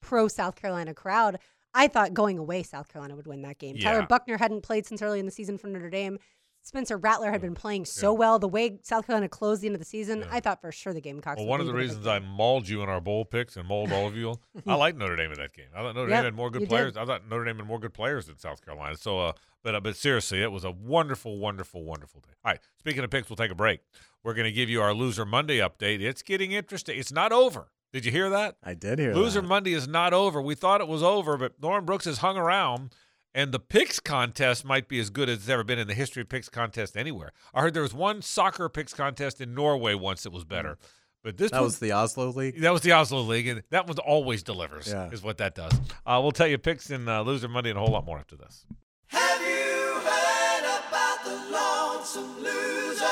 pro 0.00 0.28
South 0.28 0.56
Carolina 0.56 0.94
crowd. 0.94 1.38
I 1.74 1.88
thought 1.88 2.12
going 2.12 2.38
away, 2.38 2.62
South 2.62 2.88
Carolina 2.88 3.16
would 3.16 3.26
win 3.26 3.42
that 3.42 3.58
game. 3.58 3.76
Yeah. 3.76 3.92
Tyler 3.92 4.06
Buchner 4.06 4.36
hadn't 4.36 4.62
played 4.62 4.86
since 4.86 5.00
early 5.00 5.18
in 5.18 5.26
the 5.26 5.32
season 5.32 5.56
for 5.56 5.68
Notre 5.68 5.88
Dame. 5.90 6.18
Spencer 6.64 6.96
Rattler 6.96 7.32
had 7.32 7.40
been 7.40 7.56
playing 7.56 7.84
so 7.86 8.12
well. 8.12 8.38
The 8.38 8.46
way 8.46 8.78
South 8.82 9.06
Carolina 9.06 9.28
closed 9.28 9.62
the 9.62 9.66
end 9.66 9.74
of 9.74 9.80
the 9.80 9.84
season, 9.86 10.24
I 10.30 10.38
thought 10.38 10.60
for 10.60 10.70
sure 10.70 10.92
the 10.92 11.00
Gamecocks. 11.00 11.38
Well, 11.38 11.46
would 11.46 11.50
one 11.50 11.60
of 11.60 11.66
the 11.66 11.74
reasons 11.74 12.06
I 12.06 12.20
mauled 12.20 12.68
you 12.68 12.82
in 12.82 12.88
our 12.88 13.00
bowl 13.00 13.24
picks 13.24 13.56
and 13.56 13.66
mauled 13.66 13.90
all 13.90 14.06
of 14.06 14.16
you, 14.16 14.36
I 14.66 14.76
like 14.76 14.96
Notre 14.96 15.16
Dame 15.16 15.32
in 15.32 15.38
that 15.38 15.52
game. 15.54 15.66
I 15.74 15.80
thought 15.82 15.96
Notre 15.96 16.08
Yep, 16.10 16.18
Dame 16.18 16.24
had 16.24 16.34
more 16.34 16.50
good 16.50 16.60
did. 16.60 16.68
players. 16.68 16.96
I 16.96 17.04
thought 17.04 17.28
Notre 17.28 17.44
Dame 17.44 17.56
had 17.56 17.66
more 17.66 17.80
good 17.80 17.92
players 17.92 18.26
than 18.26 18.38
South 18.38 18.64
Carolina. 18.64 18.96
So, 18.96 19.18
uh, 19.18 19.32
but 19.64 19.74
uh, 19.74 19.80
but 19.80 19.96
seriously, 19.96 20.40
it 20.40 20.52
was 20.52 20.62
a 20.62 20.70
wonderful, 20.70 21.36
wonderful, 21.38 21.82
wonderful 21.82 22.20
day. 22.20 22.34
All 22.44 22.52
right, 22.52 22.60
speaking 22.78 23.02
of 23.02 23.10
picks, 23.10 23.28
we'll 23.28 23.36
take 23.36 23.50
a 23.50 23.56
break. 23.56 23.80
We're 24.22 24.34
going 24.34 24.44
to 24.44 24.52
give 24.52 24.70
you 24.70 24.80
our 24.82 24.94
Loser 24.94 25.24
Monday 25.24 25.58
update. 25.58 26.00
It's 26.00 26.22
getting 26.22 26.52
interesting. 26.52 26.96
It's 26.96 27.10
not 27.10 27.32
over. 27.32 27.72
Did 27.92 28.04
you 28.06 28.10
hear 28.10 28.30
that? 28.30 28.56
I 28.62 28.74
did 28.74 28.98
hear 28.98 29.12
that. 29.12 29.18
Loser 29.18 29.40
that. 29.42 29.46
Monday 29.48 29.72
is 29.74 29.86
not 29.86 30.14
over. 30.14 30.40
We 30.40 30.54
thought 30.54 30.80
it 30.80 30.88
was 30.88 31.02
over, 31.02 31.36
but 31.36 31.52
Lauren 31.60 31.84
Brooks 31.84 32.06
has 32.06 32.18
hung 32.18 32.36
around, 32.38 32.94
and 33.34 33.52
the 33.52 33.58
picks 33.58 34.00
contest 34.00 34.64
might 34.64 34.88
be 34.88 34.98
as 34.98 35.10
good 35.10 35.28
as 35.28 35.38
it's 35.38 35.48
ever 35.48 35.62
been 35.64 35.78
in 35.78 35.88
the 35.88 35.94
history 35.94 36.22
of 36.22 36.28
picks 36.28 36.48
contest 36.48 36.96
anywhere. 36.96 37.32
I 37.52 37.60
heard 37.60 37.74
there 37.74 37.82
was 37.82 37.92
one 37.94 38.22
soccer 38.22 38.68
picks 38.70 38.94
contest 38.94 39.40
in 39.40 39.54
Norway 39.54 39.94
once 39.94 40.22
that 40.22 40.32
was 40.32 40.44
better, 40.44 40.78
but 41.22 41.36
this 41.36 41.50
That 41.50 41.58
one- 41.58 41.64
was 41.64 41.78
the 41.80 41.92
Oslo 41.92 42.30
League. 42.30 42.60
that 42.62 42.72
was 42.72 42.80
the 42.80 42.92
Oslo 42.92 43.20
League, 43.20 43.46
and 43.46 43.62
that 43.70 43.86
one 43.86 43.98
always 43.98 44.42
delivers. 44.42 44.88
Yeah. 44.88 45.10
is 45.10 45.22
what 45.22 45.36
that 45.38 45.54
does. 45.54 45.72
Uh, 46.06 46.18
we'll 46.22 46.32
tell 46.32 46.46
you 46.48 46.56
picks 46.56 46.90
in 46.90 47.06
uh, 47.08 47.20
Loser 47.22 47.48
Monday 47.48 47.70
and 47.70 47.78
a 47.78 47.82
whole 47.82 47.92
lot 47.92 48.06
more 48.06 48.18
after 48.18 48.36
this. 48.36 48.64
Have 49.08 49.40
you 49.42 50.00
heard 50.00 50.64
about 50.88 51.24
the 51.24 51.52
lonesome 51.52 52.42
loser? 52.42 53.06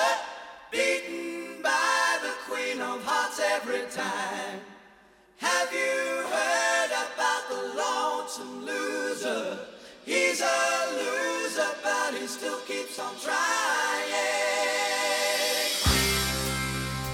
Beaten 0.73 1.61
by 1.63 2.19
the 2.23 2.33
queen 2.49 2.81
of 2.81 3.05
hearts 3.05 3.39
every 3.41 3.87
time. 3.91 4.50
Have 5.61 5.75
you 5.75 6.25
heard 6.27 6.91
about 6.91 7.49
the 7.51 7.75
lonesome 7.77 8.65
loser? 8.65 9.59
He's 10.07 10.41
a 10.41 10.87
loser, 10.97 11.69
but 11.83 12.15
he 12.15 12.27
still 12.27 12.59
keeps 12.61 12.99
on 12.99 13.13
trying. 13.21 13.37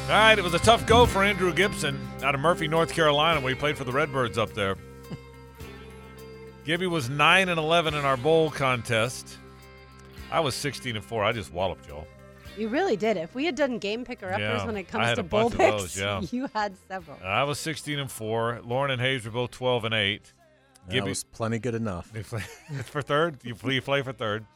All 0.05 0.11
right, 0.11 0.39
it 0.39 0.45
was 0.45 0.55
a 0.55 0.61
tough 0.61 0.87
go 0.87 1.07
for 1.07 1.25
Andrew 1.25 1.53
Gibson 1.53 1.99
out 2.23 2.37
of 2.37 2.41
Murphy, 2.41 2.69
North 2.69 2.93
Carolina, 2.93 3.41
where 3.41 3.53
he 3.53 3.59
played 3.59 3.77
for 3.77 3.83
the 3.83 3.91
Redbirds 3.91 4.39
up 4.39 4.55
there. 4.55 4.77
Gibby 6.65 6.87
was 6.87 7.11
nine 7.11 7.49
and 7.49 7.59
eleven 7.59 7.95
in 7.95 8.05
our 8.05 8.17
bowl 8.17 8.53
contest. 8.53 9.39
I 10.31 10.39
was 10.39 10.55
sixteen 10.55 10.95
and 10.95 11.05
four. 11.05 11.25
I 11.25 11.33
just 11.33 11.53
walloped 11.53 11.89
y'all. 11.89 12.07
You 12.57 12.69
really 12.69 12.97
did. 12.97 13.17
If 13.17 13.35
we 13.35 13.45
had 13.45 13.55
done 13.55 13.79
game 13.79 14.05
picker 14.05 14.27
uppers 14.27 14.41
Yeah, 14.41 14.67
when 14.67 14.77
it 14.77 14.81
I 14.81 14.83
comes 14.91 15.05
had 15.07 15.15
to 15.17 15.21
a 15.21 15.25
bowl 15.25 15.51
bunch 15.51 15.55
of 15.55 15.59
picks, 15.59 15.95
those, 15.95 15.99
yeah. 15.99 16.21
you 16.31 16.49
had 16.55 16.75
several. 16.89 17.19
I 17.25 17.45
was 17.45 17.59
sixteen 17.59 17.99
and 17.99 18.11
four. 18.11 18.61
Lauren 18.65 18.91
and 18.91 19.01
Hays 19.01 19.25
were 19.25 19.31
both 19.31 19.51
twelve 19.51 19.85
and 19.85 19.95
eight. 19.95 20.33
That 20.89 21.05
was 21.05 21.25
plenty 21.25 21.59
good 21.59 21.75
enough. 21.75 22.13
They 22.13 22.23
play 22.23 22.41
for 22.85 23.03
third. 23.03 23.39
You 23.43 23.55
play, 23.55 23.75
you 23.75 23.83
play 23.83 24.03
for 24.03 24.13
third. 24.13 24.47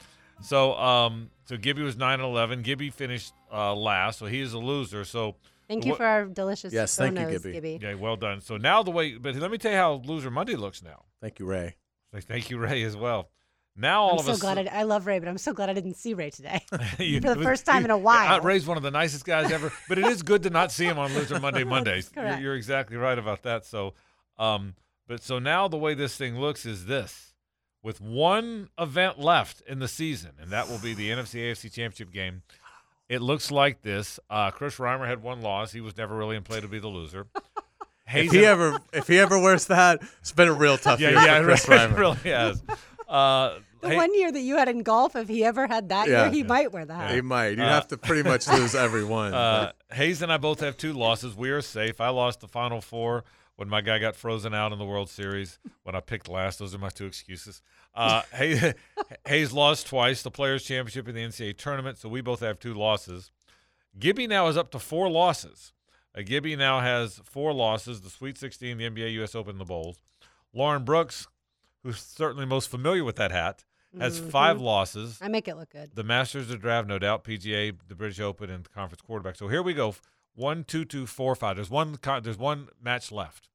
So, 0.42 0.74
um, 0.74 1.30
so 1.44 1.56
Gibby 1.56 1.82
was 1.82 1.96
nine 1.96 2.14
and 2.20 2.22
eleven. 2.28 2.62
Gibby 2.62 2.90
finished 2.90 3.32
uh, 3.52 3.74
last, 3.74 4.18
so 4.20 4.26
he 4.26 4.40
is 4.40 4.52
a 4.54 4.58
loser. 4.58 5.04
So, 5.04 5.34
Thank 5.68 5.84
you 5.84 5.90
wa- 5.92 5.96
for 5.96 6.04
our 6.06 6.24
delicious 6.26 6.72
Yes, 6.72 6.96
thank 6.96 7.18
you, 7.18 7.26
Gibby. 7.28 7.52
Gibby. 7.52 7.78
Yeah, 7.82 7.94
well 7.94 8.16
done. 8.16 8.40
So 8.40 8.56
now 8.56 8.82
the 8.82 8.90
way, 8.90 9.18
but 9.18 9.34
let 9.36 9.50
me 9.50 9.58
tell 9.58 9.72
you 9.72 9.76
how 9.76 9.94
Loser 10.04 10.30
Monday 10.30 10.56
looks 10.56 10.82
now. 10.82 11.04
Thank 11.20 11.38
you, 11.40 11.46
Ray. 11.46 11.76
Thank 12.14 12.48
you, 12.50 12.58
Ray, 12.58 12.82
as 12.84 12.96
well. 12.96 13.28
Now 13.76 14.02
all 14.02 14.12
I'm 14.12 14.18
of 14.18 14.24
so 14.26 14.32
us, 14.32 14.40
glad 14.40 14.58
I, 14.58 14.80
I 14.80 14.82
love 14.82 15.06
Ray, 15.06 15.18
but 15.20 15.28
I'm 15.28 15.38
so 15.38 15.52
glad 15.54 15.70
I 15.70 15.72
didn't 15.72 15.94
see 15.94 16.12
Ray 16.14 16.30
today 16.30 16.64
You- 16.98 17.20
for 17.20 17.34
the 17.34 17.42
first 17.42 17.64
time 17.64 17.84
in 17.84 17.90
a 17.90 17.96
while. 17.98 18.24
Yeah, 18.38 18.46
Ray's 18.46 18.66
one 18.66 18.76
of 18.76 18.82
the 18.82 18.90
nicest 18.90 19.24
guys 19.24 19.50
ever, 19.50 19.72
but 19.88 19.98
it 19.98 20.06
is 20.06 20.22
good 20.22 20.42
to 20.42 20.50
not 20.50 20.72
see 20.72 20.84
him 20.84 20.98
on 20.98 21.14
Loser 21.14 21.40
Monday 21.40 21.64
Mondays. 21.64 22.10
You're, 22.14 22.24
correct. 22.24 22.42
you're 22.42 22.54
exactly 22.56 22.96
right 22.96 23.18
about 23.18 23.42
that. 23.44 23.64
So, 23.64 23.94
um, 24.38 24.74
but 25.06 25.22
so 25.22 25.38
now 25.38 25.68
the 25.68 25.78
way 25.78 25.94
this 25.94 26.16
thing 26.16 26.38
looks 26.38 26.66
is 26.66 26.86
this: 26.86 27.34
with 27.82 28.00
one 28.00 28.68
event 28.78 29.18
left 29.18 29.62
in 29.66 29.78
the 29.78 29.88
season, 29.88 30.32
and 30.40 30.50
that 30.50 30.68
will 30.68 30.78
be 30.78 30.92
the 30.94 31.10
NFC 31.10 31.40
AFC 31.50 31.72
Championship 31.72 32.12
game. 32.12 32.42
It 33.08 33.22
looks 33.22 33.50
like 33.50 33.82
this. 33.82 34.20
Uh, 34.28 34.52
Chris 34.52 34.76
Reimer 34.76 35.08
had 35.08 35.20
one 35.20 35.40
loss. 35.40 35.72
He 35.72 35.80
was 35.80 35.96
never 35.96 36.14
really 36.14 36.36
in 36.36 36.44
play 36.44 36.60
to 36.60 36.68
be 36.68 36.78
the 36.78 36.86
loser. 36.88 37.26
If 38.12 38.32
he 38.32 38.44
ever, 38.44 38.78
if 38.92 39.06
he 39.08 39.18
ever 39.18 39.38
wears 39.38 39.66
that, 39.66 40.00
it's 40.20 40.32
been 40.32 40.48
a 40.48 40.52
real 40.52 40.76
tough 40.78 41.00
yeah, 41.00 41.10
year 41.10 41.18
yeah, 41.20 41.38
for 41.40 41.44
Chris 41.44 41.64
it 41.64 41.70
Reimer. 41.70 41.98
really 41.98 42.16
has. 42.30 42.62
Uh, 43.10 43.58
the 43.80 43.88
Hay- 43.90 43.96
one 43.96 44.14
year 44.14 44.30
that 44.30 44.40
you 44.40 44.56
had 44.56 44.68
in 44.68 44.82
golf, 44.82 45.16
if 45.16 45.28
he 45.28 45.44
ever 45.44 45.66
had 45.66 45.88
that 45.88 46.08
Yeah. 46.08 46.24
year, 46.24 46.32
he 46.32 46.42
might 46.42 46.70
wear 46.72 46.84
that. 46.84 46.94
hat. 46.94 47.14
He 47.14 47.20
might. 47.20 47.48
You'd 47.50 47.60
Uh, 47.60 47.68
have 47.68 47.88
to 47.88 47.96
pretty 47.98 48.28
much 48.28 48.46
lose 48.58 48.74
every 48.74 49.04
one. 49.04 49.34
Uh, 49.34 49.72
Hays 49.92 50.22
and 50.22 50.32
I 50.32 50.36
both 50.36 50.60
have 50.60 50.76
two 50.76 50.92
losses. 50.92 51.34
We 51.34 51.50
are 51.50 51.60
safe. 51.62 52.00
I 52.00 52.08
lost 52.10 52.40
the 52.40 52.48
final 52.48 52.80
four 52.80 53.24
when 53.56 53.68
my 53.68 53.80
guy 53.80 53.98
got 53.98 54.16
frozen 54.16 54.54
out 54.54 54.72
in 54.72 54.78
the 54.78 54.84
World 54.84 55.10
Series 55.10 55.58
when 55.82 55.94
I 55.96 56.00
picked 56.00 56.28
last. 56.28 56.58
Those 56.60 56.74
are 56.74 56.78
my 56.78 56.88
two 56.90 57.06
excuses. 57.06 57.62
Uh, 57.94 58.22
Hays, 58.32 58.74
Hays 59.26 59.52
lost 59.52 59.86
twice, 59.88 60.22
the 60.22 60.30
Players' 60.30 60.62
Championship 60.64 61.08
and 61.08 61.16
the 61.16 61.22
NCAA 61.24 61.56
tournament, 61.58 61.98
so 61.98 62.08
we 62.08 62.20
both 62.20 62.40
have 62.40 62.58
two 62.60 62.74
losses. 62.74 63.30
Gibby 63.98 64.26
now 64.28 64.46
is 64.46 64.56
up 64.56 64.70
to 64.70 64.78
four 64.78 65.10
losses. 65.10 65.72
Uh, 66.16 66.22
Gibby 66.24 66.54
now 66.54 66.78
has 66.80 67.20
four 67.24 67.52
losses: 67.52 68.02
the 68.02 68.10
Sweet 68.10 68.38
16, 68.38 68.78
the 68.78 68.88
NBA, 68.88 69.12
U.S. 69.14 69.34
Open, 69.34 69.58
the 69.58 69.64
Bowls. 69.64 70.00
Lauren 70.52 70.84
Brooks, 70.84 71.26
who's 71.82 72.00
certainly 72.00 72.46
most 72.46 72.68
familiar 72.68 73.04
with 73.04 73.16
that 73.16 73.30
hat, 73.30 73.64
has 73.98 74.18
five 74.20 74.56
Mhm. 74.58 74.62
losses. 74.62 75.18
I 75.20 75.28
make 75.28 75.48
it 75.48 75.56
look 75.56 75.70
good. 75.70 75.90
The 75.94 76.04
Masters 76.04 76.50
of 76.50 76.60
Draft, 76.60 76.86
no 76.86 76.98
doubt. 76.98 77.24
PGA, 77.24 77.72
the 77.88 77.94
British 77.94 78.20
Open, 78.20 78.48
and 78.50 78.64
the 78.64 78.68
conference 78.68 79.02
quarterback. 79.02 79.36
So 79.36 79.48
here 79.48 79.62
we 79.62 79.74
go. 79.74 79.94
One, 80.34 80.62
two, 80.64 80.84
two, 80.84 81.06
four, 81.06 81.34
five. 81.34 81.56
There's 81.56 81.70
one. 81.70 81.98
There's 82.22 82.38
one 82.38 82.68
match 82.80 83.10
left. 83.10 83.48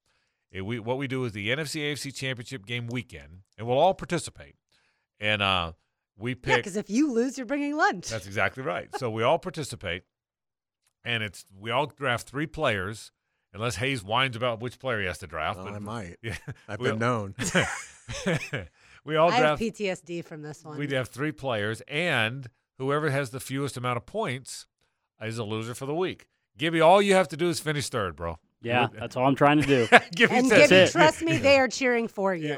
Eh, 0.53 0.59
we 0.61 0.78
what 0.80 0.97
we 0.97 1.07
do 1.07 1.23
is 1.23 1.32
the 1.32 1.49
NFC 1.51 1.82
AFC 1.84 2.11
Championship 2.11 2.65
game 2.65 2.88
weekend, 2.88 3.43
and 3.57 3.65
we'll 3.65 3.78
all 3.78 3.93
participate. 3.93 4.55
And 5.19 5.41
uh, 5.41 5.71
we 6.17 6.32
Yeah, 6.32 6.36
pick. 6.41 6.55
because 6.57 6.76
if 6.76 6.89
you 6.89 7.11
lose, 7.13 7.38
you're 7.38 7.47
bringing 7.47 7.76
lunch. 7.78 8.09
That's 8.09 8.28
exactly 8.28 8.61
right. 8.61 8.89
So 8.97 9.09
we 9.09 9.23
all 9.23 9.39
participate, 9.39 10.03
and 11.05 11.23
it's 11.23 11.45
we 11.57 11.71
all 11.71 11.86
draft 11.88 12.28
three 12.28 12.45
players, 12.47 13.11
unless 13.53 13.78
Hays 13.78 14.03
whines 14.03 14.36
about 14.36 14.59
which 14.59 14.80
player 14.80 14.99
he 14.99 15.05
has 15.07 15.17
to 15.19 15.28
draft. 15.28 15.59
Well, 15.59 15.73
I 15.73 15.80
might. 15.80 16.17
Yeah, 16.21 16.36
I've 16.67 16.80
been 16.80 16.99
known. 16.99 17.36
we 19.06 19.16
all 19.16 19.30
I 19.32 19.36
have. 19.36 19.60
PTSD 19.60 20.24
from 20.24 20.41
this 20.41 20.64
one. 20.64 20.78
We'd 20.78 20.91
have 20.91 21.10
three 21.10 21.32
players, 21.32 21.82
and 21.88 22.49
whoever 22.78 23.10
has 23.10 23.30
the 23.32 23.39
fewest 23.39 23.78
amount 23.78 23.97
of 23.97 24.06
points 24.06 24.66
is 25.22 25.38
a 25.38 25.43
loser 25.43 25.74
for 25.76 25.86
the 25.86 25.95
week. 25.95 26.28
Gibby, 26.58 26.82
all 26.82 27.01
you 27.01 27.14
have 27.16 27.28
to 27.30 27.38
do 27.38 27.49
is 27.49 27.60
finish 27.60 27.89
third, 27.89 28.16
bro. 28.16 28.38
Yeah, 28.62 28.88
that's 28.97 29.16
all 29.16 29.28
I'm 29.28 29.36
trying 29.36 29.62
to 29.62 29.68
do. 29.68 29.88
Gibby 30.16 30.34
and 30.36 30.47
says 30.47 30.70
Gibby, 30.70 30.82
it. 30.82 30.91
trust 30.91 31.22
me, 31.22 31.38
they 31.38 31.60
are 31.60 31.68
cheering 31.80 32.08
for 32.08 32.34
you. 32.34 32.58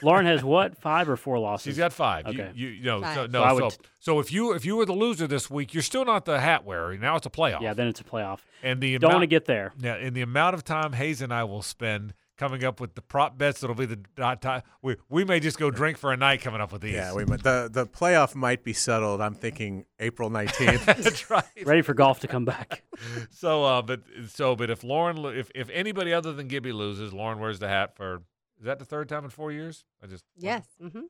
Lauren 0.00 0.24
has 0.26 0.42
what? 0.44 0.78
Five 0.78 1.08
or 1.08 1.16
four 1.16 1.38
losses? 1.40 1.64
She's 1.64 1.76
got 1.76 1.92
five. 1.92 2.24
Okay. 2.26 2.52
You, 2.54 2.68
you, 2.68 2.74
you 2.74 2.84
know, 2.84 3.02
so, 3.02 3.26
no, 3.26 3.42
So 3.42 3.58
so, 3.58 3.64
would- 3.64 3.76
so 3.98 4.18
if 4.20 4.32
you 4.32 4.52
if 4.54 4.64
you 4.64 4.76
were 4.76 4.86
the 4.86 4.92
loser 4.94 5.26
this 5.26 5.50
week, 5.50 5.74
you're 5.74 5.82
still 5.82 6.04
not 6.04 6.24
the 6.24 6.40
hat 6.40 6.64
wearer. 6.64 6.96
Now 6.96 7.16
it's 7.16 7.26
a 7.26 7.30
playoff. 7.30 7.60
Yeah, 7.60 7.74
then 7.74 7.88
it's 7.88 8.00
a 8.00 8.04
playoff. 8.04 8.38
and 8.62 8.80
the 8.80 8.96
Don't 8.98 9.10
want 9.12 9.22
to 9.24 9.26
get 9.26 9.44
there. 9.46 9.72
Yeah, 9.78 9.94
and 9.94 10.14
the 10.16 10.22
amount 10.22 10.54
of 10.54 10.64
time 10.64 10.92
Hays 10.92 11.20
and 11.20 11.34
I 11.34 11.44
will 11.44 11.62
spend 11.62 12.14
coming 12.42 12.64
up 12.64 12.80
with 12.80 12.96
the 12.96 13.02
prop 13.02 13.38
bets 13.38 13.60
that'll 13.60 13.76
be 13.76 13.86
the 13.86 14.00
dot 14.16 14.42
time. 14.42 14.62
We 14.82 14.96
we 15.08 15.24
may 15.24 15.38
just 15.38 15.58
go 15.60 15.70
drink 15.70 15.96
for 15.96 16.12
a 16.12 16.16
night 16.16 16.40
coming 16.40 16.60
up 16.60 16.72
with 16.72 16.82
these. 16.82 16.94
yeah, 16.94 17.14
we 17.14 17.24
might. 17.24 17.44
The 17.44 17.70
the 17.72 17.86
playoff 17.86 18.34
might 18.34 18.64
be 18.64 18.72
settled. 18.72 19.20
I'm 19.20 19.34
thinking 19.34 19.84
April 20.00 20.28
19th. 20.28 20.84
That's 21.02 21.30
right. 21.30 21.44
Ready 21.64 21.82
for 21.82 21.94
golf 21.94 22.18
to 22.20 22.28
come 22.28 22.44
back. 22.44 22.82
So, 23.30 23.64
uh, 23.64 23.82
but 23.82 24.02
so, 24.28 24.54
but 24.54 24.70
if 24.70 24.84
Lauren, 24.84 25.24
if 25.36 25.50
if 25.54 25.68
anybody 25.70 26.12
other 26.12 26.32
than 26.32 26.46
Gibby 26.46 26.72
loses, 26.72 27.12
Lauren 27.12 27.40
wears 27.40 27.58
the 27.58 27.68
hat 27.68 27.96
for. 27.96 28.22
Is 28.60 28.66
that 28.66 28.78
the 28.78 28.84
third 28.84 29.08
time 29.08 29.24
in 29.24 29.30
four 29.30 29.50
years? 29.50 29.84
I 30.02 30.06
just 30.06 30.24
Yes. 30.36 30.64
Mm-hmm. 30.80 31.00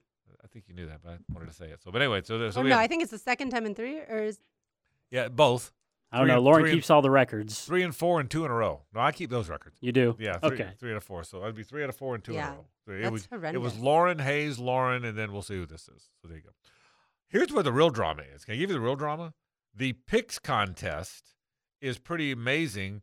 I 0.43 0.47
think 0.47 0.65
you 0.69 0.75
knew 0.75 0.87
that, 0.87 1.03
but 1.03 1.13
I 1.13 1.17
wanted 1.35 1.49
to 1.49 1.55
say 1.55 1.67
it. 1.67 1.83
So, 1.83 1.91
but 1.91 2.01
anyway, 2.01 2.23
so, 2.25 2.51
so 2.51 2.61
oh, 2.61 2.63
no, 2.63 2.71
have- 2.71 2.79
I 2.79 2.87
think 2.87 3.03
it's 3.03 3.11
the 3.11 3.19
second 3.19 3.51
time 3.51 3.67
in 3.67 3.75
three, 3.75 3.99
or 3.99 4.23
is 4.23 4.39
yeah, 5.11 5.29
both. 5.29 5.73
I 6.13 6.19
don't 6.19 6.27
Three 6.27 6.29
know. 6.33 6.37
and- 6.37 6.45
Lauren 6.45 6.63
three 6.63 6.71
and- 6.71 6.77
keeps 6.77 6.91
all 6.91 7.01
the 7.03 7.11
records. 7.11 7.65
Three 7.65 7.83
and 7.83 7.97
four 7.97 8.21
and 8.21 8.31
two 8.31 8.45
in 8.45 8.51
a 8.51 8.55
row. 8.55 8.83
No, 8.93 9.01
I 9.01 9.13
keep 9.13 9.31
those 9.31 9.49
records. 9.49 9.79
You 9.81 9.93
do? 9.93 10.15
Yeah. 10.19 10.39
Three, 10.39 10.51
Okay. 10.63 10.73
Three 10.79 10.91
out 10.91 10.97
of 10.99 11.05
four. 11.05 11.25
So 11.25 11.43
I'd 11.43 11.55
be 11.55 11.63
three 11.63 11.83
out 11.83 11.89
of 11.89 11.97
four 11.97 12.15
and 12.15 12.23
two 12.23 12.35
Yeah, 12.35 12.49
in 12.49 12.53
a 12.53 12.57
row. 12.57 12.67
So 12.87 12.93
it 12.93 13.01
that's 13.03 13.13
was 13.13 13.29
it 13.55 13.59
was. 13.59 13.79
Lauren 13.79 14.19
Hays, 14.19 14.59
Lauren, 14.59 15.05
and 15.05 15.17
then 15.17 15.33
we'll 15.33 15.43
see 15.43 15.55
who 15.57 15.65
this 15.67 15.89
is. 15.89 16.11
So 16.21 16.29
there 16.29 16.37
you 16.37 16.43
go. 16.43 16.51
Here's 17.29 17.51
where 17.53 17.63
the 17.63 17.73
real 17.73 17.89
drama 17.91 18.23
is. 18.35 18.45
Can 18.45 18.55
I 18.55 18.57
give 18.59 18.69
you 18.69 18.75
the 18.75 18.81
real 18.81 18.97
drama? 18.97 19.33
The 19.75 19.95
picks 19.95 20.39
contest 20.39 21.35
is 21.81 21.99
pretty 21.99 22.31
amazing. 22.31 23.01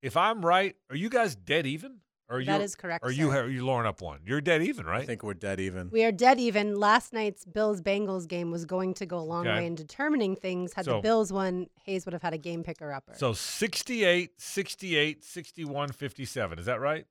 If 0.00 0.16
I'm 0.16 0.44
right, 0.44 0.76
are 0.88 0.96
you 0.96 1.10
guys 1.10 1.36
dead 1.36 1.66
even? 1.66 2.00
Or 2.28 2.42
That 2.44 2.58
you 2.58 2.64
is 2.64 2.74
correct, 2.74 3.04
Or 3.04 3.12
you 3.12 3.30
sir. 3.30 3.42
have 3.42 3.50
you 3.52 3.64
Lauren 3.64 3.86
up 3.86 4.00
one. 4.00 4.18
You're 4.26 4.40
dead 4.40 4.60
even, 4.62 4.84
right? 4.84 5.02
I 5.02 5.06
think 5.06 5.22
we're 5.22 5.34
dead 5.34 5.60
even. 5.60 5.90
We 5.90 6.02
are 6.04 6.10
dead 6.10 6.40
even. 6.40 6.74
Last 6.74 7.12
night's 7.12 7.44
Bills 7.44 7.80
Bengals 7.80 8.26
game 8.26 8.50
was 8.50 8.64
going 8.64 8.94
to 8.94 9.06
go 9.06 9.18
a 9.18 9.20
long 9.20 9.46
Okay. 9.46 9.58
way 9.58 9.66
in 9.66 9.76
determining 9.76 10.34
things. 10.34 10.72
Had 10.72 10.86
So- 10.86 10.94
the 10.96 11.00
Bills 11.02 11.32
won, 11.32 11.68
Hays 11.84 12.04
would 12.04 12.14
have 12.14 12.22
had 12.22 12.34
a 12.34 12.38
game 12.38 12.64
picker 12.64 12.92
upper. 12.92 13.14
So 13.14 13.32
68, 13.32 14.40
68, 14.40 15.22
61, 15.24 15.92
57. 15.92 16.58
Is 16.58 16.66
that 16.66 16.80
right? 16.80 17.06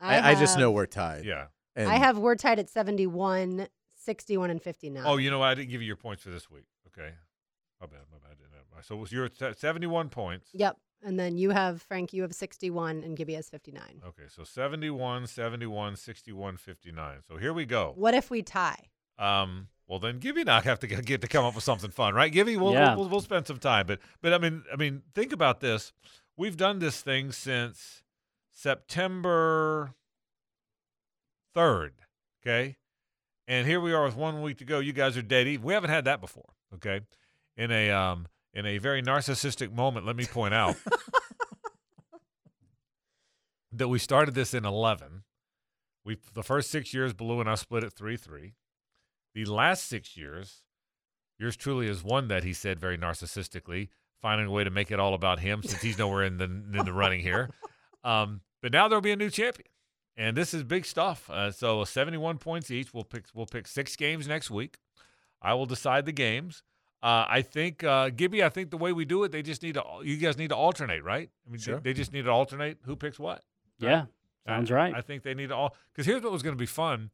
I, 0.00 0.32
I 0.32 0.34
just 0.34 0.54
have- 0.54 0.60
know 0.60 0.72
we're 0.72 0.86
tied. 0.86 1.24
Yeah. 1.24 1.46
And 1.76 1.88
I 1.88 1.94
have 1.96 2.18
we're 2.18 2.34
tied 2.36 2.58
at 2.58 2.68
71, 2.68 3.68
61, 3.94 4.50
and 4.50 4.60
59. 4.60 5.04
Oh, 5.06 5.16
you 5.16 5.30
know 5.30 5.38
what? 5.38 5.46
I 5.46 5.54
didn't 5.54 5.70
give 5.70 5.80
you 5.80 5.86
your 5.86 5.96
points 5.96 6.22
for 6.24 6.30
this 6.30 6.50
week. 6.50 6.64
Okay. 6.88 7.12
My 7.80 7.86
bad. 7.86 8.00
My 8.10 8.18
bad. 8.18 8.32
I 8.32 8.34
didn't 8.34 8.52
have- 8.52 8.84
So 8.84 9.04
you're 9.10 9.26
at 9.26 9.58
71 9.58 10.08
points. 10.08 10.48
Yep. 10.54 10.76
And 11.02 11.18
then 11.20 11.36
you 11.38 11.50
have, 11.50 11.82
Frank, 11.82 12.12
you 12.12 12.22
have 12.22 12.34
61, 12.34 13.02
and 13.04 13.16
Gibby 13.16 13.34
has 13.34 13.48
59. 13.48 14.02
Okay. 14.08 14.22
So 14.28 14.44
71, 14.44 15.26
71, 15.26 15.96
61, 15.96 16.56
59. 16.56 17.18
So 17.28 17.36
here 17.36 17.52
we 17.52 17.64
go. 17.66 17.92
What 17.96 18.14
if 18.14 18.30
we 18.30 18.42
tie? 18.42 18.88
Um, 19.18 19.68
well, 19.86 19.98
then 20.00 20.18
Gibby 20.18 20.40
and 20.42 20.50
I 20.50 20.60
have 20.62 20.80
to 20.80 20.86
get 20.86 21.04
get 21.04 21.20
to 21.20 21.28
come 21.28 21.44
up 21.44 21.54
with 21.54 21.62
something 21.64 21.90
fun, 21.90 22.12
right? 22.14 22.32
Gibby, 22.32 22.56
we'll, 22.56 22.72
Yeah. 22.72 22.96
we'll, 22.96 23.08
we'll 23.08 23.20
spend 23.20 23.46
some 23.46 23.58
time, 23.58 23.86
but 23.86 24.00
but 24.20 24.32
I 24.34 24.38
mean, 24.38 24.64
I 24.72 24.76
mean, 24.76 25.02
think 25.14 25.32
about 25.32 25.60
this. 25.60 25.92
We've 26.36 26.56
done 26.56 26.80
this 26.80 27.00
thing 27.02 27.30
since 27.32 28.02
September 28.50 29.94
third, 31.54 31.94
okay, 32.42 32.76
and 33.46 33.66
here 33.66 33.80
we 33.80 33.92
are 33.92 34.04
with 34.04 34.16
one 34.16 34.42
week 34.42 34.58
to 34.58 34.64
go. 34.64 34.80
You 34.80 34.92
guys 34.92 35.16
are 35.16 35.22
dead 35.22 35.46
even. 35.46 35.64
We 35.64 35.72
haven't 35.72 35.90
had 35.90 36.04
that 36.06 36.20
before, 36.20 36.50
okay. 36.74 37.00
In 37.56 37.70
a 37.70 37.90
um 37.90 38.26
in 38.56 38.64
a 38.64 38.78
very 38.78 39.02
narcissistic 39.02 39.70
moment, 39.70 40.06
let 40.06 40.16
me 40.16 40.24
point 40.24 40.54
out 40.54 40.76
that 43.72 43.88
we 43.88 43.98
started 43.98 44.34
this 44.34 44.54
in 44.54 44.64
eleven. 44.64 45.24
We 46.06 46.16
the 46.32 46.42
first 46.42 46.70
six 46.70 46.94
years, 46.94 47.12
Blue 47.12 47.38
and 47.38 47.50
I 47.50 47.54
split 47.54 47.84
at 47.84 47.92
three 47.92 48.16
three. 48.16 48.54
The 49.34 49.44
last 49.44 49.86
six 49.86 50.16
years, 50.16 50.62
yours 51.38 51.54
truly 51.54 51.86
has 51.88 52.02
won 52.02 52.28
that. 52.28 52.44
He 52.44 52.54
said 52.54 52.80
very 52.80 52.96
narcissistically, 52.96 53.90
finding 54.22 54.46
a 54.46 54.50
way 54.50 54.64
to 54.64 54.70
make 54.70 54.90
it 54.90 54.98
all 54.98 55.12
about 55.12 55.40
him 55.40 55.62
since 55.62 55.82
he's 55.82 55.98
nowhere 55.98 56.24
in 56.24 56.38
the 56.38 56.44
in 56.44 56.82
the 56.84 56.92
running 56.92 57.20
here. 57.20 57.50
Um, 58.04 58.42
but 58.62 58.70
now 58.70 58.86
there'll 58.86 59.02
be 59.02 59.10
a 59.10 59.16
new 59.16 59.30
champion, 59.30 59.66
and 60.16 60.36
this 60.36 60.54
is 60.54 60.62
big 60.62 60.84
stuff. 60.84 61.28
Uh, 61.28 61.50
so 61.50 61.82
seventy 61.82 62.18
one 62.18 62.38
points 62.38 62.70
each. 62.70 62.94
We'll 62.94 63.02
pick 63.02 63.24
we'll 63.34 63.46
pick 63.46 63.66
six 63.66 63.96
games 63.96 64.28
next 64.28 64.48
week. 64.48 64.76
I 65.42 65.54
will 65.54 65.66
decide 65.66 66.06
the 66.06 66.12
games. 66.12 66.62
Uh, 67.02 67.24
I 67.28 67.42
think 67.42 67.84
uh, 67.84 68.10
Gibby. 68.10 68.42
I 68.42 68.48
think 68.48 68.70
the 68.70 68.76
way 68.78 68.92
we 68.92 69.04
do 69.04 69.22
it, 69.24 69.30
they 69.32 69.42
just 69.42 69.62
need 69.62 69.74
to. 69.74 69.84
You 70.02 70.16
guys 70.16 70.38
need 70.38 70.48
to 70.48 70.56
alternate, 70.56 71.04
right? 71.04 71.30
I 71.46 71.50
mean, 71.50 71.60
Sure. 71.60 71.76
they, 71.76 71.90
they 71.90 71.94
just 71.94 72.12
need 72.12 72.24
to 72.24 72.30
alternate. 72.30 72.78
Who 72.84 72.96
picks 72.96 73.18
what? 73.18 73.42
Yeah, 73.78 74.06
sounds 74.46 74.70
I- 74.70 74.74
right. 74.74 74.94
I 74.94 75.00
think 75.02 75.22
they 75.22 75.34
need 75.34 75.48
to 75.50 75.54
all 75.56 75.76
because 75.92 76.06
here's 76.06 76.22
what 76.22 76.32
was 76.32 76.42
going 76.42 76.54
to 76.56 76.58
be 76.60 76.66
fun: 76.66 77.10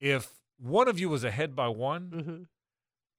if 0.00 0.32
one 0.58 0.88
of 0.88 0.98
you 0.98 1.08
was 1.08 1.24
ahead 1.24 1.54
by 1.54 1.68
one, 1.68 2.10
Mm-hmm. 2.14 2.42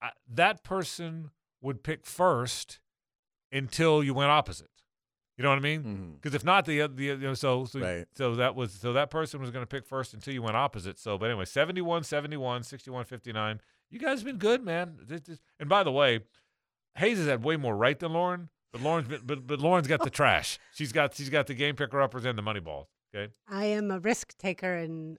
I, 0.01 0.09
that 0.33 0.63
person 0.63 1.31
would 1.61 1.81
pick 1.81 2.05
first 2.05 2.79
until 3.51 4.03
you 4.03 4.13
went 4.13 4.29
opposite. 4.29 4.69
You 5.37 5.43
know 5.43 5.49
what 5.49 5.57
I 5.57 5.61
mean? 5.61 6.13
Because 6.15 6.33
if 6.35 6.43
not, 6.45 6.65
the 6.65 6.81
oth- 6.81 6.95
the 6.95 7.03
you 7.05 7.17
know, 7.17 7.33
so 7.33 7.65
so, 7.65 7.79
Right. 7.79 8.05
so 8.15 8.35
that 8.35 8.55
was 8.55 8.71
so 8.73 8.93
that 8.93 9.09
person 9.09 9.39
was 9.41 9.49
going 9.51 9.63
to 9.63 9.67
pick 9.67 9.85
first 9.85 10.13
until 10.13 10.33
you 10.33 10.41
went 10.41 10.55
opposite. 10.57 10.97
So, 10.99 11.17
but 11.17 11.29
anyway, 11.29 11.45
71, 11.45 12.03
71, 12.03 12.63
61, 12.63 13.05
59. 13.05 13.59
You 13.95 14.01
guys 14.01 14.19
have 14.19 14.25
been 14.25 14.39
good, 14.39 14.61
man. 14.61 14.97
And 15.57 15.69
by 15.69 15.83
the 15.83 15.91
way, 15.91 16.19
Hays 16.95 17.17
has 17.17 17.27
had 17.27 17.45
way 17.45 17.55
more 17.55 17.73
right 17.73 17.97
than 17.97 18.11
Lauren, 18.11 18.49
but 18.73 18.81
Lauren's 18.81 19.07
been, 19.07 19.21
but 19.23 19.47
but 19.47 19.61
Lauren's 19.61 19.87
got 19.87 20.03
the 20.03 20.09
trash. 20.21 20.59
She's 20.73 20.91
got 20.91 21.15
she's 21.15 21.29
got 21.29 21.47
the 21.47 21.53
game 21.53 21.77
picker 21.77 22.01
uppers 22.01 22.25
and 22.25 22.37
the 22.37 22.41
money 22.41 22.59
balls. 22.59 22.89
Okay. 23.15 23.31
I 23.47 23.67
am 23.67 23.91
a 23.91 23.99
risk 23.99 24.37
taker 24.37 24.75
in 24.75 25.15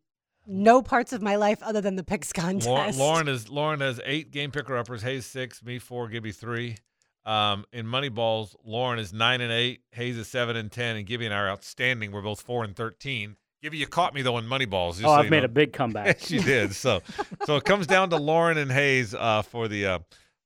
no 0.47 0.83
parts 0.83 1.15
of 1.15 1.23
my 1.23 1.37
life 1.37 1.63
other 1.63 1.81
than 1.81 1.97
the 1.97 2.05
picks 2.05 2.35
contest. 2.35 2.69
Lauren, 2.69 2.99
Lauren 2.99 3.29
is 3.29 3.49
Lauren 3.49 3.81
has 3.81 3.99
eight 4.05 4.31
game 4.31 4.51
picker 4.51 4.77
uppers. 4.77 5.01
Hays 5.01 5.25
six, 5.25 5.65
me 5.65 5.79
four, 5.79 6.09
Gibby 6.09 6.33
three. 6.33 6.77
Um, 7.25 7.65
in 7.73 7.87
money 7.87 8.11
balls, 8.11 8.55
Lauren 8.63 8.99
is 8.99 9.11
nine 9.11 9.41
and 9.41 9.51
eight. 9.51 9.85
Hays 9.93 10.19
is 10.19 10.29
seven 10.29 10.55
and 10.55 10.71
ten, 10.71 10.97
and 10.97 11.07
Gibby 11.07 11.25
and 11.25 11.35
I 11.35 11.39
are 11.39 11.49
outstanding. 11.49 12.13
We're 12.13 12.21
both 12.21 12.43
four 12.43 12.63
and 12.63 12.77
thirteen. 12.77 13.37
Gibby, 13.63 13.79
you 13.79 13.87
caught 13.87 14.15
me 14.15 14.23
though 14.23 14.39
in 14.39 14.47
money 14.47 14.67
balls. 14.67 14.99
oh, 15.01 15.07
so 15.07 15.11
I've 15.11 15.31
made 15.31 15.41
know. 15.41 15.47
a 15.47 15.49
big 15.49 15.73
comeback. 15.73 16.21
she 16.21 16.39
did. 16.39 16.75
So, 16.75 17.01
so 17.45 17.57
it 17.57 17.65
comes 17.65 17.87
down 17.87 18.11
to 18.11 18.17
Lauren 18.17 18.59
and 18.59 18.71
Hays 18.71 19.15
uh, 19.15 19.43
for 19.43 19.69
the 19.69 19.87
uh, 19.87 19.99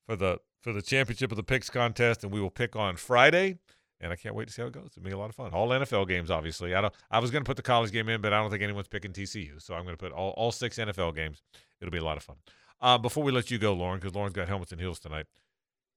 for 0.07 0.17
the 0.17 0.39
for 0.61 0.73
the 0.73 0.83
championship 0.83 1.31
of 1.31 1.37
the 1.37 1.43
picks 1.43 1.71
contest, 1.71 2.23
and 2.23 2.33
we 2.33 2.41
will 2.41 2.51
pick 2.51 2.77
on 2.77 2.97
Friday. 2.97 3.59
And 4.03 4.13
I 4.13 4.17
can't 4.17 4.35
wait 4.35 4.49
to 4.49 4.55
see 4.55 4.63
how 4.63 4.69
it 4.69 4.73
goes. 4.73 4.89
It'll 4.97 5.05
be 5.05 5.11
a 5.11 5.19
lot 5.19 5.29
of 5.29 5.35
fun. 5.37 5.53
All 5.53 5.69
NFL 5.69 6.09
games, 6.09 6.31
obviously. 6.31 6.75
I 6.75 6.81
don't. 6.81 6.95
I 7.11 7.19
was 7.19 7.31
going 7.31 7.45
to 7.45 7.49
put 7.49 7.57
the 7.57 7.63
college 7.63 7.93
game 7.93 8.09
in, 8.09 8.23
but 8.23 8.33
I 8.33 8.41
don't 8.41 8.51
think 8.51 8.63
anyone's 8.63 8.89
picking 8.89 9.13
TCU, 9.13 9.61
so 9.61 9.75
I'm 9.75 9.85
going 9.85 9.97
to 9.97 10.03
put 10.03 10.13
all, 10.13 10.31
all 10.31 10.53
six 10.53 10.79
NFL 10.79 11.15
games. 11.15 11.43
It'll 11.81 11.93
be 11.93 11.99
a 11.99 12.05
lot 12.05 12.17
of 12.17 12.23
fun. 12.23 12.37
Uh, 12.81 12.97
before 12.97 13.23
we 13.23 13.31
let 13.31 13.51
you 13.51 13.59
go, 13.59 13.75
Lauren, 13.75 13.99
because 14.01 14.15
Lauren's 14.15 14.33
got 14.33 14.49
helmets 14.49 14.73
and 14.73 14.81
heels 14.81 14.99
tonight. 14.99 15.27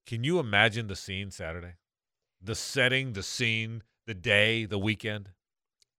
Can 0.05 0.25
you 0.25 0.39
imagine 0.39 0.87
the 0.87 0.97
scene 0.97 1.31
Saturday? 1.31 1.75
The 2.41 2.55
setting, 2.55 3.13
the 3.13 3.23
scene, 3.23 3.83
the 4.05 4.13
day, 4.13 4.65
the 4.65 4.77
weekend. 4.77 5.29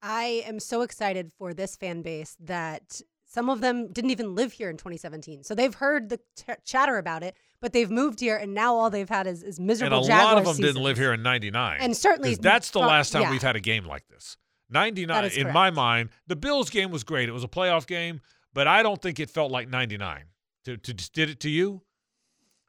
I 0.06 0.44
am 0.46 0.60
so 0.60 0.82
excited 0.82 1.32
for 1.38 1.54
this 1.54 1.76
fan 1.76 2.02
base 2.02 2.36
that 2.40 3.00
some 3.26 3.48
of 3.48 3.62
them 3.62 3.90
didn't 3.90 4.10
even 4.10 4.34
live 4.34 4.52
here 4.52 4.68
in 4.68 4.76
2017. 4.76 5.42
So 5.44 5.54
they've 5.54 5.74
heard 5.74 6.10
the 6.10 6.18
t- 6.36 6.52
chatter 6.64 6.98
about 6.98 7.22
it, 7.22 7.34
but 7.60 7.72
they've 7.72 7.90
moved 7.90 8.20
here 8.20 8.36
and 8.36 8.52
now 8.52 8.74
all 8.74 8.90
they've 8.90 9.08
had 9.08 9.26
is, 9.26 9.42
is 9.42 9.58
miserable 9.58 9.96
and 9.96 10.04
a 10.04 10.08
Jaguar 10.08 10.24
lot 10.26 10.38
of 10.38 10.44
them 10.44 10.54
seasons. 10.56 10.74
didn't 10.74 10.84
live 10.84 10.98
here 10.98 11.14
in 11.14 11.22
'99, 11.22 11.78
And 11.80 11.96
certainly, 11.96 12.34
that's 12.34 12.70
the 12.70 12.80
last 12.80 13.10
time 13.12 13.22
yeah. 13.22 13.30
we've 13.30 13.42
had 13.42 13.56
a 13.56 13.60
game 13.60 13.86
like 13.86 14.06
this. 14.08 14.36
'99, 14.70 15.08
That 15.08 15.24
is 15.24 15.36
in 15.38 15.50
my 15.52 15.70
mind, 15.70 16.10
the 16.26 16.36
Bills 16.36 16.68
game 16.68 16.90
was 16.90 17.02
great. 17.02 17.28
It 17.28 17.32
was 17.32 17.42
a 17.44 17.48
playoff 17.48 17.86
game, 17.86 18.20
but 18.52 18.66
I 18.66 18.82
don't 18.82 19.00
think 19.00 19.18
it 19.18 19.30
felt 19.30 19.50
like 19.50 19.68
'99. 19.68 20.24
To, 20.66 20.76
to 20.76 20.94
did 20.94 21.30
it 21.30 21.40
to 21.40 21.50
you? 21.50 21.82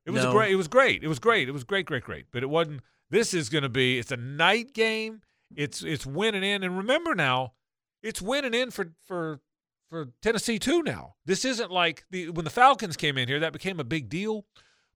It 0.06 0.12
was 0.12 0.24
No. 0.24 0.32
great. 0.32 0.52
It 0.52 0.56
was 0.56 0.68
great. 0.68 1.04
It 1.04 1.08
was 1.08 1.20
great. 1.20 1.48
It 1.50 1.52
was 1.52 1.64
great, 1.64 1.86
great, 1.86 2.04
great. 2.04 2.26
But 2.32 2.44
it 2.44 2.50
wasn't. 2.50 2.82
This 3.10 3.34
is 3.34 3.50
going 3.50 3.64
to 3.64 3.70
be. 3.70 4.00
It's 4.00 4.12
a 4.12 4.18
night 4.18 4.74
game. 4.74 5.22
It's 5.56 5.84
it's 5.84 6.06
winning 6.06 6.44
in. 6.44 6.64
And 6.64 6.78
remember 6.78 7.16
now, 7.16 7.54
it's 8.02 8.22
winning 8.22 8.54
in 8.54 8.72
for 8.72 8.94
for 9.06 9.42
for 9.90 10.10
Tennessee 10.22 10.60
too. 10.60 10.84
Now 10.84 11.16
this 11.26 11.46
isn't 11.46 11.72
like 11.72 12.06
the 12.10 12.30
when 12.30 12.46
the 12.46 12.52
Falcons 12.52 12.98
came 12.98 13.18
in 13.18 13.28
here. 13.28 13.40
That 13.40 13.54
became 13.54 13.80
a 13.80 13.86
big 13.86 14.10
deal. 14.10 14.46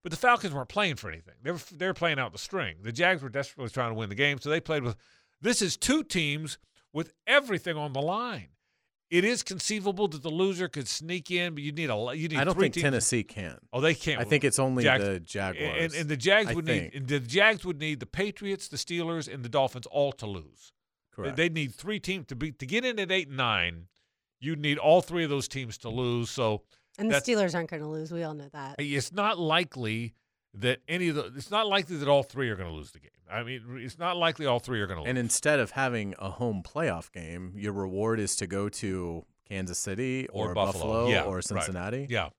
But 0.02 0.12
the 0.12 0.18
Falcons 0.18 0.54
weren't 0.54 0.70
playing 0.70 0.96
for 0.96 1.10
anything. 1.10 1.36
They 1.44 1.52
were 1.52 1.60
they 1.74 1.88
were 1.88 1.94
playing 1.94 2.20
out 2.20 2.32
the 2.32 2.38
string. 2.38 2.78
The 2.84 2.92
Jags 2.92 3.22
were 3.22 3.30
desperately 3.30 3.70
trying 3.70 3.92
to 3.92 3.96
win 3.96 4.10
the 4.10 4.16
game, 4.16 4.40
so 4.40 4.50
they 4.50 4.62
played 4.62 4.84
with. 4.84 4.96
This 5.42 5.62
is 5.62 5.78
two 5.78 6.04
teams 6.04 6.58
with 6.94 7.14
everything 7.28 7.78
on 7.78 7.94
the 7.94 8.02
line. 8.02 8.50
It 9.10 9.26
is 9.26 9.42
conceivable 9.42 10.08
that 10.10 10.22
the 10.22 10.30
loser 10.30 10.68
could 10.68 10.88
sneak 10.88 11.32
in, 11.32 11.56
but 11.56 11.64
you 11.64 11.72
need 11.72 11.90
a 11.90 11.96
lo- 11.96 12.12
you 12.12 12.28
need. 12.28 12.38
I 12.38 12.44
don't 12.44 12.54
three 12.54 12.66
think 12.66 12.76
teams. 12.76 12.84
Tennessee 12.84 13.24
can. 13.24 13.58
Oh, 13.74 13.82
they 13.82 13.96
can't. 13.96 14.22
I 14.22 14.24
think 14.24 14.44
it's 14.44 14.60
only 14.60 14.84
Jags- 14.84 15.04
the 15.04 15.20
Jaguars. 15.20 15.94
And, 15.94 16.02
and 16.02 16.10
the 16.10 16.18
Jags 16.18 16.52
I 16.52 16.54
would 16.54 16.66
think. 16.66 16.94
need 16.94 17.02
and 17.02 17.08
the 17.08 17.20
Jags 17.20 17.66
would 17.66 17.80
need 17.80 18.00
the 18.00 18.06
Patriots, 18.06 18.68
the 18.68 18.78
Steelers, 18.78 19.32
and 19.34 19.44
the 19.44 19.50
Dolphins 19.50 19.88
all 19.88 20.12
to 20.14 20.28
lose. 20.28 20.74
Correct. 21.12 21.38
They 21.38 21.50
need 21.50 21.74
three 21.74 22.00
teams 22.00 22.28
to 22.28 22.36
be 22.36 22.52
to 22.52 22.66
get 22.68 22.86
in 22.86 23.00
at 23.00 23.12
eight 23.12 23.30
and 23.30 23.38
nine. 23.38 23.88
You'd 24.40 24.60
need 24.60 24.78
all 24.78 25.02
three 25.02 25.24
of 25.24 25.30
those 25.30 25.48
teams 25.48 25.78
to 25.80 25.90
lose. 25.90 26.30
So 26.30 26.62
And 27.00 27.12
the 27.12 27.16
Steelers 27.16 27.56
aren't 27.56 27.70
going 27.72 27.82
to 27.82 27.90
lose. 27.90 28.12
We 28.12 28.24
all 28.24 28.36
know 28.36 28.48
that. 28.54 28.76
it's 28.78 29.12
not 29.12 29.40
likely 29.40 30.14
that 30.56 30.80
any 30.88 31.10
of 31.10 31.16
the. 31.16 31.26
It's 31.36 31.52
not 31.52 31.68
likely 31.68 31.96
that 31.98 32.08
all 32.08 32.24
three 32.24 32.50
are 32.50 32.56
going 32.56 32.70
to 32.70 32.76
lose 32.76 32.92
the 32.92 33.00
game. 33.00 33.10
I 33.32 33.44
mean, 33.44 33.62
it's 33.84 34.00
not 34.00 34.18
likely 34.18 34.46
all 34.46 34.60
three 34.60 34.82
are 34.82 34.88
going 34.88 34.98
to 34.98 35.02
lose. 35.04 35.10
And 35.10 35.18
instead 35.18 35.60
of 35.60 35.72
having 35.72 36.16
a 36.18 36.30
home 36.32 36.64
playoff 36.64 37.12
game, 37.12 37.54
your 37.56 37.74
reward 37.74 38.20
is 38.20 38.36
to 38.38 38.48
go 38.48 38.70
to 38.70 39.26
Kansas 39.48 39.78
City 39.78 40.28
or, 40.30 40.54
Buffalo, 40.56 41.08
yeah, 41.10 41.24
or 41.24 41.36
right. 41.36 41.44
Cincinnati. 41.44 42.08
Yeah, 42.10 42.30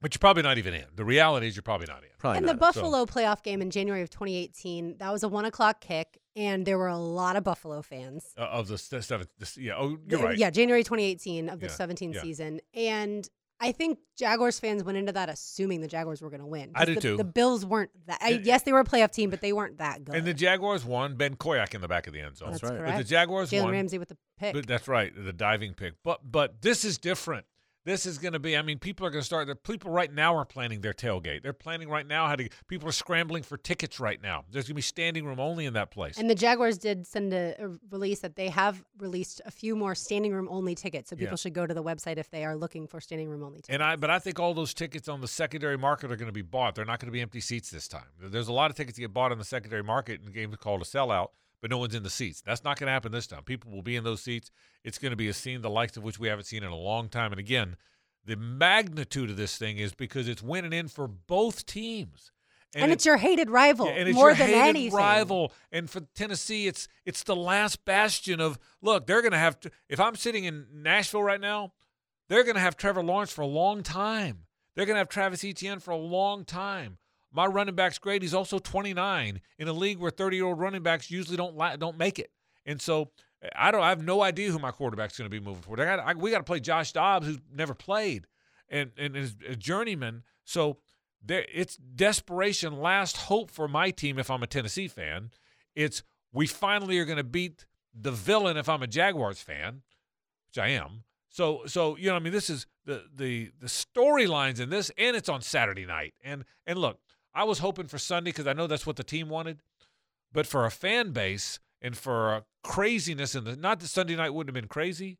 but 0.00 0.14
you're 0.14 0.20
probably 0.20 0.42
not 0.44 0.58
even 0.58 0.74
in. 0.74 0.84
The 0.94 1.04
reality 1.04 1.48
is 1.48 1.56
you're 1.56 1.62
probably 1.64 1.86
not 1.88 2.02
in. 2.04 2.10
Probably 2.18 2.38
and 2.38 2.46
the 2.48 2.52
not. 2.52 2.60
Buffalo 2.60 3.06
playoff 3.06 3.42
game 3.42 3.60
in 3.60 3.70
January 3.70 4.02
of 4.02 4.10
2018, 4.10 4.98
that 4.98 5.10
was 5.12 5.22
a 5.24 5.28
one 5.28 5.44
o'clock 5.44 5.80
kick, 5.80 6.18
and 6.36 6.64
there 6.64 6.78
were 6.78 6.86
a 6.88 6.96
lot 6.98 7.34
of 7.36 7.42
Buffalo 7.44 7.82
fans. 7.82 8.24
Uh, 8.38 8.42
of 8.42 8.68
the 8.68 8.74
s- 8.74 8.92
seven. 9.06 9.26
this- 9.38 9.56
Yeah. 9.56 9.74
Oh, 9.76 9.98
you're 10.08 10.20
right. 10.20 10.38
Yeah, 10.38 10.50
January 10.50 10.84
2018 10.84 11.48
of 11.48 11.58
the 11.60 11.66
Yeah, 11.66 11.72
17 11.72 12.12
yeah. 12.12 12.22
season. 12.22 12.60
And 12.74 13.28
I 13.60 13.72
think 13.72 13.98
Jaguars 14.16 14.58
fans 14.60 14.84
went 14.84 14.98
into 14.98 15.12
that 15.12 15.28
assuming 15.28 15.80
the 15.80 15.88
Jaguars 15.88 16.20
were 16.20 16.28
going 16.30 16.40
to 16.40 16.46
win. 16.46 16.72
I 16.74 16.80
'Cause 16.80 16.86
do 16.86 16.94
the, 16.94 17.00
too. 17.00 17.16
The 17.16 17.24
Bills 17.24 17.64
weren't 17.64 17.90
that. 18.06 18.18
I, 18.20 18.40
yes, 18.42 18.62
they 18.62 18.72
were 18.72 18.80
a 18.80 18.84
playoff 18.84 19.12
team, 19.12 19.30
but 19.30 19.40
they 19.40 19.52
weren't 19.52 19.78
that 19.78 20.04
good. 20.04 20.16
And 20.16 20.26
the 20.26 20.34
Jaguars 20.34 20.84
won. 20.84 21.16
Ben 21.16 21.36
Koyack 21.36 21.74
in 21.74 21.80
the 21.80 21.88
back 21.88 22.06
of 22.06 22.12
the 22.12 22.20
end 22.20 22.36
zone. 22.36 22.50
That's 22.50 22.62
right. 22.62 22.84
But 22.84 22.98
the. 22.98 23.04
Jaguars 23.04 23.50
Jalen 23.50 23.64
won. 23.64 23.72
Ramsey 23.72 23.98
with 23.98 24.08
the 24.08 24.16
pick. 24.38 24.54
But 24.54 24.66
that's 24.66 24.88
right, 24.88 25.12
the 25.16 25.32
diving 25.32 25.74
pick. 25.74 25.94
But 26.02 26.20
but 26.30 26.62
this 26.62 26.84
is 26.84 26.98
different. 26.98 27.46
This 27.84 28.06
is 28.06 28.16
going 28.16 28.32
to 28.32 28.38
be. 28.38 28.56
I 28.56 28.62
mean, 28.62 28.78
people 28.78 29.06
are 29.06 29.10
going 29.10 29.20
to 29.20 29.26
start. 29.26 29.46
The 29.46 29.54
people 29.54 29.90
right 29.90 30.12
now 30.12 30.34
are 30.36 30.46
planning 30.46 30.80
their 30.80 30.94
tailgate. 30.94 31.42
They're 31.42 31.52
planning 31.52 31.90
right 31.90 32.06
now 32.06 32.26
how 32.26 32.36
to. 32.36 32.48
People 32.66 32.88
are 32.88 32.92
scrambling 32.92 33.42
for 33.42 33.58
tickets 33.58 34.00
right 34.00 34.22
now. 34.22 34.44
There's 34.50 34.64
going 34.64 34.68
to 34.70 34.74
be 34.74 34.80
standing 34.82 35.26
room 35.26 35.38
only 35.38 35.66
in 35.66 35.74
that 35.74 35.90
place. 35.90 36.16
And 36.16 36.30
the 36.30 36.34
Jaguars 36.34 36.78
did 36.78 37.06
send 37.06 37.34
a, 37.34 37.54
a 37.62 37.68
release 37.90 38.20
that 38.20 38.36
they 38.36 38.48
have 38.48 38.82
released 38.98 39.42
a 39.44 39.50
few 39.50 39.76
more 39.76 39.94
standing 39.94 40.32
room 40.32 40.48
only 40.50 40.74
tickets. 40.74 41.10
So 41.10 41.16
people 41.16 41.32
Yeah. 41.32 41.36
should 41.36 41.52
go 41.52 41.66
to 41.66 41.74
the 41.74 41.82
website 41.82 42.16
if 42.16 42.30
they 42.30 42.44
are 42.44 42.56
looking 42.56 42.86
for 42.86 43.00
standing 43.00 43.28
room 43.28 43.42
only 43.42 43.58
tickets. 43.58 43.74
And 43.74 43.82
I, 43.82 43.96
but 43.96 44.08
I 44.08 44.18
think 44.18 44.40
all 44.40 44.54
those 44.54 44.72
tickets 44.72 45.06
on 45.06 45.20
the 45.20 45.28
secondary 45.28 45.76
market 45.76 46.10
are 46.10 46.16
going 46.16 46.26
to 46.28 46.32
be 46.32 46.42
bought. 46.42 46.74
They're 46.76 46.86
not 46.86 47.00
going 47.00 47.08
to 47.08 47.12
be 47.12 47.20
empty 47.20 47.40
seats 47.40 47.70
this 47.70 47.86
time. 47.86 48.06
There's 48.18 48.48
a 48.48 48.52
lot 48.52 48.70
of 48.70 48.76
tickets 48.76 48.96
that 48.96 49.02
get 49.02 49.12
bought 49.12 49.30
on 49.30 49.36
the 49.38 49.44
secondary 49.44 49.82
market 49.82 50.20
in 50.24 50.32
games 50.32 50.56
called 50.56 50.80
a 50.80 50.86
sellout. 50.86 51.28
But 51.64 51.70
no 51.70 51.78
one's 51.78 51.94
in 51.94 52.02
the 52.02 52.10
seats. 52.10 52.42
That's 52.42 52.62
not 52.62 52.78
going 52.78 52.88
to 52.88 52.92
happen 52.92 53.10
this 53.10 53.26
time. 53.26 53.42
People 53.42 53.70
will 53.70 53.80
be 53.80 53.96
in 53.96 54.04
those 54.04 54.20
seats. 54.20 54.50
It's 54.84 54.98
going 54.98 55.12
to 55.12 55.16
be 55.16 55.28
a 55.28 55.32
scene 55.32 55.62
the 55.62 55.70
likes 55.70 55.96
of 55.96 56.02
which 56.02 56.18
we 56.18 56.28
haven't 56.28 56.44
seen 56.44 56.62
in 56.62 56.68
a 56.68 56.76
long 56.76 57.08
time. 57.08 57.32
And 57.32 57.40
again, 57.40 57.76
the 58.22 58.36
magnitude 58.36 59.30
of 59.30 59.38
this 59.38 59.56
thing 59.56 59.78
is 59.78 59.94
because 59.94 60.28
it's 60.28 60.42
winning 60.42 60.74
in 60.74 60.88
for 60.88 61.08
both 61.08 61.64
teams. 61.64 62.32
And, 62.74 62.92
it's 62.92 63.06
your 63.06 63.16
hated 63.16 63.48
rival 63.48 63.86
Yeah, 63.86 63.92
and 63.92 64.10
it's 64.10 64.14
more 64.14 64.34
than 64.34 64.50
anything. 64.50 64.94
rival. 64.94 65.54
And 65.72 65.88
for 65.88 66.00
Tennessee, 66.14 66.66
it's 66.66 66.86
it's 67.06 67.22
the 67.22 67.34
last 67.34 67.86
bastion 67.86 68.42
of 68.42 68.58
look. 68.82 69.06
They're 69.06 69.22
going 69.22 69.32
to 69.32 69.38
have 69.38 69.58
to. 69.60 69.70
If 69.88 70.00
I'm 70.00 70.16
sitting 70.16 70.44
in 70.44 70.66
Nashville 70.70 71.22
right 71.22 71.40
now, 71.40 71.72
they're 72.28 72.44
going 72.44 72.56
to 72.56 72.60
have 72.60 72.76
Trevor 72.76 73.02
Lawrence 73.02 73.32
for 73.32 73.40
a 73.40 73.46
long 73.46 73.82
time. 73.82 74.40
They're 74.76 74.84
going 74.84 74.96
to 74.96 74.98
have 74.98 75.08
Travis 75.08 75.42
Etienne 75.42 75.78
for 75.78 75.92
a 75.92 75.96
long 75.96 76.44
time. 76.44 76.98
My 77.34 77.46
running 77.46 77.74
back's 77.74 77.98
great. 77.98 78.22
He's 78.22 78.32
also 78.32 78.58
29 78.58 79.40
in 79.58 79.68
a 79.68 79.72
league 79.72 79.98
where 79.98 80.10
30 80.10 80.36
year 80.36 80.46
old 80.46 80.60
running 80.60 80.82
backs 80.82 81.10
usually 81.10 81.36
don't 81.36 81.56
la- 81.56 81.76
don't 81.76 81.98
make 81.98 82.18
it. 82.18 82.30
And 82.64 82.80
so 82.80 83.10
I 83.56 83.70
don't. 83.70 83.82
I 83.82 83.88
have 83.88 84.02
no 84.02 84.22
idea 84.22 84.50
who 84.50 84.58
my 84.58 84.70
quarterback's 84.70 85.18
going 85.18 85.30
to 85.30 85.40
be 85.40 85.44
moving 85.44 85.62
forward. 85.62 85.80
I 85.80 85.96
got. 85.96 86.16
We 86.16 86.30
got 86.30 86.38
to 86.38 86.44
play 86.44 86.60
Josh 86.60 86.92
Dobbs, 86.92 87.26
who's 87.26 87.40
never 87.52 87.74
played, 87.74 88.26
and 88.68 88.92
and 88.96 89.16
is 89.16 89.36
a 89.46 89.56
journeyman. 89.56 90.22
So 90.44 90.78
there, 91.22 91.44
it's 91.52 91.76
desperation, 91.76 92.78
last 92.80 93.16
hope 93.16 93.50
for 93.50 93.68
my 93.68 93.90
team. 93.90 94.18
If 94.18 94.30
I'm 94.30 94.42
a 94.42 94.46
Tennessee 94.46 94.88
fan, 94.88 95.30
it's 95.74 96.02
we 96.32 96.46
finally 96.46 96.98
are 96.98 97.04
going 97.04 97.18
to 97.18 97.24
beat 97.24 97.66
the 97.94 98.12
villain. 98.12 98.56
If 98.56 98.68
I'm 98.68 98.82
a 98.82 98.86
Jaguars 98.86 99.40
fan, 99.40 99.82
which 100.48 100.58
I 100.62 100.68
am. 100.68 101.04
So 101.28 101.62
so 101.66 101.96
you 101.96 102.10
know, 102.10 102.16
I 102.16 102.20
mean, 102.20 102.32
this 102.32 102.48
is 102.48 102.66
the 102.84 103.04
the 103.14 103.50
the 103.60 103.66
storylines 103.66 104.60
in 104.60 104.70
this, 104.70 104.90
and 104.96 105.16
it's 105.16 105.28
on 105.28 105.42
Saturday 105.42 105.84
night. 105.84 106.14
And 106.22 106.44
and 106.66 106.78
look, 106.78 106.98
I 107.34 107.44
was 107.44 107.58
hoping 107.58 107.88
for 107.88 107.98
Sunday 107.98 108.30
because 108.30 108.46
I 108.46 108.52
know 108.52 108.66
that's 108.66 108.86
what 108.86 108.96
the 108.96 109.04
team 109.04 109.28
wanted, 109.28 109.60
but 110.32 110.46
for 110.46 110.64
a 110.64 110.70
fan 110.70 111.10
base 111.10 111.58
and 111.82 111.96
for 111.96 112.44
craziness 112.62 113.34
in 113.34 113.44
the 113.44 113.56
not 113.56 113.80
that 113.80 113.88
Sunday 113.88 114.16
night 114.16 114.30
wouldn't 114.30 114.54
have 114.54 114.60
been 114.60 114.68
crazy, 114.68 115.18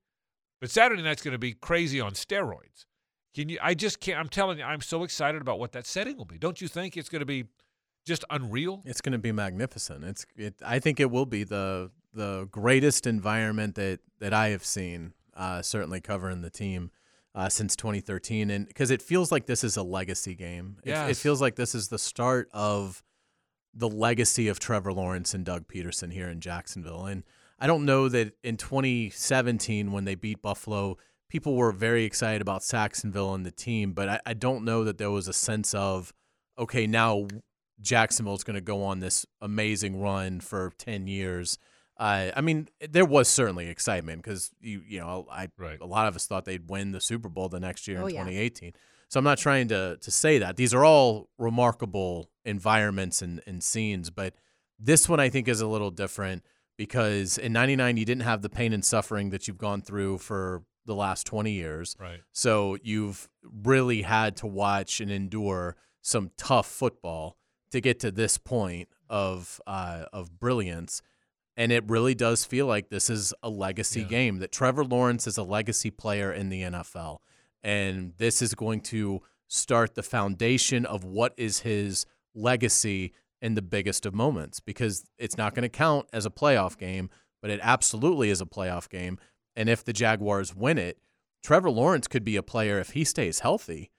but 0.60 0.70
Saturday 0.70 1.02
night's 1.02 1.22
going 1.22 1.32
to 1.32 1.38
be 1.38 1.52
crazy 1.52 2.00
on 2.00 2.12
steroids. 2.12 2.86
Can 3.34 3.48
you? 3.48 3.58
I 3.60 3.74
just 3.74 4.00
can't. 4.00 4.18
I'm 4.18 4.28
telling 4.28 4.58
you, 4.58 4.64
I'm 4.64 4.80
so 4.80 5.02
excited 5.02 5.42
about 5.42 5.58
what 5.58 5.72
that 5.72 5.86
setting 5.86 6.16
will 6.16 6.24
be. 6.24 6.38
Don't 6.38 6.60
you 6.60 6.68
think 6.68 6.96
it's 6.96 7.08
going 7.08 7.20
to 7.20 7.26
be 7.26 7.44
just 8.06 8.24
unreal? 8.30 8.80
It's 8.84 9.00
going 9.00 9.12
to 9.12 9.18
be 9.18 9.32
magnificent. 9.32 10.04
It's. 10.04 10.24
It, 10.36 10.54
I 10.64 10.78
think 10.78 11.00
it 11.00 11.10
will 11.10 11.26
be 11.26 11.42
the 11.42 11.90
the 12.12 12.48
greatest 12.50 13.06
environment 13.06 13.74
that 13.74 14.00
that 14.20 14.32
I 14.32 14.50
have 14.50 14.64
seen. 14.64 15.14
Uh, 15.36 15.62
certainly 15.62 16.00
covering 16.00 16.42
the 16.42 16.50
team 16.50 16.92
uh, 17.34 17.48
since 17.48 17.76
2013, 17.76 18.50
and 18.50 18.66
because 18.68 18.90
it 18.90 19.02
feels 19.02 19.32
like 19.32 19.46
this 19.46 19.64
is 19.64 19.76
a 19.76 19.82
legacy 19.82 20.34
game. 20.34 20.76
It, 20.84 20.90
it 21.10 21.16
feels 21.16 21.40
like 21.40 21.56
this 21.56 21.74
is 21.74 21.88
the 21.88 21.98
start 21.98 22.48
of 22.52 23.02
the 23.74 23.88
legacy 23.88 24.48
of 24.48 24.60
Trevor 24.60 24.92
Lawrence 24.92 25.34
and 25.34 25.44
Doug 25.44 25.66
Pederson 25.66 26.12
here 26.12 26.28
in 26.28 26.40
Jacksonville. 26.40 27.06
And 27.06 27.24
I 27.58 27.66
don't 27.66 27.84
know 27.84 28.08
that 28.08 28.34
in 28.44 28.56
2017 28.56 29.90
when 29.90 30.04
they 30.04 30.14
beat 30.14 30.42
Buffalo, 30.42 30.96
people 31.28 31.56
were 31.56 31.72
very 31.72 32.04
excited 32.04 32.40
about 32.40 32.62
Sacksonville 32.62 33.34
and 33.34 33.44
the 33.44 33.50
team, 33.50 33.92
but 33.92 34.08
I, 34.08 34.20
I 34.26 34.34
don't 34.34 34.64
know 34.64 34.84
that 34.84 34.98
there 34.98 35.10
was 35.10 35.26
a 35.26 35.32
sense 35.32 35.74
of 35.74 36.12
okay, 36.56 36.86
now 36.86 37.26
Jacksonville's 37.80 38.44
going 38.44 38.54
to 38.54 38.60
go 38.60 38.84
on 38.84 39.00
this 39.00 39.26
amazing 39.40 40.00
run 40.00 40.38
for 40.38 40.72
10 40.78 41.08
years. 41.08 41.58
Uh, 41.96 42.30
I 42.34 42.40
mean, 42.40 42.68
there 42.90 43.04
was 43.04 43.28
certainly 43.28 43.68
excitement 43.68 44.22
because 44.22 44.50
you 44.60 44.82
you 44.86 45.00
know 45.00 45.26
I 45.30 45.48
right. 45.58 45.80
a 45.80 45.86
lot 45.86 46.08
of 46.08 46.16
us 46.16 46.26
thought 46.26 46.44
they'd 46.44 46.68
win 46.68 46.92
the 46.92 47.00
Super 47.00 47.28
Bowl 47.28 47.48
the 47.48 47.60
next 47.60 47.86
year 47.86 48.00
Oh, 48.00 48.06
in 48.06 48.14
yeah. 48.14 48.24
2018. 48.24 48.72
So 49.08 49.18
I'm 49.18 49.24
not 49.24 49.38
trying 49.38 49.68
to 49.68 49.96
to 50.00 50.10
say 50.10 50.38
that 50.38 50.56
these 50.56 50.74
are 50.74 50.84
all 50.84 51.28
remarkable 51.38 52.30
environments 52.44 53.22
and, 53.22 53.40
and 53.46 53.62
scenes, 53.62 54.10
but 54.10 54.34
this 54.78 55.08
one 55.08 55.20
I 55.20 55.28
think 55.28 55.46
is 55.46 55.60
a 55.60 55.68
little 55.68 55.90
different 55.90 56.42
because 56.76 57.38
in 57.38 57.52
'99 57.52 57.96
you 57.96 58.04
didn't 58.04 58.22
have 58.24 58.42
the 58.42 58.50
pain 58.50 58.72
and 58.72 58.84
suffering 58.84 59.30
that 59.30 59.46
you've 59.46 59.58
gone 59.58 59.80
through 59.80 60.18
for 60.18 60.64
the 60.86 60.94
last 60.94 61.26
20 61.26 61.50
years. 61.52 61.96
Right. 61.98 62.20
So 62.32 62.76
you've 62.82 63.28
really 63.42 64.02
had 64.02 64.36
to 64.38 64.46
watch 64.46 65.00
and 65.00 65.10
endure 65.10 65.76
some 66.02 66.30
tough 66.36 66.66
football 66.66 67.38
to 67.70 67.80
get 67.80 68.00
to 68.00 68.10
this 68.10 68.36
point 68.36 68.88
of 69.08 69.60
uh, 69.66 70.06
of 70.12 70.38
brilliance. 70.38 71.00
And 71.56 71.70
it 71.70 71.84
really 71.88 72.14
does 72.14 72.44
feel 72.44 72.66
like 72.66 72.88
this 72.88 73.08
is 73.08 73.32
a 73.42 73.48
legacy 73.48 74.00
Yeah. 74.00 74.08
game. 74.08 74.38
That 74.38 74.50
Trevor 74.52 74.84
Lawrence 74.84 75.26
is 75.26 75.36
a 75.38 75.42
legacy 75.44 75.90
player 75.90 76.32
in 76.32 76.48
the 76.48 76.62
NFL, 76.62 77.18
and 77.62 78.12
this 78.16 78.42
is 78.42 78.54
going 78.54 78.80
to 78.82 79.22
start 79.46 79.94
the 79.94 80.02
foundation 80.02 80.84
of 80.84 81.04
what 81.04 81.32
is 81.36 81.60
his 81.60 82.06
legacy 82.34 83.12
in 83.40 83.54
the 83.54 83.62
biggest 83.62 84.04
of 84.06 84.14
moments. 84.14 84.58
Because 84.58 85.04
it's 85.18 85.36
not 85.36 85.54
going 85.54 85.62
to 85.62 85.68
count 85.68 86.08
as 86.12 86.26
a 86.26 86.30
playoff 86.30 86.76
game, 86.76 87.08
but 87.40 87.50
it 87.50 87.60
absolutely 87.62 88.30
is 88.30 88.40
a 88.40 88.46
playoff 88.46 88.88
game. 88.88 89.18
And 89.54 89.68
if 89.68 89.84
the 89.84 89.92
Jaguars 89.92 90.54
win 90.56 90.78
it, 90.78 90.98
Trevor 91.44 91.70
Lawrence 91.70 92.08
could 92.08 92.24
be 92.24 92.36
a 92.36 92.42
player 92.42 92.80
if 92.80 92.90
he 92.90 93.04
stays 93.04 93.40
healthy, 93.40 93.90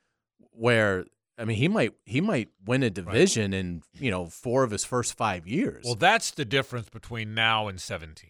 where 0.51 1.05
I 1.37 1.45
mean 1.45 1.57
he 1.57 1.67
might 1.67 1.93
he 2.05 2.21
might 2.21 2.49
win 2.65 2.83
a 2.83 2.89
division 2.89 3.53
in 3.53 3.83
you 3.93 4.09
know 4.11 4.27
four 4.27 4.63
of 4.63 4.71
his 4.71 4.85
first 4.85 5.17
five 5.17 5.47
years. 5.47 5.83
Well, 5.85 5.95
that's 5.95 6.31
the 6.31 6.45
difference 6.45 6.89
between 6.89 7.33
now 7.33 7.67
and 7.67 7.79
17. 7.79 8.29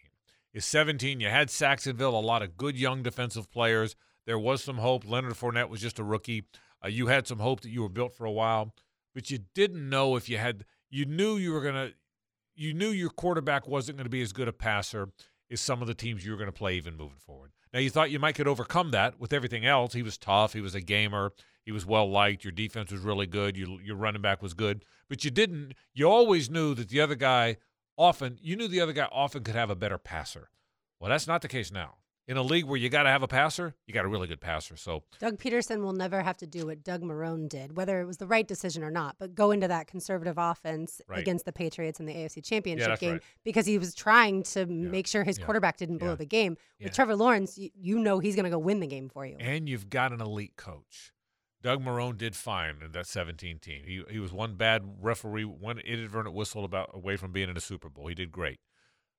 Is 0.53 0.63
17, 0.63 1.19
you 1.19 1.27
had 1.27 1.49
Sacksonville, 1.49 2.17
a 2.17 2.21
lot 2.21 2.41
of 2.41 2.55
good 2.55 2.79
young 2.79 3.03
defensive 3.03 3.51
players. 3.51 3.95
There 4.25 4.39
was 4.39 4.63
some 4.63 4.77
hope. 4.77 5.05
Leonard 5.05 5.33
Fournette 5.33 5.67
was 5.67 5.81
just 5.81 5.99
a 5.99 6.03
rookie. 6.03 6.45
Uh, 6.83 6.87
you 6.87 7.07
had 7.07 7.27
some 7.27 7.39
hope 7.39 7.59
that 7.61 7.69
you 7.71 7.81
were 7.81 7.89
built 7.89 8.13
for 8.13 8.23
a 8.23 8.31
while, 8.31 8.73
but 9.13 9.29
you 9.29 9.39
didn't 9.53 9.89
know 9.89 10.15
if 10.15 10.29
you 10.29 10.37
had, 10.37 10.63
you 10.89 11.05
knew 11.05 11.35
you 11.35 11.51
were 11.51 11.61
to, 11.71 11.93
you 12.55 12.73
knew 12.73 12.87
your 12.87 13.09
quarterback 13.09 13.67
wasn't 13.67 13.97
going 13.97 14.05
to 14.05 14.09
be 14.09 14.21
as 14.21 14.31
good 14.31 14.47
a 14.47 14.53
passer 14.53 15.09
as 15.51 15.59
some 15.59 15.81
of 15.81 15.87
the 15.89 15.93
teams 15.93 16.25
you 16.25 16.31
were 16.31 16.37
going 16.37 16.47
to 16.47 16.57
play 16.57 16.75
even 16.75 16.95
moving 16.95 17.19
forward. 17.19 17.51
Now, 17.73 17.79
you 17.79 17.89
thought 17.89 18.09
you 18.09 18.19
might 18.19 18.35
could 18.35 18.47
overcome 18.47 18.91
that 18.91 19.19
with 19.19 19.33
everything 19.33 19.65
else. 19.65 19.91
He 19.91 20.03
was 20.03 20.17
tough. 20.17 20.53
He 20.53 20.61
was 20.61 20.73
a 20.73 20.79
gamer. 20.79 21.33
He 21.65 21.71
was 21.71 21.85
well 21.85 22.09
liked. 22.09 22.43
Your 22.43 22.51
defense 22.51 22.91
was 22.91 23.01
really 23.01 23.25
good. 23.27 23.57
Your, 23.57 23.81
your 23.81 23.95
running 23.95 24.21
back 24.21 24.41
was 24.41 24.53
good. 24.53 24.85
But 25.09 25.25
you 25.25 25.31
didn't, 25.31 25.73
you 25.93 26.05
always 26.09 26.49
knew 26.49 26.73
that 26.75 26.89
the 26.89 27.01
other 27.01 27.15
guy 27.15 27.57
often, 27.97 28.37
you 28.41 28.55
knew 28.55 28.67
the 28.67 28.81
other 28.81 28.93
guy 28.93 29.07
often 29.11 29.43
could 29.43 29.55
have 29.55 29.69
a 29.69 29.75
better 29.75 29.97
passer. 29.97 30.49
Well, 30.99 31.09
that's 31.09 31.27
not 31.27 31.41
the 31.41 31.47
case 31.47 31.71
now. 31.71 31.95
In 32.27 32.37
a 32.37 32.41
league 32.41 32.65
where 32.65 32.77
you 32.77 32.89
got 32.89 33.03
to 33.03 33.09
have 33.09 33.21
a 33.21 33.27
passer, 33.27 33.75
you 33.85 33.93
got 33.93 34.03
a 34.03 34.07
really 34.07 34.27
good 34.27 34.41
passer. 34.41 34.75
So, 34.77 35.03
Doug 35.19 35.37
Pederson 35.37 35.81
will 35.83 35.93
never 35.93 36.21
have 36.23 36.37
to 36.37 36.47
do 36.47 36.65
what 36.65 36.83
Doug 36.83 37.03
Marrone 37.03 37.47
did, 37.47 37.77
whether 37.77 38.01
it 38.01 38.05
was 38.05 38.17
the 38.17 38.25
right 38.25 38.47
decision 38.47 38.83
or 38.83 38.89
not, 38.89 39.17
but 39.19 39.35
go 39.35 39.51
into 39.51 39.67
that 39.67 39.85
conservative 39.85 40.33
offense 40.39 41.01
Right. 41.07 41.19
against 41.19 41.45
the 41.45 41.51
Patriots 41.53 41.99
in 41.99 42.07
the 42.07 42.13
AFC 42.15 42.41
Championship 42.43 42.87
that's 42.87 42.99
game 43.01 43.11
right. 43.13 43.23
because 43.43 43.67
he 43.67 43.77
was 43.77 43.93
trying 43.93 44.41
to 44.41 44.65
make 44.65 45.05
sure 45.05 45.23
his 45.23 45.37
Yeah. 45.37 45.45
quarterback 45.45 45.77
didn't 45.77 45.99
blow 45.99 46.09
Yeah. 46.09 46.15
the 46.15 46.25
game. 46.25 46.57
Yeah. 46.79 46.85
With 46.87 46.95
Trevor 46.95 47.15
Lawrence, 47.15 47.59
you, 47.59 47.69
you 47.75 47.99
know 47.99 48.17
he's 48.17 48.35
going 48.35 48.45
to 48.45 48.49
go 48.49 48.57
win 48.57 48.79
the 48.79 48.87
game 48.87 49.07
for 49.07 49.23
you. 49.25 49.37
and 49.39 49.69
you've 49.69 49.91
got 49.91 50.11
an 50.11 50.19
elite 50.19 50.55
coach. 50.55 51.11
Doug 51.65 51.83
Marrone 51.83 52.15
did 52.15 52.35
fine 52.35 52.75
in 52.85 52.91
that 52.91 53.07
17 53.07 53.57
team. 53.57 53.81
He 53.87 54.03
he 54.07 54.19
was 54.19 54.31
one 54.31 54.53
bad 54.53 54.83
referee, 55.01 55.45
one 55.45 55.79
inadvertent 55.79 56.35
whistle 56.35 56.63
about 56.63 56.91
away 56.93 57.17
from 57.17 57.31
being 57.31 57.49
in 57.49 57.57
a 57.57 57.59
Super 57.59 57.89
Bowl. 57.89 58.05
He 58.05 58.13
did 58.13 58.31
great, 58.31 58.59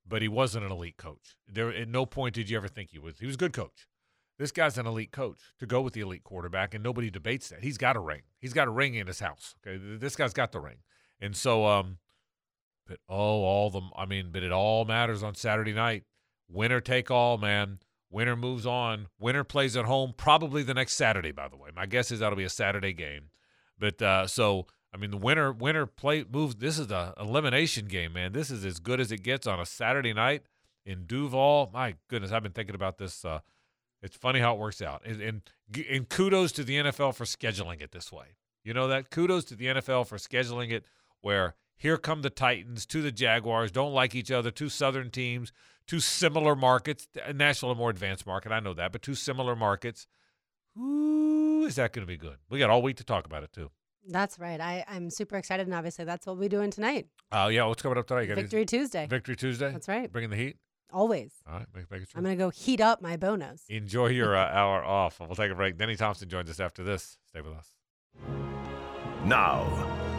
but 0.06 0.23
he 0.23 0.28
wasn't 0.28 0.64
an 0.64 0.70
elite 0.70 0.97
coach. 0.97 1.35
There 1.48 1.74
at 1.74 1.89
no 1.89 2.06
point 2.06 2.36
did 2.36 2.48
you 2.48 2.56
ever 2.56 2.68
think 2.68 2.90
he 2.90 3.01
was. 3.01 3.18
He 3.18 3.27
was 3.27 3.35
a 3.35 3.39
good 3.39 3.52
coach. 3.52 3.89
This 4.39 4.52
guy's 4.52 4.78
an 4.78 4.86
elite 4.86 5.10
coach 5.10 5.40
to 5.59 5.66
go 5.66 5.81
with 5.81 5.94
the 5.94 6.02
elite 6.02 6.23
quarterback, 6.23 6.73
and 6.73 6.85
nobody 6.85 7.10
debates 7.10 7.48
that. 7.48 7.64
He's 7.64 7.78
got 7.78 7.97
a 7.97 8.01
ring. 8.01 8.23
He's 8.39 8.52
got 8.52 8.68
a 8.68 8.70
ring 8.70 8.94
in 8.94 9.09
his 9.09 9.18
house. 9.18 9.56
Okay, 9.66 9.82
this 9.98 10.14
guy's 10.14 10.32
got 10.32 10.52
the 10.52 10.60
ring, 10.60 10.78
and 11.20 11.35
so 11.35 11.66
um, 11.66 11.98
but 12.86 13.01
oh, 13.09 13.43
all 13.43 13.70
the 13.70 13.81
I 13.97 14.06
mean, 14.06 14.28
but 14.31 14.44
it 14.44 14.52
all 14.52 14.85
matters 14.85 15.24
on 15.24 15.35
Saturday 15.35 15.73
night. 15.73 16.05
Winner 16.48 16.81
take 16.81 17.10
all, 17.10 17.39
man. 17.39 17.81
Winner 18.11 18.37
moves 18.37 18.66
on. 18.66 19.09
Winner 19.19 19.45
plays 19.45 19.77
at 19.77 19.85
home 19.85 20.15
probably 20.16 20.62
the 20.62 20.74
next 20.74 20.95
Saturday. 20.95 21.33
By 21.33 21.49
the 21.49 21.57
way, 21.57 21.70
my 21.74 21.87
guess 21.87 22.11
is 22.11 22.20
that'll 22.20 22.37
be 22.37 22.45
a 22.45 22.51
Saturday 22.51 22.93
game. 22.93 23.31
But 23.78 24.01
uh, 24.01 24.27
so 24.27 24.66
I 24.95 24.97
mean, 24.97 25.11
the 25.11 25.16
winner 25.16 25.53
winner 25.53 25.87
play 25.87 26.24
moves. 26.31 26.57
This 26.57 26.78
is 26.78 26.91
a 26.91 27.15
elimination 27.20 27.87
game, 27.87 28.12
man. 28.12 28.33
This 28.33 28.51
is 28.51 28.65
as 28.65 28.78
good 28.78 29.01
as 29.01 29.12
it 29.12 29.23
gets 29.23 29.47
on 29.47 29.61
a 29.61 29.66
Saturday 29.66 30.15
night 30.15 30.45
in 30.85 31.05
Duval. 31.05 31.70
My 31.73 31.97
goodness, 32.09 32.33
I've 32.33 32.43
been 32.43 32.53
thinking 32.53 32.74
about 32.74 32.99
this. 32.99 33.24
Uh, 33.24 33.41
it's 34.03 34.16
funny 34.16 34.41
how 34.41 34.55
it 34.55 34.59
works 34.59 34.81
out, 34.81 35.03
and, 35.05 35.20
and 35.20 35.43
and 35.91 36.09
kudos 36.09 36.53
to 36.53 36.65
the 36.65 36.77
NFL 36.77 37.15
for 37.15 37.24
scheduling 37.24 37.83
it 37.83 37.93
this 37.93 38.12
way. 38.12 38.37
You 38.62 38.73
know 38.73 38.89
that 38.89 39.11
kudos 39.11 39.45
to 39.47 39.57
the 39.57 39.66
NFL 39.66 40.07
for 40.07 40.16
scheduling 40.16 40.70
it 40.70 40.85
where 41.20 41.57
here 41.77 41.99
come 41.99 42.23
the 42.23 42.31
Titans 42.31 42.87
to 42.87 43.03
the 43.03 43.12
Jaguars, 43.12 43.70
don't 43.70 43.93
like 43.93 44.15
each 44.15 44.31
other, 44.31 44.51
two 44.51 44.69
Southern 44.69 45.11
teams, 45.11 45.53
two 45.87 46.01
similar 46.01 46.55
markets. 46.55 47.09
Nashville 47.35 47.71
a 47.71 47.75
more 47.75 47.91
advanced 47.91 48.27
market, 48.27 48.53
I 48.53 48.61
know 48.61 48.75
that, 48.75 48.93
but 48.93 49.03
two 49.03 49.15
similar 49.15 49.57
markets. 49.57 50.07
Ooh, 50.79 51.65
is 51.67 51.77
that 51.77 51.93
going 51.93 52.07
to 52.07 52.11
be 52.11 52.17
good? 52.17 52.37
We 52.51 52.59
got 52.59 52.71
all 52.71 52.83
week 52.83 52.97
to 52.99 53.05
talk 53.05 53.27
about 53.27 53.43
it 53.43 53.53
too. 53.53 53.71
That's 54.09 54.39
right. 54.39 54.61
I, 54.61 54.85
I'm 54.89 55.11
super 55.11 55.37
excited, 55.37 55.67
and 55.67 55.75
obviously 55.75 56.05
that's 56.05 56.27
what 56.27 56.39
we're 56.39 56.49
doing 56.49 56.71
tonight. 56.71 57.09
Uh, 57.33 57.49
yeah, 57.51 57.65
what's 57.65 57.83
coming 57.83 57.99
up 57.99 58.07
tonight? 58.07 58.23
You 58.23 58.29
got 58.29 58.37
Victory 58.37 58.61
anything? 58.61 58.81
Tuesday. 58.81 59.07
Victory 59.07 59.37
Tuesday. 59.37 59.73
That's 59.73 59.89
right. 59.89 60.13
Bringing 60.13 60.31
the 60.31 60.37
heat. 60.37 60.57
Always. 60.93 61.33
All 61.49 61.55
right, 61.55 61.67
make, 61.75 61.91
make 61.91 62.03
it 62.03 62.09
sure. 62.09 62.19
I'm 62.19 62.25
going 62.25 62.37
to 62.37 62.45
go 62.45 62.51
heat 62.51 62.81
up 62.81 63.03
my 63.03 63.17
bonos. 63.17 63.65
Enjoy 63.69 64.07
your 64.07 64.37
uh, 64.37 64.49
hour 64.49 64.85
off. 64.85 65.19
We'll 65.19 65.35
take 65.35 65.51
a 65.51 65.55
break. 65.57 65.77
Denny 65.77 65.97
Thompson 65.97 66.29
joins 66.29 66.49
us 66.51 66.61
after 66.61 66.85
this. 66.85 67.19
Stay 67.27 67.41
with 67.41 67.55
us. 67.55 67.71
Now, 69.25 69.65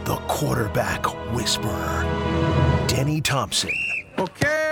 the 0.04 0.18
quarterback 0.28 1.06
whisperer, 1.34 2.04
Denny 2.88 3.22
Thompson. 3.22 3.72
Okay, 4.20 4.67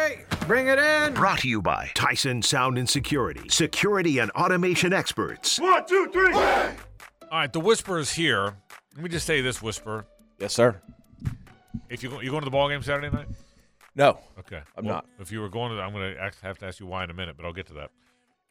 Bring 0.48 0.68
it 0.68 0.78
in. 0.78 1.14
Brought 1.16 1.40
to 1.40 1.48
you 1.50 1.60
by 1.62 1.90
Tyson 1.96 2.42
Sound 2.44 2.78
and 2.78 2.88
Security, 2.88 3.50
security 3.50 4.20
and 4.20 4.30
automation 4.32 4.94
experts. 4.94 5.60
One, 5.60 5.86
two, 5.88 6.08
three. 6.14 6.34
All 6.34 6.72
right, 7.32 7.52
the 7.52 7.60
whisper 7.60 7.98
is 7.98 8.12
here. 8.14 8.54
Let 8.94 9.04
me 9.04 9.10
just 9.10 9.26
say 9.26 9.42
this, 9.42 9.60
whisper. 9.62 10.06
Yes, 10.38 10.54
sir. 10.54 10.80
If 11.90 12.04
you 12.04 12.10
go, 12.10 12.22
you 12.22 12.30
going 12.30 12.42
to 12.42 12.46
the 12.46 12.52
ball 12.52 12.70
game 12.70 12.84
Saturday 12.84 13.10
night? 13.10 13.28
No. 13.96 14.20
Okay. 14.40 14.62
I'm 14.78 14.86
Well, 14.86 14.96
not. 14.96 15.06
If 15.20 15.32
you 15.32 15.42
were 15.42 15.50
going 15.50 15.76
to, 15.76 15.82
I'm 15.82 15.92
going 15.94 16.14
to 16.16 16.32
have 16.44 16.60
to 16.60 16.66
ask 16.68 16.80
you 16.80 16.86
why 16.86 17.04
in 17.04 17.10
a 17.10 17.14
minute, 17.16 17.36
but 17.38 17.46
I'll 17.46 17.54
get 17.54 17.66
to 17.68 17.74
that. 17.76 17.90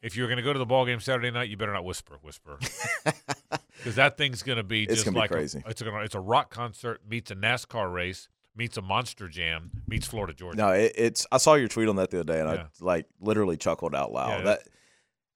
If 0.01 0.17
you're 0.17 0.27
going 0.27 0.37
to 0.37 0.43
go 0.43 0.51
to 0.51 0.59
the 0.59 0.65
ball 0.65 0.85
game 0.85 0.99
Saturday 0.99 1.31
night, 1.31 1.49
you 1.49 1.55
better 1.55 1.73
not 1.73 1.85
whisper, 1.85 2.17
whisper, 2.21 2.57
because 3.77 3.95
that 3.95 4.17
thing's 4.17 4.43
going 4.43 4.57
to 4.57 4.63
be 4.63 4.83
It's 4.83 4.95
just 4.95 5.05
gonna 5.05 5.15
be 5.15 5.19
like 5.21 5.31
a- 5.31 5.35
crazy. 5.35 5.63
it's 5.65 5.81
a 5.81 5.99
it's 6.01 6.15
a 6.15 6.19
rock 6.19 6.49
concert 6.51 7.01
meets 7.09 7.31
a 7.31 7.35
NASCAR 7.35 7.91
race 7.91 8.27
meets 8.55 8.77
a 8.77 8.81
monster 8.81 9.27
jam 9.27 9.71
meets 9.87 10.07
Florida 10.07 10.33
Georgia. 10.33 10.57
No, 10.57 10.69
it, 10.69 10.93
it's. 10.95 11.25
I 11.31 11.37
saw 11.37 11.55
your 11.55 11.67
tweet 11.67 11.89
on 11.89 11.95
that 11.97 12.09
the 12.11 12.19
other 12.21 12.33
day, 12.33 12.39
and 12.39 12.49
Yeah. 12.49 12.63
I 12.63 12.67
like 12.79 13.05
literally 13.19 13.57
chuckled 13.57 13.93
out 13.95 14.11
loud. 14.11 14.29
Yeah, 14.39 14.41
that 14.43 14.63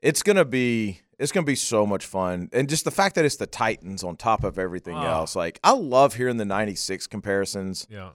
it's 0.01 0.23
gonna 0.23 0.45
be. 0.45 1.01
It's 1.17 1.31
gonna 1.33 1.45
be 1.45 1.55
so 1.55 1.85
much 1.85 2.05
fun, 2.05 2.49
and 2.53 2.69
just 2.69 2.85
the 2.85 2.91
fact 2.91 3.15
that 3.15 3.25
it's 3.25 3.35
the 3.35 3.45
Titans 3.47 4.03
on 4.03 4.15
top 4.15 4.43
of 4.45 4.57
everything 4.57 4.95
Ah. 4.95 5.19
else. 5.19 5.35
Like 5.35 5.59
I 5.63 5.73
love 5.73 6.15
hearing 6.15 6.37
the 6.37 6.45
'96 6.45 7.07
comparisons. 7.07 7.85
Yeah. 7.89 8.11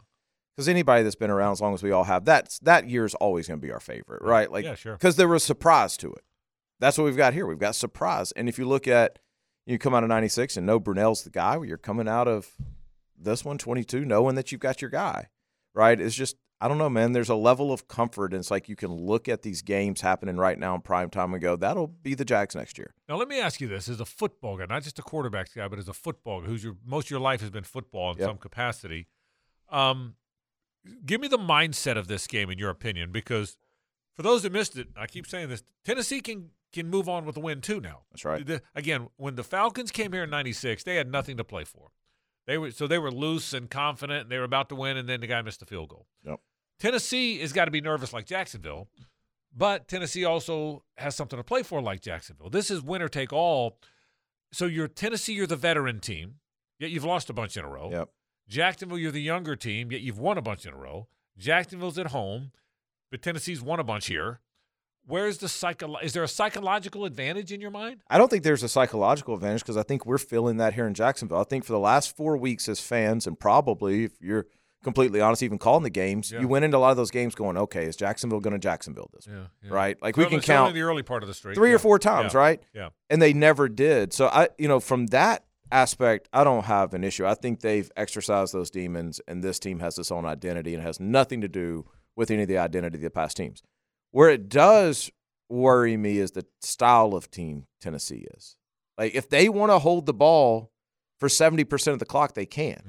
Because 0.57 0.69
anybody 0.69 1.03
that's 1.03 1.17
been 1.17 1.31
around 1.31 1.51
as 1.53 1.61
long 1.61 1.75
as 1.75 1.83
we 1.83 1.91
all 1.91 2.05
have, 2.05 2.25
that's 2.25 2.59
that 2.61 2.89
year's 2.89 3.15
always 3.17 3.49
going 3.49 3.59
to 3.59 3.67
be 3.67 3.73
our 3.73 3.81
favorite, 3.81 4.23
right? 4.23 4.49
Like, 4.53 4.65
Yeah, 4.65 4.77
sure. 4.77 4.93
Because 4.93 5.17
there 5.17 5.27
was 5.27 5.43
surprise 5.43 5.97
to 5.97 6.13
it. 6.13 6.23
That's 6.79 6.97
what 6.97 7.05
we've 7.07 7.17
got 7.17 7.35
here. 7.35 7.45
We've 7.45 7.59
got 7.59 7.75
surprise, 7.75 8.31
and 8.33 8.49
if 8.49 8.57
you 8.57 8.65
look 8.69 8.87
at, 8.87 9.19
you 9.67 9.79
come 9.79 9.95
out 9.95 10.05
of 10.05 10.09
'96 10.09 10.57
and 10.57 10.65
know 10.65 10.79
Brunell's 10.79 11.25
the 11.25 11.31
guy. 11.31 11.61
You're 11.63 11.77
coming 11.77 12.09
out 12.09 12.29
of 12.29 12.53
this 13.25 13.45
one, 13.45 13.59
22, 13.59 14.05
knowing 14.05 14.35
that 14.37 14.53
you've 14.53 14.61
got 14.61 14.81
your 14.83 14.91
guy, 14.91 15.29
right? 15.75 16.01
It's 16.01 16.15
just 16.15 16.37
I 16.61 16.69
don't 16.69 16.79
know, 16.79 16.89
man. 16.89 17.13
There's 17.13 17.29
a 17.29 17.35
level 17.35 17.73
of 17.73 17.89
comfort, 17.89 18.33
and 18.33 18.41
it's 18.41 18.51
like 18.51 18.69
you 18.69 18.77
can 18.77 18.91
look 18.93 19.29
at 19.29 19.43
these 19.43 19.61
games 19.61 20.01
happening 20.01 20.37
right 20.37 20.59
now 20.59 20.75
in 20.75 20.81
prime 20.81 21.11
time 21.11 21.35
and 21.35 21.43
go, 21.43 21.57
that'll 21.57 21.89
be 21.89 22.15
the 22.15 22.25
Jags 22.25 22.55
next 22.55 22.79
year. 22.79 22.95
Now 23.09 23.17
let 23.17 23.29
me 23.29 23.39
ask 23.41 23.61
you 23.61 23.69
this: 23.69 23.89
as 23.89 24.01
a 24.01 24.05
football 24.07 24.57
guy, 24.57 24.67
not 24.67 24.83
just 24.83 24.99
a 24.99 25.03
quarterbacks 25.03 25.55
guy, 25.55 25.69
but 25.69 25.79
as 25.79 25.89
a 25.89 25.93
football 25.93 26.41
guy, 26.41 26.47
who's 26.47 26.63
your 26.65 26.77
most 26.85 27.07
of 27.09 27.11
your 27.11 27.21
life 27.21 27.41
has 27.41 27.51
been 27.51 27.65
football 27.65 28.13
in 28.13 28.19
Yep. 28.19 28.29
some 28.29 28.39
capacity. 28.39 29.09
Um, 29.69 30.15
give 31.05 31.21
me 31.21 31.29
the 31.29 31.39
mindset 31.39 31.97
of 31.99 32.07
this 32.09 32.27
game 32.27 32.51
in 32.51 32.59
your 32.59 32.71
opinion, 32.71 33.11
because 33.13 33.59
for 34.15 34.23
those 34.23 34.43
that 34.43 34.53
missed 34.53 34.77
it, 34.79 34.89
I 34.97 35.07
keep 35.07 35.27
saying 35.27 35.49
this: 35.49 35.63
Tennessee 35.85 36.21
can 36.21 36.51
can 36.73 36.89
move 36.89 37.09
on 37.09 37.25
with 37.27 37.37
a 37.37 37.41
win 37.41 37.61
too. 37.61 37.81
Now 37.81 38.03
That's 38.13 38.25
right. 38.25 38.47
The- 38.47 38.63
again, 38.75 39.09
when 39.17 39.35
the 39.35 39.45
Falcons 39.45 39.91
came 39.91 40.13
here 40.13 40.25
in 40.25 40.31
'96, 40.31 40.83
they 40.85 40.97
had 40.97 41.11
nothing 41.11 41.37
to 41.37 41.45
play 41.45 41.65
for. 41.65 41.91
They 42.47 42.59
were 42.59 42.71
so 42.71 42.87
they 42.87 42.99
were 42.99 43.11
loose 43.11 43.53
and 43.53 43.71
confident. 43.71 44.23
And 44.23 44.31
they 44.31 44.39
were 44.39 44.45
about 44.45 44.69
to 44.71 44.75
win, 44.75 44.97
and 44.97 45.09
then 45.09 45.21
the 45.21 45.27
guy 45.27 45.41
missed 45.43 45.61
the 45.61 45.67
field 45.67 45.89
goal. 45.89 46.07
Yep. 46.25 46.41
Tennessee 46.79 47.39
has 47.39 47.53
got 47.53 47.67
to 47.67 47.71
be 47.71 47.81
nervous 47.81 48.13
like 48.13 48.27
Jacksonville, 48.27 48.89
but 49.57 49.89
Tennessee 49.89 50.25
also 50.25 50.83
has 50.97 51.15
something 51.15 51.37
to 51.39 51.45
play 51.45 51.63
for 51.63 51.81
like 51.81 52.01
Jacksonville. 52.01 52.51
This 52.51 52.71
is 52.71 52.83
winner 52.83 53.09
take 53.09 53.33
all. 53.33 53.79
So 54.53 54.67
you're 54.67 54.89
Tennessee, 54.89 55.33
you're 55.33 55.47
the 55.47 55.57
veteran 55.57 56.01
team, 56.01 56.37
yet 56.79 56.91
you've 56.91 57.05
lost 57.05 57.31
a 57.31 57.33
bunch 57.33 57.57
in 57.57 57.65
a 57.65 57.69
row. 57.69 57.91
Yep. 57.91 58.09
Jacksonville, 58.49 58.99
you're 58.99 59.11
the 59.11 59.23
younger 59.23 59.57
team, 59.57 59.91
yet 59.91 60.01
you've 60.03 60.19
won 60.19 60.37
a 60.37 60.43
bunch 60.43 60.67
in 60.67 60.73
a 60.73 60.77
row. 60.77 61.09
Jacksonville's 61.39 61.99
at 61.99 62.09
home, 62.09 62.53
but 63.11 63.23
Tennessee's 63.23 63.63
won 63.63 63.81
a 63.81 63.85
bunch 63.85 64.07
here. 64.07 64.41
Where's 65.07 65.39
the 65.39 65.49
psycho? 65.49 65.97
Is 65.99 66.13
there 66.15 66.23
a 66.23 66.29
psychological 66.29 67.05
advantage 67.05 67.53
in 67.53 67.61
your 67.61 67.71
mind? 67.71 68.01
I 68.09 68.17
don't 68.19 68.31
think 68.31 68.43
there's 68.43 68.63
a 68.63 68.69
psychological 68.69 69.35
advantage 69.35 69.61
because 69.63 69.77
I 69.77 69.83
think 69.83 70.07
we're 70.07 70.19
feeling 70.19 70.57
that 70.59 70.75
here 70.75 70.87
in 70.87 70.95
Jacksonville. 70.95 71.39
I 71.41 71.45
think 71.45 71.65
for 71.65 71.73
the 71.73 71.79
last 71.79 72.17
four 72.17 72.37
weeks 72.37 72.69
as 72.69 72.81
fans, 72.81 73.27
and 73.27 73.39
probably 73.39 74.05
if 74.05 74.13
you're 74.21 74.47
completely 74.83 75.21
honest, 75.21 75.43
even 75.43 75.59
calling 75.59 75.83
the 75.83 75.91
games, 75.91 76.31
Yeah. 76.33 76.41
you 76.41 76.49
went 76.49 76.65
into 76.65 76.77
a 76.77 76.79
lot 76.79 76.91
of 76.91 76.97
those 76.97 77.11
games 77.11 77.35
going, 77.35 77.57
okay, 77.57 77.85
is 77.87 77.97
Jacksonville 77.97 78.41
going 78.41 78.53
to 78.53 78.59
Jacksonville 78.59 79.11
this 79.15 79.27
Yeah, 79.27 79.47
yeah. 79.63 79.71
Right? 79.71 80.03
Like 80.03 80.17
we 80.17 80.27
can 80.27 80.41
count 80.41 80.75
the 80.75 80.83
early 80.83 81.03
part 81.03 81.23
of 81.23 81.27
the 81.29 81.35
streak, 81.35 81.55
three 81.55 81.73
or 81.73 81.79
four 81.79 81.99
times, 81.99 82.35
right? 82.35 82.63
yeah. 82.75 82.91
And 83.11 83.21
they 83.21 83.33
never 83.33 83.69
did. 83.69 84.13
So 84.13 84.27
I, 84.29 84.49
you 84.59 84.69
know, 84.69 84.81
from 84.81 85.07
that 85.09 85.45
aspect, 85.73 86.29
I 86.33 86.45
don't 86.45 86.65
have 86.67 86.95
an 86.95 87.03
issue. 87.03 87.27
I 87.27 87.35
think 87.35 87.61
they've 87.61 87.91
exercised 87.97 88.53
those 88.53 88.71
demons, 88.71 89.21
and 89.27 89.43
this 89.43 89.59
team 89.59 89.81
has 89.81 89.99
its 89.99 90.13
own 90.13 90.25
identity 90.27 90.75
and 90.75 90.83
has 90.83 91.01
nothing 91.01 91.41
to 91.41 91.49
do 91.49 91.87
with 92.17 92.31
any 92.31 92.43
of 92.43 92.49
the 92.49 92.59
identity 92.59 92.97
of 92.97 93.03
the 93.03 93.11
past 93.11 93.37
teams. 93.37 93.63
Where 94.15 94.31
it 94.31 94.49
does 94.49 95.11
worry 95.49 95.97
me 95.97 96.19
is 96.19 96.31
the 96.31 96.47
style 96.63 97.15
of 97.17 97.33
team 97.33 97.67
Tennessee 97.81 98.29
is. 98.37 98.57
Like 98.97 99.13
if 99.13 99.29
they 99.29 99.49
want 99.49 99.73
to 99.73 99.81
hold 99.81 100.07
the 100.07 100.15
ball 100.15 100.71
for 101.19 101.29
70% 101.29 101.93
of 101.93 101.99
the 101.99 102.05
clock, 102.05 102.35
they 102.35 102.47
can. 102.47 102.81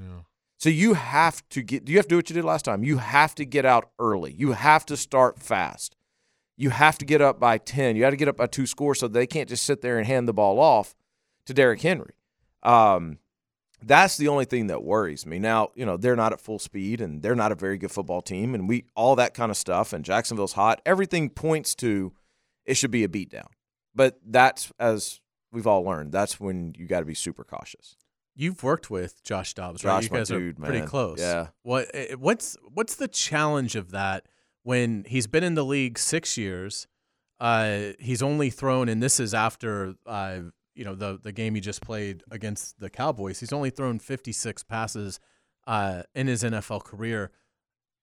So 0.60 0.70
you 0.70 0.94
have 0.94 1.42
to 1.50 1.64
get 1.64 1.90
you 1.90 1.98
have 1.98 2.06
to 2.06 2.10
do 2.10 2.16
what 2.18 2.30
you 2.30 2.36
did 2.36 2.46
last 2.46 2.64
time. 2.64 2.84
You 2.84 3.00
have 3.00 3.34
to 3.36 3.46
get 3.46 3.66
out 3.66 3.90
early. 3.98 4.34
You 4.34 4.52
have 4.52 4.86
to 4.86 4.96
start 4.96 5.42
fast. 5.42 5.96
You 6.58 6.70
have 6.70 7.00
to 7.00 7.06
get 7.06 7.22
up 7.22 7.40
by 7.40 7.58
10. 7.58 7.96
You 7.96 8.04
got 8.04 8.12
to 8.12 8.18
get 8.18 8.28
up 8.28 8.38
by 8.38 8.46
two 8.46 8.68
scores 8.68 9.00
so 9.00 9.08
they 9.08 9.26
can't 9.26 9.50
just 9.50 9.64
sit 9.64 9.82
there 9.82 9.98
and 9.98 10.06
hand 10.06 10.28
the 10.28 10.34
ball 10.34 10.60
off 10.60 10.94
to 11.48 11.56
Derrick 11.56 11.82
Henry. 11.82 12.14
Um, 12.62 13.18
that's 13.86 14.18
the 14.18 14.28
only 14.28 14.46
thing 14.46 14.68
that 14.68 14.84
worries 14.84 15.26
me. 15.26 15.38
Now, 15.38 15.70
you 15.76 15.86
know, 15.86 15.96
they're 15.96 16.16
not 16.16 16.34
at 16.34 16.42
full 16.42 16.60
speed 16.60 17.02
and 17.02 17.22
they're 17.22 17.36
not 17.36 17.52
a 17.52 17.56
very 17.56 17.78
good 17.78 17.92
football 17.92 18.22
team 18.22 18.56
and 18.56 18.68
we 18.68 18.86
all 18.96 19.16
that 19.16 19.34
kind 19.34 19.52
of 19.52 19.58
stuff 19.58 19.94
and 19.94 20.04
Jacksonville's 20.04 20.54
hot. 20.54 20.82
Everything 20.86 21.30
points 21.30 21.76
to 21.76 22.12
it 22.66 22.76
should 22.76 22.92
be 22.92 23.04
a 23.04 23.08
beatdown. 23.08 23.48
But 23.94 24.20
that's 24.26 24.72
as 24.80 25.22
we've 25.52 25.68
all 25.68 25.84
learned, 25.84 26.12
that's 26.12 26.40
when 26.40 26.74
you 26.78 26.88
got 26.88 27.00
to 27.00 27.06
be 27.06 27.14
super 27.14 27.44
cautious. 27.44 27.96
You've 28.36 28.64
worked 28.64 28.90
with 28.90 29.24
Josh 29.24 29.54
Dobbs, 29.54 29.82
Josh, 29.82 29.88
right? 29.90 30.04
You 30.04 30.10
guys 30.10 30.28
dude, 30.28 30.60
are 30.60 30.64
pretty 30.66 30.80
man. 30.80 30.88
close. 30.88 31.20
Yeah. 31.20 31.48
What 31.64 31.90
eh, 31.94 32.16
what's 32.16 32.58
what's 32.74 32.96
the 32.96 33.08
challenge 33.08 33.76
of 33.76 33.92
that 33.92 34.26
when 34.64 35.06
he's 35.08 35.28
been 35.28 35.44
in 35.44 35.54
the 35.54 35.64
league 35.64 35.98
six 35.98 36.38
years? 36.38 36.88
Uh, 37.40 37.94
he's 38.00 38.22
only 38.22 38.50
thrown, 38.50 38.90
and 38.90 39.02
this 39.02 39.20
is 39.20 39.34
after 39.34 39.96
uh, 40.06 40.40
you 40.76 40.84
know 40.86 40.96
the 40.96 41.20
the 41.22 41.32
game 41.32 41.56
he 41.56 41.62
just 41.62 41.82
played 41.82 42.24
against 42.32 42.80
the 42.80 42.90
Cowboys. 42.90 43.40
He's 43.40 43.54
only 43.54 43.70
thrown 43.70 44.00
56 44.00 44.64
passes 44.64 45.20
uh, 45.68 46.04
in 46.14 46.28
his 46.28 46.44
NFL 46.44 46.84
career. 46.84 47.32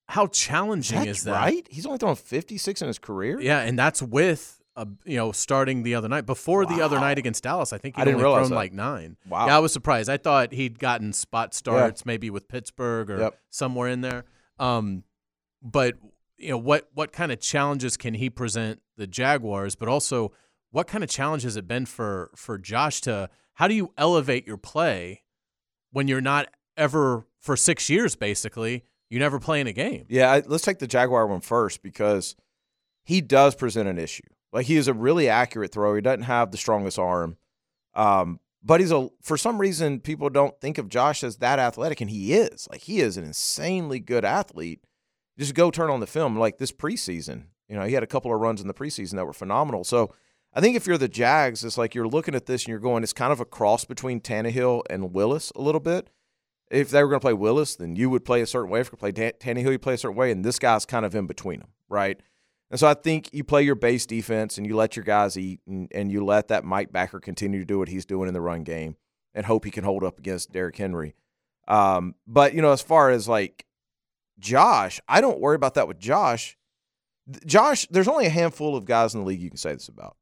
How 0.09 0.27
challenging 0.27 0.99
That's 0.99 1.19
is 1.21 1.25
that? 1.25 1.33
right? 1.33 1.67
He's 1.71 1.87
only 1.87 1.99
thrown 1.99 2.17
56 2.17 2.83
in 2.83 2.89
his 2.89 2.99
career? 2.99 3.41
Yeah, 3.41 3.61
and 3.61 3.79
that's 3.79 4.03
with 4.03 4.61
uh, 4.77 4.87
you 5.05 5.17
know 5.17 5.33
starting 5.33 5.83
the 5.85 5.95
other 5.95 6.09
night. 6.09 6.27
Before 6.27 6.67
the 6.67 6.81
other 6.83 6.99
night 6.99 7.19
against 7.19 7.43
Dallas, 7.45 7.73
I 7.73 7.79
think 7.79 7.97
he 7.97 8.03
I 8.03 8.07
only 8.07 8.19
thrown 8.21 8.49
that. 8.51 8.55
like 8.55 8.73
nine. 8.73 9.17
Wow. 9.29 9.47
Yeah, 9.47 9.57
I 9.57 9.61
was 9.61 9.73
surprised. 9.73 10.09
I 10.11 10.17
thought 10.17 10.53
he'd 10.53 10.79
gotten 10.79 11.13
spot 11.13 11.55
starts 11.55 12.05
maybe 12.05 12.31
with 12.31 12.49
Pittsburgh 12.49 13.11
or 13.11 13.19
Yep. 13.19 13.39
somewhere 13.51 13.89
in 13.89 14.01
there. 14.01 14.25
Um, 14.59 15.05
but 15.63 15.97
you 16.37 16.49
know 16.51 16.59
what 16.59 16.89
what 16.95 17.13
kind 17.13 17.31
of 17.33 17.41
challenges 17.41 17.97
can 17.97 18.15
he 18.15 18.29
present 18.29 18.81
the 18.97 19.07
Jaguars? 19.07 19.77
But 19.77 19.89
also, 19.89 20.33
what 20.73 20.89
kind 20.89 21.05
of 21.05 21.11
challenge 21.11 21.45
has 21.45 21.57
it 21.57 21.69
been 21.69 21.87
for 21.87 22.31
for 22.35 22.59
Josh 22.59 23.01
to? 23.03 23.31
How 23.55 23.69
do 23.69 23.75
you 23.75 23.93
elevate 23.97 24.47
your 24.47 24.57
play 24.57 25.23
when 25.93 26.09
you're 26.09 26.21
not 26.21 26.49
ever 26.77 27.27
for 27.39 27.57
six 27.57 27.89
years 27.89 28.17
basically? 28.17 28.85
You 29.09 29.19
never 29.19 29.39
play 29.39 29.61
in 29.61 29.67
a 29.67 29.75
game. 29.75 30.07
Yeah, 30.09 30.33
I, 30.33 30.43
let's 30.47 30.65
take 30.65 30.79
the 30.79 30.87
Jaguar 30.87 31.27
one 31.27 31.43
first 31.43 31.83
because 31.83 32.35
he 33.05 33.21
does 33.21 33.55
present 33.55 33.87
an 33.89 33.99
issue. 33.99 34.23
Like 34.53 34.67
he 34.67 34.77
is 34.77 34.89
a 34.89 34.95
really 34.95 35.29
accurate 35.29 35.73
thrower. 35.73 35.95
He 35.95 36.01
doesn't 36.01 36.23
have 36.23 36.51
the 36.51 36.57
strongest 36.57 36.99
arm, 36.99 37.37
um, 37.95 38.41
but 38.63 38.81
he's 38.81 38.91
a. 38.91 39.09
For 39.21 39.37
some 39.37 39.59
reason, 39.59 40.01
people 40.01 40.31
don't 40.31 40.59
think 40.61 40.79
of 40.79 40.89
Josh 40.89 41.23
as 41.23 41.37
that 41.37 41.59
athletic, 41.59 42.01
and 42.01 42.09
he 42.09 42.33
is. 42.33 42.67
Like 42.71 42.83
he 42.83 43.01
is 43.01 43.19
an 43.19 43.25
insanely 43.25 44.01
good 44.01 44.25
athlete. 44.25 44.81
Just 45.39 45.55
go 45.55 45.71
turn 45.71 45.91
on 45.91 46.01
the 46.01 46.07
film. 46.07 46.39
Like 46.39 46.57
this 46.57 46.73
preseason, 46.73 47.45
you 47.69 47.77
know, 47.77 47.85
he 47.85 47.95
had 47.95 48.03
a 48.03 48.07
couple 48.07 48.33
of 48.33 48.41
runs 48.41 48.61
in 48.61 48.69
the 48.69 48.75
preseason 48.75 49.17
that 49.17 49.27
were 49.27 49.33
phenomenal. 49.33 49.85
So 49.85 50.15
I 50.55 50.61
think 50.61 50.77
if 50.77 50.87
you're 50.87 50.99
the 50.99 51.09
Jags, 51.09 51.65
it's 51.65 51.79
like 51.79 51.95
you're 51.95 52.09
looking 52.09 52.35
at 52.35 52.47
this 52.47 52.63
and 52.63 52.69
you're 52.69 52.79
going, 52.79 53.03
it's 53.03 53.13
kind 53.13 53.33
of 53.33 53.41
a 53.41 53.45
cross 53.45 53.85
between 53.85 54.21
Tannehill 54.21 54.83
and 54.91 55.15
Willis 55.15 55.51
a 55.57 55.63
little 55.63 55.81
bit 55.81 56.11
if 56.73 56.89
they 56.89 57.03
were 57.03 57.09
going 57.11 57.21
to 57.21 57.25
play 57.25 57.35
Willis, 57.35 57.77
then 57.77 57.97
you 57.97 58.09
would 58.09 58.25
play 58.25 58.41
a 58.41 58.47
certain 58.47 58.71
way. 58.71 58.81
If 58.81 58.91
you 58.91 58.97
play 58.97 59.13
Tannehill, 59.13 59.71
you 59.71 59.79
play 59.79 59.95
a 59.95 59.99
certain 59.99 60.17
way, 60.17 60.33
and 60.33 60.43
this 60.43 60.59
guy's 60.59 60.87
kind 60.87 61.05
of 61.05 61.15
in 61.15 61.27
between 61.27 61.61
them, 61.61 61.69
right? 61.89 62.19
And 62.71 62.81
so 62.81 62.89
I 62.89 62.95
think 62.95 63.29
you 63.33 63.45
play 63.45 63.63
your 63.63 63.75
base 63.75 64.07
defense 64.07 64.57
and 64.57 64.67
you 64.67 64.75
let 64.75 64.97
your 64.97 65.05
guys 65.05 65.37
eat, 65.37 65.61
and, 65.67 65.89
and 65.95 66.11
you 66.11 66.25
let 66.25 66.49
that 66.49 66.65
Mike 66.65 66.91
Backer 66.91 67.21
continue 67.21 67.61
to 67.61 67.67
do 67.67 67.79
what 67.79 67.89
he's 67.89 68.07
doing 68.07 68.27
in 68.27 68.33
the 68.33 68.41
run 68.41 68.65
game, 68.65 68.97
and 69.35 69.45
hope 69.45 69.67
he 69.67 69.71
can 69.71 69.85
hold 69.85 70.03
up 70.03 70.19
against 70.19 70.51
Derrick 70.51 70.77
Henry. 70.77 71.15
Um, 71.69 72.15
but 72.27 72.55
you 72.55 72.63
know, 72.63 72.73
as 72.73 72.81
far 72.81 73.11
as 73.11 73.29
like 73.29 73.67
Josh, 74.39 74.99
I 75.07 75.21
don't 75.21 75.41
worry 75.41 75.57
about 75.57 75.75
that 75.75 75.87
with 75.87 75.99
Josh. 75.99 76.57
Josh, 77.45 77.87
there's 77.91 78.09
only 78.09 78.27
a 78.27 78.31
handful 78.31 78.75
of 78.77 78.87
guys 78.87 79.15
in 79.15 79.21
the 79.21 79.27
league 79.27 79.41
you 79.41 79.51
can 79.51 79.59
say 79.59 79.75
this 79.75 79.89
about. 79.89 80.17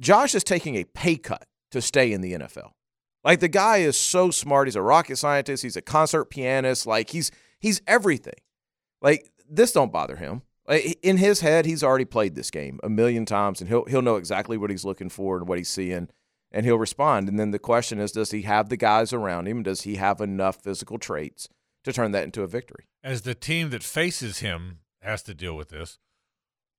Josh 0.00 0.34
is 0.34 0.44
taking 0.44 0.76
a 0.76 0.84
pay 0.84 1.16
cut 1.16 1.46
to 1.70 1.82
stay 1.82 2.12
in 2.12 2.20
the 2.20 2.32
NFL. 2.32 2.72
Like 3.24 3.40
the 3.40 3.48
guy 3.48 3.78
is 3.78 3.98
so 3.98 4.30
smart. 4.30 4.68
He's 4.68 4.76
a 4.76 4.82
rocket 4.82 5.16
scientist. 5.16 5.62
He's 5.62 5.76
a 5.76 5.82
concert 5.82 6.26
pianist. 6.26 6.86
Like 6.86 7.10
he's 7.10 7.30
he's 7.58 7.82
everything. 7.86 8.34
Like 9.02 9.30
this 9.48 9.72
don't 9.72 9.92
bother 9.92 10.16
him. 10.16 10.42
Like, 10.66 10.98
in 11.02 11.16
his 11.16 11.40
head, 11.40 11.64
he's 11.64 11.82
already 11.82 12.04
played 12.04 12.34
this 12.34 12.50
game 12.50 12.78
a 12.82 12.90
million 12.90 13.24
times, 13.24 13.60
and 13.60 13.68
he'll 13.68 13.86
he'll 13.86 14.02
know 14.02 14.16
exactly 14.16 14.56
what 14.56 14.70
he's 14.70 14.84
looking 14.84 15.08
for 15.08 15.38
and 15.38 15.48
what 15.48 15.58
he's 15.58 15.68
seeing, 15.68 16.08
and 16.52 16.66
he'll 16.66 16.78
respond. 16.78 17.28
And 17.28 17.38
then 17.38 17.50
the 17.50 17.58
question 17.58 17.98
is, 17.98 18.12
does 18.12 18.30
he 18.30 18.42
have 18.42 18.68
the 18.68 18.76
guys 18.76 19.12
around 19.12 19.48
him? 19.48 19.62
Does 19.62 19.82
he 19.82 19.96
have 19.96 20.20
enough 20.20 20.62
physical 20.62 20.98
traits 20.98 21.48
to 21.84 21.92
turn 21.92 22.12
that 22.12 22.24
into 22.24 22.42
a 22.42 22.46
victory? 22.46 22.84
As 23.02 23.22
the 23.22 23.34
team 23.34 23.70
that 23.70 23.82
faces 23.82 24.38
him 24.40 24.80
has 25.00 25.22
to 25.22 25.34
deal 25.34 25.56
with 25.56 25.70
this, 25.70 25.98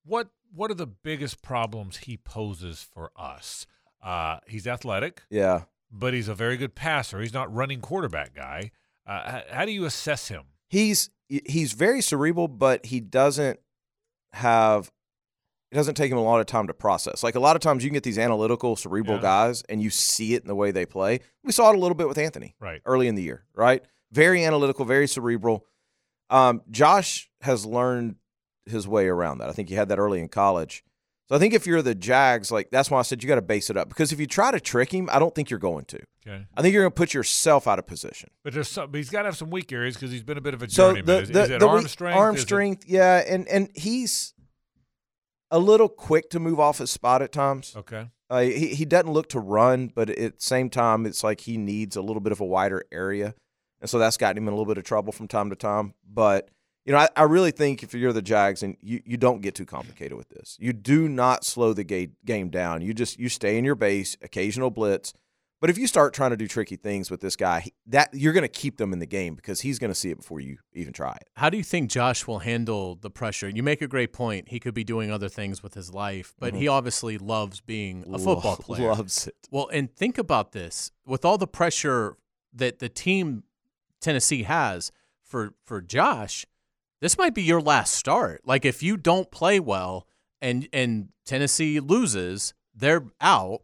what 0.05 0.29
what 0.53 0.71
are 0.71 0.75
the 0.75 0.87
biggest 0.87 1.41
problems 1.41 1.97
he 1.97 2.17
poses 2.17 2.81
for 2.81 3.11
us? 3.15 3.65
Uh, 4.01 4.39
he's 4.47 4.65
athletic. 4.67 5.21
Yeah. 5.29 5.63
But 5.91 6.13
he's 6.13 6.27
a 6.27 6.35
very 6.35 6.57
good 6.57 6.75
passer. 6.75 7.19
He's 7.19 7.33
not 7.33 7.53
running 7.53 7.81
quarterback 7.81 8.33
guy. 8.35 8.71
Uh, 9.05 9.41
how, 9.49 9.65
do 9.65 9.71
you 9.71 9.85
assess 9.85 10.27
him? 10.27 10.43
He's 10.69 11.09
he's 11.27 11.73
very 11.73 12.01
cerebral, 12.01 12.47
but 12.47 12.85
he 12.85 12.99
doesn't 12.99 13.59
have 14.33 14.91
it 15.71 15.75
doesn't 15.75 15.95
take 15.95 16.11
him 16.11 16.17
a 16.17 16.23
lot 16.23 16.39
of 16.39 16.45
time 16.47 16.67
to 16.67 16.73
process. 16.73 17.21
Like 17.23 17.35
a 17.35 17.39
lot 17.39 17.55
of 17.55 17.61
times 17.61 17.83
you 17.83 17.89
can 17.89 17.95
get 17.95 18.03
these 18.03 18.17
analytical, 18.17 18.75
cerebral 18.75 19.17
Yeah. 19.17 19.21
guys 19.21 19.63
and 19.69 19.81
you 19.81 19.89
see 19.91 20.33
it 20.33 20.41
in 20.41 20.47
the 20.47 20.55
way 20.55 20.71
they 20.71 20.85
play. 20.85 21.19
We 21.43 21.51
saw 21.51 21.69
it 21.71 21.75
a 21.75 21.79
little 21.79 21.95
bit 21.95 22.07
with 22.07 22.17
Anthony 22.17 22.55
Right. 22.59 22.81
early 22.85 23.07
in 23.07 23.15
the 23.15 23.21
year, 23.23 23.45
right? 23.53 23.83
Very 24.11 24.43
analytical, 24.43 24.85
very 24.85 25.07
cerebral. 25.07 25.65
Um, 26.31 26.61
Josh 26.69 27.29
has 27.41 27.65
learned 27.65 28.15
his 28.71 28.87
way 28.87 29.07
around 29.07 29.39
that. 29.39 29.49
I 29.49 29.53
think 29.53 29.69
he 29.69 29.75
had 29.75 29.89
that 29.89 29.99
early 29.99 30.19
in 30.19 30.27
college. 30.29 30.83
So 31.27 31.35
I 31.35 31.39
think 31.39 31.53
if 31.53 31.67
you're 31.67 31.83
the 31.83 31.93
Jags, 31.93 32.51
like 32.51 32.71
that's 32.71 32.89
why 32.89 32.97
I 32.97 33.03
said 33.03 33.21
you 33.21 33.29
got 33.29 33.35
to 33.35 33.41
base 33.43 33.69
it 33.69 33.77
up 33.77 33.87
because 33.87 34.11
if 34.11 34.19
you 34.19 34.25
try 34.25 34.49
to 34.51 34.59
trick 34.59 34.91
him, 34.91 35.09
I 35.11 35.19
don't 35.19 35.33
think 35.35 35.49
you're 35.51 35.59
going 35.59 35.85
to. 35.85 35.99
Okay. 36.27 36.45
I 36.57 36.61
think 36.61 36.73
you're 36.73 36.81
going 36.81 36.91
to 36.91 36.95
put 36.95 37.13
yourself 37.13 37.67
out 37.67 37.77
of 37.77 37.85
position. 37.85 38.29
But 38.43 38.53
there's 38.53 38.67
some, 38.67 38.89
but 38.89 38.97
he's 38.97 39.11
got 39.11 39.21
to 39.21 39.25
have 39.27 39.37
some 39.37 39.51
weak 39.51 39.71
areas 39.71 39.93
because 39.95 40.11
he's 40.11 40.23
been 40.23 40.37
a 40.39 40.41
bit 40.41 40.55
of 40.55 40.63
a 40.63 40.69
So 40.69 40.87
journeyman. 40.93 41.05
the, 41.05 41.21
is, 41.21 41.29
the, 41.29 41.41
is 41.43 41.49
it 41.51 41.59
the 41.59 41.67
arm 41.67 41.79
weak- 41.79 41.87
strength? 41.89 42.17
Arm 42.17 42.35
Is 42.35 42.41
it- 42.41 42.45
strength, 42.45 42.83
yeah, 42.87 43.23
and 43.27 43.47
and 43.47 43.69
he's 43.75 44.33
a 45.51 45.59
little 45.59 45.89
quick 45.89 46.29
to 46.31 46.39
move 46.39 46.59
off 46.59 46.77
his 46.79 46.89
spot 46.91 47.21
at 47.21 47.31
times. 47.31 47.73
Okay. 47.75 48.07
Uh, 48.29 48.41
he 48.41 48.67
he 48.75 48.85
doesn't 48.85 49.11
look 49.11 49.29
to 49.29 49.39
run, 49.39 49.91
but 49.93 50.09
at 50.09 50.17
the 50.37 50.43
same 50.43 50.69
time, 50.69 51.05
it's 51.05 51.23
like 51.23 51.41
he 51.41 51.57
needs 51.57 51.95
a 51.95 52.01
little 52.01 52.21
bit 52.21 52.31
of 52.31 52.39
a 52.39 52.45
wider 52.45 52.83
area, 52.91 53.33
and 53.81 53.89
so 53.89 53.97
that's 53.99 54.17
gotten 54.17 54.37
him 54.37 54.47
in 54.47 54.53
a 54.53 54.55
little 54.55 54.65
bit 54.71 54.77
of 54.77 54.83
trouble 54.83 55.11
from 55.11 55.27
time 55.27 55.49
to 55.51 55.55
time. 55.55 55.93
But 56.11 56.49
you 56.89 56.95
know, 56.95 57.01
I, 57.01 57.09
I 57.15 57.23
really 57.23 57.51
think 57.51 57.83
if 57.83 57.93
you're 57.93 58.11
the 58.13 58.21
Jags 58.23 58.63
and 58.63 58.75
you, 58.81 58.99
you 59.05 59.15
don't 59.15 59.41
get 59.41 59.53
too 59.53 59.65
complicated 59.65 60.17
with 60.17 60.29
this, 60.29 60.57
you 60.59 60.73
do 60.73 61.07
not 61.07 61.45
slow 61.45 61.71
the 61.71 61.83
ga- 61.83 62.09
game 62.25 62.49
down. 62.49 62.81
You 62.81 62.95
just 62.95 63.19
you 63.19 63.29
stay 63.29 63.59
in 63.59 63.63
your 63.63 63.75
base, 63.75 64.17
occasional 64.23 64.71
blitz. 64.71 65.13
But 65.61 65.69
if 65.69 65.77
you 65.77 65.85
start 65.87 66.15
trying 66.15 66.31
to 66.31 66.37
do 66.37 66.47
tricky 66.47 66.77
things 66.77 67.11
with 67.11 67.19
this 67.21 67.35
guy, 67.35 67.69
that 67.85 68.09
you're 68.13 68.33
going 68.33 68.41
to 68.41 68.47
keep 68.47 68.77
them 68.77 68.91
in 68.91 68.97
the 68.97 69.05
game 69.05 69.35
because 69.35 69.61
he's 69.61 69.77
going 69.77 69.91
to 69.91 69.95
see 69.95 70.09
it 70.09 70.15
before 70.17 70.39
you 70.39 70.57
even 70.73 70.91
try 70.93 71.11
it. 71.21 71.27
How 71.35 71.51
do 71.51 71.57
you 71.57 71.63
think 71.63 71.91
Josh 71.91 72.25
will 72.25 72.39
handle 72.39 72.95
the 72.95 73.11
pressure? 73.11 73.47
You 73.49 73.61
make 73.61 73.81
a 73.83 73.87
great 73.87 74.11
point. 74.11 74.47
He 74.49 74.59
could 74.59 74.73
be 74.73 74.83
doing 74.83 75.11
other 75.11 75.29
things 75.29 75.61
with 75.61 75.75
his 75.75 75.93
life, 75.93 76.33
but 76.39 76.53
Mhm. 76.55 76.57
he 76.57 76.67
obviously 76.69 77.19
loves 77.19 77.61
being 77.61 78.03
a 78.11 78.17
football 78.17 78.55
player. 78.55 78.87
loves 78.87 79.27
it. 79.27 79.35
Well, 79.51 79.67
and 79.71 79.93
think 79.95 80.17
about 80.17 80.53
this 80.53 80.91
with 81.05 81.23
all 81.25 81.37
the 81.37 81.45
pressure 81.45 82.15
that 82.53 82.79
the 82.79 82.89
team 82.89 83.43
Tennessee 84.01 84.43
has 84.43 84.91
for 85.25 85.53
for 85.65 85.81
Josh, 85.81 86.45
this 87.01 87.17
might 87.17 87.33
be 87.33 87.43
your 87.43 87.61
last 87.61 87.93
start. 87.93 88.41
Like 88.45 88.65
if 88.65 88.83
you 88.83 88.97
don't 88.97 89.31
play 89.31 89.59
well 89.59 90.07
and 90.41 90.67
and 90.73 91.09
Tennessee 91.25 91.79
loses, 91.79 92.53
they're 92.75 93.03
out. 93.21 93.61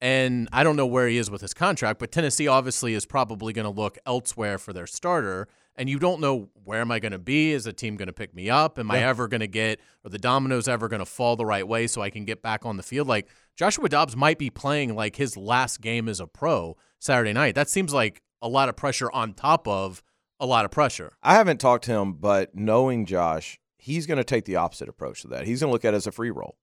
And 0.00 0.48
I 0.52 0.64
don't 0.64 0.74
know 0.74 0.86
where 0.86 1.06
he 1.06 1.16
is 1.16 1.30
with 1.30 1.42
his 1.42 1.54
contract, 1.54 2.00
but 2.00 2.10
Tennessee 2.10 2.48
obviously 2.48 2.94
is 2.94 3.06
probably 3.06 3.52
going 3.52 3.72
to 3.72 3.80
look 3.80 3.98
elsewhere 4.04 4.58
for 4.58 4.72
their 4.72 4.86
starter. 4.88 5.46
And 5.76 5.88
you 5.88 6.00
don't 6.00 6.20
know 6.20 6.48
where 6.64 6.80
am 6.80 6.90
I 6.90 6.98
going 6.98 7.12
to 7.12 7.20
be? 7.20 7.52
Is 7.52 7.64
the 7.64 7.72
team 7.72 7.96
going 7.96 8.08
to 8.08 8.12
pick 8.12 8.34
me 8.34 8.50
up? 8.50 8.80
Am 8.80 8.90
I 8.90 9.04
ever 9.04 9.28
going 9.28 9.40
to 9.42 9.46
get, 9.46 9.78
or 10.04 10.10
the 10.10 10.18
dominoes 10.18 10.66
ever 10.66 10.88
going 10.88 11.00
to 11.00 11.06
fall 11.06 11.36
the 11.36 11.46
right 11.46 11.66
way 11.66 11.86
so 11.86 12.02
I 12.02 12.10
can 12.10 12.24
get 12.24 12.42
back 12.42 12.66
on 12.66 12.76
the 12.76 12.82
field? 12.82 13.06
Like 13.06 13.28
Joshua 13.56 13.88
Dobbs 13.88 14.16
might 14.16 14.38
be 14.38 14.50
playing 14.50 14.96
like 14.96 15.16
his 15.16 15.36
last 15.36 15.80
game 15.80 16.08
as 16.08 16.18
a 16.18 16.26
pro 16.26 16.76
Saturday 16.98 17.32
night. 17.32 17.54
That 17.54 17.70
seems 17.70 17.94
like 17.94 18.22
a 18.42 18.48
lot 18.48 18.68
of 18.68 18.76
pressure 18.76 19.10
on 19.12 19.34
top 19.34 19.68
of 19.68 20.02
a 20.42 20.46
lot 20.46 20.64
of 20.64 20.72
pressure. 20.72 21.12
I 21.22 21.34
haven't 21.34 21.60
talked 21.60 21.84
to 21.84 21.92
him, 21.92 22.14
but 22.14 22.52
knowing 22.52 23.06
Josh, 23.06 23.60
he's 23.78 24.06
going 24.06 24.18
to 24.18 24.24
take 24.24 24.44
the 24.44 24.56
opposite 24.56 24.88
approach 24.88 25.22
to 25.22 25.28
that. 25.28 25.46
He's 25.46 25.60
going 25.60 25.68
to 25.68 25.72
look 25.72 25.84
at 25.84 25.94
it 25.94 25.98
as 25.98 26.08
a 26.08 26.12
free 26.12 26.32
roll. 26.32 26.58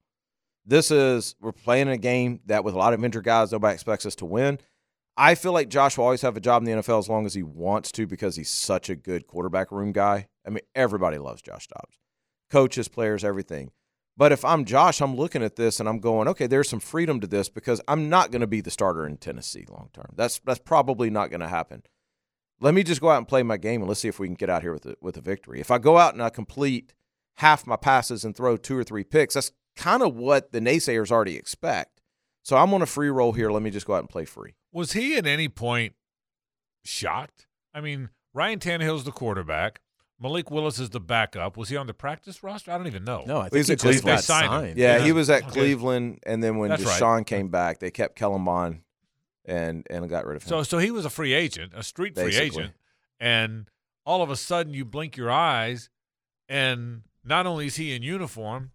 This 0.66 0.92
is 0.92 1.34
we're 1.40 1.54
playing 1.54 1.88
a 1.88 1.98
game 1.98 2.42
that 2.48 2.66
with 2.66 2.76
a 2.76 2.78
lot 2.78 2.94
of 2.94 3.04
injured 3.04 3.24
guys, 3.24 3.54
nobody 3.54 3.74
expects 3.74 4.06
us 4.06 4.16
to 4.16 4.26
win. 4.26 4.60
I 5.16 5.34
feel 5.34 5.54
like 5.54 5.70
Josh 5.70 5.98
will 5.98 6.04
always 6.04 6.22
have 6.22 6.36
a 6.36 6.42
job 6.42 6.62
in 6.62 6.66
the 6.66 6.82
NFL 6.82 7.00
as 7.00 7.10
long 7.10 7.26
as 7.26 7.34
he 7.34 7.42
wants 7.42 7.92
to 7.94 8.06
because 8.06 8.36
he's 8.36 8.50
such 8.50 8.90
a 8.90 8.96
good 8.96 9.28
quarterback 9.28 9.72
room 9.72 9.94
guy. 9.94 10.28
I 10.46 10.50
mean, 10.50 10.64
everybody 10.76 11.18
loves 11.18 11.42
Josh 11.42 11.68
Dobbs, 11.68 11.98
coaches, 12.52 12.90
players, 12.90 13.24
everything. 13.24 13.72
But 14.18 14.34
if 14.34 14.44
I'm 14.44 14.66
Josh, 14.66 15.02
I'm 15.02 15.16
looking 15.16 15.42
at 15.42 15.56
this 15.56 15.80
and 15.80 15.88
I'm 15.88 16.00
going, 16.00 16.28
okay, 16.28 16.48
there's 16.48 16.68
some 16.68 16.82
freedom 16.82 17.22
to 17.22 17.28
this 17.28 17.48
because 17.48 17.80
I'm 17.88 18.10
not 18.10 18.32
going 18.32 18.42
to 18.42 18.48
be 18.48 18.60
the 18.60 18.72
starter 18.72 19.08
in 19.08 19.16
Tennessee 19.16 19.66
long 19.70 19.90
term. 19.94 20.14
That's 20.16 20.40
that's 20.40 20.60
probably 20.60 21.10
not 21.10 21.30
going 21.30 21.40
to 21.40 21.48
happen 21.48 21.84
let 22.62 22.74
me 22.74 22.84
just 22.84 23.02
go 23.02 23.10
out 23.10 23.18
and 23.18 23.28
play 23.28 23.44
my 23.44 23.58
game 23.58 23.82
and 23.82 23.88
let's 23.88 24.00
see 24.02 24.08
if 24.08 24.20
we 24.20 24.28
can 24.28 24.36
get 24.36 24.50
out 24.50 24.62
here 24.62 24.74
with 24.74 24.86
a, 24.86 24.96
with 25.02 25.18
a 25.18 25.22
victory. 25.22 25.60
If 25.60 25.72
I 25.72 25.78
go 25.78 25.98
out 25.98 26.14
and 26.14 26.22
I 26.24 26.30
complete 26.30 26.94
half 27.36 27.66
my 27.66 27.76
passes 27.78 28.26
and 28.26 28.36
throw 28.36 28.58
two 28.58 28.78
or 28.78 28.84
three 28.84 29.04
picks, 29.04 29.34
that's 29.36 29.52
kind 29.76 30.04
of 30.04 30.16
what 30.16 30.52
the 30.52 30.60
naysayers 30.60 31.12
already 31.12 31.36
expect. 31.38 32.02
So 32.44 32.58
I'm 32.58 32.74
on 32.74 32.82
a 32.82 32.86
free 32.86 33.10
roll 33.10 33.32
here. 33.34 33.52
Let 33.52 33.62
me 33.62 33.70
just 33.70 33.86
go 33.86 33.94
out 33.94 34.00
and 34.00 34.10
play 34.10 34.26
free. 34.26 34.56
Was 34.72 34.92
he 34.94 35.16
at 35.18 35.26
any 35.26 35.48
point 35.50 35.94
shocked? 36.84 37.48
I 37.74 37.82
mean, 37.82 38.10
Ryan 38.34 38.60
Tannehill's 38.60 39.04
the 39.04 39.12
quarterback. 39.12 39.80
Malik 40.22 40.52
Willis 40.52 40.80
is 40.80 40.90
the 40.90 41.00
backup. 41.00 41.56
Was 41.56 41.70
he 41.70 41.78
on 41.78 41.88
the 41.88 41.94
practice 41.94 42.44
roster? 42.44 42.72
I 42.72 42.78
don't 42.78 42.88
even 42.88 43.06
know. 43.06 43.24
No, 43.26 43.40
I 43.40 43.44
He 43.46 43.50
think 43.52 43.60
was 43.60 43.68
he 43.68 43.74
at 43.74 43.80
Cleveland. 43.80 44.18
got 44.18 44.24
signed. 44.26 44.78
Yeah, 44.78 45.00
he 45.00 45.14
was 45.14 45.30
at 45.30 45.44
Okay. 45.44 45.52
Cleveland, 45.52 46.20
and 46.26 46.44
then 46.44 46.58
when 46.58 46.70
That's 46.70 46.84
right. 46.84 47.02
Deshaun 47.02 47.26
came 47.26 47.48
back, 47.48 47.80
they 47.80 47.90
kept 47.90 48.18
Kellen 48.18 48.42
Mond 48.42 48.82
and 49.50 49.86
and 49.90 50.08
got 50.10 50.26
rid 50.26 50.38
of 50.38 50.44
him. 50.44 50.50
So, 50.50 50.64
so 50.64 50.78
he 50.78 50.92
was 50.92 51.06
a 51.06 51.10
free 51.10 51.34
agent, 51.34 51.74
a 51.76 51.84
street 51.84 52.16
free 52.16 52.26
Basically. 52.26 52.46
agent, 52.64 52.74
and 53.20 53.70
all 54.06 54.22
of 54.22 54.30
a 54.30 54.36
sudden 54.36 54.74
you 54.74 54.86
blink 54.86 55.18
your 55.18 55.30
eyes, 55.32 55.90
and 56.48 57.02
not 57.24 57.46
only 57.46 57.66
is 57.68 57.76
he 57.76 57.94
in 57.94 58.02
uniform, 58.04 58.72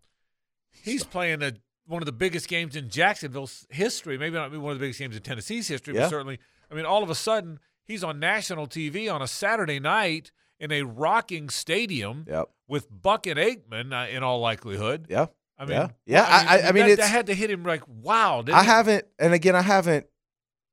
he's 0.70 1.04
playing 1.04 1.42
a, 1.42 1.52
one 1.86 2.02
of 2.02 2.06
the 2.06 2.12
biggest 2.12 2.48
games 2.48 2.76
in 2.76 2.88
Jacksonville's 2.88 3.66
history. 3.70 4.18
Maybe 4.18 4.34
not 4.36 4.50
one 4.52 4.72
of 4.72 4.78
the 4.78 4.84
biggest 4.84 4.98
games 4.98 5.16
in 5.16 5.22
Tennessee's 5.22 5.68
history, 5.68 5.94
Yeah. 5.94 6.02
but 6.02 6.10
certainly. 6.10 6.38
I 6.70 6.74
mean, 6.74 6.86
all 6.86 7.02
of 7.02 7.10
a 7.10 7.14
sudden 7.14 7.60
he's 7.84 8.02
on 8.02 8.18
national 8.18 8.66
TV 8.66 9.12
on 9.12 9.22
a 9.22 9.26
Saturday 9.28 9.78
night 9.80 10.30
in 10.58 10.72
a 10.72 10.82
rocking 10.82 11.48
stadium 11.50 12.24
Yep. 12.28 12.48
with 12.68 12.86
Buck 12.90 13.26
and 13.26 13.38
Aikman, 13.38 13.92
uh, 13.92 14.08
in 14.08 14.22
all 14.22 14.40
likelihood. 14.40 15.06
Yeah. 15.10 15.26
I 15.58 15.64
mean, 15.66 15.72
Yeah. 15.76 15.88
Yeah, 16.06 16.22
I- 16.26 16.58
I- 16.58 16.68
I 16.68 16.72
mean, 16.72 16.84
that, 16.84 16.90
it's- 16.92 16.98
that 17.08 17.14
had 17.14 17.26
to 17.26 17.34
hit 17.34 17.50
him 17.50 17.62
like, 17.64 17.82
wow. 17.86 18.42
didn't 18.42 18.58
I 18.58 18.62
it? 18.62 18.66
haven't, 18.66 19.06
and 19.18 19.34
again, 19.34 19.54
I 19.56 19.62
haven't, 19.62 20.06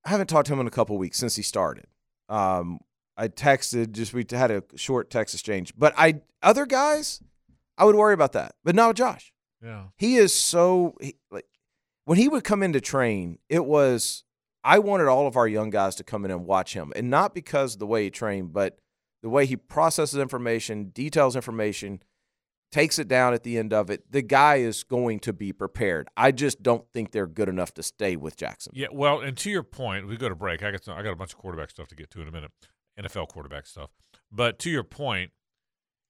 I 0.06 0.10
haven't 0.10 0.28
talked 0.28 0.48
to 0.48 0.54
him 0.54 0.60
in 0.60 0.68
a 0.68 0.72
couple 0.72 0.98
weeks 0.98 1.18
since 1.18 1.36
he 1.36 1.42
started. 1.42 1.86
Um, 2.30 2.80
I 3.18 3.28
texted, 3.28 3.92
just 3.92 4.14
we 4.14 4.26
had 4.30 4.52
a 4.52 4.64
short 4.76 5.10
text 5.10 5.36
exchange, 5.36 5.74
but 5.78 5.94
I 5.98 6.22
other 6.42 6.66
guys, 6.66 7.22
I 7.78 7.86
would 7.86 7.96
worry 7.96 8.14
about 8.14 8.34
that, 8.34 8.56
but 8.64 8.76
not 8.76 8.96
Josh. 8.96 9.32
Yeah. 9.64 9.86
He 9.98 10.16
is 10.16 10.34
so 10.34 10.96
he, 11.02 11.16
like 11.30 11.46
when 12.06 12.18
he 12.18 12.28
would 12.28 12.44
come 12.44 12.64
in 12.64 12.74
to 12.74 12.82
train, 12.82 13.38
it 13.50 13.66
was 13.66 14.24
I 14.64 14.80
wanted 14.80 15.08
all 15.08 15.28
of 15.28 15.38
our 15.38 15.48
young 15.48 15.70
guys 15.70 15.96
to 15.96 16.04
come 16.04 16.26
in 16.26 16.32
and 16.32 16.46
watch 16.46 16.74
him, 16.74 16.92
and 16.96 17.10
not 17.10 17.36
because 17.36 17.78
the 17.78 17.88
way 17.88 18.06
he 18.06 18.10
trained, 18.10 18.54
but 18.54 18.80
the 19.22 19.30
way 19.30 19.46
he 19.46 19.56
processes 19.56 20.20
information, 20.20 20.86
details 20.86 21.36
information, 21.36 22.02
takes 22.72 22.98
it 23.00 23.08
down 23.08 23.34
at 23.34 23.44
the 23.44 23.58
end 23.58 23.74
of 23.74 23.90
it. 23.90 24.10
The 24.12 24.22
guy 24.22 24.56
is 24.58 24.84
going 24.84 25.20
to 25.22 25.34
be 25.34 25.52
prepared. 25.54 26.08
I 26.16 26.32
just 26.32 26.64
don't 26.64 26.86
think 26.94 27.12
they're 27.12 27.28
good 27.28 27.50
enough 27.50 27.74
to 27.76 27.84
stay 27.84 28.16
with 28.16 28.36
Jackson. 28.38 28.72
Yeah, 28.76 28.88
well, 28.92 29.20
and 29.20 29.36
to 29.38 29.50
your 29.52 29.64
point, 29.64 30.08
we 30.08 30.16
go 30.18 30.30
to 30.30 30.36
break. 30.36 30.64
I 30.64 30.72
got 30.72 30.84
some, 30.84 30.98
I 30.98 31.04
got 31.04 31.12
a 31.12 31.16
bunch 31.16 31.34
of 31.34 31.38
quarterback 31.40 31.70
stuff 31.70 31.88
to 31.90 31.96
get 31.96 32.10
to 32.12 32.22
in 32.22 32.28
a 32.28 32.32
minute, 32.32 32.52
NFL 33.00 33.28
quarterback 33.30 33.66
stuff. 33.68 33.90
But 34.32 34.58
to 34.60 34.70
your 34.70 34.84
point, 34.84 35.32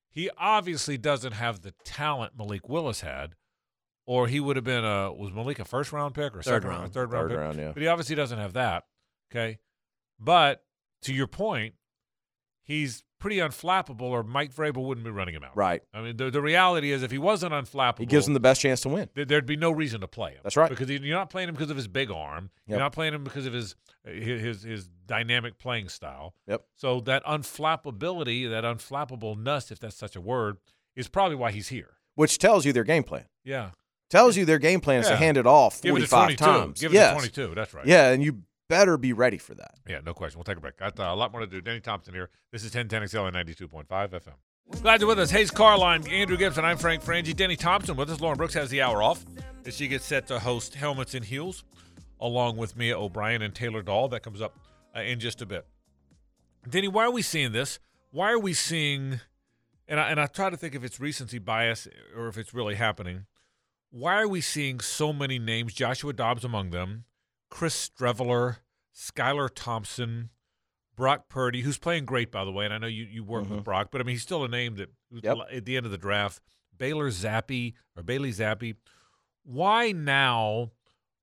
he 0.09 0.29
obviously 0.37 0.97
doesn't 0.97 1.31
have 1.33 1.61
the 1.61 1.73
talent 1.83 2.33
Malik 2.37 2.67
Willis 2.69 3.01
had, 3.01 3.33
or 4.05 4.27
he 4.27 4.39
would 4.39 4.55
have 4.57 4.65
been 4.65 4.83
a 4.85 5.11
was 5.11 5.31
Malik 5.31 5.57
a 5.59 5.65
first 5.65 5.91
round 5.91 6.13
pick 6.13 6.35
or 6.35 6.41
Third 6.43 6.61
second 6.63 6.69
round, 6.69 6.81
round. 6.81 6.93
third 6.93 7.11
round, 7.11 7.23
Third 7.29 7.35
pick? 7.35 7.39
round, 7.39 7.57
yeah. 7.59 7.71
But 7.73 7.81
he 7.81 7.87
obviously 7.87 8.15
doesn't 8.15 8.37
have 8.37 8.53
that. 8.53 8.83
Okay, 9.31 9.57
but 10.19 10.63
to 11.03 11.13
your 11.13 11.27
point, 11.27 11.73
he's 12.61 13.03
pretty 13.21 13.37
unflappable, 13.37 14.01
or 14.01 14.23
Mike 14.23 14.53
Vrabel 14.53 14.83
wouldn't 14.85 15.05
be 15.05 15.11
running 15.11 15.33
him 15.35 15.43
out. 15.45 15.55
Right. 15.55 15.81
I 15.93 16.01
mean, 16.01 16.17
the, 16.17 16.29
the 16.29 16.41
reality 16.41 16.91
is, 16.91 17.03
if 17.03 17.11
he 17.11 17.17
wasn't 17.17 17.53
unflappable, 17.53 17.99
He 17.99 18.05
gives 18.07 18.27
him 18.27 18.33
the 18.33 18.39
best 18.41 18.59
chance 18.59 18.81
to 18.81 18.89
win. 18.89 19.07
th- 19.15 19.27
there'd 19.29 19.45
be 19.45 19.55
no 19.55 19.71
reason 19.71 20.01
to 20.01 20.07
play 20.07 20.31
him. 20.31 20.39
That's 20.43 20.57
right. 20.57 20.69
Because 20.69 20.89
he- 20.89 20.97
you're 20.97 21.15
not 21.17 21.29
playing 21.29 21.47
him 21.47 21.55
because 21.55 21.69
of 21.69 21.77
his 21.77 21.87
big 21.87 22.11
arm. 22.11 22.49
You're 22.67 22.79
not 22.79 22.91
playing 22.91 23.13
him 23.13 23.23
because 23.23 23.45
of 23.45 23.53
his 23.53 23.75
his 24.05 24.41
his, 24.41 24.63
his 24.63 24.89
dynamic 25.05 25.59
playing 25.59 25.87
style. 25.89 26.33
Yep. 26.47 26.63
So 26.75 26.99
that 27.01 27.23
unflappability, 27.25 28.49
that 28.49 28.63
unflappableness, 28.63 29.71
if 29.71 29.79
that's 29.79 29.95
such 29.95 30.15
a 30.15 30.21
word, 30.21 30.57
is 30.95 31.07
probably 31.07 31.35
why 31.35 31.51
he's 31.51 31.69
here. 31.69 31.91
Which 32.15 32.37
tells 32.37 32.65
you 32.65 32.73
their 32.73 32.83
game 32.83 33.03
plan. 33.03 33.25
Yeah. 33.43 33.71
Tells 34.09 34.35
you 34.35 34.43
their 34.45 34.59
game 34.59 34.81
plan 34.81 34.99
is 34.99 35.05
Yeah. 35.05 35.11
to 35.11 35.17
hand 35.17 35.37
it 35.37 35.47
off 35.47 35.81
Give 35.81 35.95
it 35.95 36.01
to 36.01 36.07
45 36.07 36.37
22. 36.37 36.43
times. 36.45 36.81
Give 36.81 36.91
it 36.91 36.95
yes. 36.95 37.09
to 37.23 37.29
22. 37.31 37.55
That's 37.55 37.73
right. 37.73 37.85
Yeah, 37.85 38.09
and 38.09 38.21
you 38.21 38.41
better 38.71 38.97
be 38.97 39.11
ready 39.11 39.37
for 39.37 39.53
that. 39.53 39.75
Yeah, 39.85 39.99
no 40.05 40.13
question. 40.13 40.39
We'll 40.39 40.45
take 40.45 40.55
a 40.55 40.61
break. 40.61 40.77
Got 40.77 40.97
uh, 40.97 41.03
a 41.03 41.15
lot 41.15 41.33
more 41.33 41.41
to 41.41 41.47
do. 41.47 41.59
Denny 41.59 41.81
Thompson 41.81 42.13
here. 42.13 42.29
This 42.53 42.63
is 42.63 42.71
1010XL 42.71 43.27
and 43.27 43.35
92.5 43.35 43.85
FM. 43.87 44.81
Glad 44.81 45.01
you're 45.01 45.09
with 45.09 45.19
us. 45.19 45.29
Hays 45.29 45.51
Carlyon, 45.51 46.07
Andrew 46.07 46.37
Gibson. 46.37 46.63
I'm 46.63 46.77
Frank 46.77 47.03
Frangie. 47.03 47.35
Denny 47.35 47.57
Thompson 47.57 47.97
with 47.97 48.09
us. 48.09 48.21
Lauren 48.21 48.37
Brooks 48.37 48.53
has 48.53 48.69
the 48.69 48.81
hour 48.81 49.03
off 49.03 49.25
as 49.65 49.75
she 49.75 49.89
gets 49.89 50.05
set 50.05 50.27
to 50.27 50.39
host 50.39 50.75
Helmets 50.75 51.13
and 51.13 51.25
Heels 51.25 51.65
along 52.21 52.55
with 52.55 52.77
Mia 52.77 52.97
O'Brien 52.97 53.41
and 53.41 53.53
Taylor 53.53 53.81
Dahl. 53.81 54.07
That 54.07 54.21
comes 54.21 54.41
up 54.41 54.57
uh, 54.95 55.01
in 55.01 55.19
just 55.19 55.41
a 55.41 55.45
bit. 55.45 55.65
Denny, 56.69 56.87
why 56.87 57.03
are 57.03 57.11
we 57.11 57.21
seeing 57.21 57.51
this? 57.51 57.77
Why 58.11 58.31
are 58.31 58.39
we 58.39 58.53
seeing, 58.53 59.19
and 59.87 59.99
I, 59.99 60.09
and 60.11 60.19
I 60.19 60.27
try 60.27 60.49
to 60.49 60.55
think 60.55 60.75
if 60.75 60.83
it's 60.85 60.99
recency 60.99 61.39
bias 61.39 61.89
or 62.15 62.29
if 62.29 62.37
it's 62.37 62.53
really 62.53 62.75
happening. 62.75 63.25
why 63.89 64.21
are 64.21 64.27
we 64.27 64.39
seeing 64.39 64.79
so 64.79 65.11
many 65.11 65.39
names? 65.39 65.73
Joshua 65.73 66.13
Dobbs 66.13 66.45
among 66.45 66.69
them, 66.69 67.03
Chris 67.51 67.89
Streveler, 67.89 68.57
Skylar 68.95 69.49
Thompson, 69.53 70.29
Brock 70.95 71.29
Purdy, 71.29 71.61
who's 71.61 71.77
playing 71.77 72.05
great 72.05 72.31
by 72.31 72.43
the 72.43 72.51
way, 72.51 72.65
and 72.65 72.73
I 72.73 72.79
know 72.79 72.87
you 72.87 73.03
you 73.03 73.23
work 73.23 73.43
with 73.43 73.51
mm-hmm. 73.51 73.61
Brock, 73.61 73.89
but 73.91 74.01
I 74.01 74.03
mean 74.03 74.15
he's 74.15 74.23
still 74.23 74.43
a 74.43 74.47
name 74.47 74.77
that 74.77 74.89
Yep. 75.11 75.37
at 75.51 75.65
the 75.65 75.77
end 75.77 75.85
of 75.85 75.91
the 75.91 75.97
draft. 75.97 76.41
Baylor 76.77 77.09
Zappe 77.09 77.73
or 77.95 78.01
Bailey 78.01 78.31
Zappe. 78.31 78.75
Why 79.43 79.91
now 79.91 80.71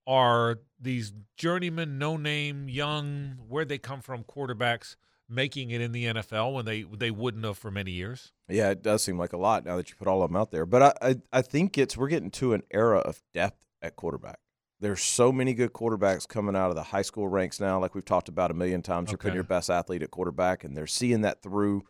are 0.07 0.61
these 0.81 1.13
journeyman, 1.37 1.99
no 1.99 2.17
name, 2.17 2.69
young, 2.69 3.39
where'd 3.49 3.69
they 3.69 3.79
come 3.79 4.01
from 4.01 4.25
quarterbacks 4.25 4.97
making 5.29 5.71
it 5.71 5.81
in 5.81 5.93
the 5.93 6.07
NFL 6.07 6.55
when 6.55 6.65
they 6.65 6.83
they 6.83 7.11
wouldn't 7.11 7.45
have 7.45 7.59
for 7.59 7.71
many 7.71 7.93
years? 7.93 8.33
Yeah, 8.49 8.71
it 8.71 8.83
does 8.83 9.03
seem 9.03 9.19
like 9.19 9.33
a 9.33 9.39
lot 9.39 9.65
now 9.65 9.77
that 9.77 9.91
you 9.91 9.97
put 9.97 10.09
all 10.09 10.23
of 10.23 10.31
them 10.31 10.37
out 10.37 10.51
there. 10.51 10.67
But 10.67 10.83
I, 10.83 11.09
I, 11.11 11.17
I 11.33 11.43
think 11.43 11.79
it's 11.79 11.97
we're 11.97 12.09
getting 12.09 12.31
to 12.33 12.53
an 12.53 12.63
era 12.71 12.99
of 12.99 13.23
depth 13.33 13.65
at 13.81 13.97
quarterback. 13.97 14.39
There's 14.81 15.03
so 15.03 15.33
many 15.33 15.55
good 15.55 15.73
quarterbacks 15.73 16.29
coming 16.29 16.55
out 16.55 16.71
of 16.71 16.77
the 16.77 16.85
high 16.85 17.03
school 17.03 17.27
ranks 17.27 17.59
now, 17.59 17.81
like 17.81 17.95
we've 17.95 18.05
talked 18.05 18.29
about 18.29 18.51
a 18.51 18.55
million 18.55 18.81
times. 18.81 19.11
You're 19.11 19.19
putting 19.19 19.35
your 19.35 19.45
best 19.45 19.71
athlete 19.71 20.03
at 20.03 20.11
quarterback, 20.11 20.63
and 20.63 20.77
they're 20.77 20.87
seeing 20.87 21.23
that 21.23 21.43
through. 21.43 21.83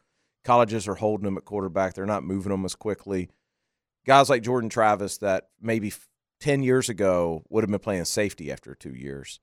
Colleges 0.45 0.89
are 0.89 0.95
holding 0.95 1.27
them 1.27 1.37
at 1.37 1.45
quarterback. 1.45 1.95
They're 1.95 2.07
not 2.07 2.25
moving 2.25 2.51
them 2.51 2.65
as 2.65 2.75
quickly. 2.75 3.29
Guys 4.07 4.31
like 4.31 4.43
Jordan 4.43 4.71
Travis, 4.71 5.19
that 5.19 5.49
maybe 5.61 5.93
10 6.41 6.63
years 6.63 6.89
ago 6.89 7.43
would 7.51 7.63
have 7.63 7.71
been 7.71 7.79
playing 7.79 8.07
safety 8.07 8.51
after 8.51 8.75
two 8.75 8.95
years. 8.95 9.41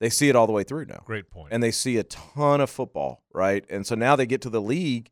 They 0.00 0.10
see 0.10 0.28
it 0.28 0.36
all 0.36 0.46
the 0.46 0.52
way 0.52 0.64
through 0.64 0.86
now. 0.86 1.02
Great 1.04 1.30
point. 1.30 1.48
And 1.52 1.62
they 1.62 1.70
see 1.70 1.96
a 1.96 2.04
ton 2.04 2.60
of 2.60 2.70
football, 2.70 3.22
right? 3.32 3.64
And 3.70 3.86
so 3.86 3.94
now 3.94 4.16
they 4.16 4.26
get 4.26 4.42
to 4.42 4.50
the 4.50 4.60
league 4.60 5.10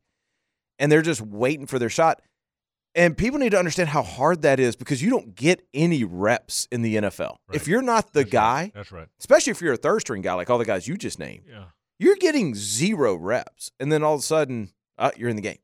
and 0.77 0.91
they're 0.91 1.01
just 1.01 1.21
waiting 1.21 1.65
for 1.65 1.79
their 1.79 1.89
shot. 1.89 2.21
And 2.95 3.17
people 3.17 3.39
need 3.39 3.49
to 3.51 3.57
understand 3.59 3.89
how 3.89 4.03
hard 4.03 4.43
that 4.43 4.59
is 4.59 4.75
because 4.75 5.01
you 5.01 5.09
don't 5.09 5.33
get 5.35 5.65
any 5.73 6.03
reps 6.03 6.67
in 6.71 6.83
the 6.83 6.95
NFL. 6.97 7.37
If 7.51 7.67
you're 7.67 7.81
not 7.81 8.13
the 8.13 8.23
guy, 8.23 8.71
That's 8.75 8.91
right. 8.91 9.07
especially 9.19 9.51
if 9.51 9.61
you're 9.61 9.73
a 9.73 9.77
third 9.77 10.01
string 10.01 10.21
guy 10.21 10.33
like 10.35 10.49
all 10.49 10.59
the 10.59 10.65
guys 10.65 10.87
you 10.87 10.95
just 10.95 11.17
named, 11.17 11.45
Yeah. 11.49 11.65
you're 11.97 12.15
getting 12.15 12.53
zero 12.53 13.15
reps. 13.15 13.71
And 13.79 13.91
then 13.91 14.03
all 14.03 14.13
of 14.13 14.19
a 14.19 14.23
sudden, 14.23 14.73
uh, 14.99 15.09
you're 15.17 15.29
in 15.29 15.35
the 15.35 15.41
game. 15.41 15.57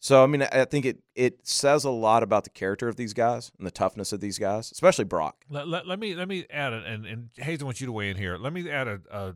So, 0.00 0.22
I 0.22 0.26
mean, 0.26 0.42
I 0.42 0.48
I 0.52 0.64
think 0.66 0.84
it, 0.86 0.98
it 1.14 1.46
says 1.46 1.84
a 1.84 1.90
lot 1.90 2.22
about 2.22 2.44
the 2.44 2.50
character 2.50 2.86
of 2.88 2.96
these 2.96 3.12
guys 3.14 3.50
and 3.58 3.66
the 3.66 3.70
toughness 3.72 4.12
of 4.12 4.20
these 4.20 4.38
guys, 4.38 4.70
especially 4.72 5.04
Brock. 5.04 5.44
Let, 5.48 5.66
let, 5.68 5.86
let 5.86 5.98
me 5.98 6.14
let 6.14 6.28
me 6.28 6.46
add 6.50 6.72
it, 6.72 6.84
and 6.84 7.06
and 7.06 7.30
Hays, 7.36 7.60
I 7.62 7.64
want 7.64 7.80
you 7.80 7.86
to 7.86 7.92
weigh 7.92 8.10
in 8.10 8.16
here. 8.16 8.36
Let 8.36 8.52
me 8.52 8.68
add 8.70 8.86
a, 8.88 9.00
a 9.10 9.34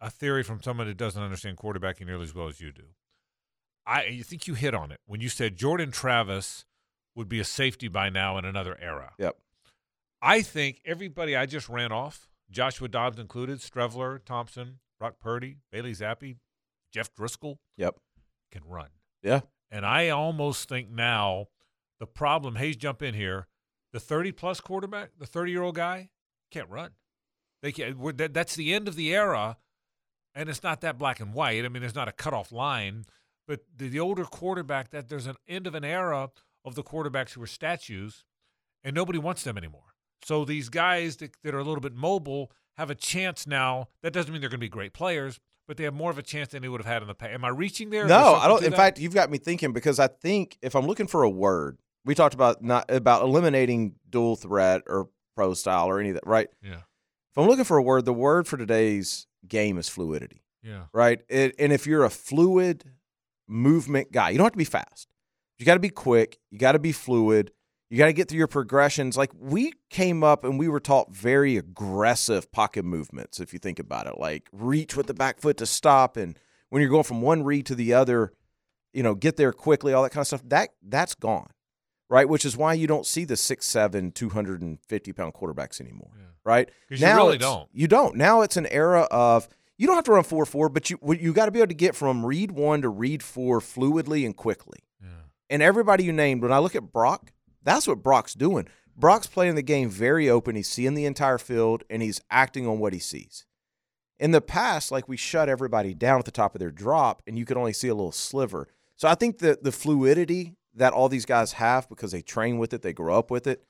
a 0.00 0.10
theory 0.10 0.42
from 0.42 0.62
someone 0.62 0.86
that 0.86 0.96
doesn't 0.96 1.22
understand 1.22 1.56
quarterbacking 1.58 2.06
nearly 2.06 2.24
as 2.24 2.34
well 2.34 2.48
as 2.48 2.60
you 2.60 2.72
do. 2.72 2.82
I 3.86 4.04
you 4.06 4.22
think 4.22 4.46
you 4.46 4.54
hit 4.54 4.74
on 4.74 4.92
it 4.92 5.00
when 5.06 5.20
you 5.20 5.28
said 5.28 5.56
Jordan 5.56 5.90
Travis 5.90 6.64
would 7.14 7.28
be 7.28 7.40
a 7.40 7.44
safety 7.44 7.88
by 7.88 8.08
now 8.10 8.38
in 8.38 8.44
another 8.44 8.78
era. 8.80 9.12
Yep. 9.18 9.36
I 10.20 10.42
think 10.42 10.80
everybody 10.84 11.36
I 11.36 11.46
just 11.46 11.68
ran 11.68 11.92
off, 11.92 12.28
Joshua 12.50 12.88
Dobbs 12.88 13.18
included, 13.18 13.58
Streveler, 13.58 14.24
Thompson, 14.24 14.78
Brock 14.98 15.16
Purdy, 15.20 15.56
Bailey 15.70 15.92
Zappe, 15.92 16.36
Jeff 16.92 17.12
Driscoll, 17.14 17.58
Yep. 17.76 17.96
can 18.52 18.62
run. 18.64 18.88
Yeah. 19.22 19.40
And 19.70 19.84
I 19.84 20.10
almost 20.10 20.68
think 20.68 20.90
now 20.90 21.48
the 21.98 22.06
problem, 22.06 22.56
Hays, 22.56 22.76
jump 22.76 23.02
in 23.02 23.14
here. 23.14 23.46
The 23.92 24.00
30 24.00 24.32
plus 24.32 24.60
quarterback, 24.60 25.10
the 25.18 25.26
30 25.26 25.50
year 25.52 25.62
old 25.62 25.74
guy, 25.74 26.10
can't 26.50 26.68
run. 26.70 26.92
They 27.62 27.72
can't, 27.72 27.98
we're, 27.98 28.12
that, 28.12 28.32
that's 28.32 28.54
the 28.56 28.72
end 28.72 28.88
of 28.88 28.96
the 28.96 29.14
era, 29.14 29.58
and 30.34 30.48
it's 30.48 30.62
not 30.62 30.80
that 30.80 30.98
black 30.98 31.20
and 31.20 31.34
white. 31.34 31.64
I 31.64 31.68
mean, 31.68 31.80
there's 31.82 31.94
not 31.94 32.08
a 32.08 32.12
cutoff 32.12 32.50
line, 32.52 33.04
but 33.46 33.60
the, 33.76 33.88
the 33.88 34.00
older 34.00 34.24
quarterback, 34.24 34.90
that 34.90 35.08
there's 35.08 35.26
an 35.26 35.36
end 35.48 35.66
of 35.66 35.74
an 35.74 35.84
era 35.84 36.30
of 36.64 36.74
the 36.74 36.82
quarterbacks 36.82 37.32
who 37.32 37.40
were 37.40 37.46
statues, 37.46 38.24
and 38.84 38.94
nobody 38.94 39.18
wants 39.18 39.44
them 39.44 39.56
anymore. 39.58 39.94
So 40.24 40.44
these 40.44 40.68
guys 40.68 41.16
that, 41.16 41.32
that 41.42 41.54
are 41.54 41.58
a 41.58 41.64
little 41.64 41.80
bit 41.80 41.94
mobile 41.94 42.52
have 42.76 42.90
a 42.90 42.94
chance 42.94 43.46
now. 43.46 43.88
That 44.02 44.12
doesn't 44.12 44.32
mean 44.32 44.40
they're 44.40 44.50
going 44.50 44.60
to 44.60 44.64
be 44.64 44.68
great 44.68 44.92
players, 44.92 45.40
but 45.66 45.76
they 45.76 45.84
have 45.84 45.94
more 45.94 46.10
of 46.10 46.18
a 46.18 46.22
chance 46.22 46.48
than 46.48 46.62
they 46.62 46.68
would 46.68 46.80
have 46.80 46.92
had 46.92 47.02
in 47.02 47.08
the 47.08 47.14
past. 47.14 47.32
Am 47.32 47.44
I 47.44 47.48
reaching 47.48 47.90
there 47.90 48.06
No, 48.06 48.34
I 48.34 48.48
don't. 48.48 48.62
In 48.62 48.70
that? 48.70 48.76
fact, 48.76 48.98
you've 48.98 49.14
got 49.14 49.30
me 49.30 49.38
thinking 49.38 49.72
because 49.72 49.98
I 49.98 50.06
think 50.06 50.58
if 50.62 50.74
I'm 50.74 50.86
looking 50.86 51.06
for 51.06 51.22
a 51.22 51.30
word, 51.30 51.78
we 52.04 52.14
talked 52.14 52.34
about 52.34 52.62
not 52.62 52.90
about 52.90 53.22
eliminating 53.22 53.96
dual 54.08 54.36
threat 54.36 54.82
or 54.86 55.08
pro 55.36 55.54
style 55.54 55.88
or 55.88 55.98
any 56.00 56.10
of 56.10 56.14
that, 56.16 56.26
right? 56.26 56.48
Yeah. 56.62 56.82
If 57.30 57.38
I'm 57.38 57.46
looking 57.46 57.64
for 57.64 57.78
a 57.78 57.82
word, 57.82 58.04
the 58.04 58.12
word 58.12 58.46
for 58.46 58.56
today's 58.56 59.26
game 59.46 59.78
is 59.78 59.88
fluidity. 59.88 60.44
Yeah. 60.62 60.84
Right. 60.92 61.22
It, 61.28 61.54
and 61.58 61.72
if 61.72 61.86
you're 61.86 62.04
a 62.04 62.10
fluid 62.10 62.84
movement 63.52 64.10
guy, 64.12 64.30
you 64.30 64.38
don't 64.38 64.46
have 64.46 64.52
to 64.52 64.58
be 64.58 64.64
fast. 64.64 65.08
You 65.58 65.66
got 65.66 65.74
to 65.74 65.80
be 65.80 65.90
quick. 65.90 66.38
You 66.50 66.58
got 66.58 66.72
to 66.72 66.78
be 66.78 66.92
fluid. 66.92 67.52
You 67.90 67.98
got 67.98 68.06
to 68.06 68.12
get 68.12 68.28
through 68.28 68.38
your 68.38 68.48
progressions. 68.48 69.16
Like 69.16 69.30
we 69.38 69.74
came 69.90 70.24
up 70.24 70.44
and 70.44 70.58
we 70.58 70.68
were 70.68 70.80
taught 70.80 71.14
very 71.14 71.56
aggressive 71.58 72.50
pocket 72.50 72.84
movements, 72.84 73.38
if 73.38 73.52
you 73.52 73.58
think 73.58 73.78
about 73.78 74.06
it, 74.06 74.18
like 74.18 74.48
reach 74.50 74.96
with 74.96 75.06
the 75.06 75.14
back 75.14 75.40
foot 75.40 75.58
to 75.58 75.66
stop. 75.66 76.16
And 76.16 76.38
when 76.70 76.80
you're 76.80 76.90
going 76.90 77.04
from 77.04 77.20
one 77.20 77.44
read 77.44 77.66
to 77.66 77.74
the 77.74 77.92
other, 77.92 78.32
you 78.94 79.02
know, 79.02 79.14
get 79.14 79.36
there 79.36 79.52
quickly, 79.52 79.92
all 79.92 80.02
that 80.02 80.10
kind 80.10 80.22
of 80.22 80.26
stuff, 80.26 80.42
that 80.46 80.70
that's 80.82 81.14
gone. 81.14 81.50
Right. 82.08 82.28
Which 82.28 82.44
is 82.44 82.56
why 82.56 82.74
you 82.74 82.86
don't 82.86 83.06
see 83.06 83.24
the 83.24 83.36
six, 83.36 83.66
seven, 83.66 84.10
250 84.10 85.12
pound 85.12 85.34
quarterbacks 85.34 85.80
anymore. 85.80 86.10
Right. 86.44 86.70
'Cause 86.88 87.00
you 87.00 87.06
really 87.06 87.38
don't. 87.38 87.68
You 87.72 87.88
don't. 87.88 88.16
Now 88.16 88.40
it's 88.40 88.56
an 88.56 88.66
era 88.66 89.02
of 89.10 89.48
you 89.82 89.88
don't 89.88 89.96
have 89.96 90.04
to 90.04 90.12
run 90.12 90.22
four 90.22 90.46
four, 90.46 90.68
but 90.68 90.90
you 90.90 90.98
you 91.02 91.32
got 91.32 91.46
to 91.46 91.50
be 91.50 91.58
able 91.58 91.66
to 91.66 91.74
get 91.74 91.96
from 91.96 92.24
read 92.24 92.52
one 92.52 92.82
to 92.82 92.88
read 92.88 93.20
four 93.20 93.58
fluidly 93.58 94.24
and 94.24 94.36
quickly. 94.36 94.78
And 95.50 95.60
everybody 95.60 96.04
you 96.04 96.12
named, 96.12 96.40
when 96.40 96.52
I 96.52 96.60
look 96.60 96.76
at 96.76 96.92
Brock, 96.92 97.32
that's 97.64 97.88
what 97.88 98.00
Brock's 98.00 98.34
doing. 98.34 98.68
Brock's 98.96 99.26
playing 99.26 99.56
the 99.56 99.62
game 99.62 99.90
very 99.90 100.30
open. 100.30 100.54
He's 100.54 100.68
seeing 100.68 100.94
the 100.94 101.04
entire 101.04 101.36
field 101.36 101.82
and 101.90 102.00
he's 102.00 102.20
acting 102.30 102.64
on 102.64 102.78
what 102.78 102.92
he 102.92 103.00
sees. 103.00 103.44
In 104.20 104.30
the 104.30 104.40
past, 104.40 104.92
like 104.92 105.08
we 105.08 105.16
shut 105.16 105.48
everybody 105.48 105.94
down 105.94 106.20
at 106.20 106.26
the 106.26 106.30
top 106.30 106.54
of 106.54 106.60
their 106.60 106.70
drop 106.70 107.20
and 107.26 107.36
you 107.36 107.44
could 107.44 107.56
only 107.56 107.72
see 107.72 107.88
a 107.88 107.94
little 107.94 108.12
sliver. 108.12 108.68
So 108.94 109.08
I 109.08 109.16
think 109.16 109.38
that 109.38 109.64
the 109.64 109.72
fluidity 109.72 110.54
that 110.74 110.92
all 110.92 111.08
these 111.08 111.26
guys 111.26 111.54
have 111.54 111.88
because 111.88 112.12
they 112.12 112.22
train 112.22 112.58
with 112.58 112.72
it, 112.72 112.82
they 112.82 112.92
grow 112.92 113.18
up 113.18 113.32
with 113.32 113.48
it, 113.48 113.64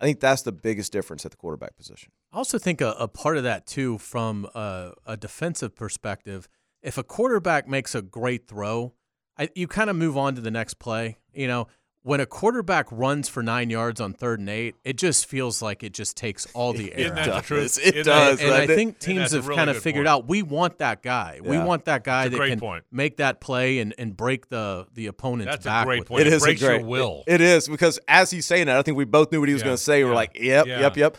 I 0.00 0.04
think 0.04 0.20
that's 0.20 0.42
the 0.42 0.52
biggest 0.52 0.92
difference 0.92 1.24
at 1.24 1.30
the 1.30 1.36
quarterback 1.36 1.76
position. 1.76 2.12
I 2.32 2.36
also 2.36 2.58
think 2.58 2.80
a, 2.80 2.92
a 2.98 3.08
part 3.08 3.36
of 3.36 3.44
that 3.44 3.66
too, 3.66 3.98
from 3.98 4.46
a, 4.54 4.92
a 5.06 5.16
defensive 5.16 5.74
perspective, 5.74 6.48
if 6.82 6.98
a 6.98 7.02
quarterback 7.02 7.66
makes 7.66 7.94
a 7.94 8.02
great 8.02 8.46
throw, 8.46 8.92
I, 9.38 9.48
you 9.54 9.66
kind 9.66 9.90
of 9.90 9.96
move 9.96 10.16
on 10.16 10.34
to 10.34 10.40
the 10.40 10.50
next 10.50 10.74
play. 10.74 11.18
You 11.32 11.48
know, 11.48 11.68
when 12.06 12.20
a 12.20 12.26
quarterback 12.26 12.86
runs 12.92 13.28
for 13.28 13.42
nine 13.42 13.68
yards 13.68 14.00
on 14.00 14.12
third 14.12 14.38
and 14.38 14.48
eight, 14.48 14.76
it 14.84 14.96
just 14.96 15.26
feels 15.26 15.60
like 15.60 15.82
it 15.82 15.92
just 15.92 16.16
takes 16.16 16.46
all 16.54 16.72
the 16.72 16.92
air. 16.94 16.98
Isn't 17.00 17.14
that 17.16 17.24
the 17.26 17.34
out. 17.34 17.44
truth? 17.44 17.78
It 17.82 17.96
Isn't 17.96 18.04
does, 18.12 18.38
that- 18.38 18.44
And 18.46 18.54
I 18.54 18.66
think 18.68 19.00
teams 19.00 19.32
have 19.32 19.48
really 19.48 19.56
kind 19.58 19.70
of 19.70 19.78
figured 19.82 20.06
point. 20.06 20.08
out 20.24 20.28
we 20.28 20.42
want 20.42 20.78
that 20.78 21.02
guy. 21.02 21.40
We 21.42 21.58
want 21.58 21.86
that 21.86 22.04
guy 22.04 22.28
That's 22.28 22.38
that 22.40 22.48
can 22.48 22.60
point. 22.60 22.84
make 22.92 23.16
that 23.16 23.40
play 23.40 23.80
and, 23.80 23.92
and 23.98 24.16
break 24.16 24.48
the 24.48 24.86
the 24.94 25.08
opponent's 25.08 25.50
That's 25.50 25.66
a 25.66 25.68
back. 25.68 25.86
great 25.86 26.06
point. 26.06 26.20
It 26.20 26.28
It 26.28 26.32
is 26.34 26.42
a 26.42 26.46
breaks 26.46 26.60
your 26.60 26.70
great- 26.78 26.86
will. 26.86 27.24
it 27.26 27.40
is 27.40 27.66
because 27.68 27.98
as 28.06 28.30
he's 28.30 28.46
saying 28.46 28.66
that, 28.66 28.76
I 28.76 28.82
think 28.82 28.96
we 28.96 29.04
both 29.04 29.32
knew 29.32 29.40
what 29.40 29.48
he 29.48 29.52
was 29.54 29.62
Yeah, 29.62 29.66
going 29.66 29.76
to 29.76 29.82
say. 29.82 30.04
We're 30.04 30.10
yeah, 30.10 30.14
like, 30.16 30.38
yep, 30.40 30.66
yeah. 30.66 30.80
yep, 30.82 30.96
yep. 30.96 31.16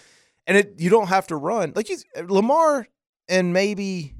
And 0.47 0.55
it 0.57 0.75
you 0.77 0.89
don't 0.89 1.07
have 1.09 1.27
to 1.27 1.35
run 1.35 1.73
like 1.75 1.89
you, 1.89 1.97
Lamar 2.29 2.87
and 3.27 3.51
maybe 3.51 4.13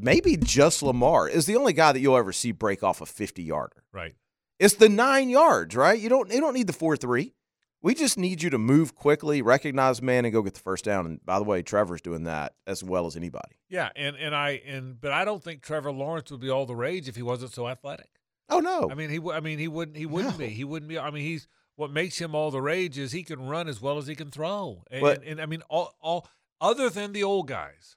maybe 0.00 0.36
just 0.38 0.82
Lamar 0.82 1.28
is 1.28 1.44
the 1.46 1.56
only 1.56 1.72
guy 1.74 1.92
that 1.92 2.00
you'll 2.00 2.16
ever 2.16 2.32
see 2.32 2.52
break 2.52 2.82
off 2.82 3.02
a 3.02 3.06
fifty 3.06 3.42
yarder. 3.42 3.84
Right. 3.92 4.14
It's 4.62 4.74
the 4.74 4.88
nine 4.88 5.28
yards, 5.28 5.74
right? 5.74 5.98
You 5.98 6.08
don't 6.08 6.32
you 6.32 6.40
don't 6.40 6.54
need 6.54 6.68
the 6.68 6.72
four 6.72 6.96
three. 6.96 7.34
We 7.82 7.96
just 7.96 8.16
need 8.16 8.44
you 8.44 8.50
to 8.50 8.58
move 8.58 8.94
quickly, 8.94 9.42
recognize 9.42 10.00
man, 10.00 10.24
and 10.24 10.32
go 10.32 10.40
get 10.40 10.54
the 10.54 10.60
first 10.60 10.84
down. 10.84 11.04
And 11.04 11.24
by 11.26 11.38
the 11.38 11.44
way, 11.44 11.62
Trevor's 11.62 12.00
doing 12.00 12.22
that 12.24 12.54
as 12.64 12.84
well 12.84 13.06
as 13.06 13.16
anybody. 13.16 13.56
Yeah, 13.68 13.90
and 13.96 14.14
and 14.14 14.36
I 14.36 14.62
and 14.64 15.00
but 15.00 15.10
I 15.10 15.24
don't 15.24 15.42
think 15.42 15.62
Trevor 15.62 15.90
Lawrence 15.90 16.30
would 16.30 16.40
be 16.40 16.48
all 16.48 16.64
the 16.64 16.76
rage 16.76 17.08
if 17.08 17.16
he 17.16 17.22
wasn't 17.22 17.52
so 17.52 17.66
athletic. 17.66 18.08
Oh 18.48 18.60
no! 18.60 18.88
I 18.88 18.94
mean 18.94 19.10
he 19.10 19.18
I 19.32 19.40
mean 19.40 19.58
he 19.58 19.66
wouldn't 19.66 19.96
he 19.96 20.06
wouldn't 20.06 20.38
be 20.38 20.46
he 20.48 20.62
wouldn't 20.62 20.88
be 20.88 20.96
I 20.96 21.10
mean 21.10 21.24
he's 21.24 21.48
what 21.74 21.90
makes 21.90 22.20
him 22.20 22.34
all 22.36 22.52
the 22.52 22.62
rage 22.62 22.98
is 22.98 23.10
he 23.10 23.24
can 23.24 23.40
run 23.48 23.66
as 23.66 23.80
well 23.80 23.98
as 23.98 24.06
he 24.06 24.14
can 24.14 24.30
throw 24.30 24.84
and, 24.90 25.00
But- 25.00 25.18
and, 25.22 25.26
and 25.26 25.40
I 25.40 25.46
mean 25.46 25.62
all 25.68 25.96
all 26.00 26.28
other 26.60 26.88
than 26.88 27.12
the 27.12 27.24
old 27.24 27.48
guys, 27.48 27.96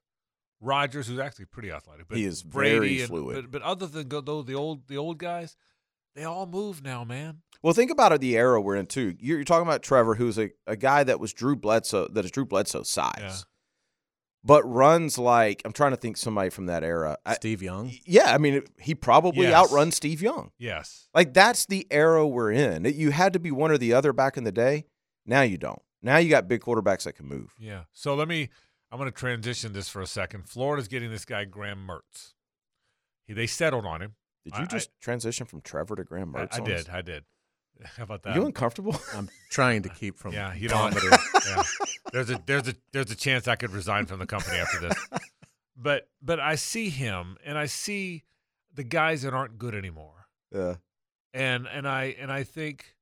Rodgers 0.61 1.07
who's 1.07 1.19
actually 1.19 1.45
pretty 1.45 1.71
athletic, 1.71 2.07
but 2.07 2.17
He 2.17 2.25
is 2.25 2.41
Brady 2.41 2.71
very 2.73 2.99
and, 3.01 3.09
fluid. 3.09 3.35
But, 3.35 3.51
but 3.51 3.61
other 3.61 3.85
than 3.85 4.07
go, 4.07 4.21
though 4.21 4.41
the 4.41 4.55
old 4.55 4.87
the 4.87 4.97
old 4.97 5.19
guys, 5.19 5.55
they 6.15 6.23
all 6.23 6.45
move 6.45 6.83
now, 6.83 7.03
man. 7.03 7.41
Well, 7.61 7.73
think 7.73 7.91
about 7.91 8.11
it, 8.11 8.21
the 8.21 8.37
era 8.37 8.61
we're 8.61 8.75
in 8.75 8.85
too. 8.85 9.15
You're, 9.19 9.37
you're 9.39 9.43
talking 9.45 9.67
about 9.67 9.81
Trevor, 9.83 10.15
who's 10.15 10.37
a, 10.37 10.51
a 10.67 10.75
guy 10.75 11.03
that 11.03 11.19
was 11.19 11.33
Drew 11.33 11.55
Bledsoe, 11.55 12.07
that 12.09 12.23
is 12.25 12.31
Drew 12.31 12.45
Bledsoe's 12.45 12.89
size, 12.89 13.13
Yeah. 13.19 13.35
but 14.43 14.63
runs 14.63 15.17
like 15.17 15.61
I'm 15.65 15.71
trying 15.73 15.91
to 15.91 15.97
think 15.97 16.17
somebody 16.17 16.49
from 16.51 16.67
that 16.67 16.83
era. 16.83 17.17
Steve 17.33 17.61
Young. 17.63 17.91
yeah, 18.05 18.33
I 18.33 18.37
mean, 18.37 18.61
he 18.79 18.93
probably 18.95 19.47
Yes. 19.47 19.53
outruns 19.55 19.95
Steve 19.95 20.21
Young. 20.21 20.51
Yes. 20.59 21.07
Like 21.13 21.33
that's 21.33 21.65
the 21.65 21.87
era 21.89 22.25
we're 22.27 22.51
in. 22.51 22.85
You 22.85 23.11
had 23.11 23.33
to 23.33 23.39
be 23.39 23.51
one 23.51 23.71
or 23.71 23.77
the 23.77 23.93
other 23.93 24.13
back 24.13 24.37
in 24.37 24.43
the 24.43 24.51
day. 24.51 24.85
Now 25.25 25.41
you 25.41 25.57
don't. 25.57 25.81
Now 26.03 26.17
you 26.17 26.29
got 26.29 26.47
big 26.47 26.61
quarterbacks 26.61 27.03
that 27.05 27.13
can 27.13 27.25
move. 27.25 27.53
Yeah. 27.59 27.85
So 27.93 28.13
let 28.15 28.27
me. 28.27 28.49
I'm 28.91 28.99
going 28.99 29.11
to 29.11 29.17
transition 29.17 29.73
this 29.73 29.89
for 29.89 30.01
a 30.01 30.07
second. 30.07 30.47
Florida's 30.47 30.87
getting 30.87 31.09
this 31.09 31.25
guy 31.25 31.43
Graham 31.45 31.85
Mertz. 31.89 32.33
He, 33.25 33.33
they 33.33 33.47
settled 33.47 33.85
on 33.85 34.01
him. 34.03 34.13
Did 34.45 34.55
you 34.57 34.63
I- 34.63 34.65
just 34.67 34.89
transition 35.01 35.45
from 35.45 35.61
Trevor 35.61 35.95
to 35.97 36.03
Graham 36.03 36.35
I, 36.35 36.39
Mertz? 36.45 36.55
I 36.55 36.59
on 36.59 36.63
did. 36.65 36.89
I 36.89 37.01
did. 37.01 37.23
How 37.97 38.03
about 38.03 38.23
that? 38.23 38.29
Are 38.29 38.33
that? 38.33 38.39
you 38.39 38.45
uncomfortable? 38.45 38.95
I'm 39.13 39.29
trying 39.49 39.81
to 39.83 39.89
keep 39.99 40.17
from 40.17 40.33
Yeah, 40.33 40.53
you 40.53 40.69
know, 40.69 40.75
vomiting. 40.75 41.09
yeah. 41.47 41.63
There's 42.13 42.29
a 42.29 42.41
there's 42.45 42.67
a 42.69 42.75
there's 42.93 43.11
a 43.11 43.15
chance 43.15 43.47
I 43.47 43.55
could 43.55 43.71
resign 43.71 44.05
from 44.05 44.19
the 44.19 44.25
company 44.27 44.57
after 44.57 44.79
this. 44.79 44.93
But 45.75 46.07
but 46.21 46.39
I 46.39 46.55
see 46.55 46.89
him 46.89 47.37
and 47.45 47.57
I 47.57 47.65
see 47.65 48.23
the 48.73 48.83
guys 48.83 49.23
that 49.23 49.33
aren't 49.33 49.57
good 49.57 49.75
anymore. 49.75 50.27
Yeah. 50.53 50.75
And 51.33 51.67
and 51.67 51.85
I 51.87 52.15
and 52.19 52.31
I 52.31 52.43
think 52.43 52.95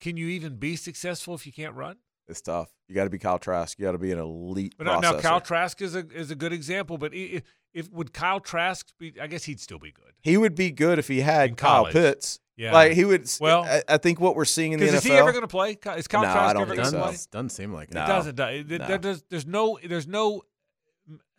can 0.00 0.16
you 0.16 0.28
even 0.28 0.56
be 0.56 0.76
successful 0.76 1.34
if 1.34 1.46
you 1.46 1.52
can't 1.52 1.74
run? 1.74 1.96
It's 2.28 2.40
tough. 2.40 2.70
You 2.88 2.94
got 2.94 3.04
to 3.04 3.10
be 3.10 3.18
Kyle 3.18 3.38
Trask. 3.38 3.78
You 3.78 3.84
got 3.84 3.92
to 3.92 3.98
be 3.98 4.12
an 4.12 4.18
elite 4.18 4.74
But 4.78 4.84
now, 4.86 5.00
now. 5.00 5.20
Kyle 5.20 5.40
Trask 5.40 5.80
is 5.82 5.94
a 5.94 6.06
is 6.10 6.30
a 6.30 6.34
good 6.34 6.52
example, 6.52 6.96
but 6.98 7.12
if, 7.14 7.42
if 7.72 7.90
would 7.92 8.12
Kyle 8.12 8.40
Trask 8.40 8.88
be 8.98 9.12
I 9.20 9.26
guess 9.26 9.44
he'd 9.44 9.60
still 9.60 9.78
be 9.78 9.92
good. 9.92 10.12
He 10.22 10.36
would 10.36 10.54
be 10.54 10.70
good 10.70 10.98
if 10.98 11.08
he 11.08 11.20
had 11.20 11.56
Kyle 11.56 11.82
college. 11.82 11.92
Pitts. 11.92 12.40
Yeah. 12.56 12.72
Like 12.72 12.92
he 12.92 13.04
would. 13.04 13.28
Well, 13.40 13.64
I, 13.64 13.82
I 13.88 13.96
think 13.98 14.20
what 14.20 14.36
we're 14.36 14.44
seeing 14.44 14.72
in 14.72 14.80
the 14.80 14.86
NFL. 14.86 14.94
Is 14.94 15.04
he 15.04 15.12
ever 15.12 15.32
going 15.32 15.42
to 15.42 15.48
play? 15.48 15.76
Is 15.96 16.06
Kyle 16.06 16.22
No, 16.22 16.28
I 16.28 16.32
Trask 16.32 16.54
don't 16.54 16.62
ever 16.62 16.74
going 16.76 16.84
to 16.84 16.90
so. 16.90 16.98
play? 17.00 17.10
Doesn't, 17.10 17.30
doesn't 17.30 17.48
seem 17.50 17.72
like 17.72 17.88
it. 17.88 17.96
It 17.96 18.06
doesn't. 18.06 18.38
it- 18.40 18.68
No. 18.68 18.86
there- 18.86 18.98
there's, 18.98 19.22
there's 19.28 19.46
no 19.46 19.78
there's 19.86 20.06
no 20.06 20.42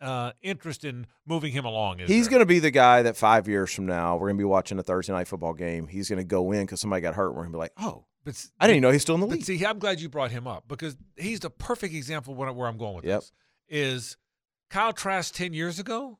uh, 0.00 0.32
interest 0.42 0.84
in 0.84 1.06
moving 1.26 1.52
him 1.52 1.64
along. 1.64 2.00
Is 2.00 2.08
He's 2.10 2.28
going 2.28 2.40
to 2.40 2.46
be 2.46 2.58
the 2.58 2.70
guy 2.70 3.02
that 3.02 3.16
five 3.16 3.48
years 3.48 3.72
from 3.72 3.86
now 3.86 4.14
we're 4.16 4.28
going 4.28 4.36
to 4.36 4.40
be 4.40 4.44
watching 4.44 4.78
a 4.78 4.82
Thursday 4.82 5.12
night 5.12 5.26
football 5.26 5.54
game. 5.54 5.88
He's 5.88 6.08
going 6.08 6.18
to 6.18 6.24
go 6.24 6.52
in 6.52 6.66
because 6.66 6.80
somebody 6.80 7.00
got 7.02 7.14
hurt. 7.14 7.30
We're 7.30 7.42
going 7.42 7.52
to 7.52 7.56
be 7.56 7.60
like, 7.60 7.72
oh, 7.78 8.04
But 8.26 8.44
I 8.60 8.66
didn't 8.66 8.78
even 8.78 8.82
know 8.88 8.90
he's 8.92 9.02
still 9.02 9.14
in 9.14 9.20
the 9.22 9.26
league. 9.28 9.44
see, 9.44 9.64
I'm 9.64 9.78
glad 9.78 10.00
you 10.00 10.08
brought 10.08 10.32
him 10.32 10.46
up 10.48 10.64
because 10.68 10.96
he's 11.16 11.40
the 11.40 11.48
perfect 11.48 11.94
example 11.94 12.32
of 12.42 12.56
where 12.56 12.66
I'm 12.68 12.76
going 12.76 12.96
with 12.96 13.04
Yep. 13.04 13.20
this. 13.20 13.32
Is 13.68 14.16
Kyle 14.68 14.92
Trask 14.92 15.32
ten 15.32 15.54
years 15.54 15.78
ago 15.78 16.18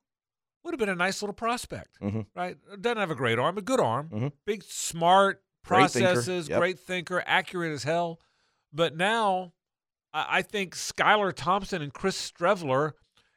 would 0.63 0.73
have 0.73 0.79
been 0.79 0.89
a 0.89 0.95
nice 0.95 1.21
little 1.23 1.35
prospect, 1.35 1.99
Mhm. 2.01 2.27
right? 2.35 2.57
Doesn't 2.81 2.99
have 2.99 3.11
a 3.11 3.15
great 3.17 3.39
arm, 3.39 3.59
a 3.59 3.63
good 3.63 3.79
arm, 3.81 4.09
Mhm. 4.11 4.33
big, 4.47 4.63
smart 4.65 5.43
Great 5.65 5.91
thinker. 5.91 6.09
processes, 6.13 6.49
Yep. 6.49 6.59
great 6.61 6.79
thinker, 6.81 7.23
accurate 7.27 7.73
as 7.73 7.83
hell. 7.85 8.21
But 8.73 8.97
now, 8.97 9.53
I, 10.13 10.43
think 10.43 10.75
Skylar 10.75 11.33
Thompson 11.35 11.83
and 11.83 11.93
Chris 11.93 12.17
Streveler, 12.31 12.93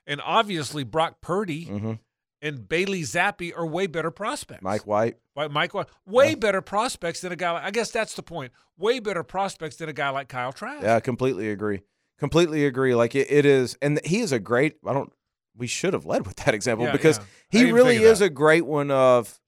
and 0.07 0.21
obviously 0.21 0.83
Brock 0.83 1.21
Purdy 1.21 1.65
Mhm. 1.67 1.99
And 2.41 2.67
Bailey 2.69 3.01
Zappe 3.01 3.51
are 3.55 3.65
way 3.65 3.87
better 3.87 4.11
prospects. 4.11 4.63
Mike 4.63 4.87
White. 4.87 5.17
Mike 5.35 5.73
White, 5.73 5.87
way 6.05 6.35
better 6.35 6.61
prospects 6.61 7.21
than 7.21 7.31
a 7.31 7.35
guy. 7.35 7.51
Like, 7.51 7.63
I 7.63 7.71
guess 7.71 7.91
that's 7.91 8.15
the 8.15 8.23
point. 8.23 8.51
Way 8.77 8.99
better 8.99 9.23
prospects 9.23 9.77
than 9.77 9.89
a 9.89 9.93
guy 9.93 10.09
like 10.09 10.29
Kyle 10.29 10.53
Trask. 10.53 10.83
Yeah, 10.83 10.95
I 10.95 10.99
completely 10.99 11.49
agree. 11.49 11.81
Completely 12.17 12.65
agree. 12.65 12.95
Like 12.95 13.15
it, 13.15 13.31
it 13.31 13.45
is, 13.45 13.77
and 13.81 13.99
he 14.05 14.19
is 14.19 14.31
a 14.31 14.39
great. 14.39 14.77
I 14.85 14.93
don't. 14.93 15.11
We 15.55 15.67
should 15.67 15.93
have 15.93 16.05
led 16.05 16.25
with 16.25 16.37
that 16.37 16.53
example 16.53 16.85
Yeah, 16.85 16.91
because 16.93 17.17
yeah. 17.51 17.61
He 17.65 17.71
really 17.71 17.97
is 17.97 18.21
a 18.21 18.29
great 18.29 18.65
one 18.65 18.91
of 18.91 19.39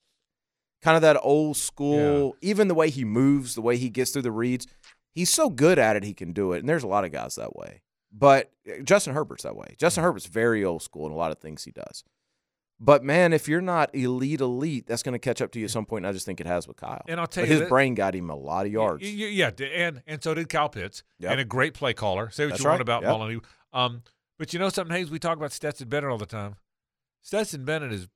kind 0.81 0.95
of 0.95 1.01
that 1.01 1.17
old 1.21 1.57
school. 1.57 2.35
Even 2.41 2.67
the 2.67 2.73
way 2.75 2.89
he 2.89 3.05
moves, 3.05 3.55
the 3.55 3.61
way 3.61 3.77
he 3.77 3.89
gets 3.89 4.11
through 4.11 4.23
the 4.23 4.31
reads, 4.31 4.67
he's 5.13 5.29
so 5.29 5.49
good 5.49 5.79
at 5.79 5.95
it. 5.95 6.03
He 6.03 6.13
can 6.13 6.33
do 6.33 6.53
it, 6.53 6.59
and 6.59 6.69
there's 6.69 6.83
a 6.83 6.87
lot 6.87 7.05
of 7.05 7.11
guys 7.11 7.35
that 7.35 7.55
way. 7.55 7.81
But 8.11 8.51
uh, 8.69 8.81
Justin 8.83 9.13
Herbert's 9.13 9.43
that 9.43 9.55
way. 9.55 9.75
Justin 9.77 10.03
Herbert's 10.03 10.25
very 10.25 10.63
old 10.65 10.81
school 10.81 11.05
in 11.05 11.13
a 11.13 11.15
lot 11.15 11.31
of 11.31 11.39
things 11.39 11.63
he 11.63 11.71
does. 11.71 12.03
But 12.83 13.03
man, 13.03 13.31
if 13.31 13.47
you're 13.47 13.61
not 13.61 13.93
elite, 13.93 14.41
elite, 14.41 14.87
that's 14.87 15.03
going 15.03 15.13
to 15.13 15.19
catch 15.19 15.39
up 15.39 15.51
to 15.51 15.59
you 15.59 15.65
at 15.65 15.71
some 15.71 15.85
point. 15.85 16.03
And 16.03 16.09
I 16.09 16.13
just 16.13 16.25
think 16.25 16.41
it 16.41 16.47
has 16.47 16.67
with 16.67 16.77
Kyle. 16.77 17.03
And 17.07 17.19
I'll 17.19 17.27
tell 17.27 17.43
But 17.43 17.49
you 17.49 17.53
his 17.53 17.59
that- 17.61 17.69
brain 17.69 17.93
got 17.93 18.15
him 18.15 18.31
a 18.31 18.35
lot 18.35 18.65
of 18.65 18.71
yards. 18.71 19.03
Yeah, 19.09 19.51
and 19.75 20.01
and 20.07 20.23
so 20.23 20.33
did 20.33 20.49
Kyle 20.49 20.67
Pitts, 20.67 21.03
Yep. 21.19 21.31
and 21.31 21.39
a 21.39 21.45
great 21.45 21.75
play 21.75 21.93
caller. 21.93 22.31
Say 22.31 22.45
what 22.45 22.49
That's 22.53 22.63
you 22.63 22.69
want 22.69 22.81
about 22.81 23.03
yep. 23.03 23.11
Mullen. 23.11 23.41
Um, 23.71 24.01
but 24.39 24.51
you 24.51 24.59
know 24.59 24.69
something, 24.69 24.95
Hays? 24.95 25.11
We 25.11 25.19
talk 25.19 25.37
about 25.37 25.51
Stetson 25.51 25.87
Bennett 25.89 26.09
all 26.09 26.17
the 26.17 26.25
time. 26.25 26.55
Stetson 27.21 27.65
Bennett 27.65 27.93
is 27.93 28.07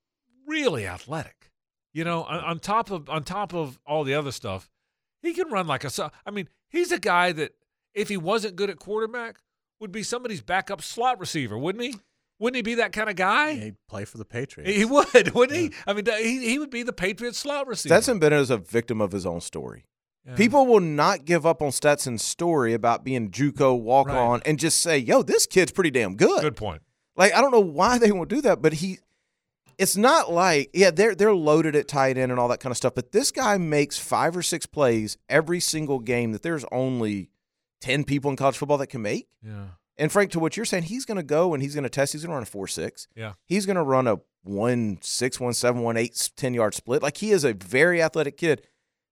really 0.48 0.88
athletic. 0.88 1.52
You 1.94 2.04
know, 2.04 2.24
on, 2.24 2.40
on 2.40 2.60
top 2.60 2.90
of 2.92 3.08
on 3.10 3.24
top 3.24 3.54
of 3.54 3.80
all 3.86 4.04
the 4.04 4.16
other 4.16 4.32
stuff, 4.32 4.70
he 5.22 5.34
can 5.34 5.50
run 5.50 5.68
like 5.68 5.84
a. 5.84 6.12
I 6.26 6.32
mean, 6.32 6.50
he's 6.70 6.92
a 6.92 7.00
guy 7.00 7.32
that 7.34 7.52
if 7.94 8.10
he 8.10 8.18
wasn't 8.18 8.56
good 8.56 8.70
at 8.72 8.80
quarterback, 8.80 9.38
would 9.80 9.92
be 9.92 10.02
somebody's 10.04 10.42
backup 10.42 10.82
slot 10.82 11.20
receiver, 11.20 11.58
wouldn't 11.58 11.84
he? 11.84 12.00
Wouldn't 12.40 12.58
he 12.58 12.62
be 12.62 12.76
that 12.76 12.92
kind 12.92 13.10
of 13.10 13.16
guy? 13.16 13.54
He'd 13.54 13.78
play 13.88 14.04
for 14.06 14.18
the 14.18 14.26
Patriots. 14.26 14.72
He 14.76 14.84
would, 14.86 15.34
wouldn't 15.34 15.58
he? 15.58 15.72
I 15.88 15.94
mean, 15.94 16.06
he, 16.06 16.50
he 16.50 16.60
would 16.60 16.70
be 16.70 16.84
the 16.84 16.94
Patriots 16.94 17.40
slot 17.40 17.68
receiver. 17.68 17.96
Stetson 17.96 18.20
Bennett 18.20 18.42
is 18.42 18.50
a 18.50 18.58
victim 18.58 19.00
of 19.00 19.12
his 19.12 19.26
own 19.26 19.42
story. 19.42 19.86
Yeah. 20.26 20.36
People 20.36 20.66
will 20.66 20.80
not 20.80 21.26
give 21.26 21.46
up 21.46 21.62
on 21.62 21.72
Stetson's 21.72 22.24
story 22.24 22.74
about 22.74 23.04
being 23.04 23.30
JUCO 23.30 23.80
walk 23.80 24.10
on 24.10 24.42
and 24.46 24.58
just 24.58 24.82
say, 24.82 24.98
"Yo, 24.98 25.22
this 25.22 25.46
kid's 25.46 25.72
pretty 25.72 25.92
damn 25.92 26.16
good." 26.16 26.42
Good 26.42 26.56
point. 26.56 26.82
Like 27.16 27.34
I 27.34 27.42
don't 27.42 27.52
know 27.52 27.60
why 27.60 28.00
they 28.00 28.12
won't 28.12 28.30
do 28.30 28.42
that, 28.42 28.62
but 28.62 28.74
he. 28.74 29.00
It's 29.78 29.96
not 29.96 30.32
like 30.32 30.72
yeah 30.74 30.90
they're 30.90 31.14
they're 31.16 31.36
loaded 31.36 31.76
at 31.76 31.88
tight 31.88 32.18
end 32.18 32.32
and 32.32 32.40
all 32.40 32.48
that 32.48 32.60
kind 32.60 32.72
of 32.72 32.78
stuff, 32.78 32.96
but 32.96 33.12
this 33.12 33.30
guy 33.32 33.58
makes 33.58 34.00
five 34.00 34.36
or 34.36 34.42
six 34.42 34.66
plays 34.66 35.18
every 35.30 35.60
single 35.60 36.00
game 36.00 36.32
that 36.32 36.42
there's 36.42 36.66
only 36.72 37.30
ten 37.82 38.04
people 38.04 38.32
in 38.32 38.38
college 38.38 38.58
football 38.58 38.78
that 38.80 38.88
can 38.88 39.02
make. 39.04 39.28
Yeah. 39.44 39.66
And 39.98 40.12
Frank, 40.12 40.32
to 40.32 40.40
what 40.40 40.58
you're 40.58 40.66
saying, 40.66 40.84
he's 40.84 41.06
going 41.06 41.18
to 41.18 41.24
go 41.24 41.54
and 41.54 41.64
he's 41.64 41.74
going 41.74 41.84
to 41.84 41.90
test. 41.90 42.14
He's 42.14 42.22
going 42.24 42.32
to 42.32 42.36
run 42.36 42.44
a 42.44 42.48
four 42.48 42.68
six. 42.68 43.08
Yeah. 43.16 43.34
He's 43.46 43.66
going 43.66 43.78
to 43.78 43.84
run 43.84 44.08
a 44.08 44.18
one 44.44 44.98
six, 45.02 45.40
one 45.40 45.54
seven, 45.54 45.82
one 45.82 45.98
eight, 45.98 46.30
10 46.36 46.54
yard 46.54 46.74
split. 46.74 47.02
Like 47.02 47.18
he 47.18 47.32
is 47.32 47.44
a 47.44 47.54
very 47.54 48.02
athletic 48.02 48.38
kid. 48.38 48.68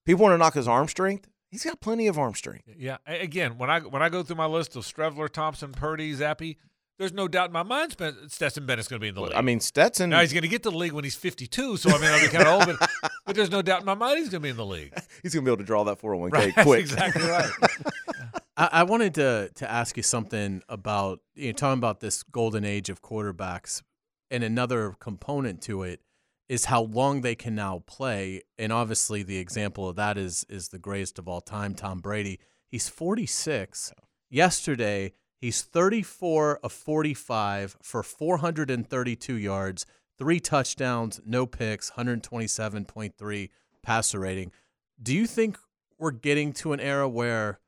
People 0.06 0.24
want 0.24 0.34
to 0.34 0.38
knock 0.38 0.54
his 0.56 0.68
arm 0.68 0.88
strength. 0.88 1.28
He's 1.50 1.64
got 1.64 1.80
plenty 1.80 2.08
of 2.08 2.18
arm 2.18 2.34
strength. 2.34 2.64
Yeah. 2.78 2.98
Again, 3.06 3.58
when 3.58 3.70
I 3.70 3.80
when 3.80 4.02
I 4.02 4.10
go 4.10 4.24
through 4.24 4.36
my 4.38 4.46
list 4.48 4.76
of 4.76 4.84
Streveler, 4.84 5.30
Thompson, 5.30 5.72
Purdy, 5.72 6.14
Zappe, 6.14 6.58
there's 7.00 7.14
no 7.14 7.28
doubt 7.28 7.48
in 7.48 7.54
my 7.54 7.64
mind 7.64 7.96
Stetson 8.28 8.66
Bennett's 8.66 8.88
going 8.88 9.00
to 9.00 9.02
be 9.04 9.08
in 9.08 9.16
the 9.16 9.22
league. 9.22 9.34
I 9.36 9.42
mean, 9.42 9.60
Stetson. 9.60 10.10
now 10.10 10.22
he's 10.22 10.34
going 10.34 10.44
to 10.44 10.48
get 10.50 10.64
to 10.64 10.70
the 10.72 10.78
league 10.78 10.94
when 10.94 11.04
he's 11.04 11.16
52, 11.16 11.78
so 11.78 11.90
I 11.90 11.94
mean 12.00 12.12
I'll 12.12 12.22
be 12.22 12.28
kind 12.28 12.48
of 12.48 12.68
old, 12.68 12.78
but, 12.80 12.90
but 13.26 13.36
there's 13.36 13.50
no 13.52 13.62
doubt 13.62 13.80
in 13.82 13.86
my 13.86 13.94
mind 13.96 14.20
he's 14.20 14.30
going 14.30 14.42
to 14.42 14.46
be 14.46 14.50
in 14.50 14.58
the 14.58 14.66
league. 14.66 14.94
he's 15.24 15.34
going 15.34 15.44
to 15.46 15.50
be 15.50 15.52
able 15.54 15.58
to 15.64 15.66
draw 15.66 15.84
that 15.86 16.00
401k 16.02 16.32
Right, 16.32 16.56
that's 16.56 16.66
quick. 16.68 16.80
exactly 16.82 17.24
right. 17.24 17.50
I, 18.56 18.70
I 18.72 18.84
wanted 18.84 19.16
to 19.16 19.50
to 19.56 19.72
ask 19.72 19.98
you 19.98 20.04
something 20.04 20.62
about 20.70 21.20
you 21.36 21.48
know 21.48 21.54
talking 21.54 21.80
about 21.80 22.00
this 22.00 22.24
golden 22.24 22.66
age 22.66 22.90
of 22.90 23.02
quarterbacks, 23.02 23.82
and 24.30 24.44
another 24.44 24.96
component 25.00 25.62
to 25.64 25.84
it 25.84 26.02
is 26.50 26.66
how 26.66 26.84
long 26.84 27.22
they 27.22 27.36
can 27.36 27.56
now 27.56 27.84
play. 27.88 28.42
And 28.58 28.72
obviously, 28.72 29.24
the 29.24 29.38
example 29.38 29.88
of 29.90 29.96
that 29.96 30.18
is 30.18 30.46
is 30.50 30.70
the 30.70 30.80
greatest 30.80 31.20
of 31.20 31.28
all 31.28 31.42
time, 31.42 31.74
Tom 31.74 32.00
Brady. 32.00 32.40
He's 32.68 32.90
46. 32.90 33.94
Yesterday, 34.30 35.14
he's 35.38 35.62
34 35.62 36.60
of 36.64 36.72
45 36.72 37.78
for 37.84 38.02
432 38.02 39.36
yards, 39.36 39.86
three 40.18 40.40
touchdowns, 40.40 41.22
no 41.24 41.46
picks, 41.46 41.92
127.3 41.92 43.50
passer 43.84 44.20
rating. 44.20 44.52
Do 45.02 45.14
you 45.14 45.28
think 45.28 45.60
we're 46.00 46.10
getting 46.10 46.52
to 46.54 46.74
an 46.74 46.80
era 46.80 47.08
where 47.08 47.60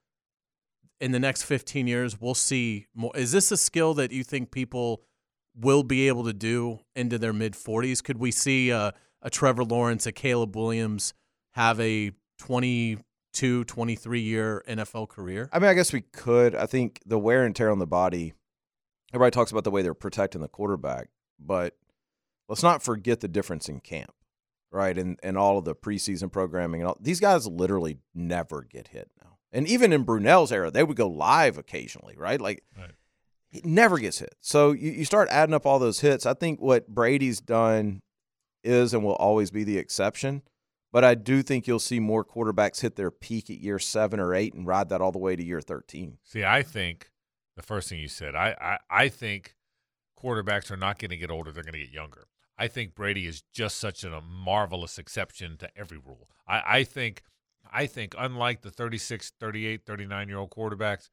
in 1.00 1.12
the 1.12 1.20
next 1.20 1.44
15 1.44 1.88
years 1.88 2.20
we'll 2.20 2.34
see 2.34 2.88
more 2.96 3.12
is 3.16 3.32
this 3.32 3.52
a 3.52 3.58
skill 3.58 3.94
that 3.94 4.12
you 4.12 4.24
think 4.24 4.52
people 4.52 5.02
will 5.56 5.84
be 5.84 6.08
able 6.08 6.24
to 6.26 6.34
do 6.34 6.80
into 6.96 7.18
their 7.18 7.34
mid 7.34 7.54
40s 7.54 8.04
could 8.04 8.18
we 8.18 8.32
see 8.32 8.70
a, 8.70 8.94
a 9.22 9.30
trevor 9.30 9.64
lawrence 9.64 10.06
a 10.06 10.12
caleb 10.12 10.56
williams 10.56 11.14
have 11.54 11.80
a 11.80 12.12
22 12.40 13.64
23 13.64 14.20
year 14.20 14.64
nfl 14.68 15.08
career 15.08 15.50
I 15.52 15.60
mean, 15.60 15.70
I 15.70 15.74
guess 15.74 15.94
we 15.94 16.02
could. 16.02 16.56
I 16.56 16.66
think 16.66 17.02
the 17.06 17.20
wear 17.20 17.46
and 17.46 17.56
tear 17.56 17.72
on 17.72 17.80
the 17.80 17.88
body, 17.88 18.34
everybody 19.14 19.32
talks 19.32 19.52
about 19.52 19.64
the 19.64 19.72
way 19.72 19.82
they're 19.82 19.94
protecting 19.94 20.42
the 20.42 20.48
quarterback, 20.48 21.10
but 21.40 21.76
let's 22.50 22.64
not 22.64 22.84
forget 22.84 23.22
the 23.22 23.28
difference 23.28 23.70
in 23.70 23.80
camp, 23.80 24.14
right? 24.72 24.98
And 24.98 25.20
and 25.24 25.38
all 25.38 25.58
of 25.58 25.66
the 25.66 25.76
preseason 25.76 26.32
programming 26.32 26.82
and 26.82 26.90
all 26.90 26.98
these 27.00 27.20
guys 27.20 27.48
literally 27.48 28.00
never 28.14 28.64
get 28.64 28.90
hit 28.90 29.10
now. 29.24 29.35
And 29.56 29.68
even 29.70 29.94
in 29.94 30.04
Brunell's 30.04 30.52
era, 30.52 30.70
they 30.70 30.84
would 30.84 30.98
go 30.98 31.08
live 31.08 31.58
occasionally, 31.58 32.16
right? 32.18 32.42
Like 32.42 32.64
he 33.50 33.62
never 33.64 33.98
gets 33.98 34.20
hit. 34.20 34.36
So 34.42 34.74
you, 34.74 34.92
you 34.92 35.06
start 35.06 35.30
adding 35.32 35.56
up 35.56 35.66
all 35.66 35.80
those 35.80 36.02
hits. 36.02 36.26
I 36.26 36.34
think 36.34 36.60
what 36.60 36.90
Brady's 36.90 37.40
done 37.40 38.02
is 38.66 38.94
and 38.94 39.02
will 39.02 39.16
always 39.16 39.52
be 39.52 39.64
the 39.64 39.78
exception. 39.78 40.42
But 40.92 41.06
I 41.06 41.16
do 41.16 41.42
think 41.42 41.68
you'll 41.68 41.80
see 41.80 42.02
more 42.02 42.26
quarterbacks 42.26 42.82
hit 42.82 42.98
their 42.98 43.12
peak 43.12 43.50
at 43.50 43.58
year 43.58 43.80
seven 43.80 44.20
or 44.20 44.34
eight 44.36 44.54
and 44.54 44.68
ride 44.68 44.90
that 44.90 45.00
all 45.00 45.14
the 45.14 45.20
way 45.20 45.38
to 45.38 45.44
year 45.44 45.62
13. 45.62 46.18
See, 46.24 46.44
I 46.44 46.62
think 46.62 47.12
the 47.56 47.64
first 47.64 47.90
thing 47.90 48.00
you 48.00 48.10
said, 48.10 48.36
I, 48.36 48.56
I, 48.60 49.04
I 49.04 49.08
think 49.08 49.56
quarterbacks 50.22 50.70
are 50.70 50.78
not 50.78 51.00
going 51.00 51.12
to 51.12 51.18
get 51.18 51.32
older, 51.32 51.54
they're 51.54 51.64
going 51.64 51.74
to 51.74 51.80
get 51.80 51.92
younger. 51.92 52.28
I 52.58 52.68
think 52.68 52.94
Brady 52.94 53.26
is 53.26 53.44
just 53.54 53.78
such 53.78 54.04
a 54.04 54.22
marvelous 54.22 54.98
exception 54.98 55.58
to 55.58 55.70
every 55.78 55.98
rule. 55.98 56.30
I, 56.48 56.64
I 56.66 56.84
think 56.84 57.24
I 57.72 57.86
think 57.88 58.16
unlike 58.18 58.62
the 58.62 58.72
36, 58.72 59.34
38, 59.40 59.86
39 59.86 60.28
year 60.30 60.38
old 60.38 60.52
quarterbacks, 60.52 61.10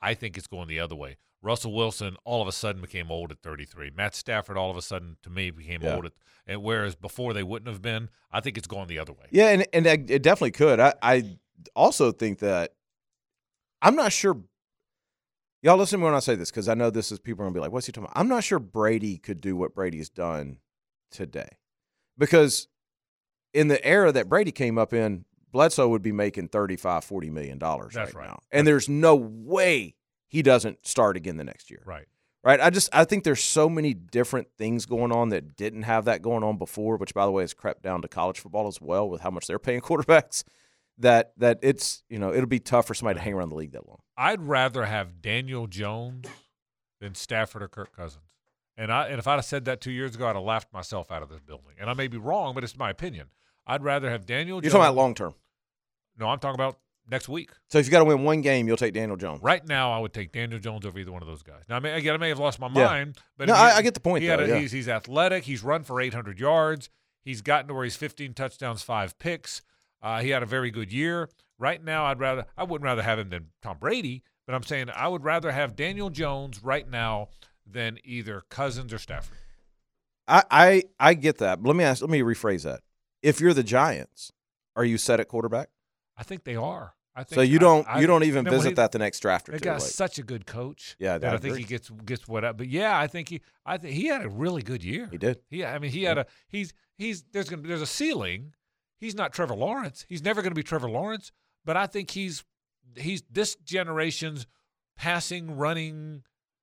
I 0.00 0.14
think 0.14 0.36
it's 0.36 0.46
going 0.46 0.68
the 0.68 0.80
other 0.80 0.94
way. 0.94 1.16
Russell 1.42 1.72
Wilson 1.74 2.16
all 2.24 2.42
of 2.42 2.48
a 2.48 2.52
sudden 2.52 2.80
became 2.82 3.10
old 3.10 3.30
at 3.30 3.38
33. 3.42 3.90
Matt 3.94 4.14
Stafford 4.14 4.56
all 4.56 4.70
of 4.70 4.76
a 4.76 4.82
sudden 4.82 5.16
to 5.22 5.30
me 5.30 5.50
became 5.50 5.82
Yeah. 5.82 5.94
old 5.96 6.06
at 6.06 6.12
and 6.46 6.62
whereas 6.62 6.94
before 6.94 7.32
they 7.32 7.42
wouldn't 7.42 7.68
have 7.68 7.82
been. 7.82 8.08
I 8.32 8.40
think 8.40 8.56
it's 8.56 8.66
going 8.66 8.88
the 8.88 8.98
other 8.98 9.12
way. 9.12 9.26
Yeah, 9.30 9.48
and, 9.48 9.66
and 9.72 9.86
it 9.86 10.10
it 10.10 10.22
definitely 10.22 10.52
could. 10.52 10.80
I, 10.80 10.94
I 11.02 11.36
also 11.74 12.12
think 12.12 12.38
that 12.40 12.72
I'm 13.82 13.96
not 13.96 14.12
sure. 14.12 14.40
Y'all 15.62 15.76
listen 15.76 15.98
to 15.98 16.02
me 16.02 16.04
when 16.06 16.14
I 16.14 16.20
say 16.20 16.34
this 16.36 16.50
because 16.50 16.68
I 16.68 16.74
know 16.74 16.90
this 16.90 17.10
is 17.10 17.18
people 17.18 17.42
are 17.42 17.46
gonna 17.46 17.54
be 17.54 17.60
like, 17.60 17.72
"What's 17.72 17.86
he 17.86 17.92
talking 17.92 18.04
about?" 18.04 18.18
I'm 18.20 18.28
not 18.28 18.44
sure 18.44 18.58
Brady 18.58 19.18
could 19.18 19.40
do 19.40 19.56
what 19.56 19.74
Brady's 19.74 20.08
done 20.08 20.58
today, 21.10 21.48
because 22.16 22.68
in 23.52 23.68
the 23.68 23.84
era 23.84 24.12
that 24.12 24.28
Brady 24.28 24.52
came 24.52 24.78
up 24.78 24.92
in, 24.92 25.24
Bledsoe 25.56 25.88
would 25.88 26.02
be 26.02 26.12
making 26.12 26.48
35, 26.48 27.02
40 27.02 27.30
million 27.30 27.56
dollars 27.56 27.94
right, 27.94 28.12
right. 28.14 28.28
now. 28.28 28.40
And 28.52 28.66
there's 28.66 28.90
no 28.90 29.16
way 29.16 29.94
he 30.26 30.42
doesn't 30.42 30.86
start 30.86 31.16
again 31.16 31.38
the 31.38 31.44
next 31.44 31.70
year. 31.70 31.82
Right. 31.86 32.04
Right. 32.44 32.60
I 32.60 32.68
just 32.68 32.90
I 32.92 33.06
think 33.06 33.24
there's 33.24 33.42
so 33.42 33.70
many 33.70 33.94
different 33.94 34.48
things 34.58 34.84
going 34.84 35.12
on 35.12 35.30
that 35.30 35.56
didn't 35.56 35.84
have 35.84 36.04
that 36.04 36.20
going 36.20 36.44
on 36.44 36.58
before, 36.58 36.98
which 36.98 37.14
by 37.14 37.24
the 37.24 37.30
way 37.32 37.42
has 37.42 37.54
crept 37.54 37.82
down 37.82 38.02
to 38.02 38.08
college 38.08 38.38
football 38.38 38.66
as 38.66 38.82
well 38.82 39.08
with 39.08 39.22
how 39.22 39.30
much 39.30 39.46
they're 39.46 39.58
paying 39.58 39.80
quarterbacks. 39.88 40.44
That 40.98 41.32
that 41.38 41.58
it's 41.62 42.02
you 42.10 42.18
know, 42.18 42.34
it'll 42.34 42.44
be 42.44 42.60
tough 42.60 42.86
for 42.86 42.92
somebody 42.92 43.18
to 43.18 43.24
hang 43.24 43.32
around 43.32 43.48
the 43.48 43.54
league 43.56 43.72
that 43.72 43.88
long. 43.88 44.00
I'd 44.18 44.42
rather 44.42 44.84
have 44.84 45.22
Daniel 45.22 45.66
Jones 45.66 46.26
than 47.00 47.14
Stafford 47.14 47.62
or 47.62 47.68
Kirk 47.68 47.96
Cousins. 47.96 48.24
And 48.76 48.92
I 48.92 49.06
and 49.08 49.18
if 49.18 49.26
I'd 49.26 49.36
have 49.36 49.46
said 49.46 49.64
that 49.64 49.80
two 49.80 49.90
years 49.90 50.14
ago, 50.14 50.26
I'd 50.26 50.36
have 50.36 50.44
laughed 50.44 50.70
myself 50.70 51.10
out 51.10 51.22
of 51.22 51.30
this 51.30 51.40
building. 51.40 51.72
And 51.80 51.88
I 51.88 51.94
may 51.94 52.08
be 52.08 52.18
wrong, 52.18 52.54
but 52.54 52.62
it's 52.62 52.76
my 52.76 52.90
opinion. 52.90 53.28
I'd 53.66 53.82
rather 53.82 54.10
have 54.10 54.26
Daniel. 54.26 54.56
You're 54.56 54.64
Jones. 54.64 54.72
talking 54.74 54.84
about 54.84 54.96
long 54.96 55.14
term. 55.14 55.34
No, 56.18 56.28
I'm 56.28 56.38
talking 56.38 56.54
about 56.56 56.78
next 57.08 57.28
week. 57.28 57.50
So 57.68 57.78
if 57.78 57.86
you 57.86 57.90
got 57.92 58.00
to 58.00 58.04
win 58.04 58.24
one 58.24 58.40
game, 58.40 58.66
you'll 58.66 58.76
take 58.76 58.94
Daniel 58.94 59.16
Jones. 59.16 59.42
Right 59.42 59.66
now, 59.66 59.92
I 59.92 59.98
would 59.98 60.12
take 60.12 60.32
Daniel 60.32 60.58
Jones 60.58 60.84
over 60.86 60.98
either 60.98 61.12
one 61.12 61.22
of 61.22 61.28
those 61.28 61.42
guys. 61.42 61.62
Now, 61.68 61.76
I 61.76 61.78
may, 61.80 61.92
again, 61.92 62.14
I 62.14 62.16
may 62.16 62.28
have 62.30 62.38
lost 62.38 62.58
my 62.58 62.68
Yeah. 62.68 62.84
mind, 62.86 63.18
but 63.36 63.48
No, 63.48 63.54
he- 63.54 63.60
I- 63.60 63.76
I 63.76 63.82
get 63.82 63.94
the 63.94 64.00
point, 64.00 64.22
He 64.22 64.28
though, 64.28 64.38
a- 64.38 64.48
yeah. 64.48 64.58
he's, 64.58 64.72
he's 64.72 64.88
athletic. 64.88 65.44
He's 65.44 65.62
run 65.62 65.84
for 65.84 66.00
800 66.00 66.40
yards. 66.40 66.90
He's 67.22 67.42
gotten 67.42 67.68
to 67.68 67.74
where 67.74 67.84
he's 67.84 67.96
15 67.96 68.34
touchdowns, 68.34 68.82
five 68.82 69.18
picks. 69.18 69.62
Uh, 70.02 70.20
he 70.20 70.30
had 70.30 70.42
a 70.42 70.46
very 70.46 70.70
good 70.70 70.92
year. 70.92 71.28
Right 71.58 71.82
now, 71.82 72.04
I'd 72.04 72.20
rather 72.20 72.44
I 72.56 72.64
wouldn't 72.64 72.84
rather 72.84 73.02
have 73.02 73.18
him 73.18 73.30
than 73.30 73.48
Tom 73.62 73.78
Brady, 73.78 74.22
but 74.46 74.54
I'm 74.54 74.62
saying 74.62 74.90
I 74.90 75.08
would 75.08 75.24
rather 75.24 75.50
have 75.52 75.74
Daniel 75.74 76.10
Jones 76.10 76.62
right 76.62 76.88
now 76.88 77.28
than 77.66 77.98
either 78.04 78.42
Cousins 78.50 78.92
or 78.92 78.98
Stafford. 78.98 79.38
I, 80.28 80.42
I 80.50 80.82
I 81.00 81.14
get 81.14 81.38
that. 81.38 81.62
But 81.62 81.68
let 81.70 81.76
me 81.76 81.84
ask 81.84 82.00
let 82.02 82.10
me 82.10 82.20
rephrase 82.20 82.64
that. 82.64 82.80
If 83.22 83.40
you're 83.40 83.54
the 83.54 83.62
Giants, 83.62 84.32
are 84.76 84.84
you 84.84 84.98
set 84.98 85.18
at 85.18 85.28
quarterback? 85.28 85.70
I 86.16 86.22
think 86.22 86.44
they 86.44 86.56
are. 86.56 86.94
I 87.14 87.24
think 87.24 87.34
So 87.36 87.40
you 87.40 87.58
don't 87.58 87.86
I- 87.88 88.00
you 88.00 88.06
don't 88.06 88.24
even 88.24 88.44
when 88.44 88.52
visit 88.52 88.68
he- 88.70 88.74
that 88.74 88.92
the 88.92 88.98
next 88.98 89.20
draft 89.20 89.48
or 89.48 89.52
They 89.52 89.58
two. 89.58 89.64
got 89.64 89.80
like- 89.80 89.90
such 89.90 90.18
a 90.18 90.22
good 90.22 90.46
coach. 90.46 90.96
Yeah, 90.98 91.16
that 91.18 91.32
I 91.32 91.36
I, 91.36 91.38
think 91.38 91.56
he 91.56 91.64
gets 91.64 91.88
gets 91.88 92.28
what 92.28 92.44
up. 92.44 92.58
But 92.58 92.68
yeah, 92.68 92.98
I 92.98 93.06
think 93.06 93.28
he 93.30 93.40
I 93.64 93.78
think 93.78 93.94
he 93.94 94.06
had 94.06 94.22
a 94.24 94.28
really 94.28 94.62
good 94.62 94.84
year. 94.84 95.08
He 95.10 95.16
did. 95.18 95.38
Yeah, 95.50 95.72
I 95.74 95.78
mean 95.78 95.90
he 95.92 96.02
had 96.04 96.18
a 96.18 96.26
he's 96.48 96.74
he's 96.98 97.22
there's 97.32 97.48
gonna 97.48 97.62
there's 97.62 97.80
a 97.82 97.86
ceiling. 97.86 98.52
He's 98.98 99.14
not 99.14 99.32
Trevor 99.32 99.54
Lawrence. 99.54 100.04
He's 100.08 100.22
never 100.22 100.42
gonna 100.42 100.54
be 100.54 100.62
Trevor 100.62 100.90
Lawrence. 100.90 101.32
But 101.64 101.76
I 101.76 101.86
think 101.86 102.10
he's 102.10 102.44
he's 102.96 103.22
this 103.30 103.56
generation's 103.56 104.46
passing 104.96 105.56
running 105.56 106.22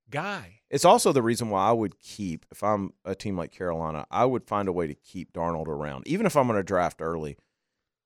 guy. 0.10 0.62
It's 0.70 0.86
also 0.86 1.12
the 1.12 1.22
reason 1.22 1.50
why 1.50 1.68
I 1.68 1.72
would 1.72 2.00
keep, 2.00 2.46
if 2.52 2.64
I'm 2.64 2.94
a 3.06 3.16
team 3.16 3.38
like 3.38 3.52
Carolina, 3.52 4.06
I 4.10 4.26
would 4.26 4.46
find 4.48 4.68
a 4.68 4.72
way 4.72 4.88
to 4.88 4.94
keep 4.96 5.34
Darnold 5.34 5.68
around, 5.68 6.08
even 6.08 6.26
if 6.26 6.36
I'm 6.36 6.48
going 6.48 6.58
to 6.58 6.64
draft 6.64 7.02
early. 7.02 7.38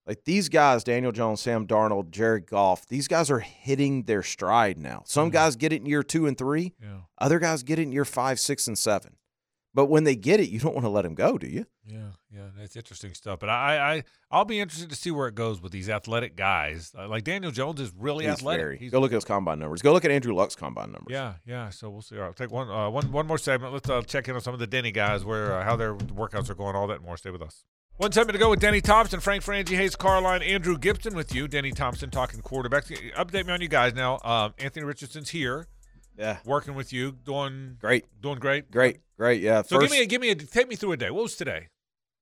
Like 0.08 0.24
these 0.24 0.48
guys, 0.48 0.84
Daniel 0.86 1.12
Jones, 1.12 1.42
Sam 1.42 1.68
Darnold, 1.68 2.12
Jared 2.12 2.48
Goff, 2.48 2.88
these 2.88 3.08
guys 3.10 3.30
are 3.30 3.40
hitting 3.40 4.04
their 4.04 4.24
stride 4.24 4.78
now. 4.78 5.04
Some 5.06 5.30
guys 5.30 5.56
get 5.58 5.74
it 5.74 5.82
in 5.82 5.86
year 5.86 6.02
two 6.04 6.26
and 6.28 6.38
three, 6.38 6.74
Yeah. 6.82 7.00
other 7.18 7.40
guys 7.40 7.62
get 7.64 7.78
it 7.78 7.84
in 7.84 7.92
year 7.92 8.06
five, 8.06 8.40
six, 8.40 8.68
and 8.68 8.78
seven. 8.78 9.18
But 9.74 9.88
when 9.88 10.06
they 10.06 10.16
get 10.16 10.40
it, 10.40 10.50
you 10.50 10.60
don't 10.60 10.74
want 10.74 10.86
to 10.86 10.90
let 10.90 11.04
them 11.04 11.14
go, 11.14 11.38
do 11.38 11.46
you? 11.46 11.66
Yeah, 11.86 12.12
yeah, 12.34 12.48
that's 12.58 12.76
interesting 12.76 13.14
stuff. 13.14 13.38
But 13.40 13.50
I, 13.50 13.96
I, 13.98 14.04
I'll 14.32 14.44
be 14.46 14.60
interested 14.60 14.90
to 14.90 14.96
see 14.96 15.12
where 15.12 15.28
it 15.28 15.36
goes 15.36 15.62
with 15.62 15.72
these 15.72 15.88
athletic 15.90 16.36
guys. 16.36 16.94
Uh, 16.98 17.08
like 17.08 17.24
Daniel 17.26 17.52
Jones 17.52 17.80
is 17.80 17.92
really 17.96 18.26
He's 18.26 18.34
athletic. 18.36 18.62
very- 18.62 18.78
He's- 18.80 18.92
go 18.92 19.00
look 19.00 19.12
at 19.12 19.16
his 19.16 19.26
combine 19.26 19.60
numbers. 19.60 19.82
Go 19.84 19.94
look 19.94 20.04
at 20.06 20.10
Andrew 20.10 20.34
Luck's 20.34 20.56
combine 20.56 20.94
numbers. 20.94 21.12
Yeah, 21.12 21.34
yeah. 21.46 21.70
So 21.70 21.90
we'll 21.92 22.02
see. 22.02 22.16
All 22.16 22.22
right, 22.22 22.28
I'll 22.30 22.34
take 22.34 22.50
one, 22.50 22.70
uh, 22.70 22.90
one, 22.90 23.12
one 23.12 23.28
more 23.28 23.38
segment. 23.38 23.72
Let's 23.74 23.90
uh, 23.90 24.02
check 24.02 24.28
in 24.30 24.36
on 24.36 24.42
some 24.42 24.54
of 24.54 24.60
the 24.60 24.68
Denny 24.68 24.92
guys, 24.92 25.24
where 25.24 25.54
uh, 25.54 25.64
how 25.64 25.76
their 25.76 25.94
workouts 25.96 26.50
are 26.50 26.56
going, 26.56 26.76
all 26.76 26.88
that 26.88 27.02
more. 27.04 27.16
Stay 27.18 27.30
with 27.30 27.42
us. 27.44 27.64
One 27.98 28.12
segment 28.12 28.34
to 28.34 28.40
go 28.40 28.52
with 28.52 28.60
Denny 28.60 28.80
Thompson, 28.80 29.20
Frank 29.20 29.44
Frangie, 29.44 29.76
Hays 29.76 29.96
Carlyon, 29.96 30.44
Andrew 30.44 30.78
Gibson 30.78 31.16
with 31.16 31.34
you. 31.34 31.48
Denny 31.48 31.72
Thompson 31.72 32.12
talking 32.12 32.42
quarterbacks. 32.42 32.92
Update 33.16 33.48
me 33.48 33.54
on 33.54 33.60
you 33.60 33.68
guys 33.68 33.96
now. 33.96 34.20
Um, 34.24 34.54
Anthony 34.60 34.86
Richardson's 34.86 35.30
here. 35.30 35.66
Yeah, 36.16 36.38
working 36.46 36.76
with 36.76 36.94
you, 36.94 37.12
doing 37.12 37.78
great, 37.80 38.06
doing 38.22 38.38
great, 38.38 38.70
great, 38.70 39.00
great. 39.18 39.42
Yeah. 39.42 39.64
So 39.64 39.80
First, 39.80 39.90
give 39.90 39.92
me 39.92 40.04
a 40.04 40.06
give 40.06 40.22
me 40.22 40.30
a 40.30 40.36
take 40.36 40.68
me 40.68 40.76
through 40.76 40.92
a 40.92 40.98
day. 40.98 41.10
What 41.10 41.24
was 41.24 41.36
today? 41.36 41.70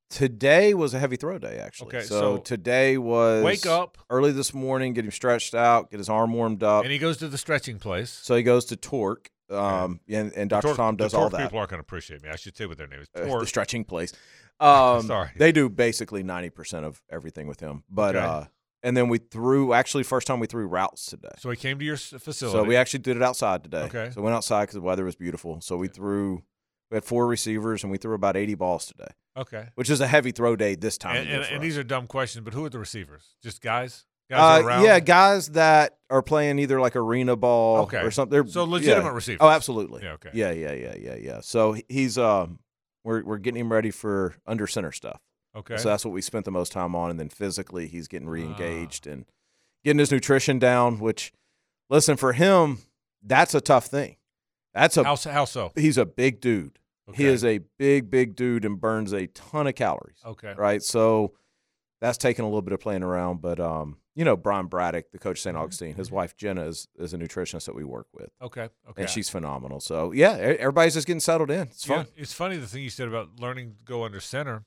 Today 0.09 0.73
was 0.73 0.93
a 0.93 0.99
heavy 0.99 1.17
throw 1.17 1.39
day, 1.39 1.57
actually. 1.57 1.87
Okay, 1.87 2.05
so, 2.05 2.19
so 2.19 2.37
today 2.37 2.97
was 2.97 3.43
wake 3.43 3.65
up. 3.65 3.97
early 4.09 4.31
this 4.31 4.53
morning, 4.53 4.93
get 4.93 5.03
him 5.03 5.11
stretched 5.11 5.55
out, 5.55 5.91
get 5.91 5.97
his 5.97 6.09
arm 6.09 6.31
warmed 6.31 6.63
up, 6.63 6.83
And 6.83 6.91
he 6.93 6.99
goes 6.99 7.17
to 7.17 7.27
the 7.27 7.37
stretching 7.37 7.79
place. 7.79 8.11
So 8.11 8.35
he 8.35 8.43
goes 8.43 8.65
to 8.65 8.75
Torque, 8.75 9.29
um, 9.49 9.99
and, 10.07 10.31
and 10.33 10.49
Dr. 10.49 10.67
Torque- 10.67 10.77
Tom 10.77 10.95
the 10.95 11.03
does 11.05 11.13
all 11.13 11.29
that. 11.29 11.41
People 11.41 11.57
aren't 11.57 11.71
going 11.71 11.79
to 11.79 11.85
appreciate 11.85 12.21
me. 12.21 12.29
I 12.29 12.35
should 12.35 12.55
say 12.55 12.65
what 12.65 12.77
their 12.77 12.87
name 12.87 13.01
is. 13.01 13.07
Uh, 13.15 13.39
the 13.39 13.47
stretching 13.47 13.83
place. 13.83 14.13
Um, 14.59 15.01
Sorry. 15.07 15.29
They 15.37 15.51
do 15.51 15.69
basically 15.69 16.23
90% 16.23 16.83
of 16.83 17.01
everything 17.09 17.47
with 17.47 17.59
him. 17.59 17.83
But, 17.89 18.15
Okay. 18.15 18.25
uh, 18.25 18.43
and 18.83 18.95
then 18.95 19.09
we 19.09 19.17
threw, 19.17 19.73
actually, 19.73 20.03
first 20.03 20.27
time 20.27 20.39
we 20.39 20.47
threw 20.47 20.67
routes 20.67 21.07
today. 21.07 21.29
So 21.39 21.49
he 21.49 21.57
came 21.57 21.79
to 21.79 21.85
your 21.85 21.97
facility. 21.97 22.57
So 22.57 22.63
we 22.63 22.75
actually 22.75 22.99
did 22.99 23.17
it 23.17 23.23
outside 23.23 23.63
today. 23.63 23.83
Okay. 23.83 24.11
So 24.13 24.21
we 24.21 24.25
went 24.25 24.35
outside 24.35 24.63
because 24.63 24.75
the 24.75 24.81
weather 24.81 25.03
was 25.03 25.15
beautiful. 25.15 25.59
So 25.61 25.75
we 25.75 25.87
threw, 25.87 26.43
we 26.91 26.95
had 26.95 27.03
four 27.03 27.25
receivers 27.27 27.83
and 27.83 27.91
we 27.91 27.97
threw 27.97 28.13
about 28.13 28.37
80 28.37 28.53
balls 28.55 28.85
today. 28.85 29.07
Okay. 29.37 29.67
Which 29.75 29.89
is 29.89 30.01
a 30.01 30.07
heavy 30.07 30.31
throw 30.31 30.55
day 30.55 30.75
this 30.75 30.97
time. 30.97 31.15
And, 31.17 31.25
of 31.25 31.27
year 31.33 31.41
and, 31.41 31.53
and 31.55 31.63
these 31.63 31.77
are 31.77 31.83
dumb 31.83 32.05
questions, 32.07 32.45
but 32.45 32.53
who 32.53 32.63
are 32.65 32.69
the 32.69 32.79
receivers? 32.79 33.23
Just 33.43 33.61
guys? 33.61 34.05
Guys 34.29 34.39
Uh, 34.39 34.57
that 34.57 34.63
are 34.63 34.67
around? 34.67 34.83
yeah, 34.83 34.99
guys 34.99 35.47
that 35.49 35.97
are 36.09 36.21
playing 36.21 36.59
either 36.59 36.79
like 36.79 36.95
arena 36.95 37.35
ball 37.35 37.83
Okay. 37.83 37.97
or 38.01 38.11
something. 38.11 38.31
They're- 38.31 38.47
So 38.47 38.63
legitimate 38.65 39.09
yeah. 39.09 39.15
receivers. 39.15 39.39
Oh, 39.41 39.49
absolutely. 39.49 40.03
Yeah, 40.03 40.13
okay. 40.13 40.29
Yeah, 40.33 40.51
yeah, 40.51 40.71
yeah, 40.73 40.95
yeah, 40.95 41.15
yeah. 41.15 41.39
So 41.41 41.75
he's 41.89 42.17
um, 42.17 42.59
we're 43.05 43.23
we're 43.23 43.37
getting 43.37 43.61
him 43.61 43.71
ready 43.71 43.91
for 43.91 44.35
under 44.45 44.67
center 44.67 44.91
stuff. 44.91 45.21
Okay. 45.55 45.77
So 45.77 45.87
that's 45.87 46.03
what 46.03 46.11
we 46.13 46.21
spent 46.21 46.43
the 46.43 46.51
most 46.51 46.73
time 46.73 46.95
on, 46.95 47.09
and 47.09 47.17
then 47.19 47.29
physically 47.29 47.87
he's 47.87 48.09
getting 48.09 48.27
Ah. 48.27 48.31
re-engaged 48.31 49.07
and 49.07 49.23
getting 49.85 49.99
his 49.99 50.11
nutrition 50.11 50.59
down. 50.59 50.99
Which, 50.99 51.31
listen, 51.89 52.17
for 52.17 52.33
him, 52.33 52.79
that's 53.23 53.53
a 53.55 53.61
tough 53.61 53.85
thing. 53.85 54.17
That's 54.73 54.97
a 54.97 55.03
How 55.05 55.15
so- 55.15 55.31
how 55.31 55.45
so? 55.45 55.71
He's 55.75 55.97
a 55.97 56.05
big 56.05 56.41
dude. 56.41 56.79
He 57.13 57.25
is 57.25 57.45
a 57.45 57.59
big, 57.77 58.09
big 58.09 58.35
dude 58.35 58.65
and 58.65 58.81
burns 58.81 59.13
a 59.13 59.27
ton 59.27 59.67
of 59.67 59.75
calories. 59.75 60.17
Okay. 60.25 60.53
Right. 60.57 60.81
So 60.81 61.33
that's 62.01 62.17
taking 62.17 62.43
a 62.43 62.47
little 62.47 62.63
bit 62.63 62.73
of 62.73 62.79
playing 62.79 63.03
around, 63.03 63.41
but 63.41 63.59
um, 63.59 63.97
you 64.15 64.23
know, 64.25 64.35
Brian 64.37 64.67
Braddock, 64.67 65.11
the 65.11 65.19
coach 65.19 65.37
of 65.37 65.39
Mm-hmm. 65.39 65.43
St. 65.49 65.57
Augustine, 65.57 65.95
his 65.95 66.09
wife 66.11 66.35
Jenna 66.37 66.65
is 66.65 66.87
is 66.97 67.13
a 67.13 67.17
nutritionist 67.17 67.65
that 67.65 67.75
we 67.75 67.83
work 67.83 68.07
with. 68.13 68.29
Okay, 68.41 68.69
okay. 68.89 69.01
And 69.01 69.09
she's 69.09 69.29
phenomenal. 69.29 69.79
So 69.79 70.11
yeah, 70.13 70.31
everybody's 70.33 70.93
just 70.93 71.05
getting 71.07 71.19
settled 71.19 71.51
in. 71.51 71.63
It's 71.67 71.87
Yeah, 71.87 71.97
fun. 71.97 72.07
it's 72.15 72.33
funny 72.33 72.57
the 72.57 72.67
thing 72.67 72.83
you 72.83 72.89
said 72.89 73.07
about 73.07 73.39
learning 73.39 73.71
to 73.71 73.83
go 73.83 74.03
under 74.05 74.19
center. 74.19 74.63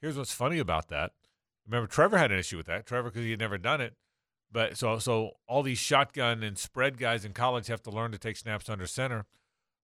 Here's 0.00 0.16
what's 0.16 0.32
funny 0.32 0.58
about 0.58 0.88
that. 0.88 1.12
Remember, 1.66 1.86
Trevor 1.86 2.16
had 2.18 2.32
an 2.32 2.38
issue 2.38 2.56
with 2.56 2.66
that. 2.66 2.86
Trevor, 2.86 3.10
because 3.10 3.24
he 3.24 3.30
had 3.32 3.40
never 3.40 3.58
done 3.58 3.80
it. 3.80 3.94
But 4.50 4.78
so 4.78 4.98
so 4.98 5.32
all 5.46 5.62
these 5.62 5.78
shotgun 5.78 6.42
and 6.42 6.56
spread 6.56 6.98
guys 6.98 7.24
in 7.26 7.32
college 7.34 7.66
have 7.66 7.82
to 7.82 7.90
learn 7.90 8.12
to 8.12 8.18
take 8.18 8.36
snaps 8.38 8.70
under 8.70 8.86
center. 8.86 9.26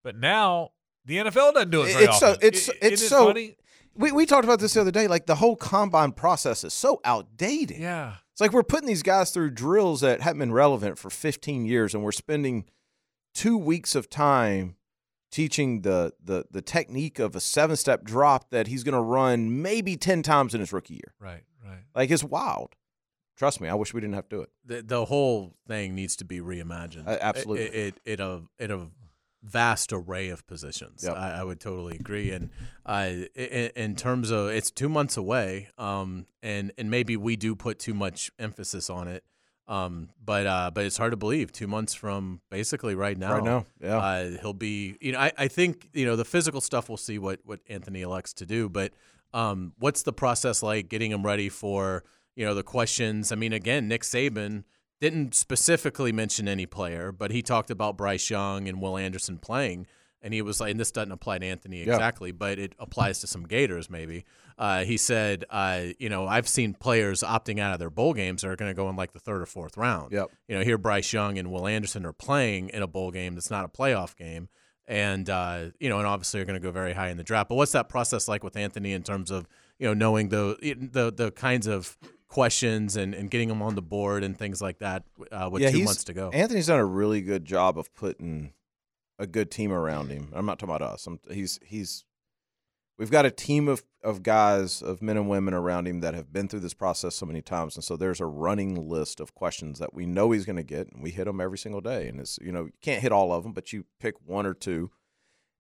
But 0.02 0.16
now 0.16 0.70
the 1.04 1.18
NFL 1.18 1.52
doesn't 1.52 1.70
do 1.70 1.82
it 1.82 1.92
very 1.92 2.04
It's 2.06 2.18
so 2.20 2.36
it's 2.40 2.70
I- 2.70 2.72
it's 2.80 3.02
it 3.02 3.06
so 3.08 3.26
funny? 3.26 3.56
we 3.94 4.10
we 4.12 4.24
talked 4.24 4.44
about 4.44 4.60
this 4.60 4.72
the 4.72 4.80
other 4.80 4.90
day. 4.90 5.06
Like 5.06 5.26
the 5.26 5.34
whole 5.34 5.56
combine 5.56 6.12
process 6.12 6.64
is 6.64 6.72
so 6.72 7.00
outdated. 7.04 7.76
Yeah. 7.76 8.14
It's 8.34 8.40
like 8.40 8.52
we're 8.52 8.64
putting 8.64 8.88
these 8.88 9.04
guys 9.04 9.30
through 9.30 9.50
drills 9.50 10.00
that 10.00 10.20
haven't 10.20 10.40
been 10.40 10.52
relevant 10.52 10.98
for 10.98 11.08
15 11.08 11.66
years, 11.66 11.94
and 11.94 12.02
we're 12.02 12.10
spending 12.10 12.64
two 13.32 13.56
weeks 13.56 13.94
of 13.94 14.10
time 14.10 14.74
teaching 15.30 15.82
the 15.82 16.12
the 16.22 16.44
the 16.50 16.60
technique 16.60 17.20
of 17.20 17.36
a 17.36 17.40
seven 17.40 17.76
step 17.76 18.02
drop 18.02 18.50
that 18.50 18.66
he's 18.66 18.82
going 18.82 18.94
to 18.94 19.00
run 19.00 19.62
maybe 19.62 19.96
10 19.96 20.24
times 20.24 20.52
in 20.52 20.58
his 20.58 20.72
rookie 20.72 20.94
year. 20.94 21.14
Right, 21.20 21.44
right. 21.64 21.84
Like 21.94 22.10
it's 22.10 22.24
wild. 22.24 22.74
Trust 23.36 23.60
me, 23.60 23.68
I 23.68 23.74
wish 23.74 23.94
we 23.94 24.00
didn't 24.00 24.14
have 24.14 24.28
to 24.30 24.36
do 24.36 24.42
it. 24.42 24.50
The, 24.64 24.82
the 24.82 25.04
whole 25.04 25.54
thing 25.68 25.94
needs 25.94 26.16
to 26.16 26.24
be 26.24 26.40
reimagined. 26.40 27.06
Uh, 27.06 27.18
absolutely. 27.20 27.66
It, 27.66 27.94
it, 28.04 28.20
it, 28.20 28.20
it 28.58 28.70
a 28.72 28.88
vast 29.44 29.92
array 29.92 30.30
of 30.30 30.46
positions. 30.46 31.04
Yep. 31.04 31.16
I, 31.16 31.40
I 31.40 31.44
would 31.44 31.60
totally 31.60 31.96
agree. 31.96 32.30
And 32.30 32.50
uh, 32.86 33.10
in, 33.34 33.70
in 33.76 33.96
terms 33.96 34.30
of 34.30 34.48
it's 34.48 34.70
two 34.70 34.88
months 34.88 35.16
away, 35.16 35.68
um, 35.78 36.26
and 36.42 36.72
and 36.78 36.90
maybe 36.90 37.16
we 37.16 37.36
do 37.36 37.54
put 37.54 37.78
too 37.78 37.94
much 37.94 38.30
emphasis 38.38 38.88
on 38.90 39.08
it. 39.08 39.24
Um, 39.66 40.10
but 40.22 40.46
uh, 40.46 40.70
but 40.74 40.84
it's 40.84 40.96
hard 40.96 41.12
to 41.12 41.16
believe 41.16 41.52
two 41.52 41.66
months 41.66 41.94
from 41.94 42.40
basically 42.50 42.94
right 42.94 43.16
now. 43.16 43.34
Right 43.34 43.44
now, 43.44 43.66
yeah. 43.80 43.96
Uh, 43.96 44.30
he'll 44.40 44.52
be. 44.52 44.96
You 45.00 45.12
know, 45.12 45.18
I, 45.18 45.32
I 45.38 45.48
think 45.48 45.88
you 45.92 46.04
know 46.04 46.16
the 46.16 46.24
physical 46.24 46.60
stuff. 46.60 46.88
We'll 46.88 46.96
see 46.96 47.18
what 47.18 47.40
what 47.44 47.60
Anthony 47.68 48.02
elects 48.02 48.32
to 48.34 48.46
do. 48.46 48.68
But 48.68 48.92
um, 49.32 49.72
what's 49.78 50.02
the 50.02 50.12
process 50.12 50.62
like 50.62 50.88
getting 50.88 51.10
him 51.10 51.24
ready 51.24 51.48
for 51.48 52.04
you 52.36 52.44
know 52.44 52.54
the 52.54 52.62
questions? 52.62 53.32
I 53.32 53.36
mean, 53.36 53.52
again, 53.52 53.88
Nick 53.88 54.02
Saban 54.02 54.64
didn't 55.00 55.34
specifically 55.34 56.12
mention 56.12 56.48
any 56.48 56.66
player, 56.66 57.12
but 57.12 57.30
he 57.30 57.42
talked 57.42 57.70
about 57.70 57.96
Bryce 57.96 58.30
Young 58.30 58.68
and 58.68 58.80
Will 58.80 58.96
Anderson 58.96 59.38
playing. 59.38 59.86
And 60.22 60.32
he 60.32 60.40
was 60.40 60.58
like, 60.58 60.70
and 60.70 60.80
this 60.80 60.90
doesn't 60.90 61.12
apply 61.12 61.38
to 61.38 61.46
Anthony 61.46 61.84
Yeah. 61.84 61.92
exactly, 61.92 62.32
but 62.32 62.58
it 62.58 62.74
applies 62.78 63.20
to 63.20 63.26
some 63.26 63.44
Gators 63.44 63.90
maybe. 63.90 64.24
Uh, 64.56 64.84
he 64.84 64.96
said, 64.96 65.44
uh, 65.50 65.82
you 65.98 66.08
know, 66.08 66.26
I've 66.26 66.48
seen 66.48 66.72
players 66.72 67.20
opting 67.22 67.58
out 67.60 67.74
of 67.74 67.78
their 67.78 67.90
bowl 67.90 68.14
games 68.14 68.40
that 68.40 68.48
are 68.48 68.56
going 68.56 68.70
to 68.70 68.74
go 68.74 68.88
in 68.88 68.96
like 68.96 69.12
the 69.12 69.18
third 69.18 69.42
or 69.42 69.46
fourth 69.46 69.76
round. 69.76 70.12
Yep. 70.12 70.30
You 70.48 70.56
know, 70.56 70.64
here 70.64 70.78
Bryce 70.78 71.12
Young 71.12 71.36
and 71.36 71.50
Will 71.50 71.66
Anderson 71.66 72.06
are 72.06 72.12
playing 72.14 72.70
in 72.70 72.80
a 72.82 72.86
bowl 72.86 73.10
game 73.10 73.34
that's 73.34 73.50
not 73.50 73.64
a 73.66 73.68
playoff 73.68 74.16
game. 74.16 74.48
And, 74.86 75.28
uh, 75.28 75.66
you 75.80 75.88
know, 75.88 75.98
and 75.98 76.06
obviously 76.06 76.40
are 76.40 76.44
going 76.44 76.60
to 76.60 76.64
go 76.64 76.70
very 76.70 76.92
high 76.94 77.08
in 77.08 77.16
the 77.16 77.24
draft. 77.24 77.48
But 77.48 77.56
what's 77.56 77.72
that 77.72 77.88
process 77.88 78.28
like 78.28 78.44
with 78.44 78.56
Anthony 78.56 78.92
in 78.92 79.02
terms 79.02 79.30
of, 79.30 79.46
you 79.78 79.86
know, 79.86 79.94
knowing 79.94 80.28
the, 80.28 80.56
the, 80.92 81.10
the 81.10 81.32
kinds 81.32 81.66
of 81.66 81.98
questions 82.34 82.96
and, 82.96 83.14
and 83.14 83.30
getting 83.30 83.48
them 83.48 83.62
on 83.62 83.76
the 83.76 83.82
board 83.82 84.24
and 84.24 84.36
things 84.36 84.60
like 84.60 84.80
that 84.80 85.04
uh, 85.30 85.48
with 85.50 85.62
yeah, 85.62 85.70
two 85.70 85.84
months 85.84 86.02
to 86.02 86.12
go. 86.12 86.30
Anthony's 86.30 86.66
done 86.66 86.80
a 86.80 86.84
really 86.84 87.22
good 87.22 87.44
job 87.44 87.78
of 87.78 87.94
putting 87.94 88.52
a 89.20 89.26
good 89.26 89.52
team 89.52 89.70
around 89.70 90.10
him. 90.10 90.32
I'm 90.34 90.44
not 90.44 90.58
talking 90.58 90.74
about 90.74 90.92
us. 90.92 91.06
I'm, 91.06 91.20
he's 91.30 91.60
he's 91.64 92.04
we've 92.98 93.10
got 93.10 93.24
a 93.24 93.30
team 93.30 93.68
of 93.68 93.84
of 94.02 94.24
guys, 94.24 94.82
of 94.82 95.00
men 95.00 95.16
and 95.16 95.28
women 95.28 95.54
around 95.54 95.86
him 95.86 96.00
that 96.00 96.14
have 96.14 96.32
been 96.32 96.48
through 96.48 96.60
this 96.60 96.74
process 96.74 97.14
so 97.14 97.24
many 97.24 97.40
times, 97.40 97.76
and 97.76 97.84
so 97.84 97.96
there's 97.96 98.20
a 98.20 98.26
running 98.26 98.88
list 98.88 99.20
of 99.20 99.36
questions 99.36 99.78
that 99.78 99.94
we 99.94 100.04
know 100.04 100.32
he's 100.32 100.44
going 100.44 100.56
to 100.56 100.64
get, 100.64 100.92
and 100.92 101.04
we 101.04 101.10
hit 101.10 101.26
them 101.26 101.40
every 101.40 101.56
single 101.56 101.80
day. 101.80 102.08
And 102.08 102.18
it's 102.18 102.36
you 102.42 102.50
know 102.50 102.64
you 102.64 102.72
can't 102.82 103.00
hit 103.00 103.12
all 103.12 103.32
of 103.32 103.44
them, 103.44 103.52
but 103.52 103.72
you 103.72 103.84
pick 104.00 104.16
one 104.26 104.44
or 104.44 104.54
two. 104.54 104.90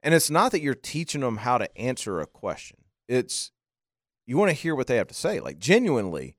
And 0.02 0.12
it's 0.12 0.28
not 0.28 0.50
that 0.50 0.60
you're 0.60 0.74
teaching 0.74 1.20
them 1.20 1.36
how 1.38 1.56
to 1.56 1.78
answer 1.78 2.20
a 2.20 2.26
question. 2.26 2.78
It's 3.06 3.52
you 4.26 4.36
want 4.36 4.50
to 4.50 4.56
hear 4.56 4.74
what 4.74 4.88
they 4.88 4.96
have 4.96 5.06
to 5.06 5.14
say, 5.14 5.38
like 5.38 5.60
genuinely. 5.60 6.34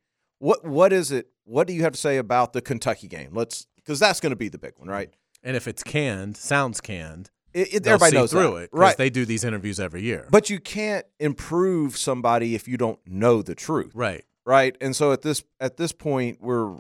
What 0.45 0.63
what 0.63 0.93
is 0.93 1.11
it? 1.11 1.29
What 1.45 1.65
do 1.65 1.73
you 1.73 1.81
have 1.81 1.93
to 1.93 1.97
say 1.97 2.17
about 2.17 2.53
the 2.53 2.61
Kentucky 2.61 3.07
game? 3.07 3.31
Let's 3.33 3.65
because 3.77 3.99
that's 3.99 4.19
going 4.19 4.29
to 4.29 4.35
be 4.35 4.47
the 4.47 4.59
big 4.59 4.73
one, 4.77 4.87
right? 4.87 5.11
And 5.41 5.55
if 5.55 5.67
it's 5.67 5.81
canned, 5.81 6.37
sounds 6.37 6.81
canned, 6.81 7.31
It, 7.51 7.73
it, 7.73 7.87
everybody 7.87 8.11
see 8.11 8.17
knows 8.17 8.31
through 8.31 8.53
that. 8.55 8.63
it, 8.65 8.69
right? 8.71 8.95
They 8.95 9.09
do 9.09 9.25
these 9.25 9.43
interviews 9.43 9.79
every 9.79 10.03
year. 10.03 10.27
But 10.29 10.51
you 10.51 10.59
can't 10.59 11.03
improve 11.19 11.97
somebody 11.97 12.53
if 12.53 12.67
you 12.67 12.77
don't 12.77 12.99
know 13.07 13.41
the 13.41 13.55
truth. 13.55 13.91
Right. 13.95 14.23
Right. 14.45 14.77
And 14.81 14.95
so 14.95 15.11
at 15.11 15.23
this 15.23 15.43
at 15.59 15.77
this 15.77 15.91
point 15.91 16.37
we're 16.41 16.77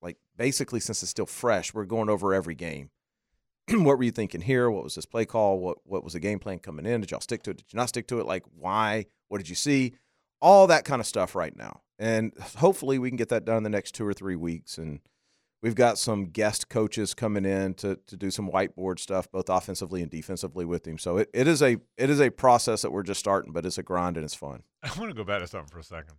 like 0.00 0.18
basically 0.36 0.78
since 0.78 1.02
it's 1.02 1.10
still 1.10 1.26
fresh, 1.26 1.74
we're 1.74 1.86
going 1.86 2.08
over 2.08 2.32
every 2.34 2.54
game. 2.54 2.90
what 3.70 3.98
were 3.98 4.04
you 4.04 4.12
thinking 4.12 4.42
here? 4.42 4.70
What 4.70 4.84
was 4.84 4.94
this 4.94 5.06
play 5.06 5.24
call? 5.24 5.58
What 5.58 5.78
what 5.82 6.04
was 6.04 6.12
the 6.12 6.20
game 6.20 6.38
plan 6.38 6.60
coming 6.60 6.86
in? 6.86 7.00
Did 7.00 7.10
y'all 7.10 7.20
stick 7.20 7.42
to 7.42 7.50
it? 7.50 7.56
Did 7.56 7.72
you 7.72 7.76
not 7.78 7.88
stick 7.88 8.06
to 8.08 8.20
it? 8.20 8.26
Like 8.26 8.44
why? 8.56 9.06
What 9.26 9.38
did 9.38 9.48
you 9.48 9.56
see? 9.56 9.94
All 10.40 10.66
that 10.66 10.84
kind 10.84 11.00
of 11.00 11.06
stuff 11.06 11.34
right 11.34 11.56
now. 11.56 11.82
And 11.98 12.32
hopefully 12.56 12.98
we 12.98 13.08
can 13.08 13.16
get 13.16 13.30
that 13.30 13.44
done 13.44 13.56
in 13.56 13.62
the 13.62 13.70
next 13.70 13.94
two 13.94 14.06
or 14.06 14.12
three 14.12 14.36
weeks 14.36 14.76
and 14.76 15.00
We've 15.62 15.74
got 15.74 15.98
some 15.98 16.26
guest 16.26 16.68
coaches 16.68 17.14
coming 17.14 17.44
in 17.44 17.74
to, 17.74 17.98
to 18.06 18.16
do 18.16 18.30
some 18.30 18.50
whiteboard 18.50 18.98
stuff, 18.98 19.30
both 19.32 19.48
offensively 19.48 20.02
and 20.02 20.10
defensively 20.10 20.64
with 20.64 20.86
him. 20.86 20.98
So 20.98 21.16
it, 21.16 21.30
it 21.32 21.48
is 21.48 21.62
a 21.62 21.78
it 21.96 22.10
is 22.10 22.20
a 22.20 22.30
process 22.30 22.82
that 22.82 22.92
we're 22.92 23.02
just 23.02 23.18
starting, 23.18 23.52
but 23.52 23.64
it's 23.64 23.78
a 23.78 23.82
grind 23.82 24.16
and 24.16 24.22
it's 24.22 24.34
fun. 24.34 24.62
I 24.82 24.96
want 24.98 25.10
to 25.10 25.14
go 25.14 25.24
back 25.24 25.40
to 25.40 25.46
something 25.46 25.68
for 25.68 25.78
a 25.78 25.82
second. 25.82 26.14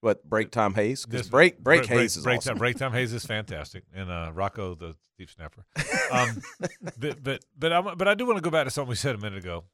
What 0.00 0.28
break 0.28 0.50
time 0.50 0.74
Hays? 0.74 1.06
Because 1.06 1.30
break 1.30 1.58
break, 1.58 1.86
break, 1.86 2.00
Hays 2.00 2.16
is 2.16 2.24
break 2.24 2.38
awesome. 2.38 2.54
time, 2.54 2.58
break 2.58 2.76
time 2.76 2.92
Hays 2.92 3.12
is 3.12 3.24
fantastic, 3.24 3.84
and 3.94 4.10
uh, 4.10 4.32
Rocco 4.34 4.74
the 4.74 4.96
deep 5.16 5.30
snapper. 5.30 5.64
Um, 6.10 6.42
but 6.98 7.22
but 7.22 7.44
but, 7.56 7.72
I'm, 7.72 7.96
but 7.96 8.08
I 8.08 8.14
do 8.14 8.26
want 8.26 8.36
to 8.36 8.42
go 8.42 8.50
back 8.50 8.64
to 8.64 8.70
something 8.70 8.90
we 8.90 8.96
said 8.96 9.14
a 9.14 9.18
minute 9.18 9.38
ago. 9.38 9.64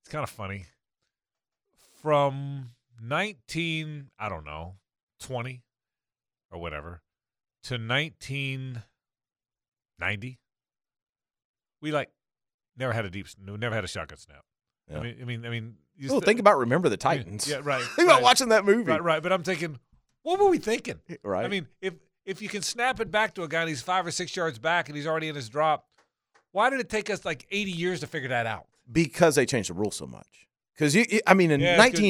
It's 0.00 0.08
kind 0.08 0.22
of 0.22 0.30
funny. 0.30 0.66
From 2.00 2.70
nineteen, 3.00 4.10
I 4.18 4.28
don't 4.28 4.44
know, 4.44 4.76
twenty 5.20 5.62
or 6.50 6.60
whatever, 6.60 7.02
to 7.64 7.78
nineteen 7.78 8.82
ninety, 9.98 10.38
we 11.80 11.92
like 11.92 12.10
never 12.76 12.92
had 12.92 13.04
a 13.04 13.10
deep, 13.10 13.26
never 13.38 13.74
had 13.74 13.84
a 13.84 13.88
shotgun 13.88 14.18
snap. 14.18 14.44
Yeah. 14.90 14.98
I 14.98 15.02
mean, 15.02 15.16
I 15.20 15.24
mean, 15.24 15.46
I 15.46 15.48
mean. 15.48 15.74
you 15.96 16.08
Well, 16.08 16.18
st- 16.18 16.26
think 16.26 16.40
about 16.40 16.58
Remember 16.58 16.88
the 16.88 16.98
I 17.04 17.16
mean, 17.16 17.24
Titans. 17.24 17.48
Yeah, 17.48 17.60
right. 17.62 17.82
Think 17.96 18.08
about 18.08 18.22
watching 18.22 18.50
that 18.50 18.64
movie. 18.64 18.84
Right, 18.84 19.02
right. 19.02 19.20
But 19.20 19.32
I'm 19.32 19.42
thinking, 19.42 19.80
what 20.22 20.38
were 20.38 20.48
we 20.48 20.58
thinking? 20.58 21.00
Right. 21.24 21.44
I 21.44 21.48
mean, 21.48 21.66
if 21.80 21.94
if 22.24 22.40
you 22.40 22.48
can 22.48 22.62
snap 22.62 23.00
it 23.00 23.10
back 23.10 23.34
to 23.34 23.42
a 23.42 23.48
guy 23.48 23.60
and 23.60 23.68
he's 23.68 23.82
five 23.82 24.06
or 24.06 24.12
six 24.12 24.34
yards 24.36 24.58
back 24.58 24.88
and 24.88 24.96
he's 24.96 25.06
already 25.06 25.28
in 25.28 25.34
his 25.34 25.48
drop, 25.48 25.86
why 26.52 26.70
did 26.70 26.80
it 26.80 26.88
take 26.88 27.10
us 27.10 27.24
like 27.24 27.46
80 27.50 27.70
years 27.70 28.00
to 28.00 28.06
figure 28.06 28.28
that 28.28 28.46
out? 28.46 28.66
because 28.90 29.34
they 29.34 29.46
changed 29.46 29.70
the 29.70 29.74
rule 29.74 29.90
so 29.90 30.06
much. 30.06 30.46
Because 30.74 30.94
you, 30.94 31.04
I 31.26 31.34
mean, 31.34 31.50
in 31.50 31.60
Yeah, 31.60 31.72
it's 31.72 31.78
good. 32.00 32.02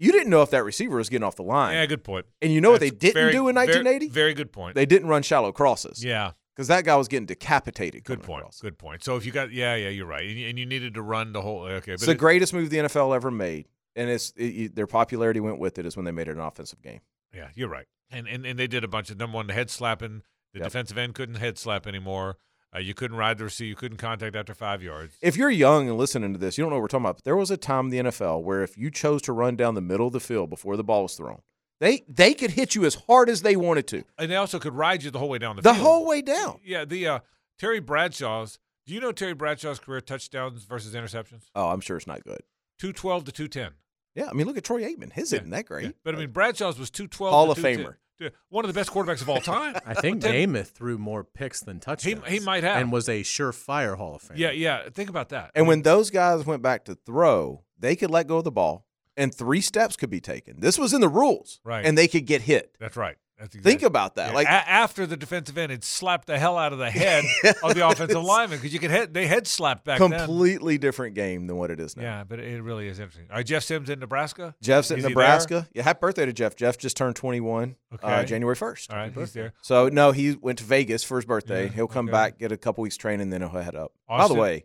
1980, 0.00 0.04
you 0.06 0.12
didn't 0.12 0.30
know 0.30 0.42
if 0.42 0.50
that 0.50 0.64
receiver 0.64 0.96
was 0.96 1.08
getting 1.08 1.24
off 1.24 1.36
the 1.36 1.42
line. 1.42 1.74
Yeah, 1.74 1.86
good 1.86 2.04
point. 2.04 2.26
And 2.42 2.52
you 2.52 2.60
know 2.60 2.70
what 2.70 2.80
they 2.80 2.90
didn't 2.90 3.14
very- 3.14 3.32
do 3.32 3.48
in 3.48 3.54
1980? 3.54 4.08
Very, 4.08 4.34
good 4.34 4.52
point. 4.52 4.74
They 4.74 4.86
didn't 4.86 5.08
run 5.08 5.22
shallow 5.22 5.52
crosses. 5.52 6.04
Yeah. 6.04 6.32
Because 6.54 6.68
that 6.68 6.84
guy 6.84 6.96
was 6.96 7.06
getting 7.06 7.26
decapitated. 7.26 8.02
Good 8.04 8.22
point. 8.22 8.40
across. 8.40 8.60
Good 8.60 8.78
point. 8.78 9.04
So 9.04 9.14
if 9.16 9.24
you 9.24 9.30
got, 9.30 9.52
yeah, 9.52 9.76
yeah, 9.76 9.90
you're 9.90 10.06
right, 10.06 10.28
and 10.28 10.36
you, 10.38 10.48
and 10.48 10.58
you 10.58 10.66
needed 10.66 10.94
to 10.94 11.02
run 11.02 11.32
the 11.32 11.40
whole. 11.42 11.60
Okay, 11.62 11.92
It's 11.92 12.04
the 12.04 12.12
it- 12.12 12.18
greatest 12.18 12.52
move 12.52 12.70
the 12.70 12.78
NFL 12.78 13.14
ever 13.14 13.30
made, 13.30 13.68
and 13.94 14.10
it's 14.10 14.32
it, 14.36 14.74
their 14.74 14.88
popularity 14.88 15.38
went 15.38 15.60
with 15.60 15.78
it. 15.78 15.86
Is 15.86 15.96
when 15.96 16.04
they 16.04 16.10
made 16.10 16.26
it 16.26 16.32
an 16.32 16.40
offensive 16.40 16.82
game. 16.82 17.00
Yeah, 17.32 17.50
you're 17.54 17.68
right. 17.68 17.86
And 18.10 18.26
and, 18.26 18.44
and 18.44 18.58
they 18.58 18.66
did 18.66 18.82
a 18.82 18.88
bunch 18.88 19.08
of 19.10 19.18
number 19.18 19.36
one, 19.36 19.46
the 19.46 19.52
head 19.52 19.70
slapping. 19.70 20.22
The 20.52 20.60
Yep. 20.60 20.66
defensive 20.68 20.98
end 20.98 21.14
couldn't 21.14 21.36
head 21.36 21.58
slap 21.58 21.86
anymore. 21.86 22.38
Uh, 22.74 22.78
you 22.80 22.92
couldn't 22.94 23.16
ride 23.16 23.38
the 23.38 23.44
receiver. 23.44 23.68
You 23.68 23.74
couldn't 23.76 23.96
contact 23.98 24.36
after 24.36 24.54
five 24.54 24.82
yards. 24.82 25.16
If 25.22 25.36
you're 25.36 25.50
young 25.50 25.88
and 25.88 25.96
listening 25.96 26.32
to 26.34 26.38
this, 26.38 26.58
you 26.58 26.64
don't 26.64 26.70
know 26.70 26.76
what 26.76 26.82
we're 26.82 26.88
talking 26.88 27.06
about. 27.06 27.24
There 27.24 27.36
was 27.36 27.50
a 27.50 27.56
time 27.56 27.86
in 27.86 27.90
the 27.90 28.10
NFL 28.10 28.42
where 28.42 28.62
if 28.62 28.76
you 28.76 28.90
chose 28.90 29.22
to 29.22 29.32
run 29.32 29.56
down 29.56 29.74
the 29.74 29.80
middle 29.80 30.06
of 30.08 30.12
the 30.12 30.20
field 30.20 30.50
before 30.50 30.76
the 30.76 30.84
ball 30.84 31.02
was 31.04 31.14
thrown, 31.14 31.40
they 31.80 32.04
they 32.08 32.34
could 32.34 32.50
hit 32.52 32.74
you 32.74 32.84
as 32.84 32.94
hard 33.06 33.30
as 33.30 33.42
they 33.42 33.56
wanted 33.56 33.86
to, 33.88 34.04
And 34.18 34.30
they 34.30 34.36
also 34.36 34.58
could 34.58 34.74
ride 34.74 35.02
you 35.02 35.10
the 35.10 35.18
whole 35.18 35.28
way 35.30 35.38
down 35.38 35.56
the, 35.56 35.62
field. 35.62 35.74
the 35.74 35.78
field. 35.78 35.86
whole 35.86 36.06
way 36.06 36.20
down. 36.22 36.60
Yeah, 36.64 36.84
the 36.84 37.06
uh, 37.06 37.18
Terry 37.58 37.80
Bradshaw's. 37.80 38.58
Do 38.86 38.94
you 38.94 39.00
know 39.00 39.12
Terry 39.12 39.34
Bradshaw's 39.34 39.78
career 39.78 40.00
touchdowns 40.00 40.64
versus 40.64 40.94
interceptions? 40.94 41.44
Oh, 41.54 41.68
I'm 41.68 41.80
sure 41.80 41.96
it's 41.98 42.06
not 42.06 42.24
good. 42.24 42.40
Two 42.78 42.92
twelve 42.92 43.24
to 43.24 43.32
two 43.32 43.48
ten. 43.48 43.72
Yeah, 44.14 44.28
I 44.28 44.32
mean, 44.32 44.46
look 44.46 44.56
at 44.56 44.64
Troy 44.64 44.82
Aikman. 44.82 45.12
His 45.12 45.32
isn't 45.32 45.50
that 45.50 45.66
great. 45.66 45.94
But 46.02 46.14
I 46.14 46.18
mean, 46.18 46.30
Bradshaw's 46.30 46.78
was 46.78 46.90
two 46.90 47.06
twelve. 47.06 47.32
Hall 47.32 47.50
of 47.50 47.58
Famer. 47.58 47.94
Yeah, 48.18 48.30
one 48.48 48.64
of 48.64 48.72
the 48.72 48.78
best 48.78 48.90
quarterbacks 48.90 49.22
of 49.22 49.28
all 49.28 49.40
time. 49.40 49.76
I 49.86 49.94
think 49.94 50.22
Ten- 50.22 50.34
Namath 50.34 50.68
threw 50.68 50.98
more 50.98 51.22
picks 51.24 51.60
than 51.60 51.78
touchdowns. 51.80 52.26
he 52.26 52.38
he 52.38 52.40
might 52.44 52.64
have. 52.64 52.78
and 52.80 52.90
was 52.92 53.08
a 53.08 53.22
surefire 53.22 53.96
Hall 53.96 54.16
of 54.16 54.22
Famer. 54.22 54.36
Yeah, 54.36 54.50
yeah. 54.50 54.88
Think 54.90 55.08
about 55.10 55.28
that. 55.30 55.50
And 55.54 55.66
when 55.68 55.82
those 55.82 56.10
guys 56.10 56.44
went 56.44 56.62
back 56.62 56.84
to 56.86 56.94
throw, 56.94 57.62
they 57.78 57.94
could 57.96 58.10
let 58.10 58.26
go 58.26 58.38
of 58.38 58.44
the 58.44 58.50
ball, 58.50 58.86
and 59.16 59.34
three 59.34 59.60
steps 59.60 59.96
could 59.96 60.10
be 60.10 60.20
taken. 60.20 60.60
This 60.60 60.78
was 60.78 60.92
in 60.92 61.00
the 61.00 61.08
rules, 61.08 61.60
Right. 61.64 61.84
And 61.84 61.96
they 61.96 62.08
could 62.08 62.26
get 62.26 62.42
hit. 62.42 62.74
That's 62.80 62.96
right. 62.96 63.16
That's 63.38 63.54
Think 63.54 63.82
about 63.82 64.16
that. 64.16 64.30
Yeah, 64.30 64.34
Like 64.34 64.46
a- 64.48 64.50
after 64.50 65.06
the 65.06 65.16
defensive 65.16 65.56
end 65.56 65.70
had 65.70 65.84
slapped 65.84 66.26
the 66.26 66.38
hell 66.38 66.58
out 66.58 66.72
of 66.72 66.78
the 66.80 66.90
head 66.90 67.24
of 67.62 67.74
the 67.74 67.86
offensive 67.88 68.22
lineman 68.22 68.58
because 68.58 68.72
you 68.72 68.80
could 68.80 68.90
head 68.90 69.14
they 69.14 69.26
head 69.28 69.46
slapped 69.46 69.84
back 69.84 70.00
then. 70.00 70.10
completely 70.10 70.76
different 70.76 71.14
game 71.14 71.46
than 71.46 71.56
what 71.56 71.70
it 71.70 71.78
is 71.78 71.96
now. 71.96 72.02
Yeah, 72.02 72.24
but 72.24 72.40
it 72.40 72.60
really 72.62 72.88
is 72.88 72.98
interesting. 72.98 73.26
All 73.30 73.36
right, 73.36 73.46
Jeff 73.46 73.62
Sims 73.62 73.88
in 73.90 74.00
Nebraska. 74.00 74.54
Jeff's 74.60 74.90
in 74.90 75.02
Nebraska. 75.02 75.68
Yeah, 75.72 75.82
happy 75.84 75.98
birthday 76.00 76.26
to 76.26 76.32
Jeff. 76.32 76.56
Jeff 76.56 76.78
just 76.78 76.96
turned 76.96 77.14
21 77.16 77.76
uh, 77.92 77.94
Okay. 77.94 78.24
January 78.24 78.56
1st. 78.56 78.90
All 78.90 78.96
right, 78.96 79.12
he's 79.14 79.32
there. 79.32 79.52
So, 79.62 79.88
no, 79.88 80.10
he 80.12 80.34
went 80.34 80.58
to 80.58 80.64
Vegas 80.64 81.04
for 81.04 81.16
his 81.16 81.24
birthday. 81.24 81.66
Yeah, 81.66 81.70
He'll 81.72 81.86
come 81.86 82.06
okay. 82.06 82.12
back, 82.12 82.38
get 82.38 82.50
a 82.50 82.56
couple 82.56 82.82
weeks 82.82 82.96
training, 82.96 83.30
then 83.30 83.40
he'll 83.40 83.50
head 83.50 83.76
up. 83.76 83.92
By 84.08 84.26
the 84.26 84.34
way, 84.34 84.64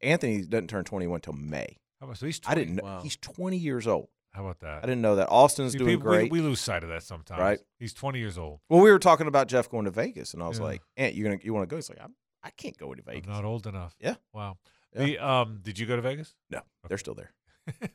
Anthony 0.00 0.42
doesn't 0.42 0.68
turn 0.68 0.84
21 0.84 1.16
until 1.16 1.32
May. 1.34 1.78
How 2.00 2.06
about 2.06 2.18
so 2.18 2.26
he's 2.26 2.40
20. 2.40 2.52
I 2.52 2.64
didn't 2.64 2.76
know. 2.76 2.84
Wow. 2.84 3.00
He's 3.02 3.16
20 3.16 3.56
years 3.56 3.86
old. 3.86 4.08
How 4.32 4.42
about 4.42 4.60
that? 4.60 4.78
I 4.78 4.86
didn't 4.86 5.02
know 5.02 5.16
that. 5.16 5.28
Austin's 5.28 5.72
See, 5.72 5.78
doing 5.78 5.98
people- 5.98 6.10
great. 6.10 6.30
We, 6.32 6.40
lose 6.40 6.60
sight 6.60 6.82
of 6.82 6.88
that 6.88 7.02
sometimes. 7.02 7.40
Right. 7.40 7.58
He's 7.78 7.92
20 7.92 8.18
years 8.18 8.38
old. 8.38 8.60
well, 8.70 8.80
we 8.80 8.90
were 8.90 8.98
talking 8.98 9.26
about 9.26 9.48
Jeff 9.48 9.68
going 9.68 9.84
to 9.84 9.90
Vegas, 9.90 10.32
and 10.34 10.42
I 10.42 10.48
was 10.48 10.58
Yeah. 10.58 10.64
like, 10.64 10.82
Aunt, 10.96 11.14
you 11.14 11.22
gonna 11.24 11.38
you 11.42 11.52
want 11.52 11.68
to 11.68 11.70
go? 11.72 11.76
He's 11.76 11.90
like, 11.90 11.98
I'm, 12.02 12.14
I 12.42 12.50
can't 12.50 12.76
go 12.78 12.94
to 12.94 13.02
I'm 13.06 13.14
Vegas. 13.14 13.28
not 13.28 13.44
old 13.44 13.66
enough. 13.66 13.94
Yeah. 14.00 14.14
Wow. 14.32 14.56
Yeah. 14.94 15.04
The 15.04 15.18
um, 15.18 15.60
did 15.62 15.78
you 15.78 15.86
go 15.86 15.96
to 15.96 16.02
Vegas? 16.02 16.34
No, 16.50 16.60
they're 16.88 16.98
still 16.98 17.14
there. 17.14 17.32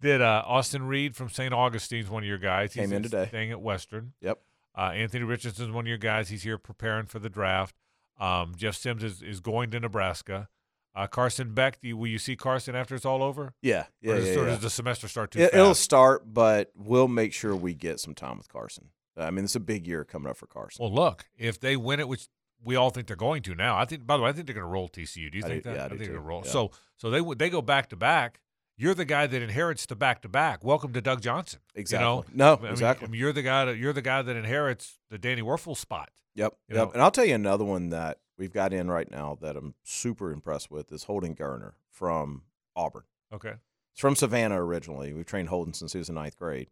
Did 0.00 0.20
uh, 0.20 0.42
Austin 0.46 0.86
Reed 0.86 1.16
from 1.16 1.28
St. 1.30 1.52
Augustine's 1.52 2.10
one 2.10 2.22
of 2.22 2.28
your 2.28 2.36
guys? 2.38 2.74
He's 2.74 2.82
Came 2.82 2.92
in 2.92 3.02
today. 3.02 3.26
Staying 3.28 3.50
at 3.50 3.60
Western. 3.60 4.12
Yep. 4.20 4.38
Uh, 4.76 4.90
Anthony 4.94 5.24
Richardson's 5.24 5.70
one 5.72 5.84
of 5.84 5.88
your 5.88 5.96
guys. 5.98 6.28
He's 6.28 6.42
here 6.42 6.58
preparing 6.58 7.06
for 7.06 7.18
the 7.18 7.30
draft. 7.30 7.74
Um, 8.20 8.52
Jeff 8.56 8.76
Sims 8.76 9.02
is, 9.02 9.22
is 9.22 9.40
going 9.40 9.70
to 9.70 9.80
Nebraska. 9.80 10.48
Uh, 10.96 11.06
Carson 11.06 11.52
Beck, 11.52 11.78
do 11.82 11.88
you, 11.88 11.96
will 11.96 12.06
you 12.06 12.18
see 12.18 12.36
Carson 12.36 12.74
after 12.74 12.94
it's 12.94 13.04
all 13.04 13.22
over? 13.22 13.52
Yeah, 13.60 13.84
yeah, 14.00 14.12
Or, 14.12 14.16
does, 14.16 14.26
yeah, 14.28 14.34
or 14.34 14.38
yeah. 14.44 14.50
does 14.52 14.60
the 14.60 14.70
semester 14.70 15.08
start 15.08 15.30
too 15.30 15.40
It, 15.40 15.50
fast? 15.50 15.54
it'll 15.54 15.74
start, 15.74 16.32
but 16.32 16.72
we'll 16.74 17.06
make 17.08 17.34
sure 17.34 17.54
we 17.54 17.74
get 17.74 18.00
some 18.00 18.14
time 18.14 18.38
with 18.38 18.48
Carson. 18.48 18.88
I 19.14 19.30
mean, 19.30 19.44
it's 19.44 19.54
a 19.54 19.60
big 19.60 19.86
year 19.86 20.04
coming 20.04 20.30
up 20.30 20.36
for 20.38 20.46
Carson. 20.46 20.82
Well, 20.82 20.92
look, 20.94 21.26
if 21.36 21.60
they 21.60 21.76
win 21.76 22.00
it, 22.00 22.08
which 22.08 22.28
we 22.64 22.76
all 22.76 22.88
think 22.90 23.06
they're 23.08 23.16
going 23.16 23.42
to 23.42 23.54
now, 23.54 23.76
I 23.76 23.84
think. 23.84 24.06
By 24.06 24.16
the 24.16 24.22
way, 24.22 24.30
I 24.30 24.32
think 24.32 24.46
they're 24.46 24.54
going 24.54 24.64
to 24.66 24.70
roll 24.70 24.88
TCU. 24.88 25.30
Do 25.30 25.38
you 25.38 25.44
I 25.44 25.48
think 25.48 25.62
do- 25.64 25.70
that? 25.70 25.76
yeah, 25.76 25.84
I 25.84 25.88
think 25.88 26.00
do 26.00 26.04
they're 26.06 26.14
going 26.14 26.22
to 26.24 26.28
roll. 26.28 26.42
Yeah. 26.44 26.50
So, 26.50 26.70
so 26.96 27.10
they 27.10 27.22
they 27.36 27.50
go 27.50 27.62
back 27.62 27.88
to 27.90 27.96
back. 27.96 28.40
You're 28.78 28.94
the 28.94 29.04
guy 29.06 29.26
that 29.26 29.40
inherits 29.42 29.86
the 29.86 29.96
back 29.96 30.20
to 30.22 30.28
back. 30.28 30.62
Welcome 30.64 30.92
to 30.94 31.00
Doug 31.00 31.22
Johnson. 31.22 31.60
Exactly. 31.74 32.04
You 32.06 32.10
know? 32.36 32.56
No, 32.58 32.66
I 32.66 32.70
exactly. 32.70 33.08
I 33.08 33.10
mean, 33.10 33.18
you're 33.20 33.32
the 33.32 33.42
guy 33.42 33.64
that 33.66 33.76
you're 33.78 33.94
the 33.94 34.02
guy 34.02 34.20
that 34.20 34.36
inherits 34.36 34.98
the 35.10 35.16
Danny 35.18 35.40
Wuerffel 35.42 35.76
spot. 35.76 36.10
Yep. 36.34 36.54
Yep. 36.68 36.76
know? 36.76 36.90
And 36.92 37.00
I'll 37.02 37.10
tell 37.10 37.24
you 37.24 37.34
another 37.34 37.64
one 37.64 37.88
that 37.90 38.18
we've 38.38 38.52
got 38.52 38.72
in 38.72 38.90
right 38.90 39.10
now 39.10 39.36
that 39.40 39.56
I'm 39.56 39.74
super 39.82 40.30
impressed 40.32 40.70
with 40.70 40.92
is 40.92 41.04
Holden 41.04 41.34
Geriner 41.34 41.72
from 41.90 42.42
Auburn. 42.74 43.04
Okay. 43.32 43.54
It's 43.92 44.00
from 44.00 44.16
Savannah 44.16 44.62
originally. 44.62 45.12
We've 45.12 45.24
trained 45.26 45.48
Holden 45.48 45.72
since 45.74 45.92
he 45.92 45.98
was 45.98 46.08
in 46.08 46.14
ninth 46.16 46.36
grade. 46.38 46.68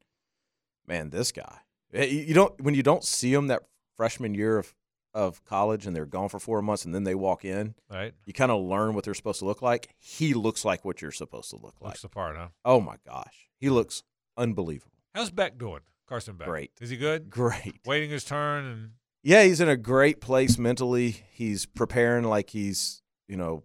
Man, 0.87 1.11
this 1.11 1.33
guy. 1.33 1.59
eh, 1.93 2.05
You 2.05 2.21
you 2.21 2.35
don't 2.35 2.61
when 2.61 2.75
you 2.75 2.83
don't 2.83 3.05
see 3.05 3.33
him 3.33 3.47
that 3.49 3.63
freshman 3.97 4.35
year 4.35 4.59
of 4.59 4.75
of 5.15 5.45
college 5.45 5.87
and 5.87 5.95
they're 5.95 6.07
gone 6.07 6.29
for 6.29 6.41
four 6.41 6.61
months 6.61 6.85
and 6.85 6.93
then 6.93 7.05
they 7.05 7.15
walk 7.15 7.45
in, 7.45 7.75
Right. 7.89 8.13
you 8.27 8.33
kind 8.33 8.51
of 8.51 8.61
learn 8.61 8.95
what 8.95 9.05
they're 9.05 9.15
supposed 9.15 9.39
to 9.39 9.45
look 9.45 9.63
like. 9.63 9.95
He 10.01 10.35
looks 10.35 10.65
like 10.65 10.85
what 10.85 11.01
you're 11.01 11.13
supposed 11.13 11.51
to 11.51 11.57
look 11.57 11.77
like. 11.81 11.91
Looks 11.93 12.03
the 12.03 12.09
part, 12.09 12.37
huh? 12.37 12.49
Oh 12.65 12.81
my 12.81 12.97
gosh, 13.07 13.49
he 13.61 13.71
looks 13.71 14.03
unbelievable. 14.37 14.91
How's 15.15 15.31
Beck 15.31 15.57
doing? 15.57 15.81
Carson 16.09 16.37
Beck. 16.37 16.49
Great. 16.49 16.73
Is 16.81 16.91
he 16.91 16.97
good? 16.97 17.31
Great. 17.31 17.77
Waiting 17.87 18.11
his 18.11 18.25
turn 18.25 18.65
and 18.65 18.91
Yeah, 19.25 19.43
he's 19.45 19.61
in 19.61 19.69
a 19.69 19.77
great 19.77 20.21
place 20.21 20.59
mentally. 20.59 21.25
He's 21.33 21.65
preparing 21.67 22.25
like 22.25 22.51
he's, 22.51 23.03
you 23.27 23.37
know, 23.37 23.65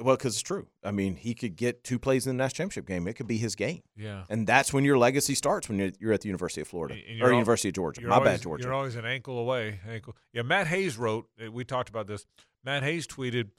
Well, 0.00 0.16
because 0.16 0.34
it's 0.34 0.42
true. 0.42 0.66
I 0.82 0.90
mean, 0.90 1.14
he 1.14 1.32
could 1.34 1.54
get 1.54 1.84
two 1.84 2.00
plays 2.00 2.26
in 2.26 2.36
the 2.36 2.42
national 2.42 2.56
championship 2.66 2.86
game. 2.88 3.06
It 3.06 3.14
could 3.14 3.28
be 3.28 3.36
his 3.38 3.54
game. 3.54 3.82
Yeah. 3.96 4.24
And 4.28 4.46
that's 4.48 4.72
when 4.72 4.84
your 4.84 4.98
legacy 4.98 5.36
starts 5.36 5.68
when 5.68 5.78
you're, 5.78 5.92
you're 6.00 6.12
at 6.12 6.22
the 6.22 6.28
University 6.28 6.60
of 6.60 6.66
Florida 6.68 6.96
or 7.20 7.26
al- 7.28 7.32
University 7.32 7.68
of 7.68 7.74
Georgia. 7.76 8.02
My 8.02 8.16
always- 8.16 8.30
bad, 8.32 8.42
Georgia. 8.42 8.64
You're 8.64 8.74
always 8.74 8.96
an 8.96 9.04
ankle 9.06 9.38
away. 9.38 9.78
Ankle. 9.88 10.16
Yeah. 10.32 10.42
Matt 10.42 10.66
Hayes 10.66 10.98
wrote. 10.98 11.28
uh, 11.42 11.52
We 11.52 11.64
talked 11.64 11.88
about 11.88 12.08
this. 12.08 12.26
Matt 12.64 12.82
Hayes 12.82 13.06
tweeted, 13.06 13.50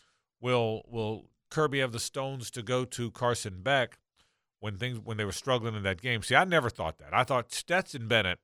"Will 0.41 0.81
will 0.87 1.29
Kirby 1.49 1.79
have 1.79 1.93
the 1.93 1.99
stones 1.99 2.51
to 2.51 2.61
go 2.61 2.83
to 2.85 3.09
Carson 3.11 3.61
Beck 3.61 3.97
when 4.59 4.77
things 4.77 4.99
when 4.99 5.15
they 5.15 5.23
were 5.25 5.31
struggling 5.31 5.75
in 5.75 5.83
that 5.83 6.01
game?" 6.01 6.21
See, 6.23 6.35
I 6.35 6.43
never 6.43 6.69
thought 6.69 6.97
that. 6.97 7.13
I 7.13 7.23
thought 7.23 7.53
Stetson 7.53 8.07
Bennett 8.09 8.39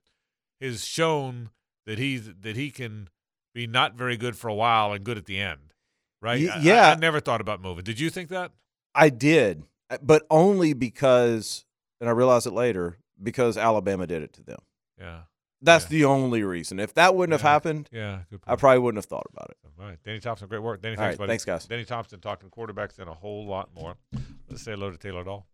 has 0.61 0.85
shown 0.85 1.49
that 1.85 1.97
he's 1.99 2.29
that 2.41 2.55
he 2.55 2.71
can 2.71 3.09
be 3.53 3.67
not 3.67 3.95
very 3.95 4.17
good 4.17 4.35
for 4.37 4.47
a 4.47 4.53
while 4.53 4.93
and 4.93 5.03
good 5.03 5.17
at 5.17 5.25
the 5.25 5.39
end. 5.39 5.73
Right? 6.21 6.39
Ye- 6.39 6.49
I- 6.49 6.55
I- 6.57 6.61
yeah. 6.61 6.89
I, 6.91 6.95
never 6.95 7.19
thought 7.19 7.41
about 7.41 7.61
moving. 7.61 7.83
Did 7.83 7.99
you 7.99 8.09
think 8.09 8.29
that? 8.29 8.51
I 8.93 9.09
did, 9.09 9.63
uh, 9.89 9.97
but 10.03 10.25
only 10.29 10.73
because, 10.73 11.65
and 11.99 12.09
I 12.09 12.13
realized 12.13 12.45
it 12.47 12.51
later, 12.53 12.97
because 13.21 13.57
Alabama 13.57 14.05
did 14.05 14.21
it 14.23 14.33
to 14.33 14.43
them. 14.43 14.59
Yeah. 14.99 15.21
That's 15.63 15.85
the 15.85 16.05
only 16.05 16.41
reason. 16.43 16.79
If 16.79 16.95
that 16.95 17.13
wouldn't 17.15 17.33
have 17.33 17.41
happened, 17.43 17.87
Yeah, 17.91 18.21
I 18.47 18.55
probably 18.55 18.79
wouldn't 18.79 18.97
have 18.97 19.05
thought 19.05 19.27
about 19.31 19.51
it. 19.51 19.57
All 19.79 19.85
right, 19.85 19.97
Danny 20.03 20.19
Thompson, 20.19 20.47
great 20.47 20.61
work. 20.63 20.81
Danny, 20.81 20.95
thanks, 20.95 21.11
right, 21.13 21.17
buddy. 21.19 21.27
thanks, 21.29 21.45
guys. 21.45 21.65
Danny 21.67 21.85
Thompson 21.85 22.19
talking 22.19 22.49
quarterbacks 22.49 22.97
and 22.97 23.07
a 23.07 23.13
whole 23.13 23.45
lot 23.45 23.69
more. 23.75 23.95
Let's 24.49 24.63
say 24.63 24.71
hello 24.71 24.89
to 24.89 24.97
Taylor 24.97 25.23
Dahl. 25.23 25.45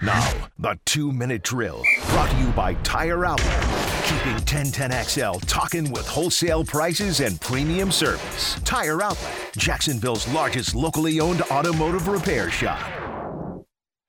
Now, 0.00 0.48
the 0.58 0.78
two 0.84 1.12
minute 1.12 1.42
drill 1.42 1.82
brought 2.10 2.30
to 2.30 2.36
you 2.38 2.46
by 2.52 2.74
Tire 2.76 3.24
Outlet. 3.24 3.62
Keeping 4.04 4.36
1010XL 4.44 5.44
talking 5.46 5.90
with 5.92 6.06
wholesale 6.08 6.64
prices 6.64 7.20
and 7.20 7.40
premium 7.40 7.92
service. 7.92 8.54
Tire 8.64 9.02
Outlet, 9.02 9.50
Jacksonville's 9.56 10.26
largest 10.28 10.74
locally 10.74 11.20
owned 11.20 11.42
automotive 11.42 12.08
repair 12.08 12.50
shop. 12.50 12.78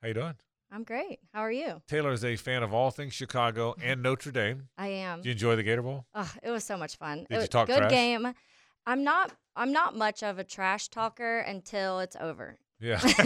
How 0.02 0.08
you 0.08 0.14
doing? 0.14 0.34
I'm 0.72 0.84
great. 0.84 1.20
How 1.34 1.42
are 1.42 1.52
you? 1.52 1.82
Taylor 1.88 2.12
is 2.14 2.26
a 2.26 2.36
fan 2.36 2.64
of 2.64 2.74
all 2.74 2.90
things 2.90 3.14
Chicago 3.14 3.76
and 3.82 4.02
Notre 4.02 4.32
Dame. 4.32 4.70
I 4.78 4.88
am. 4.88 5.20
Did 5.20 5.26
you 5.26 5.32
enjoy 5.34 5.56
the 5.58 5.64
Gator 5.64 5.84
Bowl? 5.84 6.06
Oh, 6.16 6.32
it 6.42 6.50
was 6.50 6.64
so 6.64 6.78
much 6.78 6.96
fun. 6.98 7.20
Did 7.20 7.28
it 7.30 7.34
you 7.34 7.38
was 7.40 7.50
talk 7.50 7.68
good 7.68 7.78
trash? 7.78 7.92
game. 7.92 8.34
I'm 8.88 9.04
not 9.04 9.32
I'm 9.56 9.72
not 9.72 9.96
much 9.96 10.24
of 10.24 10.40
a 10.40 10.44
trash 10.44 10.88
talker 10.88 11.40
until 11.40 12.00
it's 12.00 12.16
over. 12.20 12.58
Yeah. 12.84 13.00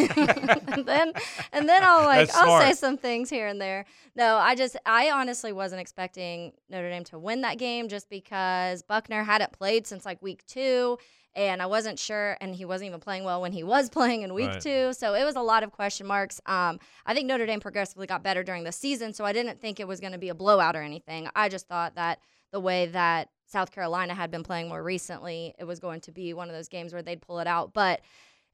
and 0.68 0.86
then 0.86 1.14
and 1.52 1.68
then 1.68 1.84
I'll 1.84 2.06
like 2.06 2.30
I'll 2.36 2.62
say 2.62 2.74
some 2.74 2.98
things 2.98 3.30
here 3.30 3.48
and 3.48 3.60
there. 3.60 3.86
No, 4.16 4.36
I 4.38 4.56
just 4.56 4.78
I 4.86 5.10
honestly 5.12 5.52
wasn't 5.52 5.82
expecting 5.82 6.54
Notre 6.70 6.90
Dame 6.90 7.04
to 7.06 7.18
win 7.20 7.42
that 7.42 7.58
game 7.58 7.90
just 7.90 8.10
because 8.10 8.84
Buchner 8.84 9.24
hadn't 9.24 9.52
played 9.54 9.88
since 9.88 10.06
like 10.06 10.22
week 10.22 10.46
2 10.46 10.98
and 11.36 11.62
I 11.62 11.66
wasn't 11.66 12.00
sure 12.00 12.38
and 12.40 12.56
he 12.56 12.66
wasn't 12.66 12.90
even 12.90 13.00
playing 13.00 13.24
well 13.24 13.42
when 13.42 13.52
he 13.52 13.64
was 13.64 13.90
playing 13.98 14.22
in 14.22 14.34
week 14.34 14.48
Right. 14.50 14.62
2. 14.62 14.94
So 14.94 15.14
it 15.16 15.24
was 15.24 15.36
a 15.36 15.42
lot 15.42 15.64
of 15.64 15.72
question 15.72 16.06
marks. 16.06 16.40
Um 16.46 16.80
I 17.06 17.14
think 17.16 17.26
Notre 17.28 17.46
Dame 17.48 17.60
progressively 17.60 18.06
got 18.06 18.22
better 18.24 18.44
during 18.44 18.64
the 18.64 18.72
season, 18.72 19.12
so 19.14 19.26
I 19.26 19.34
didn't 19.34 19.60
think 19.60 19.80
it 19.80 19.88
was 19.88 20.00
going 20.00 20.14
to 20.14 20.20
be 20.20 20.30
a 20.30 20.36
blowout 20.36 20.76
or 20.76 20.82
anything. 20.84 21.28
I 21.36 21.50
just 21.50 21.68
thought 21.68 21.96
that 21.96 22.20
the 22.52 22.60
way 22.60 22.86
that 22.88 23.30
South 23.46 23.72
Carolina 23.72 24.14
had 24.14 24.30
been 24.30 24.44
playing 24.44 24.68
more 24.68 24.84
recently, 24.84 25.54
it 25.58 25.64
was 25.64 25.80
going 25.80 26.02
to 26.02 26.12
be 26.12 26.34
one 26.34 26.50
of 26.50 26.56
those 26.56 26.68
games 26.68 26.92
where 26.92 27.02
they'd 27.02 27.22
pull 27.22 27.40
it 27.40 27.48
out. 27.48 27.72
But 27.74 28.02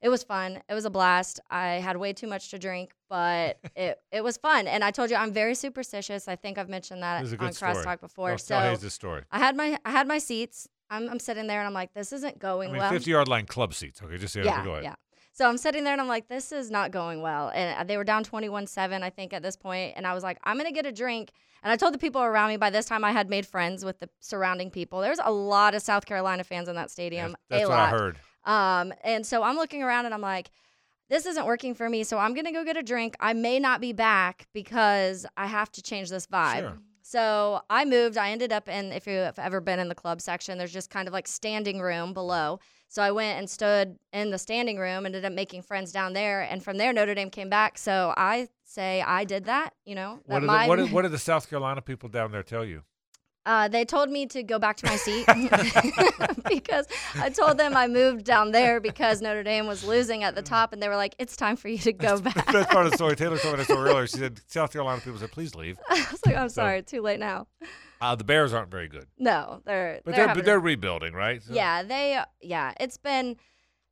it 0.04 0.10
was 0.10 0.22
fun. 0.22 0.60
It 0.68 0.74
was 0.74 0.84
a 0.84 0.90
blast. 0.90 1.40
I 1.50 1.76
had 1.76 1.96
way 1.96 2.12
too 2.12 2.26
much 2.26 2.50
to 2.50 2.58
drink, 2.58 2.92
but 3.08 3.58
it, 3.74 3.98
it 4.12 4.22
was 4.22 4.36
fun. 4.36 4.68
And 4.68 4.84
I 4.84 4.90
told 4.90 5.08
you 5.08 5.16
I'm 5.16 5.32
very 5.32 5.54
superstitious. 5.54 6.28
I 6.28 6.36
think 6.36 6.58
I've 6.58 6.68
mentioned 6.68 7.02
that 7.02 7.24
a 7.24 7.42
on 7.42 7.52
story. 7.54 7.72
Crosstalk 7.72 8.00
before. 8.00 8.28
Tell- 8.28 8.38
so 8.38 8.58
Hays 8.60 8.80
this 8.80 8.92
story. 8.92 9.22
I 9.32 9.38
had 9.38 9.56
my 9.56 9.78
I 9.86 9.90
had 9.90 10.06
my 10.06 10.18
seats. 10.18 10.68
I'm, 10.90 11.08
I'm 11.08 11.18
sitting 11.18 11.46
there 11.46 11.58
and 11.58 11.66
I'm 11.66 11.72
like, 11.72 11.94
this 11.94 12.12
isn't 12.12 12.34
I 12.34 12.38
going 12.38 12.70
mean, 12.70 12.82
well. 12.82 12.90
50 12.90 13.10
yard 13.10 13.28
line 13.28 13.46
club 13.46 13.72
seats. 13.72 14.02
Okay, 14.02 14.18
just 14.18 14.34
so 14.34 14.40
you 14.40 14.44
know, 14.44 14.50
Yeah, 14.50 14.64
go 14.64 14.72
ahead. 14.72 14.84
yeah. 14.84 14.94
So 15.32 15.48
I'm 15.48 15.56
sitting 15.56 15.82
there 15.82 15.92
and 15.94 16.00
I'm 16.02 16.06
like, 16.06 16.28
this 16.28 16.52
is 16.52 16.70
not 16.70 16.90
going 16.90 17.22
well. 17.22 17.50
And 17.54 17.76
uh, 17.80 17.84
they 17.84 17.96
were 17.96 18.04
down 18.04 18.24
21 18.24 18.66
7, 18.66 19.02
I 19.02 19.08
think, 19.08 19.32
at 19.32 19.42
this 19.42 19.56
point. 19.56 19.94
And 19.96 20.06
I 20.06 20.12
was 20.12 20.22
like, 20.22 20.38
I'm 20.44 20.56
going 20.56 20.66
to 20.66 20.72
get 20.72 20.84
a 20.86 20.92
drink. 20.92 21.32
And 21.62 21.72
I 21.72 21.76
told 21.76 21.94
the 21.94 21.98
people 21.98 22.20
around 22.22 22.50
me 22.50 22.58
by 22.58 22.68
this 22.68 22.84
time 22.84 23.04
I 23.04 23.10
had 23.12 23.30
made 23.30 23.46
friends 23.46 23.86
with 23.86 23.98
the 23.98 24.10
surrounding 24.20 24.70
people. 24.70 25.00
There's 25.00 25.18
a 25.24 25.32
lot 25.32 25.74
of 25.74 25.80
South 25.82 26.04
Carolina 26.04 26.44
fans 26.44 26.68
in 26.68 26.76
that 26.76 26.90
stadium. 26.90 27.34
That's 27.48 27.64
a 27.64 27.68
what 27.68 27.78
lot. 27.78 27.88
I 27.88 27.90
heard. 27.90 28.18
Um, 28.44 28.92
and 29.02 29.26
so 29.26 29.42
I'm 29.42 29.56
looking 29.56 29.82
around 29.82 30.04
and 30.06 30.14
I'm 30.14 30.20
like, 30.20 30.50
this 31.10 31.26
isn't 31.26 31.46
working 31.46 31.74
for 31.74 31.88
me. 31.88 32.04
So 32.04 32.18
I'm 32.18 32.34
going 32.34 32.46
to 32.46 32.52
go 32.52 32.64
get 32.64 32.76
a 32.76 32.82
drink. 32.82 33.14
I 33.20 33.32
may 33.34 33.58
not 33.58 33.80
be 33.80 33.92
back 33.92 34.46
because 34.52 35.26
I 35.36 35.46
have 35.46 35.70
to 35.72 35.82
change 35.82 36.10
this 36.10 36.26
vibe. 36.26 36.60
Sure. 36.60 36.78
So 37.02 37.60
I 37.68 37.84
moved. 37.84 38.16
I 38.16 38.30
ended 38.30 38.52
up 38.52 38.68
in, 38.68 38.90
if 38.90 39.06
you've 39.06 39.38
ever 39.38 39.60
been 39.60 39.78
in 39.78 39.88
the 39.88 39.94
club 39.94 40.22
section, 40.22 40.56
there's 40.56 40.72
just 40.72 40.88
kind 40.88 41.06
of 41.06 41.12
like 41.12 41.28
standing 41.28 41.80
room 41.80 42.14
below. 42.14 42.60
So 42.88 43.02
I 43.02 43.10
went 43.10 43.38
and 43.38 43.50
stood 43.50 43.98
in 44.12 44.30
the 44.30 44.38
standing 44.38 44.78
room, 44.78 45.04
ended 45.04 45.24
up 45.24 45.32
making 45.32 45.62
friends 45.62 45.92
down 45.92 46.14
there. 46.14 46.42
And 46.42 46.62
from 46.62 46.78
there, 46.78 46.92
Notre 46.92 47.14
Dame 47.14 47.28
came 47.28 47.50
back. 47.50 47.76
So 47.76 48.14
I 48.16 48.48
say 48.62 49.02
I 49.02 49.24
did 49.24 49.44
that, 49.44 49.74
you 49.84 49.94
know. 49.94 50.20
What 50.24 50.28
that 50.36 50.40
did, 50.40 50.46
my- 50.46 50.64
the, 50.64 50.82
what, 50.84 50.92
what 50.92 51.02
did 51.02 51.12
the 51.12 51.18
South 51.18 51.50
Carolina 51.50 51.82
people 51.82 52.08
down 52.08 52.32
there 52.32 52.42
tell 52.42 52.64
you? 52.64 52.82
Uh, 53.46 53.68
they 53.68 53.84
told 53.84 54.10
me 54.10 54.26
to 54.26 54.42
go 54.42 54.58
back 54.58 54.76
to 54.78 54.86
my 54.86 54.96
seat 54.96 55.26
because 56.48 56.86
I 57.20 57.30
told 57.30 57.58
them 57.58 57.76
I 57.76 57.86
moved 57.86 58.24
down 58.24 58.52
there 58.52 58.80
because 58.80 59.20
Notre 59.20 59.42
Dame 59.42 59.66
was 59.66 59.84
losing 59.84 60.22
at 60.24 60.34
the 60.34 60.42
top, 60.42 60.72
and 60.72 60.82
they 60.82 60.88
were 60.88 60.96
like, 60.96 61.14
"It's 61.18 61.36
time 61.36 61.56
for 61.56 61.68
you 61.68 61.78
to 61.78 61.92
go 61.92 62.20
back." 62.20 62.46
That's 62.52 62.72
part 62.72 62.86
of 62.86 62.92
the 62.92 62.96
story. 62.96 63.16
Taylor 63.16 63.38
told 63.38 63.54
me 63.54 63.58
that 63.58 63.64
story 63.64 63.90
earlier. 63.90 64.06
She 64.06 64.18
said 64.18 64.40
South 64.46 64.72
Carolina 64.72 65.00
people 65.00 65.18
said, 65.18 65.32
please 65.32 65.54
leave. 65.54 65.78
I 65.88 66.06
was 66.10 66.20
like, 66.26 66.36
"I'm 66.36 66.48
So- 66.48 66.54
sorry, 66.62 66.82
too 66.82 67.00
late 67.02 67.20
now." 67.20 67.46
Uh, 68.00 68.14
the 68.14 68.24
Bears 68.24 68.52
aren't 68.52 68.70
very 68.70 68.88
good. 68.88 69.06
No, 69.18 69.62
they're 69.64 70.00
But 70.04 70.14
they're, 70.14 70.26
they're, 70.26 70.34
but 70.34 70.44
they're 70.44 70.60
rebuilding, 70.60 71.14
right? 71.14 71.42
So- 71.42 71.54
Yeah, 71.54 71.82
they 71.82 72.20
yeah, 72.42 72.72
it's 72.78 72.98
been 72.98 73.36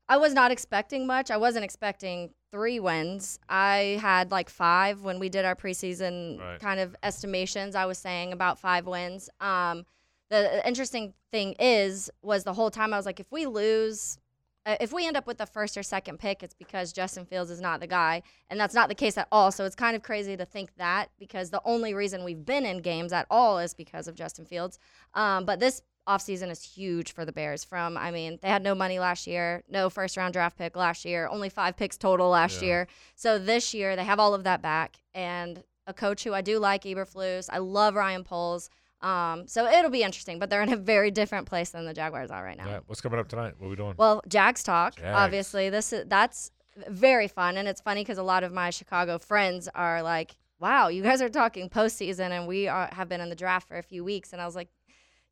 I 0.08 0.16
was 0.16 0.34
not 0.34 0.50
expecting 0.50 1.06
much. 1.06 1.30
I 1.30 1.36
wasn't 1.36 1.64
expecting 1.64 2.30
3 2.50 2.80
wins. 2.80 3.38
I 3.48 3.98
had 4.00 4.30
like 4.30 4.50
5 4.50 5.02
when 5.02 5.18
we 5.18 5.28
did 5.28 5.44
our 5.44 5.54
preseason 5.56 6.38
Right. 6.40 6.60
kind 6.60 6.80
of 6.80 6.94
estimations. 7.02 7.74
I 7.74 7.86
was 7.86 7.98
saying 7.98 8.32
about 8.32 8.58
5 8.58 8.86
wins. 8.86 9.30
Um 9.40 9.84
the 10.28 10.66
interesting 10.66 11.12
thing 11.30 11.54
is 11.58 12.10
was 12.22 12.44
the 12.44 12.54
whole 12.54 12.70
time 12.70 12.92
I 12.92 12.96
was 12.96 13.06
like 13.06 13.20
if 13.20 13.30
we 13.30 13.46
lose 13.46 14.18
uh, 14.64 14.76
if 14.80 14.92
we 14.92 15.06
end 15.06 15.16
up 15.16 15.26
with 15.26 15.38
the 15.38 15.46
first 15.46 15.76
or 15.76 15.82
second 15.82 16.20
pick, 16.20 16.40
it's 16.42 16.54
because 16.54 16.92
Justin 16.92 17.24
Fields 17.26 17.50
is 17.50 17.60
not 17.60 17.80
the 17.80 17.86
guy. 17.88 18.22
And 18.48 18.60
that's 18.60 18.74
not 18.74 18.88
the 18.88 18.94
case 18.94 19.18
at 19.18 19.26
all. 19.32 19.50
So 19.50 19.64
it's 19.64 19.74
kind 19.74 19.96
of 19.96 20.02
crazy 20.04 20.36
to 20.36 20.44
think 20.44 20.70
that 20.76 21.08
because 21.18 21.50
the 21.50 21.60
only 21.64 21.94
reason 21.94 22.22
we've 22.22 22.44
been 22.44 22.64
in 22.64 22.78
games 22.78 23.12
at 23.12 23.26
all 23.28 23.58
is 23.58 23.74
because 23.74 24.06
of 24.06 24.14
Justin 24.14 24.44
Fields. 24.44 24.78
Um, 25.14 25.44
but 25.46 25.58
this 25.58 25.82
offseason 26.08 26.50
is 26.50 26.62
huge 26.62 27.12
for 27.12 27.24
the 27.24 27.32
Bears. 27.32 27.64
From, 27.64 27.96
I 27.96 28.10
mean, 28.10 28.38
they 28.42 28.48
had 28.48 28.62
no 28.62 28.74
money 28.74 28.98
last 28.98 29.26
year, 29.26 29.62
no 29.68 29.88
first 29.90 30.16
round 30.16 30.32
draft 30.32 30.58
pick 30.58 30.76
last 30.76 31.04
year, 31.04 31.28
only 31.30 31.48
five 31.48 31.76
picks 31.76 31.96
total 31.96 32.28
last 32.30 32.60
Yeah. 32.62 32.68
year. 32.68 32.88
So 33.14 33.38
this 33.38 33.72
year, 33.74 33.94
they 33.96 34.04
have 34.04 34.18
all 34.18 34.34
of 34.34 34.44
that 34.44 34.62
back. 34.62 34.96
And 35.14 35.62
a 35.86 35.92
coach 35.94 36.24
who 36.24 36.32
I 36.34 36.40
do 36.40 36.58
like, 36.58 36.82
Eberflus. 36.84 37.48
I 37.50 37.58
love 37.58 37.94
Ryan 37.94 38.24
Poles. 38.24 38.70
Um, 39.00 39.48
so 39.48 39.66
it'll 39.66 39.90
be 39.90 40.04
interesting, 40.04 40.38
but 40.38 40.48
they're 40.48 40.62
in 40.62 40.72
a 40.72 40.76
very 40.76 41.10
different 41.10 41.46
place 41.48 41.70
than 41.70 41.84
the 41.86 41.92
Jaguars 41.94 42.30
are 42.30 42.44
right 42.44 42.56
now. 42.56 42.66
Yeah. 42.68 42.80
What's 42.86 43.00
coming 43.00 43.18
up 43.18 43.26
tonight? 43.28 43.54
What 43.58 43.66
are 43.66 43.70
we 43.70 43.76
doing? 43.76 43.94
Well, 43.96 44.22
Jags 44.28 44.62
talk. 44.62 44.94
Jags. 44.96 45.16
Obviously, 45.16 45.70
this 45.70 45.92
is 45.92 46.04
that's 46.06 46.52
very 46.88 47.26
fun, 47.26 47.56
and 47.56 47.66
it's 47.66 47.80
funny 47.80 48.02
because 48.02 48.16
a 48.18 48.22
lot 48.22 48.44
of 48.44 48.52
my 48.52 48.70
Chicago 48.70 49.18
friends 49.18 49.68
are 49.74 50.02
like, 50.04 50.36
"Wow, 50.60 50.86
you 50.86 51.02
guys 51.02 51.20
are 51.20 51.28
talking 51.28 51.68
postseason, 51.68 52.30
and 52.30 52.46
we 52.46 52.68
are, 52.68 52.88
have 52.92 53.08
been 53.08 53.20
in 53.20 53.28
the 53.28 53.34
draft 53.34 53.66
for 53.66 53.76
a 53.76 53.82
few 53.82 54.04
weeks." 54.04 54.32
And 54.32 54.40
I 54.40 54.46
was 54.46 54.54
like, 54.54 54.68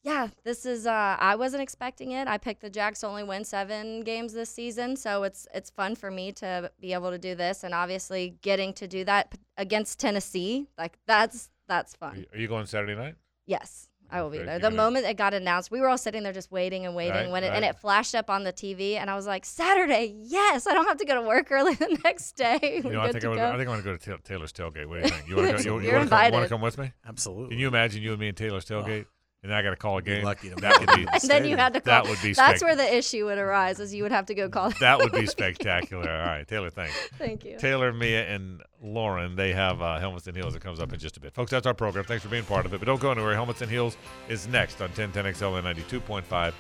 "Yeah, 0.03 0.29
this 0.45 0.65
is. 0.67 0.87
Uh, 0.87 1.17
I 1.19 1.37
wasn't 1.37 1.63
expecting 1.63 2.13
it. 2.13 2.27
I 2.29 2.39
picked 2.39 2.63
the 2.63 2.71
Jags 2.71 3.01
to 3.01 3.07
only 3.07 3.23
win 3.25 3.45
seven 3.45 4.01
games 4.03 4.33
this 4.33 4.51
season, 4.51 4.97
so 4.97 5.23
it's 5.25 5.47
it's 5.55 5.71
fun 5.71 5.95
for 5.95 6.11
me 6.11 6.33
to 6.33 6.71
be 6.81 6.93
able 6.93 7.11
to 7.11 7.19
do 7.19 7.35
this, 7.35 7.65
and 7.65 7.75
obviously 7.75 8.37
getting 8.43 8.73
to 8.75 8.89
do 8.89 9.05
that 9.05 9.35
against 9.57 9.99
Tennessee, 10.01 10.67
like 10.79 10.99
that's 11.07 11.51
that's 11.69 11.95
fun. 11.95 12.25
Are 12.33 12.39
you 12.39 12.49
going 12.49 12.67
Saturday 12.67 12.95
night? 12.97 13.15
Yes, 13.47 13.89
I 14.11 14.23
will 14.23 14.31
be 14.31 14.39
Okay, 14.39 14.47
there. 14.47 14.59
The 14.59 14.63
gonna- 14.71 14.77
moment 14.77 15.07
it 15.07 15.17
got 15.17 15.35
announced, 15.35 15.71
we 15.71 15.81
were 15.81 15.89
all 15.89 15.99
sitting 15.99 16.23
there 16.23 16.33
just 16.33 16.51
waiting 16.51 16.87
and 16.87 16.95
waiting 16.97 17.15
Right, 17.15 17.31
when 17.31 17.45
it, 17.45 17.53
and 17.53 17.65
it 17.65 17.77
flashed 17.79 18.15
up 18.15 18.31
on 18.31 18.43
the 18.45 18.53
TV, 18.53 18.95
and 18.97 19.11
I 19.11 19.15
was 19.17 19.27
like, 19.27 19.45
Saturday, 19.45 20.15
yes, 20.19 20.67
I 20.67 20.73
don't 20.75 20.87
have 20.87 20.97
to 20.99 21.05
go 21.05 21.15
to 21.17 21.23
work 21.29 21.51
early 21.53 21.75
the 21.85 21.99
next 22.05 22.33
day. 22.37 22.59
You 22.63 22.83
know, 22.85 22.91
We're 22.91 22.99
I 23.01 23.07
good 23.07 23.13
think 23.13 23.23
to 23.23 23.27
I, 23.27 23.31
would, 23.31 23.37
go. 23.37 23.49
I 23.53 23.57
think 23.57 23.69
I 23.69 23.71
want 23.71 23.85
to 23.85 23.91
go 23.91 23.97
to 24.17 24.23
Taylor's 24.23 24.53
tailgate. 24.53 24.87
What 24.87 24.97
do 24.97 25.01
you 25.03 25.09
think? 25.09 25.29
You 25.29 25.37
want 25.37 25.59
to 25.59 25.63
You're 25.65 25.83
you, 25.83 25.89
you 25.89 25.93
wanna 25.97 26.09
come, 26.09 26.33
wanna 26.33 26.49
come 26.49 26.61
with 26.61 26.79
me? 26.79 26.93
Absolutely. 27.07 27.51
Can 27.51 27.59
you 27.59 27.69
imagine 27.69 28.03
you 28.03 28.13
and 28.13 28.21
me 28.21 28.29
and 28.29 28.37
Taylor's 28.37 28.65
tailgate? 28.65 29.07
And 29.43 29.51
then 29.51 29.59
I 29.59 29.63
got 29.63 29.71
to 29.71 29.77
call 29.77 29.97
a 29.97 30.03
game. 30.03 30.23
lucky 30.23 30.51
that 30.51 30.81
would 30.81 30.89
be. 30.95 31.07
and 31.11 31.21
then 31.31 31.47
you 31.47 31.57
had 31.57 31.73
to 31.73 31.81
call. 31.81 32.03
That 32.03 32.11
would 32.11 32.21
be. 32.23 32.35
That's 32.35 32.63
where 32.63 32.77
the 32.77 32.95
issue 32.95 33.25
would 33.25 33.39
arise, 33.39 33.81
is 33.81 33.95
you 33.95 34.03
would 34.03 34.13
have 34.13 34.27
to 34.27 34.35
go 34.35 34.51
call. 34.51 34.71
That 34.81 34.99
would 34.99 35.13
be 35.13 35.27
spectacular. 35.39 36.11
All 36.11 36.27
right, 36.27 36.47
Taylor, 36.47 36.69
thanks. 36.69 36.95
Thank 37.17 37.45
you. 37.47 37.57
Taylor, 37.59 37.91
Mia, 37.91 38.27
and 38.27 38.63
Lauren, 38.83 39.37
they 39.37 39.53
have 39.55 39.81
uh, 39.81 39.99
Helmets 39.99 40.27
and 40.27 40.37
Heels 40.37 40.53
that 40.53 40.61
comes 40.63 40.79
up 40.79 40.93
in 40.93 40.99
just 40.99 41.17
a 41.17 41.21
bit. 41.21 41.33
Folks, 41.33 41.51
that's 41.51 41.67
our 41.67 41.73
program. 41.75 42.05
Thanks 42.05 42.23
for 42.23 42.29
being 42.29 42.45
part 42.45 42.67
of 42.67 42.75
it. 42.75 42.81
But 42.81 42.87
don't 42.87 43.01
go 43.01 43.11
anywhere. 43.13 43.35
Helmets 43.35 43.63
and 43.63 43.71
Heels 43.71 43.97
is 44.29 44.47
next 44.47 44.83
on 44.83 44.91
1010XL 44.91 45.59
and 45.67 45.79
92.5 45.79 46.23
FM. 46.25 46.53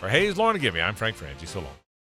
For 0.00 0.08
Hays, 0.08 0.36
Lauren, 0.36 0.56
and 0.56 0.62
Gimme, 0.62 0.80
I'm 0.80 0.96
Frank 0.96 1.16
Frangie. 1.16 1.46
So 1.46 1.60
long. 1.60 1.81